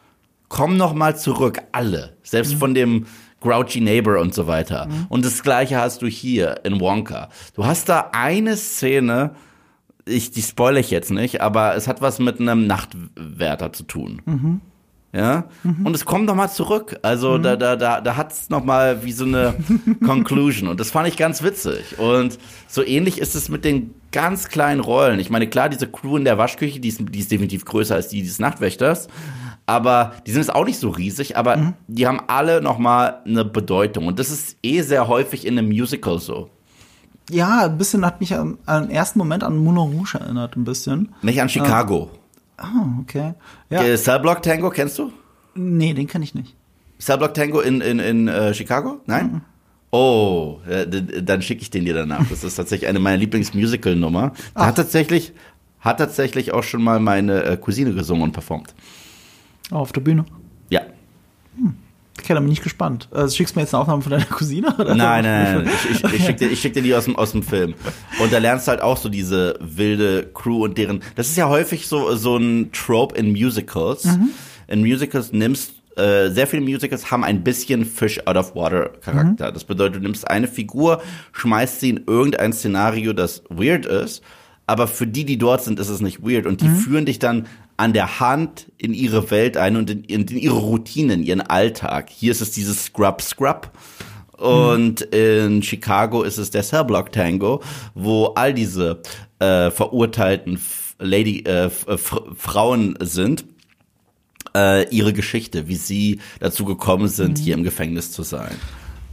kommen 0.50 0.78
noch 0.78 0.94
mal 0.94 1.16
zurück, 1.18 1.60
alle, 1.72 2.18
selbst 2.24 2.56
von 2.56 2.74
dem 2.74 3.06
Grouchy 3.42 3.80
Neighbor 3.80 4.20
und 4.20 4.34
so 4.34 4.48
weiter. 4.48 4.90
Und 5.08 5.24
das 5.24 5.44
gleiche 5.44 5.78
hast 5.78 6.02
du 6.02 6.08
hier 6.08 6.62
in 6.64 6.80
Wonka. 6.80 7.30
Du 7.56 7.66
hast 7.66 7.88
da 7.88 8.10
eine 8.12 8.58
Szene, 8.58 9.32
ich 10.10 10.32
die 10.32 10.42
spoilere 10.42 10.80
ich 10.80 10.92
jetzt 10.92 11.12
nicht, 11.12 11.42
aber 11.42 11.76
es 11.76 11.88
hat 11.88 12.02
was 12.02 12.20
mit 12.20 12.40
einem 12.40 12.68
Nachtwärter 12.68 13.72
zu 13.74 13.84
tun. 13.84 14.22
Ja, 15.12 15.46
und 15.84 15.96
es 15.96 16.06
kommt 16.06 16.28
noch 16.28 16.36
mal 16.36 16.50
zurück. 16.50 17.00
Also 17.02 17.40
da 17.40 17.56
da 17.56 17.76
da 17.76 18.00
da 18.00 18.16
hat's 18.16 18.52
noch 18.52 18.64
mal 18.64 19.04
wie 19.04 19.12
so 19.12 19.26
eine 19.26 19.56
Conclusion 20.06 20.70
und 20.70 20.80
das 20.80 20.92
fand 20.92 21.08
ich 21.08 21.18
ganz 21.18 21.42
witzig. 21.42 21.98
Und 21.98 22.38
so 22.68 22.86
ähnlich 22.86 23.20
ist 23.20 23.36
es 23.36 23.50
mit 23.50 23.66
den 23.66 23.96
ganz 24.12 24.50
kleinen 24.50 24.82
Rollen. 24.82 25.20
Ich 25.20 25.32
meine, 25.32 25.48
klar, 25.48 25.70
diese 25.70 25.88
Crew 25.88 26.18
in 26.18 26.26
der 26.26 26.38
Waschküche, 26.38 26.80
die 26.80 26.90
ist, 26.90 27.02
die 27.02 27.20
ist 27.20 27.32
definitiv 27.32 27.66
größer 27.66 27.96
als 27.96 28.10
die 28.10 28.22
des 28.22 28.38
Nachtwächters, 28.38 29.08
aber 29.66 30.14
die 30.28 30.32
sind 30.32 30.42
jetzt 30.42 30.54
auch 30.54 30.66
nicht 30.66 30.80
so 30.80 30.90
riesig, 30.90 31.38
aber 31.38 31.74
die 31.88 32.06
haben 32.06 32.22
alle 32.28 32.62
noch 32.62 32.78
mal 32.78 33.22
eine 33.26 33.46
Bedeutung 33.46 34.06
und 34.06 34.20
das 34.20 34.30
ist 34.30 34.58
eh 34.62 34.82
sehr 34.82 35.08
häufig 35.08 35.46
in 35.46 35.58
einem 35.58 35.70
Musical 35.70 36.20
so. 36.20 36.52
Ja, 37.30 37.66
ein 37.66 37.78
bisschen 37.78 38.06
hat 38.06 38.20
mich 38.20 38.34
am, 38.36 38.58
am 38.66 38.90
ersten 38.90 39.20
Moment 39.20 39.44
an 39.44 39.58
Moulin 39.58 39.98
Rouge 40.00 40.16
erinnert, 40.20 40.56
ein 40.56 40.64
bisschen. 40.64 41.14
Nicht 41.22 41.42
an 41.42 41.50
Chicago. 41.50 42.10
Ah, 42.58 42.68
okay. 43.02 43.34
Ja. 43.70 43.84
Äh, 43.84 43.98
Cellblock 43.98 44.42
Tango 44.42 44.70
kennst 44.70 44.98
du? 45.00 45.12
Nee, 45.56 45.94
den 45.94 46.08
kenne 46.08 46.24
ich 46.24 46.34
nicht. 46.36 46.56
Cellblock 47.00 47.34
Tango 47.34 47.62
in, 47.62 47.82
in, 47.82 48.00
in 48.00 48.28
äh, 48.28 48.54
Chicago? 48.54 49.00
Nein? 49.06 49.42
Oh, 49.92 50.60
äh, 50.68 50.86
d- 50.88 51.22
dann 51.22 51.42
schicke 51.42 51.62
ich 51.62 51.70
den 51.70 51.86
dir 51.86 51.94
danach. 51.94 52.28
Das 52.30 52.44
ist 52.44 52.56
tatsächlich 52.56 52.90
eine 52.90 53.00
meiner 53.00 53.18
Lieblingsmusical-Nummer. 53.18 54.34
Da 54.54 54.66
Hat 54.68 54.76
tatsächlich, 54.76 55.34
hat 55.80 55.98
tatsächlich 56.00 56.52
auch 56.54 56.64
schon 56.64 56.84
mal 56.84 57.00
meine 57.00 57.44
äh, 57.44 57.58
Cousine 57.58 57.94
gesungen 57.94 58.24
und 58.24 58.32
performt. 58.34 58.74
Oh, 59.72 59.76
auf 59.78 59.92
der 59.92 60.02
Bühne. 60.02 60.26
Ja. 60.70 60.82
Okay, 62.20 62.34
dann 62.34 62.44
bin 62.44 62.52
ich 62.52 62.62
gespannt. 62.62 63.08
Also, 63.12 63.36
schickst 63.36 63.56
du 63.56 63.60
mir 63.60 63.64
jetzt 63.64 63.74
eine 63.74 63.82
Aufnahme 63.82 64.02
von 64.02 64.12
deiner 64.12 64.26
Cousine? 64.30 64.76
Oder? 64.78 64.96
Nein, 64.96 65.24
nein, 65.24 65.64
nein. 65.64 65.70
Ich, 65.92 66.04
ich, 66.04 66.14
ich 66.14 66.26
schicke 66.26 66.40
dir, 66.40 66.50
ich 66.50 66.62
schick 66.62 66.74
dir 66.74 66.82
die 66.82 66.94
aus 66.94 67.06
dem, 67.06 67.16
aus 67.16 67.32
dem 67.32 67.44
Film. 67.44 67.74
Und 68.22 68.32
da 68.32 68.38
lernst 68.38 68.68
du 68.68 68.72
halt 68.72 68.82
auch 68.82 68.98
so 68.98 69.10
diese 69.10 69.58
wilde 69.60 70.30
Crew 70.34 70.64
und 70.64 70.78
deren. 70.78 71.02
Das 71.16 71.28
ist 71.28 71.38
ja 71.38 71.48
häufig 71.48 71.88
so, 71.88 72.16
so 72.16 72.38
ein 72.38 72.72
Trope 72.72 73.16
in 73.16 73.32
Musicals. 73.32 74.08
In 74.68 74.82
Musicals 74.82 75.32
nimmst 75.32 75.74
äh, 75.96 76.30
sehr 76.30 76.48
viele 76.48 76.62
Musicals 76.62 77.12
haben 77.12 77.24
ein 77.24 77.44
bisschen 77.44 77.86
Fish 77.86 78.20
out 78.26 78.38
of 78.38 78.56
water 78.56 78.90
Charakter. 79.02 79.52
Das 79.52 79.64
bedeutet, 79.66 79.98
du 79.98 80.00
nimmst 80.00 80.30
eine 80.30 80.48
Figur, 80.48 81.02
schmeißt 81.34 81.82
sie 81.82 81.90
in 81.90 82.04
irgendein 82.08 82.54
Szenario, 82.54 83.14
das 83.14 83.44
weird 83.50 83.86
ist, 83.86 84.24
aber 84.66 84.88
für 84.88 85.08
die, 85.08 85.26
die 85.26 85.38
dort 85.38 85.64
sind, 85.64 85.80
ist 85.80 85.90
es 85.90 86.00
nicht 86.00 86.22
weird 86.24 86.46
und 86.46 86.62
die 86.62 86.70
führen 86.70 87.06
dich 87.06 87.20
dann 87.20 87.48
an 87.80 87.94
der 87.94 88.20
Hand 88.20 88.68
in 88.78 88.94
ihre 88.94 89.32
Welt 89.32 89.56
ein 89.56 89.78
und 89.78 89.90
in, 89.90 90.04
in, 90.04 90.28
in 90.28 90.38
ihre 90.38 90.58
Routinen, 90.58 91.24
ihren 91.24 91.42
Alltag. 91.42 92.10
Hier 92.10 92.32
ist 92.32 92.42
es 92.42 92.52
dieses 92.52 92.86
Scrub 92.86 93.22
Scrub. 93.22 93.72
Und 94.38 95.02
in 95.02 95.64
Chicago 95.64 96.24
ist 96.24 96.38
es 96.38 96.52
der 96.52 96.64
Cellblock 96.64 97.12
Tango, 97.12 97.62
wo 97.94 98.28
all 98.36 98.54
diese 98.54 99.02
äh, 99.40 99.70
verurteilten 99.72 100.60
Lady 100.98 101.44
äh, 101.46 101.66
F 101.66 101.86
Frauen 102.36 102.98
sind, 103.02 103.46
äh, 104.56 104.88
ihre 104.94 105.14
Geschichte, 105.14 105.68
wie 105.68 105.76
sie 105.76 106.20
dazu 106.40 106.66
gekommen 106.66 107.08
sind, 107.08 107.38
hier 107.38 107.54
im 107.54 107.64
Gefängnis 107.64 108.12
zu 108.12 108.24
sein. 108.24 108.56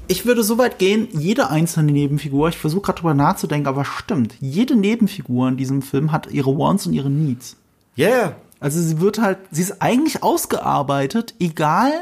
Ich 0.09 0.27
würde 0.27 0.45
so 0.45 0.59
weit 0.59 0.79
gehen, 0.79 1.09
jede 1.13 1.51
einzelne 1.51 1.91
Nebenfigur, 1.91 2.49
ich 2.49 2.59
versuche 2.59 2.83
gerade 2.83 3.01
drüber 3.01 3.15
nachzudenken, 3.15 3.67
aber 3.67 3.85
stimmt, 3.85 4.35
jede 4.41 4.77
Nebenfigur 4.77 5.49
in 5.49 5.57
diesem 5.57 5.83
Film 5.83 6.13
hat 6.13 6.31
ihre 6.31 6.57
Wants 6.57 6.87
und 6.87 6.93
ihre 6.93 7.11
Needs. 7.11 7.57
Yeah. 7.99 8.37
Also 8.61 8.81
sie 8.81 9.01
wird 9.01 9.21
halt, 9.21 9.39
sie 9.51 9.63
ist 9.63 9.83
eigentlich 9.83 10.23
ausgearbeitet, 10.23 11.35
egal 11.39 11.93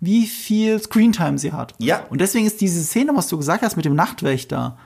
wie 0.00 0.26
viel 0.26 0.80
Screentime 0.80 1.38
sie 1.38 1.52
hat. 1.52 1.74
Ja. 1.78 2.04
Und 2.08 2.20
deswegen 2.20 2.46
ist 2.46 2.60
diese 2.60 2.82
Szene, 2.82 3.14
was 3.14 3.28
du 3.28 3.36
gesagt 3.36 3.62
hast 3.62 3.76
mit 3.76 3.84
dem 3.84 3.94
Nachtwächter, 3.94 4.78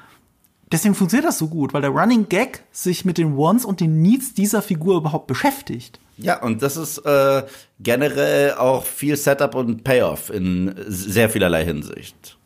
deswegen 0.71 0.95
funktioniert 0.95 1.29
das 1.29 1.39
so 1.39 1.49
gut, 1.49 1.75
weil 1.75 1.83
der 1.83 1.91
Running 1.91 2.29
Gag 2.29 2.65
sich 2.73 3.05
mit 3.05 3.19
den 3.19 3.37
Wants 3.37 3.65
und 3.65 3.81
den 3.81 4.01
Needs 4.01 4.35
dieser 4.35 4.63
Figur 4.63 4.97
überhaupt 4.97 5.27
beschäftigt. 5.27 6.01
Ja, 6.19 6.43
und 6.43 6.63
das 6.63 6.77
ist 6.77 6.99
äh, 6.99 7.43
generell 7.81 8.55
auch 8.55 8.85
viel 8.85 9.17
Setup 9.17 9.55
und 9.55 9.83
Payoff 9.83 10.31
in 10.31 10.75
sehr 10.87 11.31
vielerlei 11.31 11.65
Hinsicht. 11.65 12.37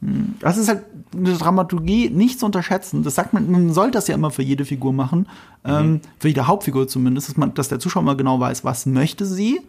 Das 0.41 0.57
ist 0.57 0.69
halt 0.69 0.85
eine 1.15 1.35
Dramaturgie 1.35 2.09
nicht 2.11 2.39
zu 2.39 2.47
unterschätzen. 2.47 3.03
Das 3.03 3.17
sagt 3.17 3.33
man, 3.33 3.51
man 3.51 3.73
sollte 3.73 3.93
das 3.93 4.09
ja 4.09 4.15
immer 4.15 4.31
für 4.31 4.43
jede 4.43 4.65
Figur 4.65 4.93
machen, 4.93 5.29
ähm, 5.65 6.01
für 6.19 6.29
jede 6.29 6.47
Hauptfigur 6.47 6.89
zumindest, 6.89 7.29
dass, 7.29 7.37
man, 7.37 7.55
dass 7.55 7.69
der 7.69 7.81
Zuschauer 7.81 8.03
mal 8.03 8.17
genau 8.17 8.39
weiß, 8.39 8.65
was 8.65 8.87
möchte 8.87 9.27
sie, 9.27 9.61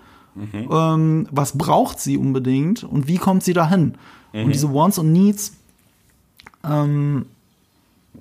ähm, 0.53 1.27
was 1.31 1.57
braucht 1.57 1.99
sie 1.99 2.17
unbedingt 2.17 2.83
und 2.83 3.07
wie 3.07 3.17
kommt 3.17 3.43
sie 3.43 3.53
dahin. 3.53 3.95
Und 4.33 4.53
diese 4.53 4.71
Wants 4.71 4.99
und 4.99 5.11
Needs, 5.11 5.53
ähm, 6.63 7.25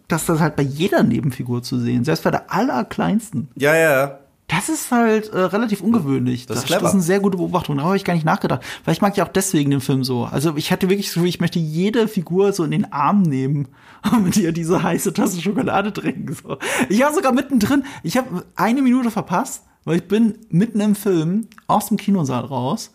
dass 0.09 0.27
das 0.27 0.41
halt 0.41 0.57
bei 0.57 0.63
jeder 0.63 1.03
Nebenfigur 1.03 1.63
zu 1.63 1.79
sehen, 1.79 2.05
selbst 2.05 2.25
bei 2.25 2.31
der 2.31 2.51
allerkleinsten. 2.51 3.49
Ja, 3.57 3.77
ja. 3.77 4.19
Das 4.49 4.69
ist 4.69 4.93
halt 4.93 5.33
äh, 5.33 5.41
relativ 5.41 5.81
ungewöhnlich. 5.81 6.47
Das 6.47 6.59
ist 6.59 6.63
das, 6.63 6.69
clever. 6.69 6.83
das 6.83 6.91
ist 6.91 6.95
eine 6.95 7.03
sehr 7.03 7.21
gute 7.21 7.37
Beobachtung. 7.37 7.77
Darüber 7.77 7.89
habe 7.89 7.97
ich 7.97 8.05
gar 8.05 8.15
nicht 8.15 8.25
nachgedacht. 8.25 8.63
Vielleicht 8.85 9.03
mag 9.03 9.17
ich 9.17 9.23
auch 9.23 9.29
deswegen 9.29 9.71
den 9.71 9.81
Film 9.81 10.05
so. 10.05 10.25
Also 10.25 10.57
ich 10.57 10.71
hatte 10.71 10.89
wirklich 10.89 11.11
so, 11.11 11.25
ich 11.25 11.41
möchte 11.41 11.59
jede 11.59 12.07
Figur 12.07 12.53
so 12.53 12.63
in 12.63 12.71
den 12.71 12.93
Arm 12.93 13.23
nehmen 13.23 13.69
und 14.13 14.37
ihr 14.37 14.53
diese 14.53 14.83
heiße 14.83 15.13
Tasse 15.13 15.41
Schokolade 15.41 15.93
trinken. 15.93 16.33
So. 16.35 16.59
Ich 16.89 17.01
war 17.01 17.13
sogar 17.13 17.33
mittendrin. 17.33 17.85
Ich 18.05 18.17
habe 18.17 18.45
eine 18.55 18.83
Minute 18.83 19.11
verpasst, 19.11 19.65
weil 19.85 19.97
ich 19.97 20.09
bin 20.09 20.39
mitten 20.49 20.81
im 20.81 20.95
Film 20.95 21.49
aus 21.67 21.89
dem 21.89 21.97
Kinosaal 21.97 22.45
raus, 22.45 22.93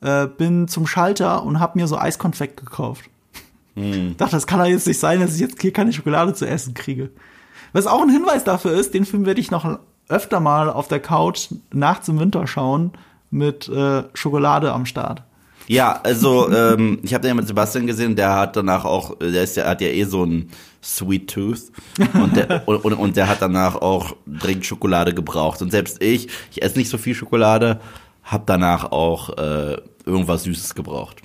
äh, 0.00 0.26
bin 0.26 0.68
zum 0.68 0.86
Schalter 0.86 1.42
und 1.44 1.60
habe 1.60 1.78
mir 1.78 1.86
so 1.86 1.98
Eiskonfekt 1.98 2.58
gekauft. 2.58 3.10
Dachte, 3.76 4.36
das 4.36 4.46
kann 4.46 4.60
doch 4.60 4.66
jetzt 4.66 4.86
nicht 4.86 5.00
sein, 5.00 5.20
dass 5.20 5.34
ich 5.34 5.40
jetzt 5.40 5.60
hier 5.60 5.72
keine 5.72 5.92
Schokolade 5.92 6.32
zu 6.32 6.46
essen 6.46 6.74
kriege. 6.74 7.10
Was 7.72 7.88
auch 7.88 8.02
ein 8.02 8.08
Hinweis 8.08 8.44
dafür 8.44 8.72
ist, 8.72 8.94
den 8.94 9.04
Film 9.04 9.26
werde 9.26 9.40
ich 9.40 9.50
noch 9.50 9.80
öfter 10.08 10.40
mal 10.40 10.70
auf 10.70 10.88
der 10.88 11.00
Couch 11.00 11.48
nachts 11.72 12.08
im 12.08 12.18
Winter 12.18 12.46
schauen 12.46 12.92
mit 13.30 13.68
äh, 13.68 14.04
Schokolade 14.14 14.72
am 14.72 14.86
Start. 14.86 15.22
Ja, 15.66 16.00
also 16.02 16.52
ähm, 16.52 16.98
ich 17.02 17.14
habe 17.14 17.22
den 17.22 17.28
ja 17.28 17.34
mit 17.34 17.46
Sebastian 17.46 17.86
gesehen, 17.86 18.16
der 18.16 18.34
hat 18.34 18.56
danach 18.56 18.84
auch, 18.84 19.16
der 19.18 19.42
ist 19.42 19.56
ja, 19.56 19.66
hat 19.66 19.80
ja 19.80 19.88
eh 19.88 20.04
so 20.04 20.24
ein 20.24 20.50
Sweet 20.82 21.30
Tooth 21.30 21.72
und 22.12 22.36
der, 22.36 22.68
und, 22.68 22.92
und, 22.92 23.16
der 23.16 23.28
hat 23.28 23.40
danach 23.40 23.76
auch 23.76 24.14
dringend 24.26 24.66
Schokolade 24.66 25.14
gebraucht. 25.14 25.62
Und 25.62 25.70
selbst 25.70 26.02
ich, 26.02 26.28
ich 26.50 26.62
esse 26.62 26.76
nicht 26.76 26.90
so 26.90 26.98
viel 26.98 27.14
Schokolade, 27.14 27.80
habe 28.24 28.44
danach 28.46 28.92
auch 28.92 29.30
äh, 29.38 29.78
irgendwas 30.04 30.42
Süßes 30.42 30.74
gebraucht. 30.74 31.22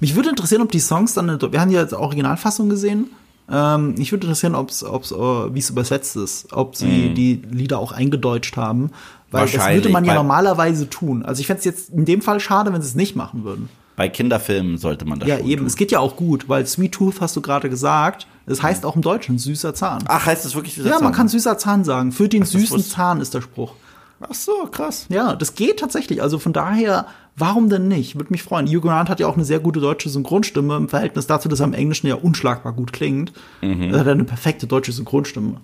Mich 0.00 0.16
würde 0.16 0.30
interessieren, 0.30 0.62
ob 0.62 0.72
die 0.72 0.80
Songs 0.80 1.14
dann, 1.14 1.40
wir 1.40 1.60
haben 1.60 1.70
ja 1.70 1.80
jetzt 1.80 1.94
Originalfassung 1.94 2.68
gesehen. 2.68 3.10
Ähm, 3.50 3.94
mich 3.94 4.12
würde 4.12 4.26
interessieren, 4.26 4.54
ob's, 4.54 4.84
ob's, 4.84 5.10
äh, 5.10 5.14
wie 5.16 5.58
es 5.58 5.70
übersetzt 5.70 6.16
ist, 6.16 6.52
ob 6.52 6.76
sie 6.76 7.14
die 7.14 7.42
Lieder 7.50 7.78
auch 7.78 7.92
eingedeutscht 7.92 8.56
haben. 8.56 8.90
Weil 9.30 9.48
das 9.48 9.68
würde 9.68 9.88
man 9.90 10.04
ja 10.04 10.14
normalerweise 10.14 10.88
tun. 10.88 11.22
Also 11.22 11.40
ich 11.40 11.46
fände 11.46 11.58
es 11.58 11.64
jetzt 11.64 11.90
in 11.90 12.04
dem 12.04 12.22
Fall 12.22 12.40
schade, 12.40 12.72
wenn 12.72 12.80
sie 12.82 12.88
es 12.88 12.94
nicht 12.94 13.16
machen 13.16 13.44
würden. 13.44 13.68
Bei 13.96 14.08
Kinderfilmen 14.08 14.78
sollte 14.78 15.04
man 15.06 15.18
das 15.18 15.28
Ja, 15.28 15.38
eben. 15.38 15.58
tun. 15.58 15.66
Es 15.66 15.76
geht 15.76 15.90
ja 15.90 15.98
auch 15.98 16.16
gut, 16.16 16.48
weil 16.48 16.66
Sweet 16.66 16.92
Tooth 16.92 17.20
hast 17.20 17.34
du 17.36 17.40
gerade 17.40 17.68
gesagt. 17.68 18.26
Es 18.46 18.62
heißt 18.62 18.86
auch 18.86 18.96
im 18.96 19.02
Deutschen 19.02 19.38
süßer 19.38 19.74
Zahn. 19.74 20.04
Ach, 20.06 20.24
heißt 20.24 20.44
das 20.44 20.54
wirklich 20.54 20.74
dieser 20.76 20.88
ja, 20.88 20.94
man 20.96 21.04
Zahn? 21.06 21.12
kann 21.14 21.28
süßer 21.28 21.58
Zahn 21.58 21.84
sagen. 21.84 22.12
Für 22.12 22.28
den 22.28 22.44
süßen 22.44 22.82
Zahn 22.84 23.20
ist 23.20 23.34
der 23.34 23.40
Spruch. 23.42 23.72
Ach 24.20 24.34
so, 24.34 24.52
krass. 24.70 25.06
Ja, 25.08 25.36
das 25.36 25.54
geht 25.54 25.78
tatsächlich. 25.78 26.20
Also 26.22 26.38
von 26.38 26.52
daher, 26.52 27.06
warum 27.36 27.68
denn 27.68 27.86
nicht? 27.88 28.16
Würde 28.16 28.30
mich 28.32 28.42
freuen. 28.42 28.66
Hugh 28.66 28.80
Grant 28.80 29.08
hat 29.08 29.20
ja 29.20 29.28
auch 29.28 29.36
eine 29.36 29.44
sehr 29.44 29.60
gute 29.60 29.80
deutsche 29.80 30.08
Synchronstimme 30.08 30.76
im 30.76 30.88
Verhältnis 30.88 31.26
dazu, 31.28 31.48
dass 31.48 31.60
er 31.60 31.66
im 31.66 31.72
Englischen 31.74 32.08
ja 32.08 32.16
unschlagbar 32.16 32.72
gut 32.72 32.92
klingt. 32.92 33.32
Er 33.60 34.00
hat 34.00 34.08
eine 34.08 34.24
perfekte 34.24 34.66
deutsche 34.66 34.90
Synchronstimme. 34.92 35.60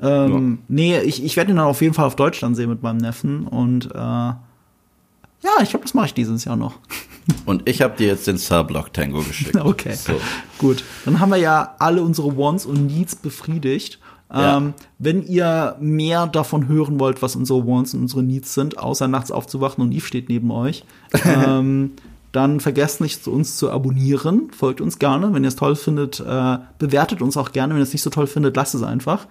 Ähm, 0.00 0.58
Nee, 0.68 1.00
ich, 1.00 1.24
ich 1.24 1.36
werde 1.36 1.52
ihn 1.52 1.56
dann 1.56 1.66
auf 1.66 1.80
jeden 1.82 1.94
Fall 1.94 2.04
auf 2.06 2.16
Deutsch 2.16 2.40
dann 2.40 2.54
sehen 2.54 2.68
mit 2.68 2.82
meinem 2.82 2.98
Neffen. 2.98 3.46
Und 3.46 3.86
äh, 3.94 3.98
ja, 3.98 4.38
ich 5.62 5.70
glaube, 5.70 5.84
das 5.84 5.94
mache 5.94 6.06
ich 6.06 6.14
dieses 6.14 6.44
Jahr 6.44 6.56
noch. 6.56 6.74
Und 7.44 7.68
ich 7.68 7.82
habe 7.82 7.96
dir 7.96 8.06
jetzt 8.08 8.26
den 8.26 8.38
Surblock 8.38 8.92
Tango 8.92 9.20
geschickt. 9.22 9.54
Okay, 9.60 9.94
So. 9.94 10.20
gut. 10.58 10.82
Dann 11.04 11.20
haben 11.20 11.30
wir 11.30 11.36
ja 11.36 11.74
alle 11.78 12.02
unsere 12.02 12.36
Wants 12.36 12.64
und 12.66 12.86
Needs 12.86 13.16
befriedigt. 13.16 13.98
Ja. 14.30 14.58
Ähm, 14.58 14.74
wenn 14.98 15.26
ihr 15.26 15.76
mehr 15.80 16.26
davon 16.26 16.68
hören 16.68 17.00
wollt, 17.00 17.22
was 17.22 17.34
unsere 17.34 17.66
Wants 17.66 17.94
und 17.94 18.02
unsere 18.02 18.22
Needs 18.22 18.54
sind, 18.54 18.78
außer 18.78 19.08
nachts 19.08 19.30
aufzuwachen 19.30 19.82
und 19.82 19.92
Eve 19.92 20.06
steht 20.06 20.28
neben 20.28 20.50
euch, 20.50 20.84
ähm, 21.24 21.92
dann 22.32 22.60
vergesst 22.60 23.00
nicht, 23.00 23.26
uns 23.26 23.56
zu 23.56 23.70
abonnieren. 23.70 24.50
Folgt 24.52 24.82
uns 24.82 24.98
gerne. 24.98 25.32
Wenn 25.32 25.44
ihr 25.44 25.48
es 25.48 25.56
toll 25.56 25.76
findet, 25.76 26.20
äh, 26.20 26.58
bewertet 26.78 27.22
uns 27.22 27.38
auch 27.38 27.52
gerne. 27.52 27.72
Wenn 27.72 27.80
ihr 27.80 27.84
es 27.84 27.92
nicht 27.92 28.02
so 28.02 28.10
toll 28.10 28.26
findet, 28.26 28.54
lasst 28.54 28.74
es 28.74 28.82
einfach. 28.82 29.26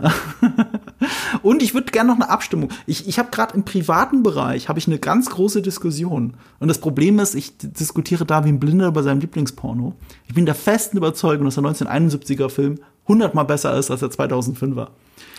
Und 1.42 1.62
ich 1.62 1.74
würde 1.74 1.92
gerne 1.92 2.10
noch 2.10 2.16
eine 2.16 2.28
Abstimmung. 2.28 2.70
Ich, 2.86 3.06
ich 3.06 3.20
habe 3.20 3.30
gerade 3.30 3.54
im 3.54 3.64
privaten 3.64 4.24
Bereich 4.24 4.68
habe 4.68 4.80
ich 4.80 4.88
eine 4.88 4.98
ganz 4.98 5.30
große 5.30 5.62
Diskussion. 5.62 6.34
Und 6.58 6.66
das 6.66 6.78
Problem 6.78 7.20
ist, 7.20 7.36
ich 7.36 7.56
diskutiere 7.56 8.26
da 8.26 8.44
wie 8.44 8.48
ein 8.48 8.58
Blinder 8.58 8.88
über 8.88 9.04
seinen 9.04 9.20
Lieblingsporno. 9.20 9.94
Ich 10.26 10.34
bin 10.34 10.44
der 10.44 10.56
festen 10.56 10.96
Überzeugung, 10.96 11.44
dass 11.44 11.54
der 11.54 11.64
1971er 11.64 12.48
Film 12.48 12.80
hundertmal 13.10 13.44
besser 13.44 13.76
ist 13.76 13.90
als 13.90 14.00
der 14.00 14.10
2005er. 14.10 14.88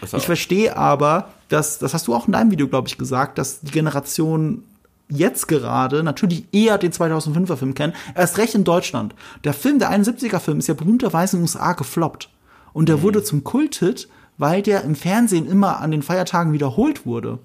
So. 0.06 0.18
Ich 0.18 0.26
verstehe 0.26 0.76
aber, 0.76 1.30
dass, 1.50 1.80
das 1.80 1.94
hast 1.94 2.08
du 2.08 2.14
auch 2.14 2.28
in 2.28 2.34
deinem 2.34 2.52
Video, 2.52 2.68
glaube 2.68 2.88
ich, 2.88 2.98
gesagt, 2.98 3.38
dass 3.38 3.62
die 3.62 3.72
Generation 3.72 4.64
jetzt 5.10 5.48
gerade 5.48 6.04
natürlich 6.04 6.46
eher 6.52 6.78
den 6.78 6.92
2005er 6.92 7.56
Film 7.56 7.74
kennen, 7.74 7.94
erst 8.16 8.38
recht 8.38 8.56
in 8.56 8.64
Deutschland. 8.64 9.14
Der 9.44 9.54
Film, 9.54 9.80
der 9.80 9.92
71er 9.92 10.40
Film, 10.40 10.60
ist 10.60 10.68
ja 10.68 10.74
berühmterweise 10.74 11.38
in 11.38 11.42
den 11.42 11.44
USA 11.44 11.74
gefloppt. 11.74 12.30
Und 12.74 12.88
der 12.88 13.02
wurde 13.02 13.24
zum 13.24 13.44
Kulthit, 13.44 14.08
weil 14.38 14.62
der 14.62 14.84
im 14.84 14.96
Fernsehen 14.96 15.46
immer 15.46 15.80
an 15.80 15.92
den 15.92 16.04
Feiertagen 16.04 16.54
wiederholt 16.54 17.06
wurde. 17.06 17.40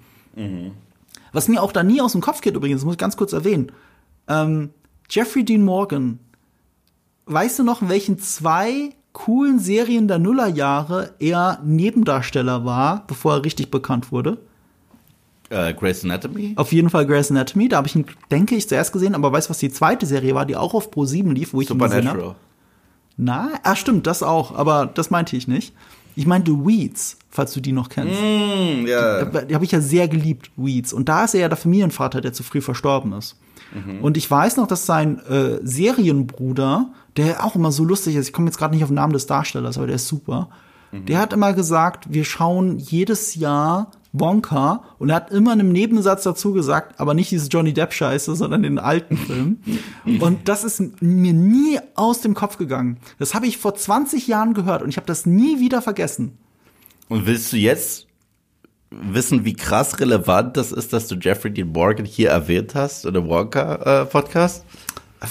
Was 1.33 1.47
mir 1.47 1.61
auch 1.61 1.71
da 1.71 1.83
nie 1.83 2.01
aus 2.01 2.13
dem 2.13 2.21
Kopf 2.21 2.41
geht 2.41 2.55
übrigens, 2.55 2.81
das 2.81 2.85
muss 2.85 2.95
ich 2.95 2.99
ganz 2.99 3.17
kurz 3.17 3.33
erwähnen. 3.33 3.71
Ähm, 4.27 4.71
Jeffrey 5.09 5.43
Dean 5.43 5.63
Morgan, 5.63 6.19
weißt 7.25 7.59
du 7.59 7.63
noch, 7.63 7.81
in 7.81 7.89
welchen 7.89 8.19
zwei 8.19 8.91
coolen 9.17 9.57
Serien 9.57 10.07
der 10.07 10.19
Nullerjahre 10.19 11.09
er 11.17 11.59
Nebendarsteller 11.65 12.65
war, 12.65 13.03
bevor 13.07 13.33
er 13.33 13.45
richtig 13.45 13.71
bekannt 13.71 14.11
wurde? 14.11 14.37
Äh, 15.49 15.73
Grey's 15.73 16.03
Anatomy? 16.03 16.53
Auf 16.55 16.71
jeden 16.71 16.91
Fall 16.91 17.07
Grey's 17.07 17.31
Anatomy, 17.31 17.67
da 17.67 17.77
habe 17.77 17.87
ich 17.87 17.95
ihn, 17.95 18.05
denke 18.29 18.55
ich, 18.55 18.69
zuerst 18.69 18.93
gesehen, 18.93 19.15
aber 19.15 19.31
weißt 19.31 19.47
du, 19.47 19.49
was 19.49 19.57
die 19.57 19.71
zweite 19.71 20.05
Serie 20.05 20.35
war, 20.35 20.45
die 20.45 20.55
auch 20.55 20.75
auf 20.75 20.91
Pro 20.91 21.05
7 21.05 21.31
lief, 21.31 21.53
wo 21.53 21.61
ich 21.61 21.71
ihn 21.71 21.79
gesehen 21.79 22.07
habe? 22.07 22.35
Na, 23.17 23.49
ah, 23.63 23.75
stimmt, 23.75 24.05
das 24.05 24.21
auch, 24.21 24.53
aber 24.55 24.85
das 24.85 25.09
meinte 25.09 25.35
ich 25.35 25.47
nicht. 25.47 25.73
Ich 26.15 26.27
meinte 26.27 26.51
Weeds, 26.51 27.17
falls 27.31 27.53
du 27.53 27.59
die 27.59 27.71
noch 27.71 27.89
kennst. 27.89 28.21
Mm, 28.21 28.85
ja. 28.85 29.25
Die 29.25 29.55
habe 29.55 29.65
ich 29.65 29.71
ja 29.71 29.81
sehr 29.81 30.07
geliebt, 30.07 30.51
Weeds. 30.57 30.93
Und 30.93 31.09
da 31.09 31.25
ist 31.25 31.33
er 31.33 31.41
ja 31.41 31.47
der 31.49 31.57
Familienvater, 31.57 32.21
der 32.21 32.33
zu 32.33 32.43
früh 32.43 32.61
verstorben 32.61 33.13
ist. 33.13 33.35
Und 34.01 34.17
ich 34.17 34.29
weiß 34.29 34.57
noch, 34.57 34.67
dass 34.67 34.85
sein 34.85 35.19
äh, 35.25 35.59
Serienbruder, 35.61 36.91
der 37.17 37.43
auch 37.43 37.55
immer 37.55 37.71
so 37.71 37.83
lustig 37.83 38.15
ist, 38.15 38.27
ich 38.27 38.33
komme 38.33 38.47
jetzt 38.47 38.57
gerade 38.57 38.73
nicht 38.73 38.83
auf 38.83 38.89
den 38.89 38.95
Namen 38.95 39.13
des 39.13 39.25
Darstellers, 39.25 39.77
aber 39.77 39.87
der 39.87 39.97
ist 39.97 40.07
super, 40.07 40.49
der 40.91 41.19
hat 41.19 41.33
immer 41.33 41.53
gesagt, 41.53 42.13
wir 42.13 42.23
schauen 42.23 42.77
jedes 42.77 43.35
Jahr 43.35 43.91
Wonka 44.13 44.83
und 44.99 45.09
er 45.09 45.17
hat 45.17 45.31
immer 45.31 45.53
in 45.53 45.59
einem 45.59 45.71
Nebensatz 45.71 46.23
dazu 46.23 46.53
gesagt, 46.53 46.99
aber 46.99 47.13
nicht 47.13 47.29
diese 47.29 47.49
Johnny 47.49 47.73
Depp 47.73 47.93
Scheiße, 47.93 48.35
sondern 48.35 48.63
den 48.63 48.79
alten 48.79 49.17
Film. 49.17 49.57
und 50.21 50.47
das 50.47 50.63
ist 50.63 51.01
mir 51.01 51.33
nie 51.33 51.79
aus 51.95 52.21
dem 52.21 52.33
Kopf 52.33 52.57
gegangen. 52.57 52.97
Das 53.19 53.35
habe 53.35 53.47
ich 53.47 53.57
vor 53.57 53.75
20 53.75 54.27
Jahren 54.27 54.53
gehört 54.53 54.81
und 54.81 54.89
ich 54.89 54.97
habe 54.97 55.07
das 55.07 55.25
nie 55.25 55.59
wieder 55.59 55.81
vergessen. 55.81 56.37
Und 57.09 57.25
willst 57.25 57.51
du 57.53 57.57
jetzt 57.57 58.06
wissen, 59.01 59.45
wie 59.45 59.53
krass 59.53 59.99
relevant 59.99 60.57
das 60.57 60.71
ist, 60.71 60.93
dass 60.93 61.07
du 61.07 61.15
Jeffrey 61.15 61.51
Dean 61.51 61.71
Morgan 61.71 62.05
hier 62.05 62.29
erwähnt 62.29 62.75
hast 62.75 63.05
in 63.05 63.13
dem 63.13 63.27
Wonka-Podcast? 63.27 64.65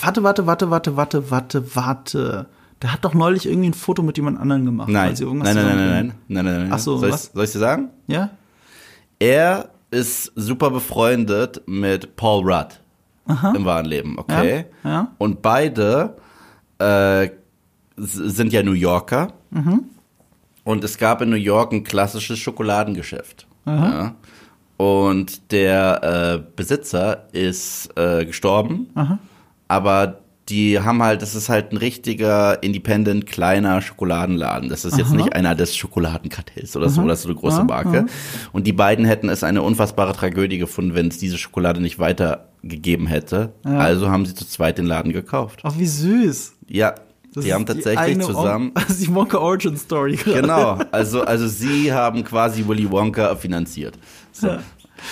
Warte, 0.00 0.22
warte, 0.22 0.46
warte, 0.46 0.70
warte, 0.70 0.96
warte, 0.96 1.30
warte, 1.30 1.76
warte. 1.76 2.46
Der 2.82 2.92
hat 2.92 3.04
doch 3.04 3.14
neulich 3.14 3.46
irgendwie 3.46 3.70
ein 3.70 3.74
Foto 3.74 4.02
mit 4.02 4.16
jemand 4.16 4.38
anderem 4.38 4.64
gemacht. 4.64 4.88
nein. 4.88 5.08
weil 5.08 5.16
sie 5.16 5.24
irgendwas 5.24 5.54
nein, 5.54 5.64
nein, 5.64 5.66
nein, 5.66 5.76
zusammen- 5.78 5.92
nein, 5.94 6.14
nein, 6.28 6.44
nein, 6.44 6.62
nein. 6.64 6.72
Ach 6.72 6.78
so, 6.78 6.98
soll 6.98 7.10
was? 7.12 7.26
Ich, 7.26 7.30
soll 7.32 7.44
ich 7.44 7.52
dir 7.52 7.58
sagen? 7.58 7.88
Ja? 8.06 8.30
Er 9.18 9.68
ist 9.90 10.32
super 10.34 10.70
befreundet 10.70 11.62
mit 11.66 12.16
Paul 12.16 12.44
Rudd 12.44 12.80
im 13.54 13.64
wahren 13.64 13.86
Leben, 13.86 14.18
okay? 14.18 14.66
Ja, 14.84 14.90
ja. 14.90 15.12
Und 15.18 15.42
beide 15.42 16.16
äh, 16.78 17.28
sind 17.96 18.52
ja 18.52 18.62
New 18.62 18.72
Yorker. 18.72 19.32
Mhm. 19.50 19.84
Und 20.64 20.84
es 20.84 20.98
gab 20.98 21.22
in 21.22 21.30
New 21.30 21.36
York 21.36 21.72
ein 21.72 21.82
klassisches 21.84 22.38
Schokoladengeschäft. 22.38 23.45
Ja. 23.66 24.14
Und 24.76 25.52
der 25.52 26.42
äh, 26.42 26.52
Besitzer 26.54 27.28
ist 27.32 27.88
äh, 27.96 28.24
gestorben, 28.26 28.88
aber 29.68 30.20
die 30.48 30.78
haben 30.78 31.02
halt, 31.02 31.22
das 31.22 31.34
ist 31.34 31.48
halt 31.48 31.72
ein 31.72 31.76
richtiger 31.76 32.62
independent 32.62 33.26
kleiner 33.26 33.80
Schokoladenladen. 33.80 34.68
Das 34.68 34.84
ist 34.84 34.96
jetzt 34.96 35.12
nicht 35.12 35.32
einer 35.34 35.54
des 35.56 35.76
Schokoladenkartells 35.76 36.76
oder 36.76 36.88
so, 36.88 37.04
das 37.06 37.18
ist 37.18 37.22
so 37.24 37.30
eine 37.30 37.38
große 37.38 37.64
Marke. 37.64 38.06
Und 38.52 38.66
die 38.66 38.72
beiden 38.72 39.04
hätten 39.06 39.28
es 39.28 39.42
eine 39.42 39.62
unfassbare 39.62 40.12
Tragödie 40.12 40.58
gefunden, 40.58 40.94
wenn 40.94 41.08
es 41.08 41.18
diese 41.18 41.36
Schokolade 41.38 41.80
nicht 41.80 41.98
weitergegeben 41.98 43.06
hätte. 43.06 43.54
Also 43.64 44.10
haben 44.10 44.24
sie 44.26 44.34
zu 44.34 44.46
zweit 44.46 44.78
den 44.78 44.86
Laden 44.86 45.12
gekauft. 45.12 45.60
Ach, 45.64 45.78
wie 45.78 45.86
süß. 45.86 46.54
Ja, 46.68 46.94
Das 47.36 47.44
die 47.44 47.50
ist 47.50 47.54
haben 47.54 47.66
tatsächlich 47.66 47.98
eine 47.98 48.24
zusammen. 48.24 48.72
Ist 48.88 49.00
die 49.06 49.14
Wonka 49.14 49.38
Origin 49.38 49.76
Story. 49.76 50.16
gerade. 50.16 50.40
Genau, 50.40 50.78
also, 50.90 51.22
also 51.22 51.46
sie 51.46 51.92
haben 51.92 52.24
quasi 52.24 52.66
Willy 52.66 52.90
Wonka 52.90 53.36
finanziert. 53.36 53.96
So. 54.32 54.56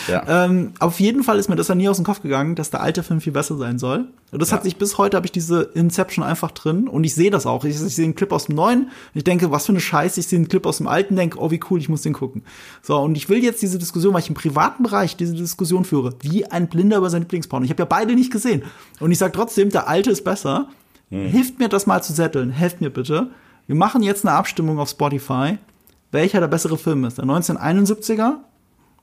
Ja. 0.09 0.47
Ähm, 0.47 0.73
auf 0.79 0.99
jeden 0.99 1.23
Fall 1.23 1.39
ist 1.39 1.51
mir 1.51 1.57
das 1.57 1.69
ja 1.69 1.75
nie 1.75 1.91
aus 1.91 1.97
dem 1.97 2.07
Kopf 2.07 2.23
gegangen, 2.23 2.55
dass 2.55 2.71
der 2.71 2.81
alte 2.81 3.03
Film 3.03 3.21
viel 3.21 3.35
besser 3.35 3.59
sein 3.59 3.79
soll. 3.79 4.07
Und 4.33 4.41
das 4.41 4.49
Ja. 4.49 4.57
hat 4.57 4.63
sich 4.65 4.77
bis 4.79 4.97
heute 4.97 5.15
habe 5.19 5.27
ich 5.27 5.33
diese 5.33 5.61
Inception 5.75 6.25
einfach 6.25 6.53
drin 6.53 6.89
und 6.89 7.05
ich 7.05 7.15
sehe 7.15 7.31
das 7.31 7.45
auch. 7.45 7.65
Ich, 7.67 7.75
ich 7.77 7.95
sehe 7.95 8.07
einen 8.07 8.15
Clip 8.15 8.33
aus 8.33 8.47
dem 8.47 8.55
neuen, 8.57 8.89
ich 9.13 9.25
denke, 9.25 9.51
was 9.51 9.67
für 9.67 9.73
eine 9.73 9.81
Scheiße. 9.81 10.21
Ich 10.21 10.27
sehe 10.27 10.39
einen 10.39 10.49
Clip 10.49 10.65
aus 10.65 10.79
dem 10.79 10.89
alten, 10.89 11.17
denke, 11.17 11.39
oh 11.39 11.51
wie 11.51 11.61
cool, 11.71 11.79
ich 11.79 11.91
muss 11.91 12.01
den 12.01 12.15
gucken. 12.15 12.43
So 12.81 12.99
und 12.99 13.15
ich 13.19 13.29
will 13.29 13.45
jetzt 13.45 13.61
diese 13.61 13.79
Diskussion, 13.79 14.15
weil 14.15 14.23
ich 14.23 14.29
im 14.31 14.35
privaten 14.35 14.85
Bereich 14.85 15.17
diese 15.19 15.35
Diskussion 15.35 15.85
führe, 15.85 16.15
wie 16.23 16.47
ein 16.47 16.69
Blinder 16.71 16.97
über 16.97 17.11
sein 17.11 17.21
Lieblingsporn. 17.21 17.63
Ich 17.63 17.71
habe 17.71 17.83
ja 17.83 17.87
beide 17.87 18.15
nicht 18.15 18.33
gesehen 18.33 18.63
und 19.01 19.13
ich 19.13 19.19
sage 19.19 19.33
trotzdem, 19.35 19.69
der 19.69 19.87
alte 19.87 20.11
ist 20.11 20.25
besser. 20.25 20.69
Hilft 21.11 21.59
mir 21.59 21.69
das 21.69 21.87
mal 21.87 22.03
zu 22.03 22.13
setteln. 22.13 22.51
Helft 22.51 22.81
mir 22.81 22.91
bitte. 22.91 23.31
Wir 23.67 23.77
machen 23.77 24.03
jetzt 24.03 24.27
eine 24.27 24.37
Abstimmung 24.37 24.79
auf 24.79 24.91
Spotify, 24.91 25.59
welcher 26.11 26.41
der 26.41 26.49
bessere 26.49 26.77
Film 26.77 27.05
ist. 27.05 27.19
Der 27.19 27.25
1971er 27.25 28.37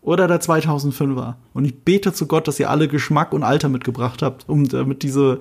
oder 0.02 0.28
der 0.28 0.42
2005er. 0.42 1.36
Und 1.54 1.66
ich 1.66 1.84
bete 1.84 2.14
zu 2.14 2.28
Gott, 2.28 2.48
dass 2.48 2.60
ihr 2.60 2.70
alle 2.70 2.88
Geschmack 2.88 3.34
und 3.34 3.44
Alter 3.44 3.70
mitgebracht 3.70 4.22
habt, 4.22 4.50
um 4.50 4.68
damit 4.68 5.04
diese, 5.04 5.40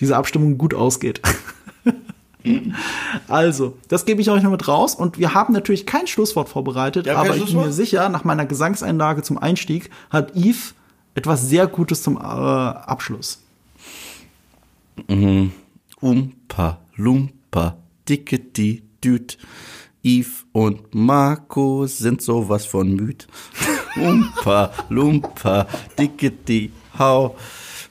diese 0.00 0.16
Abstimmung 0.16 0.58
gut 0.58 0.74
ausgeht. 0.74 1.20
also, 3.28 3.76
das 3.88 4.04
gebe 4.04 4.20
ich 4.20 4.30
euch 4.30 4.42
noch 4.42 4.50
mit 4.50 4.68
raus. 4.68 4.94
Und 4.94 5.18
wir 5.18 5.34
haben 5.34 5.52
natürlich 5.52 5.86
kein 5.86 6.06
Schlusswort 6.06 6.48
vorbereitet, 6.48 7.06
Ja, 7.06 7.16
aber 7.16 7.36
ich 7.36 7.46
bin 7.46 7.56
mir 7.56 7.72
sicher, 7.72 8.08
nach 8.08 8.24
meiner 8.24 8.46
Gesangseinlage 8.46 9.22
zum 9.22 9.38
Einstieg 9.38 9.90
hat 10.10 10.36
Yves 10.36 10.74
etwas 11.14 11.48
sehr 11.48 11.66
Gutes 11.66 12.02
zum 12.02 12.16
äh, 12.16 12.20
Abschluss. 12.20 13.42
Umpa, 16.02 16.80
Lumpa, 16.96 17.78
Dickety, 18.08 18.82
Düt. 19.02 19.38
Yves 20.04 20.46
und 20.50 20.92
Marco 20.96 21.86
sind 21.86 22.20
sowas 22.20 22.66
von 22.66 22.92
müd. 22.92 23.28
Umpa, 23.96 24.72
Lumpa, 24.88 25.68
Dickety, 25.96 26.72
Hau. 26.98 27.36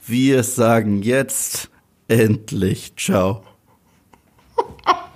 Wir 0.05 0.43
sagen 0.43 1.01
jetzt 1.03 1.70
endlich 2.09 2.93
Ciao. 2.97 3.45